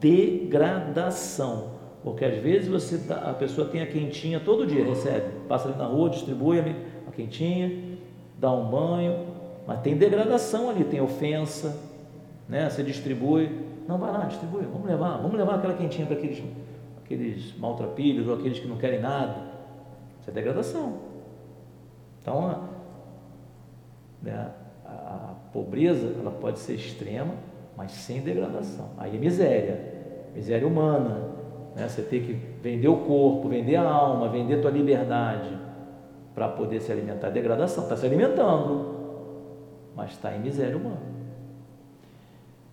degradação. 0.00 1.78
Porque 2.02 2.24
às 2.24 2.38
vezes 2.38 2.68
você 2.68 2.98
tá, 2.98 3.30
a 3.30 3.34
pessoa 3.34 3.68
tem 3.68 3.82
a 3.82 3.86
quentinha 3.86 4.40
todo 4.40 4.66
dia, 4.66 4.84
recebe, 4.84 5.26
passa 5.48 5.68
ali 5.68 5.76
na 5.76 5.86
rua, 5.86 6.10
distribui 6.10 6.60
a 6.60 7.10
quentinha, 7.10 7.98
dá 8.38 8.52
um 8.52 8.70
banho, 8.70 9.26
mas 9.66 9.80
tem 9.80 9.96
degradação 9.96 10.70
ali, 10.70 10.84
tem 10.84 11.00
ofensa, 11.00 11.76
né? 12.48 12.70
Você 12.70 12.82
distribui, 12.82 13.50
não 13.86 13.98
vai 13.98 14.12
lá, 14.12 14.24
distribui, 14.24 14.62
vamos 14.62 14.86
levar, 14.86 15.18
vamos 15.18 15.36
levar 15.36 15.56
aquela 15.56 15.74
quentinha 15.74 16.06
para 16.06 16.16
aqueles, 16.16 16.42
aqueles 17.04 17.58
maltrapilhos 17.58 18.28
ou 18.28 18.34
aqueles 18.34 18.58
que 18.58 18.68
não 18.68 18.76
querem 18.76 19.00
nada. 19.00 19.48
Isso 20.20 20.30
é 20.30 20.32
degradação. 20.32 20.98
Então, 22.22 22.68
né, 24.22 24.50
pobreza 25.52 26.14
ela 26.18 26.30
pode 26.30 26.58
ser 26.58 26.74
extrema, 26.74 27.34
mas 27.76 27.92
sem 27.92 28.20
degradação. 28.20 28.90
Aí 28.96 29.16
é 29.16 29.18
miséria, 29.18 29.80
miséria 30.34 30.66
humana. 30.66 31.28
Né? 31.76 31.88
Você 31.88 32.02
tem 32.02 32.22
que 32.22 32.32
vender 32.62 32.88
o 32.88 32.98
corpo, 32.98 33.48
vender 33.48 33.76
a 33.76 33.88
alma, 33.88 34.28
vender 34.28 34.60
tua 34.60 34.70
liberdade 34.70 35.56
para 36.34 36.48
poder 36.48 36.80
se 36.80 36.90
alimentar. 36.90 37.30
Degradação, 37.30 37.84
está 37.84 37.96
se 37.96 38.06
alimentando, 38.06 38.94
mas 39.94 40.10
está 40.10 40.34
em 40.34 40.40
miséria 40.40 40.76
humana. 40.76 41.18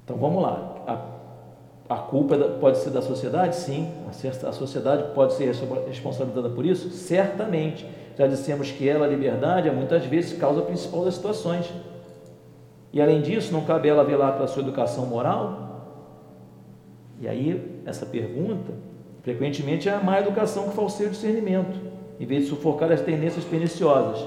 Então 0.03 0.17
vamos 0.17 0.41
lá. 0.41 0.75
A, 1.89 1.95
a 1.95 1.97
culpa 1.97 2.37
pode 2.59 2.77
ser 2.77 2.91
da 2.91 3.01
sociedade? 3.01 3.55
Sim. 3.55 3.91
A 4.07 4.51
sociedade 4.51 5.13
pode 5.13 5.33
ser 5.33 5.53
responsabilizada 5.87 6.49
por 6.49 6.65
isso? 6.65 6.89
Certamente. 6.89 7.87
Já 8.17 8.27
dissemos 8.27 8.71
que 8.71 8.87
ela, 8.87 9.05
a 9.05 9.09
liberdade, 9.09 9.67
é 9.67 9.71
muitas 9.71 10.05
vezes 10.05 10.37
causa 10.37 10.61
principal 10.61 11.03
das 11.03 11.15
situações. 11.15 11.69
E 12.95 13.01
além 13.01 13.21
disso, 13.21 13.51
não 13.51 13.65
cabe 13.65 13.89
ela 13.89 14.05
velar 14.05 14.35
pela 14.35 14.47
sua 14.47 14.63
educação 14.63 15.05
moral? 15.05 15.65
E 17.19 17.27
aí, 17.27 17.81
essa 17.85 18.05
pergunta, 18.05 18.71
frequentemente 19.21 19.89
é 19.89 19.93
a 19.93 19.99
má 19.99 20.17
educação 20.21 20.69
que 20.69 20.75
falseia 20.77 21.09
o 21.09 21.11
discernimento, 21.11 21.77
em 22.17 22.25
vez 22.25 22.43
de 22.43 22.49
sufocar 22.51 22.89
as 22.93 23.01
tendências 23.01 23.43
perniciosas. 23.43 24.25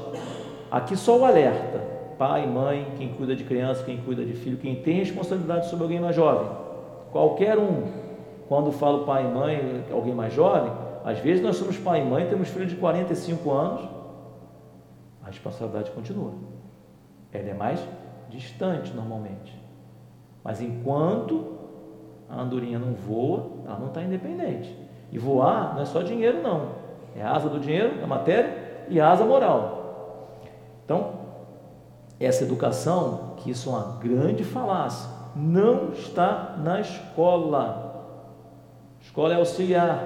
Aqui 0.70 0.94
só 0.98 1.18
o 1.18 1.24
alerta: 1.24 1.82
pai, 2.18 2.46
mãe, 2.46 2.92
quem 2.98 3.08
cuida 3.14 3.34
de 3.34 3.42
criança, 3.42 3.82
quem 3.84 4.02
cuida 4.02 4.22
de 4.22 4.34
filho, 4.34 4.58
quem 4.58 4.82
tem 4.82 4.98
responsabilidade 4.98 5.70
sobre 5.70 5.84
alguém 5.84 6.00
mais 6.00 6.14
jovem. 6.14 6.50
Qualquer 7.10 7.58
um, 7.58 7.84
quando 8.50 8.70
falo 8.70 9.06
pai 9.06 9.24
e 9.24 9.32
mãe, 9.32 9.84
alguém 9.90 10.14
mais 10.14 10.34
jovem, 10.34 10.70
às 11.06 11.18
vezes 11.20 11.42
nós 11.42 11.56
somos 11.56 11.78
pai 11.78 12.02
e 12.02 12.04
mãe, 12.04 12.28
temos 12.28 12.48
filho 12.48 12.66
de 12.66 12.76
45 12.76 13.50
anos, 13.50 13.88
a 15.24 15.28
responsabilidade 15.28 15.90
continua. 15.90 16.34
Ela 17.32 17.48
é 17.48 17.54
mais 17.54 17.80
distante 18.28 18.92
normalmente. 18.94 19.56
Mas 20.42 20.60
enquanto 20.60 21.58
a 22.28 22.40
andorinha 22.40 22.78
não 22.78 22.94
voa, 22.94 23.46
ela 23.66 23.78
não 23.78 23.88
está 23.88 24.02
independente. 24.02 24.76
E 25.10 25.18
voar 25.18 25.74
não 25.74 25.82
é 25.82 25.86
só 25.86 26.02
dinheiro, 26.02 26.42
não. 26.42 26.72
É 27.16 27.22
a 27.22 27.32
asa 27.32 27.48
do 27.48 27.58
dinheiro, 27.58 28.00
da 28.00 28.06
matéria, 28.06 28.86
e 28.88 29.00
a 29.00 29.10
asa 29.10 29.24
moral. 29.24 30.38
Então, 30.84 31.12
essa 32.20 32.44
educação, 32.44 33.34
que 33.38 33.50
isso 33.50 33.70
é 33.70 33.72
uma 33.72 33.98
grande 33.98 34.44
falácia, 34.44 35.10
não 35.34 35.92
está 35.92 36.56
na 36.58 36.80
escola. 36.80 38.04
Escola 39.00 39.34
é 39.34 39.36
auxiliar. 39.36 40.04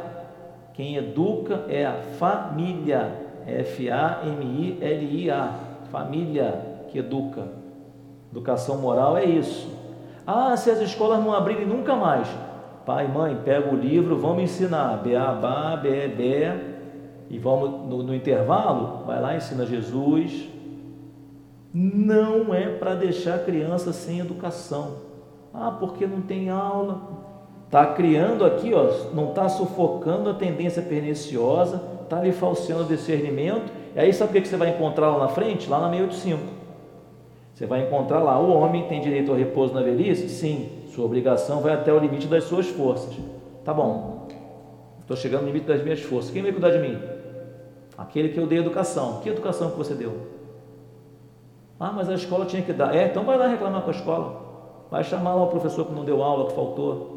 Quem 0.75 0.97
educa 0.97 1.65
é 1.69 1.87
a 1.87 1.95
família. 2.19 3.21
F-A-M-I-L-I-A. 3.47 5.53
Família 5.91 6.85
que 6.89 6.99
educa. 6.99 7.62
Educação 8.33 8.79
moral 8.79 9.17
é 9.17 9.25
isso. 9.27 9.69
Ah, 10.27 10.57
se 10.57 10.71
as 10.71 10.81
escolas 10.81 11.23
não 11.23 11.35
abrirem 11.35 11.67
nunca 11.67 11.95
mais. 11.95 12.27
Pai, 12.87 13.07
mãe, 13.07 13.39
pega 13.45 13.73
o 13.73 13.77
livro, 13.77 14.17
vamos 14.17 14.43
ensinar. 14.43 15.03
Beabá, 15.03 15.77
Bebé. 15.77 16.59
E 17.29 17.39
vamos 17.39 17.89
no, 17.89 18.03
no 18.03 18.15
intervalo, 18.15 19.05
vai 19.07 19.21
lá, 19.21 19.37
ensina 19.37 19.67
Jesus. 19.67 20.49
Não 21.73 22.55
é 22.55 22.69
para 22.69 22.95
deixar 22.95 23.37
a 23.37 23.39
criança 23.39 23.93
sem 23.93 24.19
educação. 24.19 24.97
Ah, 25.53 25.71
porque 25.71 26.07
não 26.07 26.23
tem 26.23 26.51
aula. 26.51 27.01
Está 27.67 27.87
criando 27.87 28.45
aqui, 28.45 28.75
ó, 28.75 28.87
não 29.15 29.31
está 29.31 29.49
sufocando 29.49 30.29
a 30.29 30.35
tendência 30.35 30.83
perniciosa, 30.83 31.83
está 32.03 32.21
lhe 32.23 32.33
falseando 32.33 32.83
o 32.83 32.87
discernimento. 32.87 33.73
E 33.95 34.01
aí 34.01 34.13
sabe 34.13 34.39
o 34.39 34.43
que 34.43 34.49
você 34.49 34.57
vai 34.59 34.71
encontrar 34.71 35.11
lá 35.11 35.21
na 35.21 35.29
frente? 35.29 35.71
Lá 35.71 35.81
na 35.81 35.89
685. 35.89 36.52
Você 37.55 37.67
vai 37.67 37.83
encontrar 37.83 38.21
lá, 38.21 38.39
o 38.41 38.51
homem 38.53 38.89
tem 38.89 39.01
direito 39.01 39.31
ao 39.31 39.37
repouso 39.37 39.75
na 39.75 39.83
velhice? 39.83 40.29
Sim, 40.29 40.69
sua 40.89 41.05
obrigação 41.05 41.61
vai 41.61 41.75
até 41.75 41.93
o 41.93 41.99
limite 41.99 42.27
das 42.27 42.45
suas 42.45 42.67
forças. 42.67 43.15
Tá 43.65 43.73
bom, 43.75 44.27
estou 45.01 45.17
chegando 45.17 45.43
no 45.43 45.49
limite 45.49 45.67
das 45.67 45.83
minhas 45.83 46.01
forças. 46.01 46.31
Quem 46.31 46.43
vai 46.43 46.53
cuidar 46.53 46.71
de 46.71 46.79
mim? 46.79 46.99
Aquele 47.97 48.31
que 48.31 48.39
eu 48.39 48.47
dei 48.47 48.59
educação. 48.59 49.21
Que 49.23 49.29
educação 49.29 49.71
que 49.71 49.79
você 49.79 49.95
deu? 49.95 50.33
Ah, 51.79 51.93
mas 51.93 52.09
a 52.09 52.15
escola 52.15 52.47
tinha 52.47 52.63
que 52.63 52.73
dar. 52.73 52.95
É, 52.95 53.07
então 53.07 53.25
vai 53.25 53.37
lá 53.37 53.47
reclamar 53.47 53.83
com 53.83 53.91
a 53.91 53.95
escola. 53.95 54.43
Vai 54.91 55.05
chamar 55.05 55.35
lá 55.35 55.45
o 55.45 55.49
professor 55.49 55.85
que 55.87 55.93
não 55.93 56.05
deu 56.05 56.23
aula, 56.23 56.47
que 56.49 56.55
faltou. 56.55 57.13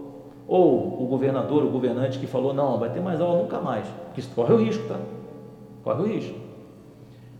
Ou 0.47 1.03
o 1.03 1.07
governador, 1.07 1.63
o 1.63 1.69
governante 1.69 2.19
que 2.19 2.27
falou, 2.27 2.53
não, 2.53 2.77
vai 2.77 2.89
ter 2.89 2.99
mais 2.99 3.19
aula 3.21 3.41
nunca 3.41 3.59
mais. 3.59 3.85
Porque 4.05 4.21
corre 4.33 4.53
o 4.53 4.57
risco, 4.57 4.87
tá? 4.87 4.99
Corre 5.83 6.03
o 6.03 6.07
risco. 6.07 6.37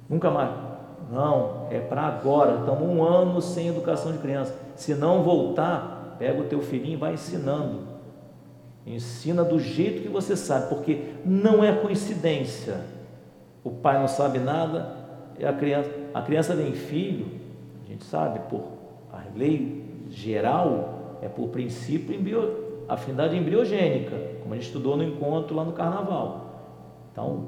Nunca 0.10 0.30
mais. 0.30 0.65
Não, 1.12 1.68
é 1.70 1.80
para 1.80 2.02
agora. 2.04 2.60
Estamos 2.60 2.88
um 2.88 3.04
ano 3.04 3.42
sem 3.42 3.68
educação 3.68 4.12
de 4.12 4.18
criança. 4.18 4.56
Se 4.76 4.94
não 4.96 5.24
voltar, 5.24 6.16
pega 6.18 6.42
o 6.42 6.46
teu 6.46 6.62
filhinho 6.62 6.94
e 6.94 6.98
vai 6.98 7.14
ensinando. 7.14 7.96
Ensina 8.86 9.44
do 9.44 9.60
jeito 9.60 10.04
que 10.04 10.10
você 10.10 10.36
sabe, 10.36 10.70
porque 10.70 11.14
não 11.26 11.64
é 11.64 11.74
coincidência. 11.74 12.82
O 13.64 13.72
pai 13.72 14.00
não 14.00 14.08
sabe 14.08 14.38
nada, 14.38 14.96
a 15.44 15.54
criança, 15.54 15.90
a 16.14 16.22
criança 16.22 16.56
vem 16.56 16.74
filho, 16.74 17.26
a 17.84 17.88
gente 17.88 18.04
sabe, 18.04 18.40
por 18.48 18.62
a 19.12 19.22
lei 19.36 19.84
geral, 20.10 21.18
é 21.22 21.28
por 21.28 21.48
princípio 21.48 22.16
embrio, 22.16 22.84
afinidade 22.88 23.36
embriogênica, 23.36 24.16
como 24.44 24.54
a 24.54 24.58
gente 24.58 24.68
estudou 24.68 24.96
no 24.96 25.04
encontro 25.04 25.56
lá 25.56 25.64
no 25.64 25.74
carnaval. 25.74 26.46
Então, 27.12 27.48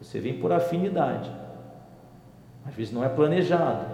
você 0.00 0.18
vem 0.18 0.38
por 0.38 0.50
afinidade. 0.50 1.30
Às 2.66 2.74
vezes 2.74 2.92
não 2.92 3.04
é 3.04 3.08
planejado. 3.08 3.86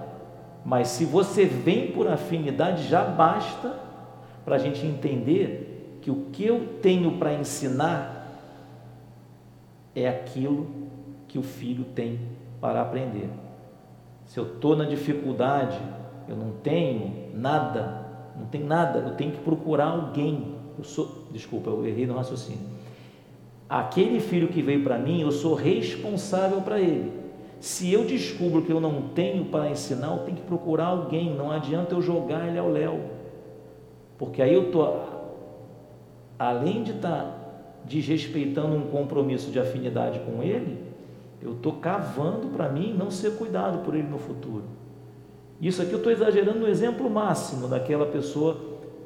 Mas 0.64 0.88
se 0.88 1.05
você 1.05 1.44
vem 1.44 1.90
por 1.92 2.06
afinidade, 2.06 2.86
já 2.88 3.05
basta 3.05 3.74
para 4.44 4.56
a 4.56 4.59
gente 4.59 4.86
entender 4.86 5.98
que 6.01 6.10
o 6.10 6.26
que 6.32 6.44
eu 6.44 6.78
tenho 6.80 7.18
para 7.18 7.32
ensinar 7.32 8.28
é 9.94 10.09
aquilo 10.09 10.68
que 11.26 11.38
o 11.38 11.42
filho 11.42 11.84
tem 11.84 12.20
para 12.60 12.82
aprender. 12.82 13.28
Se 14.24 14.38
eu 14.38 14.55
estou 14.55 14.76
na 14.76 14.84
dificuldade, 14.84 15.78
eu 16.28 16.36
não 16.36 16.52
tenho 16.62 17.30
nada, 17.34 18.06
não 18.36 18.47
tenho 18.47 18.66
nada, 18.66 19.01
eu 19.01 19.14
tenho 19.14 19.32
que 19.32 19.40
procurar 19.40 19.86
alguém. 19.86 20.55
Eu 20.78 20.84
sou, 20.84 21.26
desculpa, 21.32 21.70
eu 21.70 21.84
errei 21.86 22.06
no 22.06 22.14
raciocínio. 22.14 22.80
Aquele 23.68 24.20
filho 24.20 24.48
que 24.48 24.62
veio 24.62 24.82
para 24.82 24.98
mim, 24.98 25.20
eu 25.20 25.30
sou 25.30 25.55
responsável 25.55 26.60
para 26.60 26.80
ele. 26.80 27.19
Se 27.61 27.93
eu 27.93 28.07
descubro 28.07 28.62
que 28.62 28.73
eu 28.73 28.81
não 28.81 29.03
tenho 29.11 29.45
para 29.45 29.70
ensinar, 29.70 30.12
eu 30.12 30.24
tenho 30.24 30.39
que 30.39 30.43
procurar 30.43 30.87
alguém. 30.87 31.35
Não 31.35 31.53
adianta 31.53 31.95
eu 31.95 32.01
jogar 32.01 32.49
ele 32.49 32.59
ao 32.59 32.70
léu. 32.70 33.01
Porque 34.16 34.41
aí 34.41 34.55
eu 34.55 34.66
estou, 34.66 34.99
além 36.39 36.82
de 36.82 36.93
estar 36.93 37.11
tá 37.11 37.35
desrespeitando 37.85 38.74
um 38.74 38.89
compromisso 38.89 39.51
de 39.51 39.59
afinidade 39.59 40.20
com 40.20 40.43
ele, 40.43 40.78
eu 41.43 41.53
estou 41.53 41.74
cavando 41.74 42.49
para 42.49 42.69
mim 42.69 42.95
não 42.97 43.11
ser 43.11 43.37
cuidado 43.37 43.85
por 43.85 43.95
ele 43.95 44.09
no 44.09 44.19
futuro. 44.19 44.65
Isso 45.61 45.82
aqui 45.82 45.93
eu 45.93 45.99
estou 45.99 46.12
exagerando 46.12 46.61
no 46.61 46.69
exemplo 46.69 47.11
máximo 47.11 47.69
daquela 47.69 48.07
pessoa 48.07 48.57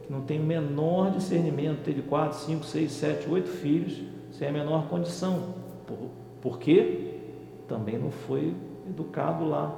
que 0.05 0.13
não 0.13 0.21
tem 0.21 0.39
o 0.39 0.45
menor 0.45 1.11
discernimento, 1.11 1.83
teve 1.83 2.03
quatro, 2.03 2.39
cinco, 2.39 2.65
seis, 2.65 2.93
sete, 2.93 3.29
oito 3.29 3.49
filhos, 3.49 4.01
sem 4.31 4.49
a 4.49 4.53
menor 4.53 4.87
condição. 4.87 5.55
Por, 5.87 6.11
por 6.41 6.59
quê? 6.59 7.14
Também 7.69 7.99
não 7.99 8.11
foi 8.11 8.55
educado 8.89 9.45
lá 9.45 9.75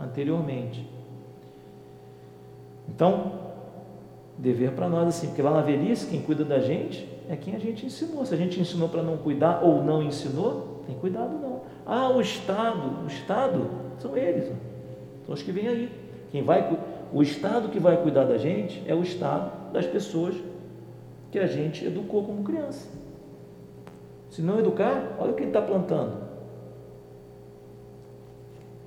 anteriormente. 0.00 0.88
Então, 2.88 3.32
dever 4.38 4.72
para 4.72 4.88
nós 4.88 5.08
assim, 5.08 5.28
porque 5.28 5.42
lá 5.42 5.50
na 5.50 5.60
velhice 5.60 6.06
quem 6.06 6.22
cuida 6.22 6.44
da 6.44 6.58
gente 6.58 7.08
é 7.28 7.36
quem 7.36 7.54
a 7.54 7.58
gente 7.58 7.86
ensinou. 7.86 8.24
Se 8.24 8.34
a 8.34 8.36
gente 8.36 8.60
ensinou 8.60 8.88
para 8.88 9.02
não 9.02 9.16
cuidar 9.16 9.62
ou 9.62 9.82
não 9.82 10.02
ensinou, 10.02 10.82
tem 10.86 10.96
cuidado 10.96 11.38
não. 11.38 11.60
Ah, 11.86 12.08
o 12.10 12.20
Estado, 12.20 13.04
o 13.04 13.06
Estado 13.06 13.70
são 13.98 14.16
eles, 14.16 14.52
são 15.24 15.34
os 15.34 15.42
que 15.42 15.52
vêm 15.52 15.68
aí. 15.68 16.02
Quem 16.30 16.42
vai, 16.42 16.76
o 17.12 17.22
Estado 17.22 17.68
que 17.68 17.78
vai 17.78 18.00
cuidar 18.02 18.24
da 18.24 18.38
gente 18.38 18.82
é 18.86 18.94
o 18.94 19.02
Estado 19.02 19.72
das 19.72 19.86
pessoas 19.86 20.34
que 21.30 21.38
a 21.38 21.46
gente 21.46 21.84
educou 21.84 22.24
como 22.24 22.42
criança. 22.42 22.88
Se 24.30 24.40
não 24.40 24.58
educar, 24.58 25.16
olha 25.18 25.32
o 25.32 25.34
que 25.34 25.42
ele 25.42 25.50
está 25.50 25.60
plantando. 25.60 26.31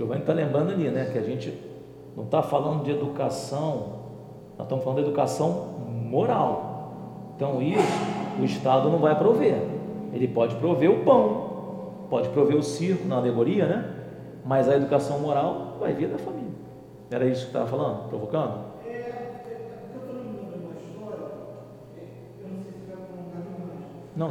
Giovanni 0.00 0.22
está 0.22 0.32
lembrando 0.32 0.72
ali, 0.72 0.88
né? 0.88 1.10
Que 1.12 1.18
a 1.18 1.22
gente 1.22 1.52
não 2.16 2.24
está 2.24 2.42
falando 2.42 2.82
de 2.82 2.90
educação, 2.90 4.00
nós 4.56 4.64
estamos 4.64 4.82
falando 4.82 5.02
de 5.02 5.04
educação 5.04 5.74
moral. 6.08 7.32
Então 7.36 7.60
isso 7.60 7.82
o 8.40 8.44
Estado 8.44 8.88
não 8.88 8.98
vai 8.98 9.14
prover. 9.18 9.62
Ele 10.14 10.26
pode 10.26 10.54
prover 10.56 10.90
o 10.90 11.04
pão, 11.04 12.06
pode 12.08 12.30
prover 12.30 12.56
o 12.56 12.62
circo 12.62 13.06
na 13.06 13.16
alegoria, 13.16 13.66
né? 13.66 13.94
Mas 14.42 14.70
a 14.70 14.76
educação 14.76 15.18
moral 15.18 15.76
vai 15.78 15.92
vir 15.92 16.08
da 16.08 16.16
família. 16.16 16.48
Era 17.10 17.26
isso 17.26 17.42
que 17.42 17.48
estava 17.48 17.66
falando, 17.66 18.08
provocando? 18.08 18.70
É, 18.86 18.88
é, 18.88 19.30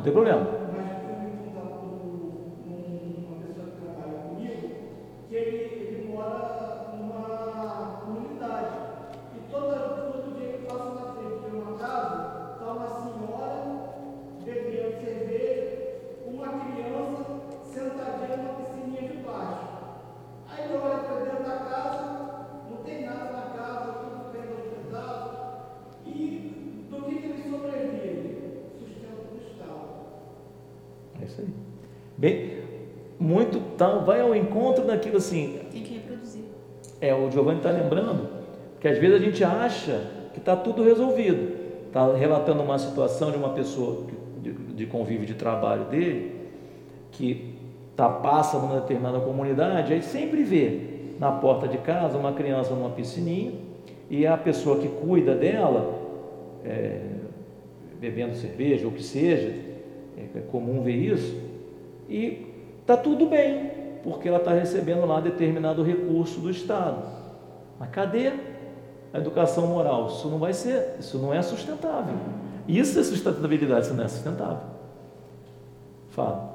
porque 0.02 0.10
eu 0.10 0.69
muito 33.30 33.60
tal, 33.78 34.04
vai 34.04 34.22
ao 34.22 34.36
encontro 34.36 34.86
daquilo 34.86 35.18
assim. 35.18 35.60
Tem 35.72 35.84
que 35.84 35.94
reproduzir. 35.94 36.42
É, 37.00 37.14
o 37.14 37.30
Giovanni 37.30 37.58
está 37.58 37.70
lembrando 37.70 38.28
que 38.80 38.88
às 38.88 38.98
vezes 38.98 39.22
a 39.22 39.24
gente 39.24 39.44
acha 39.44 40.02
que 40.34 40.40
está 40.40 40.56
tudo 40.56 40.84
resolvido. 40.84 41.60
Está 41.86 42.12
relatando 42.16 42.64
uma 42.64 42.80
situação 42.80 43.30
de 43.30 43.38
uma 43.38 43.50
pessoa 43.50 44.08
de, 44.42 44.52
de 44.52 44.86
convívio 44.88 45.28
de 45.28 45.36
trabalho 45.36 45.86
dele, 45.86 46.36
que 47.12 47.54
tá, 47.96 48.10
passa 48.10 48.58
numa 48.58 48.80
determinada 48.80 49.20
comunidade, 49.20 49.94
aí 49.94 50.02
sempre 50.02 50.44
vê 50.44 50.80
na 51.20 51.32
porta 51.32 51.68
de 51.68 51.78
casa 51.78 52.18
uma 52.18 52.34
criança 52.34 52.74
numa 52.74 52.90
piscininha 52.90 53.52
e 54.10 54.26
a 54.26 54.38
pessoa 54.38 54.80
que 54.80 54.88
cuida 54.88 55.36
dela, 55.36 55.94
é, 56.66 57.02
bebendo 58.00 58.36
cerveja 58.36 58.86
ou 58.86 58.92
o 58.92 58.96
que 58.96 59.04
seja, 59.04 59.54
é 60.18 60.40
comum 60.52 60.82
ver 60.82 60.96
isso, 60.96 61.36
e 62.10 62.49
está 62.90 62.98
tudo 62.98 63.28
bem, 63.28 63.70
porque 64.02 64.28
ela 64.28 64.40
está 64.40 64.52
recebendo 64.52 65.06
lá 65.06 65.20
determinado 65.20 65.84
recurso 65.84 66.40
do 66.40 66.50
Estado. 66.50 67.04
Mas 67.80 67.92
cadê 67.92 68.34
a 69.14 69.20
educação 69.20 69.68
moral? 69.68 70.08
Isso 70.08 70.28
não 70.28 70.40
vai 70.40 70.54
ser, 70.54 70.96
isso 71.00 71.20
não 71.20 71.32
é 71.32 71.40
sustentável. 71.44 72.16
Isso 72.68 73.00
é 73.00 73.04
sustentabilidade, 73.04 73.86
isso 73.86 73.94
não 73.94 74.04
é 74.04 74.08
sustentável. 74.08 74.64
Fala. 76.10 76.50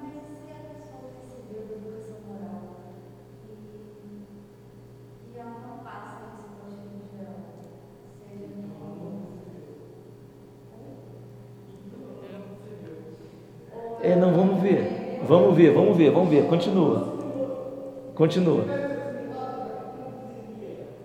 Mas 0.00 0.14
se 0.14 0.52
a 0.52 0.54
pessoa 0.72 1.10
recebeu 1.20 1.76
educação 1.76 2.16
moral 2.28 2.62
e, 3.46 3.52
e 5.34 5.38
ela 5.38 5.56
não 5.68 5.84
passa 5.84 6.22
isso 6.32 6.48
para 6.56 6.66
os 6.66 6.74
filhos 6.80 7.12
dela, 7.12 7.44
seja 8.26 8.48
É, 14.02 14.16
não, 14.16 14.32
vamos 14.32 14.62
ver. 14.62 15.04
Vamos 15.54 15.66
ver, 15.68 15.72
vamos 15.72 15.96
ver, 15.96 16.10
vamos 16.10 16.30
ver. 16.30 16.48
Continua. 16.48 17.14
Continua. 18.16 18.64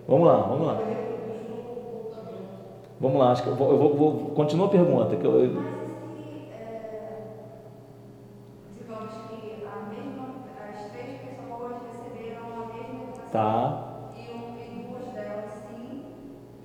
Vamos 0.08 0.26
lá, 0.26 0.36
vamos 0.38 0.66
lá. 0.66 0.80
Vamos 2.98 3.18
lá, 3.20 3.30
acho 3.30 3.44
que 3.44 3.48
eu 3.48 3.54
vou, 3.54 3.70
eu 3.70 3.78
vou, 3.78 3.94
vou- 3.96 4.12
continua 4.34 4.66
a 4.66 4.70
pergunta. 4.70 5.14
Que 5.16 5.24
eu, 5.24 5.44
eu- 5.44 5.52
Mas 5.54 5.64
se, 5.64 6.50
é, 6.52 7.22
digamos 8.76 9.14
que 9.14 9.64
a 9.64 9.88
mesma, 9.88 10.34
as 10.68 10.90
três 10.90 11.20
pessoas 11.20 11.72
receberam 11.86 12.46
a 12.46 12.66
mesma 12.74 13.02
educação 13.04 13.30
tá, 13.30 14.10
e, 14.16 14.30
um, 14.32 14.58
e 14.58 14.82
duas 14.88 15.06
delas 15.14 15.44
sim 15.68 16.02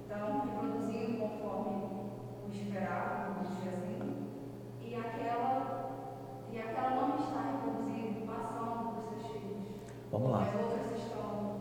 estão 0.01 0.41
reproduzindo 0.41 1.19
conforme 1.19 1.75
o 1.77 2.51
esperado, 2.51 3.35
vamos 3.35 3.49
dizer 3.55 3.69
assim, 3.69 3.97
e 4.83 4.95
aquela, 4.95 5.91
e 6.51 6.57
aquela 6.59 6.89
não 7.07 7.15
está 7.15 7.41
reproduzindo, 7.63 8.25
passando 8.27 8.91
para 8.91 8.99
os 8.99 9.21
seus 9.21 9.31
filhos. 9.31 9.57
vamos 10.11 10.31
lá. 10.31 10.41
As 10.41 10.53
outras 10.61 10.97
estão. 11.01 11.55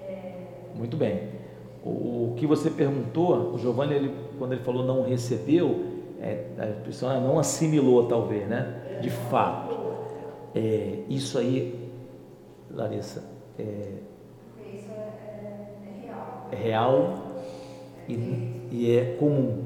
É, 0.00 0.44
Muito 0.76 0.96
bem. 0.96 1.40
O, 1.82 1.88
o 2.32 2.34
que 2.36 2.46
você 2.46 2.70
perguntou, 2.70 3.49
o 3.49 3.49
Giovanni, 3.60 3.94
ele, 3.94 4.14
quando 4.38 4.52
ele 4.52 4.62
falou 4.62 4.84
não 4.84 5.02
recebeu, 5.02 5.84
é, 6.20 6.44
a 6.58 6.84
pessoa 6.84 7.18
não 7.20 7.38
assimilou, 7.38 8.06
talvez, 8.06 8.46
né? 8.48 8.98
De 9.00 9.10
fato. 9.10 9.78
É, 10.54 10.98
isso 11.08 11.38
aí, 11.38 11.88
Larissa, 12.70 13.24
é, 13.58 13.62
isso 14.74 14.90
é, 14.90 15.00
é, 15.00 15.66
é 15.86 16.06
real. 16.06 16.48
é 16.52 16.56
real 16.56 17.18
e, 18.08 18.68
e 18.70 18.96
é 18.96 19.16
comum. 19.18 19.64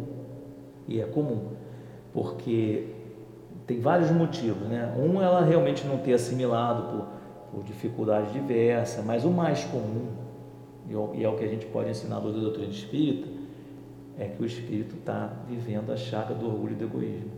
E 0.86 1.00
é 1.00 1.04
comum. 1.04 1.48
Porque 2.12 2.88
tem 3.66 3.80
vários 3.80 4.10
motivos, 4.10 4.68
né? 4.68 4.94
Um, 4.98 5.20
ela 5.22 5.40
realmente 5.42 5.86
não 5.86 5.98
ter 5.98 6.12
assimilado 6.12 6.98
por, 6.98 7.06
por 7.50 7.64
dificuldades 7.64 8.32
diversas, 8.32 9.04
mas 9.04 9.24
o 9.24 9.30
mais 9.30 9.64
comum, 9.64 10.08
e 10.88 10.92
é 10.94 10.96
o- 10.96 11.10
e 11.14 11.24
é 11.24 11.28
o 11.28 11.34
que 11.36 11.44
a 11.44 11.48
gente 11.48 11.64
pode 11.66 11.88
ensinar 11.90 12.20
do 12.20 12.30
doutrina 12.32 12.70
espírita, 12.70 13.26
é 14.18 14.26
que 14.26 14.42
o 14.42 14.46
espírito 14.46 14.96
está 14.96 15.32
vivendo 15.48 15.90
a 15.90 15.96
chaga 15.96 16.34
do 16.34 16.46
orgulho 16.46 16.72
e 16.72 16.76
do 16.76 16.84
egoísmo. 16.84 17.30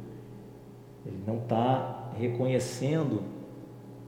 Ele 1.06 1.22
não 1.26 1.38
está 1.38 2.10
reconhecendo 2.18 3.22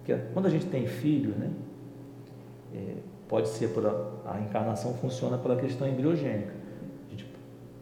que 0.04 0.14
quando 0.34 0.46
a 0.46 0.50
gente 0.50 0.66
tem 0.66 0.86
filhos, 0.86 1.36
né? 1.36 1.50
É, 2.74 2.94
pode 3.26 3.48
ser 3.48 3.68
por 3.68 3.86
a, 3.86 4.32
a 4.34 4.40
encarnação 4.40 4.92
funciona 4.94 5.38
pela 5.38 5.56
questão 5.56 5.88
embriogênica. 5.88 6.52
A 7.06 7.10
gente 7.10 7.26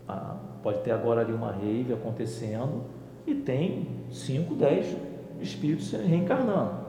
a- 0.06 0.36
pode 0.62 0.80
ter 0.80 0.90
agora 0.92 1.20
ali 1.22 1.32
uma 1.32 1.50
rave 1.52 1.92
acontecendo 1.92 2.82
e 3.26 3.34
tem 3.34 3.88
5, 4.10 4.54
10 4.54 4.96
espíritos 5.40 5.88
se 5.88 5.96
reencarnando. 5.96 6.86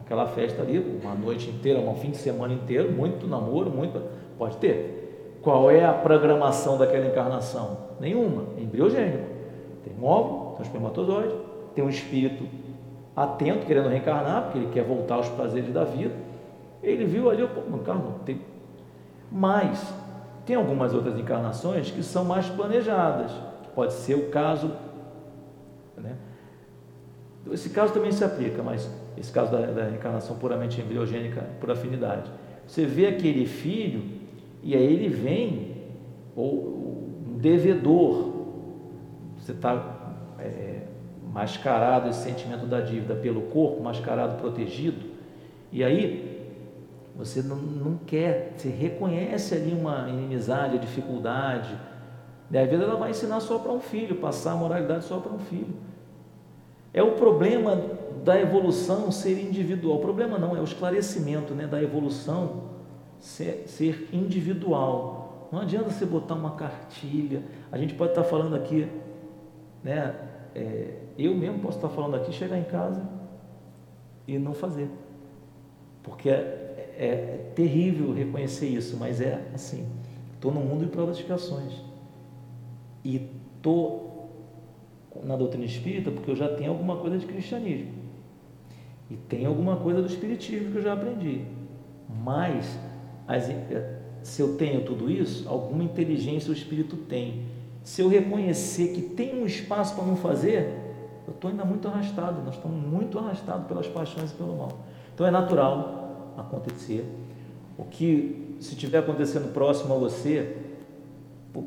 Aquela 0.00 0.26
festa 0.26 0.62
ali, 0.62 0.78
uma 1.02 1.14
noite 1.14 1.48
inteira, 1.50 1.78
um 1.78 1.94
fim 1.94 2.10
de 2.10 2.16
semana 2.16 2.52
inteiro, 2.52 2.90
muito 2.90 3.28
namoro, 3.28 3.70
muito. 3.70 4.02
Pode 4.36 4.56
ter. 4.56 5.09
Qual 5.42 5.70
é 5.70 5.84
a 5.84 5.92
programação 5.92 6.76
daquela 6.76 7.06
encarnação? 7.06 7.78
Nenhuma, 7.98 8.44
é 8.58 8.62
embriogênico. 8.62 9.26
Tem 9.82 9.94
um 9.98 10.04
óvulo, 10.04 10.50
tem 10.50 10.58
um 10.60 10.62
espermatozoide, 10.62 11.34
tem 11.74 11.84
um 11.84 11.88
espírito 11.88 12.44
atento, 13.16 13.66
querendo 13.66 13.88
reencarnar, 13.88 14.44
porque 14.44 14.58
ele 14.58 14.70
quer 14.72 14.84
voltar 14.84 15.16
aos 15.16 15.28
prazeres 15.28 15.72
da 15.72 15.84
vida. 15.84 16.14
Ele 16.82 17.04
viu 17.04 17.30
ali, 17.30 17.46
pô, 17.46 17.60
não 17.68 17.78
encarnou. 17.78 18.14
Tem... 18.24 18.40
Mas 19.30 19.92
tem 20.44 20.56
algumas 20.56 20.94
outras 20.94 21.18
encarnações 21.18 21.90
que 21.90 22.02
são 22.02 22.24
mais 22.24 22.46
planejadas. 22.48 23.32
Pode 23.74 23.92
ser 23.92 24.14
o 24.14 24.30
caso. 24.30 24.72
Né? 25.96 26.16
Esse 27.50 27.70
caso 27.70 27.92
também 27.92 28.12
se 28.12 28.24
aplica, 28.24 28.62
mas 28.62 28.90
esse 29.16 29.32
caso 29.32 29.52
da, 29.52 29.58
da 29.60 29.84
reencarnação 29.84 30.36
puramente 30.36 30.80
embriogênica 30.80 31.44
por 31.60 31.70
afinidade. 31.70 32.30
Você 32.66 32.84
vê 32.84 33.06
aquele 33.06 33.46
filho 33.46 34.19
e 34.62 34.74
aí 34.74 34.84
ele 34.84 35.08
vem, 35.08 35.76
ou 36.36 36.80
um 37.26 37.38
devedor, 37.38 38.32
você 39.38 39.52
está 39.52 40.34
é, 40.38 40.82
mascarado 41.32 42.08
esse 42.08 42.22
sentimento 42.22 42.66
da 42.66 42.80
dívida 42.80 43.14
pelo 43.14 43.42
corpo, 43.42 43.82
mascarado, 43.82 44.40
protegido, 44.40 45.06
e 45.72 45.82
aí 45.82 46.30
você 47.16 47.42
não, 47.42 47.56
não 47.56 47.96
quer, 47.98 48.54
você 48.56 48.68
reconhece 48.68 49.54
ali 49.54 49.72
uma 49.72 50.08
inimizade, 50.08 50.78
dificuldade, 50.78 51.76
e 52.50 52.66
vezes 52.66 52.82
ela 52.82 52.96
vai 52.96 53.10
ensinar 53.10 53.40
só 53.40 53.58
para 53.58 53.72
um 53.72 53.80
filho, 53.80 54.16
passar 54.16 54.52
a 54.52 54.56
moralidade 54.56 55.04
só 55.04 55.18
para 55.18 55.32
um 55.32 55.38
filho. 55.38 55.74
É 56.92 57.02
o 57.02 57.12
problema 57.12 57.80
da 58.24 58.40
evolução 58.40 59.10
ser 59.12 59.40
individual. 59.40 59.98
O 59.98 60.00
problema 60.00 60.36
não, 60.36 60.56
é 60.56 60.60
o 60.60 60.64
esclarecimento 60.64 61.54
né, 61.54 61.66
da 61.66 61.80
evolução 61.80 62.70
ser, 63.20 63.64
ser 63.68 64.08
individual. 64.12 65.48
Não 65.52 65.60
adianta 65.60 65.90
você 65.90 66.04
botar 66.04 66.34
uma 66.34 66.52
cartilha. 66.52 67.42
A 67.70 67.78
gente 67.78 67.94
pode 67.94 68.12
estar 68.12 68.24
falando 68.24 68.56
aqui, 68.56 68.88
né? 69.84 70.14
é, 70.54 70.94
eu 71.18 71.34
mesmo 71.34 71.58
posso 71.60 71.78
estar 71.78 71.88
falando 71.88 72.16
aqui, 72.16 72.32
chegar 72.32 72.58
em 72.58 72.64
casa 72.64 73.06
e 74.26 74.38
não 74.38 74.54
fazer. 74.54 74.88
Porque 76.02 76.28
é, 76.30 76.94
é- 76.96 77.06
é 77.06 77.52
terrível 77.54 78.12
reconhecer 78.12 78.66
isso, 78.68 78.96
mas 78.96 79.20
é 79.20 79.46
assim. 79.54 79.86
Estou 80.34 80.52
no 80.52 80.60
mundo 80.60 80.84
de 80.86 80.90
provas 80.90 81.18
expiações. 81.18 81.74
E 83.04 83.28
estou 83.56 84.30
na 85.22 85.36
doutrina 85.36 85.64
espírita 85.64 86.10
porque 86.10 86.30
eu 86.30 86.36
já 86.36 86.48
tenho 86.48 86.70
alguma 86.70 86.96
coisa 86.96 87.18
de 87.18 87.26
cristianismo. 87.26 87.92
E 89.10 89.16
tem 89.16 89.44
alguma 89.44 89.76
coisa 89.76 90.00
do 90.00 90.06
espiritismo 90.06 90.70
que 90.70 90.78
eu 90.78 90.82
já 90.82 90.92
aprendi. 90.92 91.44
Mas 92.08 92.78
as, 93.30 93.48
se 94.22 94.42
eu 94.42 94.56
tenho 94.56 94.84
tudo 94.84 95.10
isso, 95.10 95.48
alguma 95.48 95.84
inteligência 95.84 96.50
o 96.50 96.52
espírito 96.52 96.96
tem. 96.96 97.42
Se 97.84 98.02
eu 98.02 98.08
reconhecer 98.08 98.88
que 98.88 99.00
tem 99.00 99.40
um 99.40 99.46
espaço 99.46 99.94
para 99.94 100.04
não 100.04 100.16
fazer, 100.16 100.74
eu 101.26 101.32
estou 101.32 101.50
ainda 101.50 101.64
muito 101.64 101.86
arrastado. 101.86 102.42
Nós 102.44 102.56
estamos 102.56 102.84
muito 102.84 103.18
arrastados 103.18 103.66
pelas 103.66 103.86
paixões 103.86 104.32
e 104.32 104.34
pelo 104.34 104.56
mal. 104.56 104.80
Então 105.14 105.26
é 105.26 105.30
natural 105.30 106.34
acontecer. 106.36 107.04
O 107.78 107.84
que, 107.84 108.56
se 108.58 108.74
estiver 108.74 108.98
acontecendo 108.98 109.52
próximo 109.52 109.94
a 109.94 109.96
você, 109.96 110.56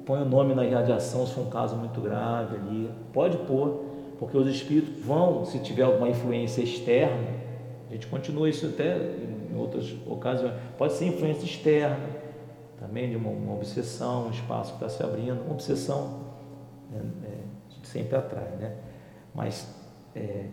põe 0.05 0.21
o 0.21 0.25
nome 0.25 0.53
na 0.53 0.65
irradiação 0.65 1.25
se 1.25 1.33
for 1.33 1.41
um 1.41 1.49
caso 1.49 1.75
muito 1.77 2.01
grave 2.01 2.57
ali. 2.57 2.89
Pode 3.13 3.37
pôr, 3.37 3.85
porque 4.19 4.37
os 4.37 4.47
espíritos 4.47 5.03
vão, 5.03 5.45
se 5.45 5.59
tiver 5.59 5.83
alguma 5.83 6.09
influência 6.09 6.61
externa, 6.61 7.41
a 7.89 7.93
gente 7.93 8.07
continua 8.07 8.49
isso 8.49 8.65
até 8.65 8.97
em 9.53 9.57
outras 9.57 9.95
ocasiões, 10.05 10.53
pode 10.77 10.93
ser 10.93 11.05
influência 11.05 11.45
externa, 11.45 12.09
também 12.79 13.09
de 13.09 13.15
uma, 13.15 13.29
uma 13.29 13.53
obsessão, 13.53 14.27
um 14.27 14.31
espaço 14.31 14.71
que 14.71 14.83
está 14.83 14.89
se 14.89 15.03
abrindo, 15.03 15.41
uma 15.41 15.53
obsessão 15.53 16.21
é, 16.93 17.33
sempre 17.83 18.15
atrai, 18.15 18.49
né? 18.59 18.75
Mas 19.33 19.67
é 20.15 20.45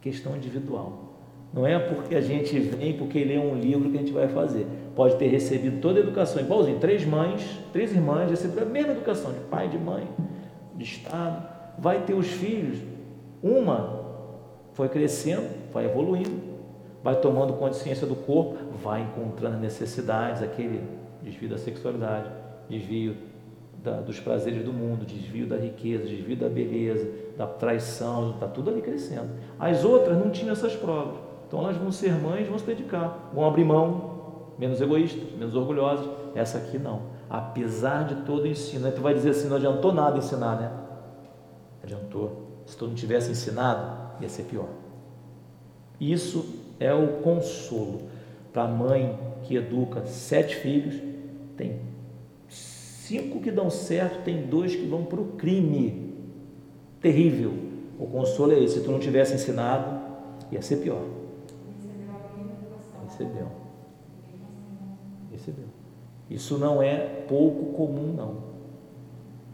questão 0.00 0.36
individual. 0.36 1.04
Não 1.52 1.66
é 1.66 1.78
porque 1.78 2.14
a 2.14 2.20
gente 2.20 2.58
vem, 2.58 2.96
porque 2.96 3.24
lê 3.24 3.38
um 3.38 3.54
livro 3.54 3.90
que 3.90 3.96
a 3.96 4.00
gente 4.00 4.12
vai 4.12 4.28
fazer. 4.28 4.66
Pode 4.94 5.16
ter 5.16 5.28
recebido 5.28 5.80
toda 5.80 5.98
a 5.98 6.02
educação, 6.02 6.42
igualzinho, 6.42 6.78
três 6.78 7.04
mães, 7.04 7.58
três 7.72 7.92
irmãs, 7.92 8.30
receberam 8.30 8.66
a 8.66 8.70
mesma 8.70 8.92
educação, 8.92 9.32
de 9.32 9.40
pai, 9.40 9.68
de 9.68 9.78
mãe, 9.78 10.06
de 10.74 10.84
Estado. 10.84 11.48
Vai 11.78 12.02
ter 12.02 12.14
os 12.14 12.26
filhos, 12.26 12.78
uma 13.42 13.98
foi 14.74 14.88
crescendo, 14.88 15.48
vai 15.72 15.86
evoluindo, 15.86 16.47
vai 17.02 17.16
tomando 17.16 17.52
consciência 17.54 18.06
do 18.06 18.14
corpo, 18.14 18.56
vai 18.82 19.02
encontrando 19.02 19.58
necessidades, 19.58 20.42
aquele 20.42 20.82
desvio 21.22 21.48
da 21.48 21.58
sexualidade, 21.58 22.30
desvio 22.68 23.16
da, 23.82 24.00
dos 24.00 24.18
prazeres 24.18 24.64
do 24.64 24.72
mundo, 24.72 25.06
desvio 25.06 25.46
da 25.46 25.56
riqueza, 25.56 26.04
desvio 26.06 26.36
da 26.36 26.48
beleza, 26.48 27.08
da 27.36 27.46
traição, 27.46 28.32
está 28.32 28.46
tudo 28.46 28.70
ali 28.70 28.82
crescendo. 28.82 29.30
As 29.58 29.84
outras 29.84 30.18
não 30.18 30.30
tinham 30.30 30.52
essas 30.52 30.74
provas. 30.74 31.16
Então 31.46 31.60
elas 31.60 31.76
vão 31.76 31.90
ser 31.90 32.12
mães, 32.12 32.46
vão 32.46 32.58
se 32.58 32.66
dedicar, 32.66 33.30
vão 33.32 33.46
abrir 33.46 33.64
mão, 33.64 34.18
menos 34.58 34.80
egoístas, 34.80 35.32
menos 35.32 35.54
orgulhosas. 35.54 36.06
Essa 36.34 36.58
aqui 36.58 36.78
não. 36.78 37.02
Apesar 37.30 38.04
de 38.04 38.16
todo 38.26 38.42
o 38.42 38.46
ensino, 38.46 38.86
aí 38.86 38.92
tu 38.92 39.00
vai 39.00 39.14
dizer 39.14 39.30
assim, 39.30 39.48
não 39.48 39.56
adiantou 39.56 39.92
nada 39.92 40.18
ensinar, 40.18 40.56
né? 40.56 40.70
Adiantou. 41.82 42.62
Se 42.66 42.76
tu 42.76 42.86
não 42.86 42.94
tivesse 42.94 43.30
ensinado, 43.30 43.96
ia 44.20 44.28
ser 44.28 44.42
pior. 44.42 44.68
Isso 46.00 46.57
é 46.78 46.92
o 46.92 47.20
consolo 47.22 48.02
para 48.52 48.64
a 48.64 48.68
mãe 48.68 49.18
que 49.42 49.56
educa 49.56 50.04
sete 50.06 50.56
filhos, 50.56 50.94
tem 51.56 51.80
cinco 52.48 53.40
que 53.40 53.50
dão 53.50 53.70
certo, 53.70 54.22
tem 54.24 54.46
dois 54.46 54.74
que 54.76 54.86
vão 54.86 55.04
para 55.04 55.20
o 55.20 55.32
crime. 55.32 56.14
Terrível. 57.00 57.52
O 57.98 58.06
consolo 58.06 58.52
é 58.52 58.62
esse. 58.62 58.78
Se 58.78 58.84
tu 58.84 58.90
não 58.90 58.98
tivesse 58.98 59.34
ensinado, 59.34 60.00
ia 60.52 60.62
ser 60.62 60.76
pior. 60.76 61.02
Recebeu. 63.04 63.48
Recebeu. 65.32 65.64
Isso 66.30 66.58
não 66.58 66.82
é 66.82 66.96
pouco 67.26 67.72
comum, 67.72 68.12
não. 68.12 68.48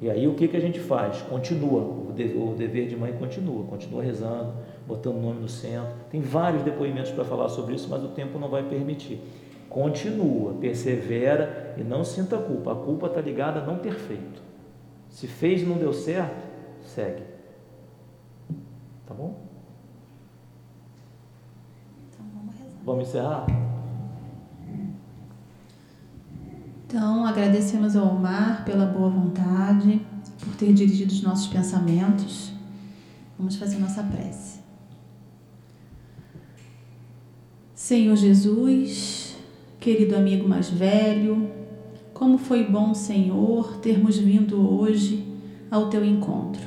E 0.01 0.11
aí 0.11 0.27
o 0.27 0.35
que, 0.35 0.49
que 0.49 0.57
a 0.57 0.61
gente 0.61 0.81
faz? 0.81 1.23
Continua, 1.23 1.81
o, 1.81 2.55
dever 2.57 2.89
de 2.89 2.97
mãe 2.97 3.13
continua, 3.13 3.65
continua 3.65 4.03
rezando, 4.03 4.53
botando 4.86 5.16
o 5.16 5.20
nome 5.20 5.40
no 5.40 5.48
centro. 5.48 5.93
Tem 6.11 6.20
vários 6.20 6.62
depoimentos 6.62 7.11
para 7.11 7.24
falar 7.24 7.48
sobre 7.48 7.74
isso, 7.74 7.89
mas 7.89 8.02
o 8.02 8.09
tempo 8.09 8.39
não 8.39 8.48
vai 8.48 8.62
permitir. 8.62 9.20
Continua, 9.69 10.55
persevera 10.55 11.74
e 11.77 11.82
não 11.82 12.05
sinta 12.05 12.39
culpa. 12.39 12.73
A 12.73 12.77
culpa 12.77 13.06
está 13.06 13.20
ligada 13.20 13.61
a 13.61 13.66
não 13.66 13.78
ter 13.78 13.94
feito. 13.94 14.43
Se 15.09 15.27
fez 15.27 15.62
e 15.62 15.65
não 15.65 15.77
deu 15.77 15.93
certo, 15.93 16.47
segue. 16.85 17.23
Tá 19.06 19.15
bom? 19.15 19.40
Então 22.09 22.27
vamos 22.35 22.55
rezar. 22.55 22.81
Vamos 22.85 23.09
encerrar? 23.09 23.47
Então 26.86 27.27
agradecemos 27.27 27.97
ao 27.97 28.15
Omar 28.15 28.65
pela 28.65 28.86
boa 28.86 29.11
vontade, 29.11 30.01
por 30.39 30.55
ter 30.55 30.73
dirigido 30.73 31.12
os 31.12 31.23
nossos 31.23 31.48
pensamentos. 31.48 32.52
Vamos 33.36 33.56
fazer 33.56 33.78
nossa 33.78 34.02
prece. 34.05 34.53
Senhor 37.85 38.16
Jesus, 38.16 39.36
querido 39.78 40.16
amigo 40.16 40.48
mais 40.48 40.70
velho, 40.70 41.51
como 42.15 42.39
foi 42.39 42.65
bom, 42.65 42.94
Senhor, 42.94 43.77
termos 43.77 44.16
vindo 44.16 44.59
hoje 44.59 45.23
ao 45.70 45.90
teu 45.90 46.02
encontro. 46.02 46.62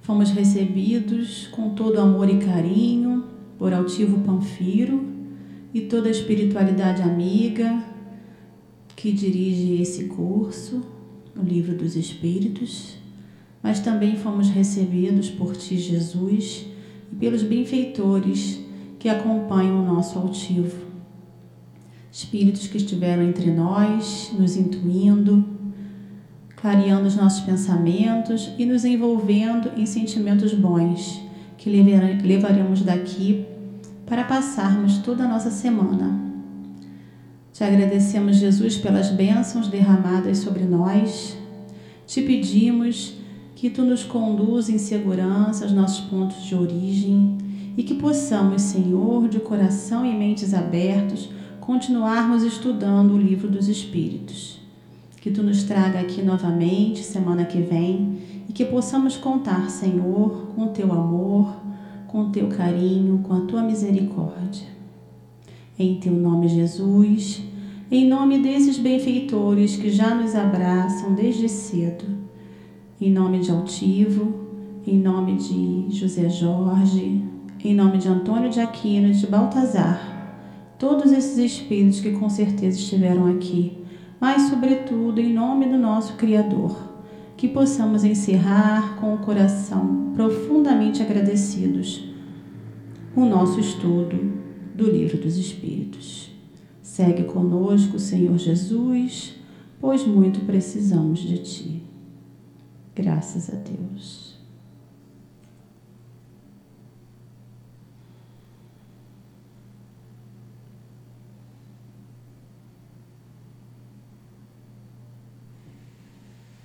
Fomos 0.00 0.30
recebidos 0.30 1.48
com 1.48 1.70
todo 1.70 1.98
amor 1.98 2.30
e 2.30 2.38
carinho 2.38 3.24
por 3.58 3.74
Altivo 3.74 4.20
Panfiro 4.20 5.04
e 5.74 5.80
toda 5.80 6.06
a 6.06 6.12
espiritualidade 6.12 7.02
amiga 7.02 7.82
que 8.94 9.10
dirige 9.10 9.82
esse 9.82 10.04
curso, 10.04 10.82
o 11.36 11.42
Livro 11.42 11.74
dos 11.74 11.96
Espíritos, 11.96 12.94
mas 13.60 13.80
também 13.80 14.14
fomos 14.14 14.50
recebidos 14.50 15.28
por 15.28 15.56
Ti, 15.56 15.76
Jesus, 15.76 16.64
e 17.10 17.16
pelos 17.16 17.42
benfeitores 17.42 18.67
que 18.98 19.08
acompanham 19.08 19.80
o 19.80 19.86
nosso 19.86 20.18
altivo. 20.18 20.88
Espíritos 22.10 22.66
que 22.66 22.78
estiveram 22.78 23.22
entre 23.22 23.50
nós, 23.50 24.32
nos 24.36 24.56
intuindo, 24.56 25.44
clareando 26.56 27.06
os 27.06 27.14
nossos 27.14 27.40
pensamentos 27.40 28.50
e 28.58 28.66
nos 28.66 28.84
envolvendo 28.84 29.70
em 29.76 29.86
sentimentos 29.86 30.52
bons 30.52 31.22
que 31.56 31.70
levaremos 31.70 32.82
daqui 32.82 33.46
para 34.06 34.24
passarmos 34.24 34.98
toda 34.98 35.24
a 35.24 35.28
nossa 35.28 35.50
semana. 35.50 36.18
Te 37.52 37.62
agradecemos, 37.62 38.36
Jesus, 38.36 38.76
pelas 38.76 39.10
bênçãos 39.10 39.68
derramadas 39.68 40.38
sobre 40.38 40.64
nós. 40.64 41.36
Te 42.06 42.22
pedimos 42.22 43.14
que 43.54 43.68
tu 43.68 43.82
nos 43.82 44.04
conduza 44.04 44.72
em 44.72 44.78
segurança 44.78 45.64
aos 45.64 45.72
nossos 45.72 46.04
pontos 46.06 46.44
de 46.44 46.54
origem 46.54 47.36
e 47.78 47.84
que 47.84 47.94
possamos, 47.94 48.62
Senhor, 48.62 49.28
de 49.28 49.38
coração 49.38 50.04
e 50.04 50.12
mentes 50.12 50.52
abertos, 50.52 51.30
continuarmos 51.60 52.42
estudando 52.42 53.12
o 53.12 53.16
livro 53.16 53.48
dos 53.48 53.68
Espíritos. 53.68 54.58
Que 55.20 55.30
tu 55.30 55.44
nos 55.44 55.62
traga 55.62 56.00
aqui 56.00 56.20
novamente 56.20 57.04
semana 57.04 57.44
que 57.44 57.60
vem 57.60 58.18
e 58.48 58.52
que 58.52 58.64
possamos 58.64 59.16
contar, 59.16 59.70
Senhor, 59.70 60.48
com 60.56 60.64
o 60.64 60.68
teu 60.70 60.92
amor, 60.92 61.54
com 62.08 62.22
o 62.22 62.30
teu 62.30 62.48
carinho, 62.48 63.20
com 63.22 63.34
a 63.34 63.40
tua 63.42 63.62
misericórdia. 63.62 64.66
Em 65.78 66.00
teu 66.00 66.12
nome, 66.12 66.48
Jesus, 66.48 67.44
em 67.92 68.08
nome 68.08 68.40
desses 68.40 68.76
benfeitores 68.76 69.76
que 69.76 69.88
já 69.88 70.16
nos 70.16 70.34
abraçam 70.34 71.14
desde 71.14 71.48
cedo, 71.48 72.06
em 73.00 73.12
nome 73.12 73.38
de 73.38 73.52
Altivo, 73.52 74.34
em 74.84 74.98
nome 74.98 75.36
de 75.36 75.96
José 75.96 76.28
Jorge, 76.28 77.27
em 77.64 77.74
nome 77.74 77.98
de 77.98 78.08
Antônio 78.08 78.50
de 78.50 78.60
Aquino 78.60 79.08
e 79.08 79.12
de 79.12 79.26
Baltazar, 79.26 80.72
todos 80.78 81.10
esses 81.10 81.38
espíritos 81.38 82.00
que 82.00 82.12
com 82.12 82.30
certeza 82.30 82.78
estiveram 82.78 83.26
aqui, 83.26 83.78
mas, 84.20 84.42
sobretudo, 84.42 85.20
em 85.20 85.32
nome 85.32 85.66
do 85.66 85.76
nosso 85.76 86.14
Criador, 86.14 86.76
que 87.36 87.48
possamos 87.48 88.04
encerrar 88.04 88.96
com 88.96 89.14
o 89.14 89.18
coração 89.18 90.12
profundamente 90.14 91.02
agradecidos 91.02 92.08
o 93.14 93.24
nosso 93.24 93.58
estudo 93.58 94.32
do 94.74 94.90
Livro 94.90 95.18
dos 95.18 95.36
Espíritos. 95.36 96.30
Segue 96.82 97.24
conosco, 97.24 97.98
Senhor 97.98 98.36
Jesus, 98.38 99.34
pois 99.80 100.06
muito 100.06 100.40
precisamos 100.40 101.20
de 101.20 101.38
Ti. 101.38 101.82
Graças 102.94 103.50
a 103.52 103.56
Deus. 103.56 104.27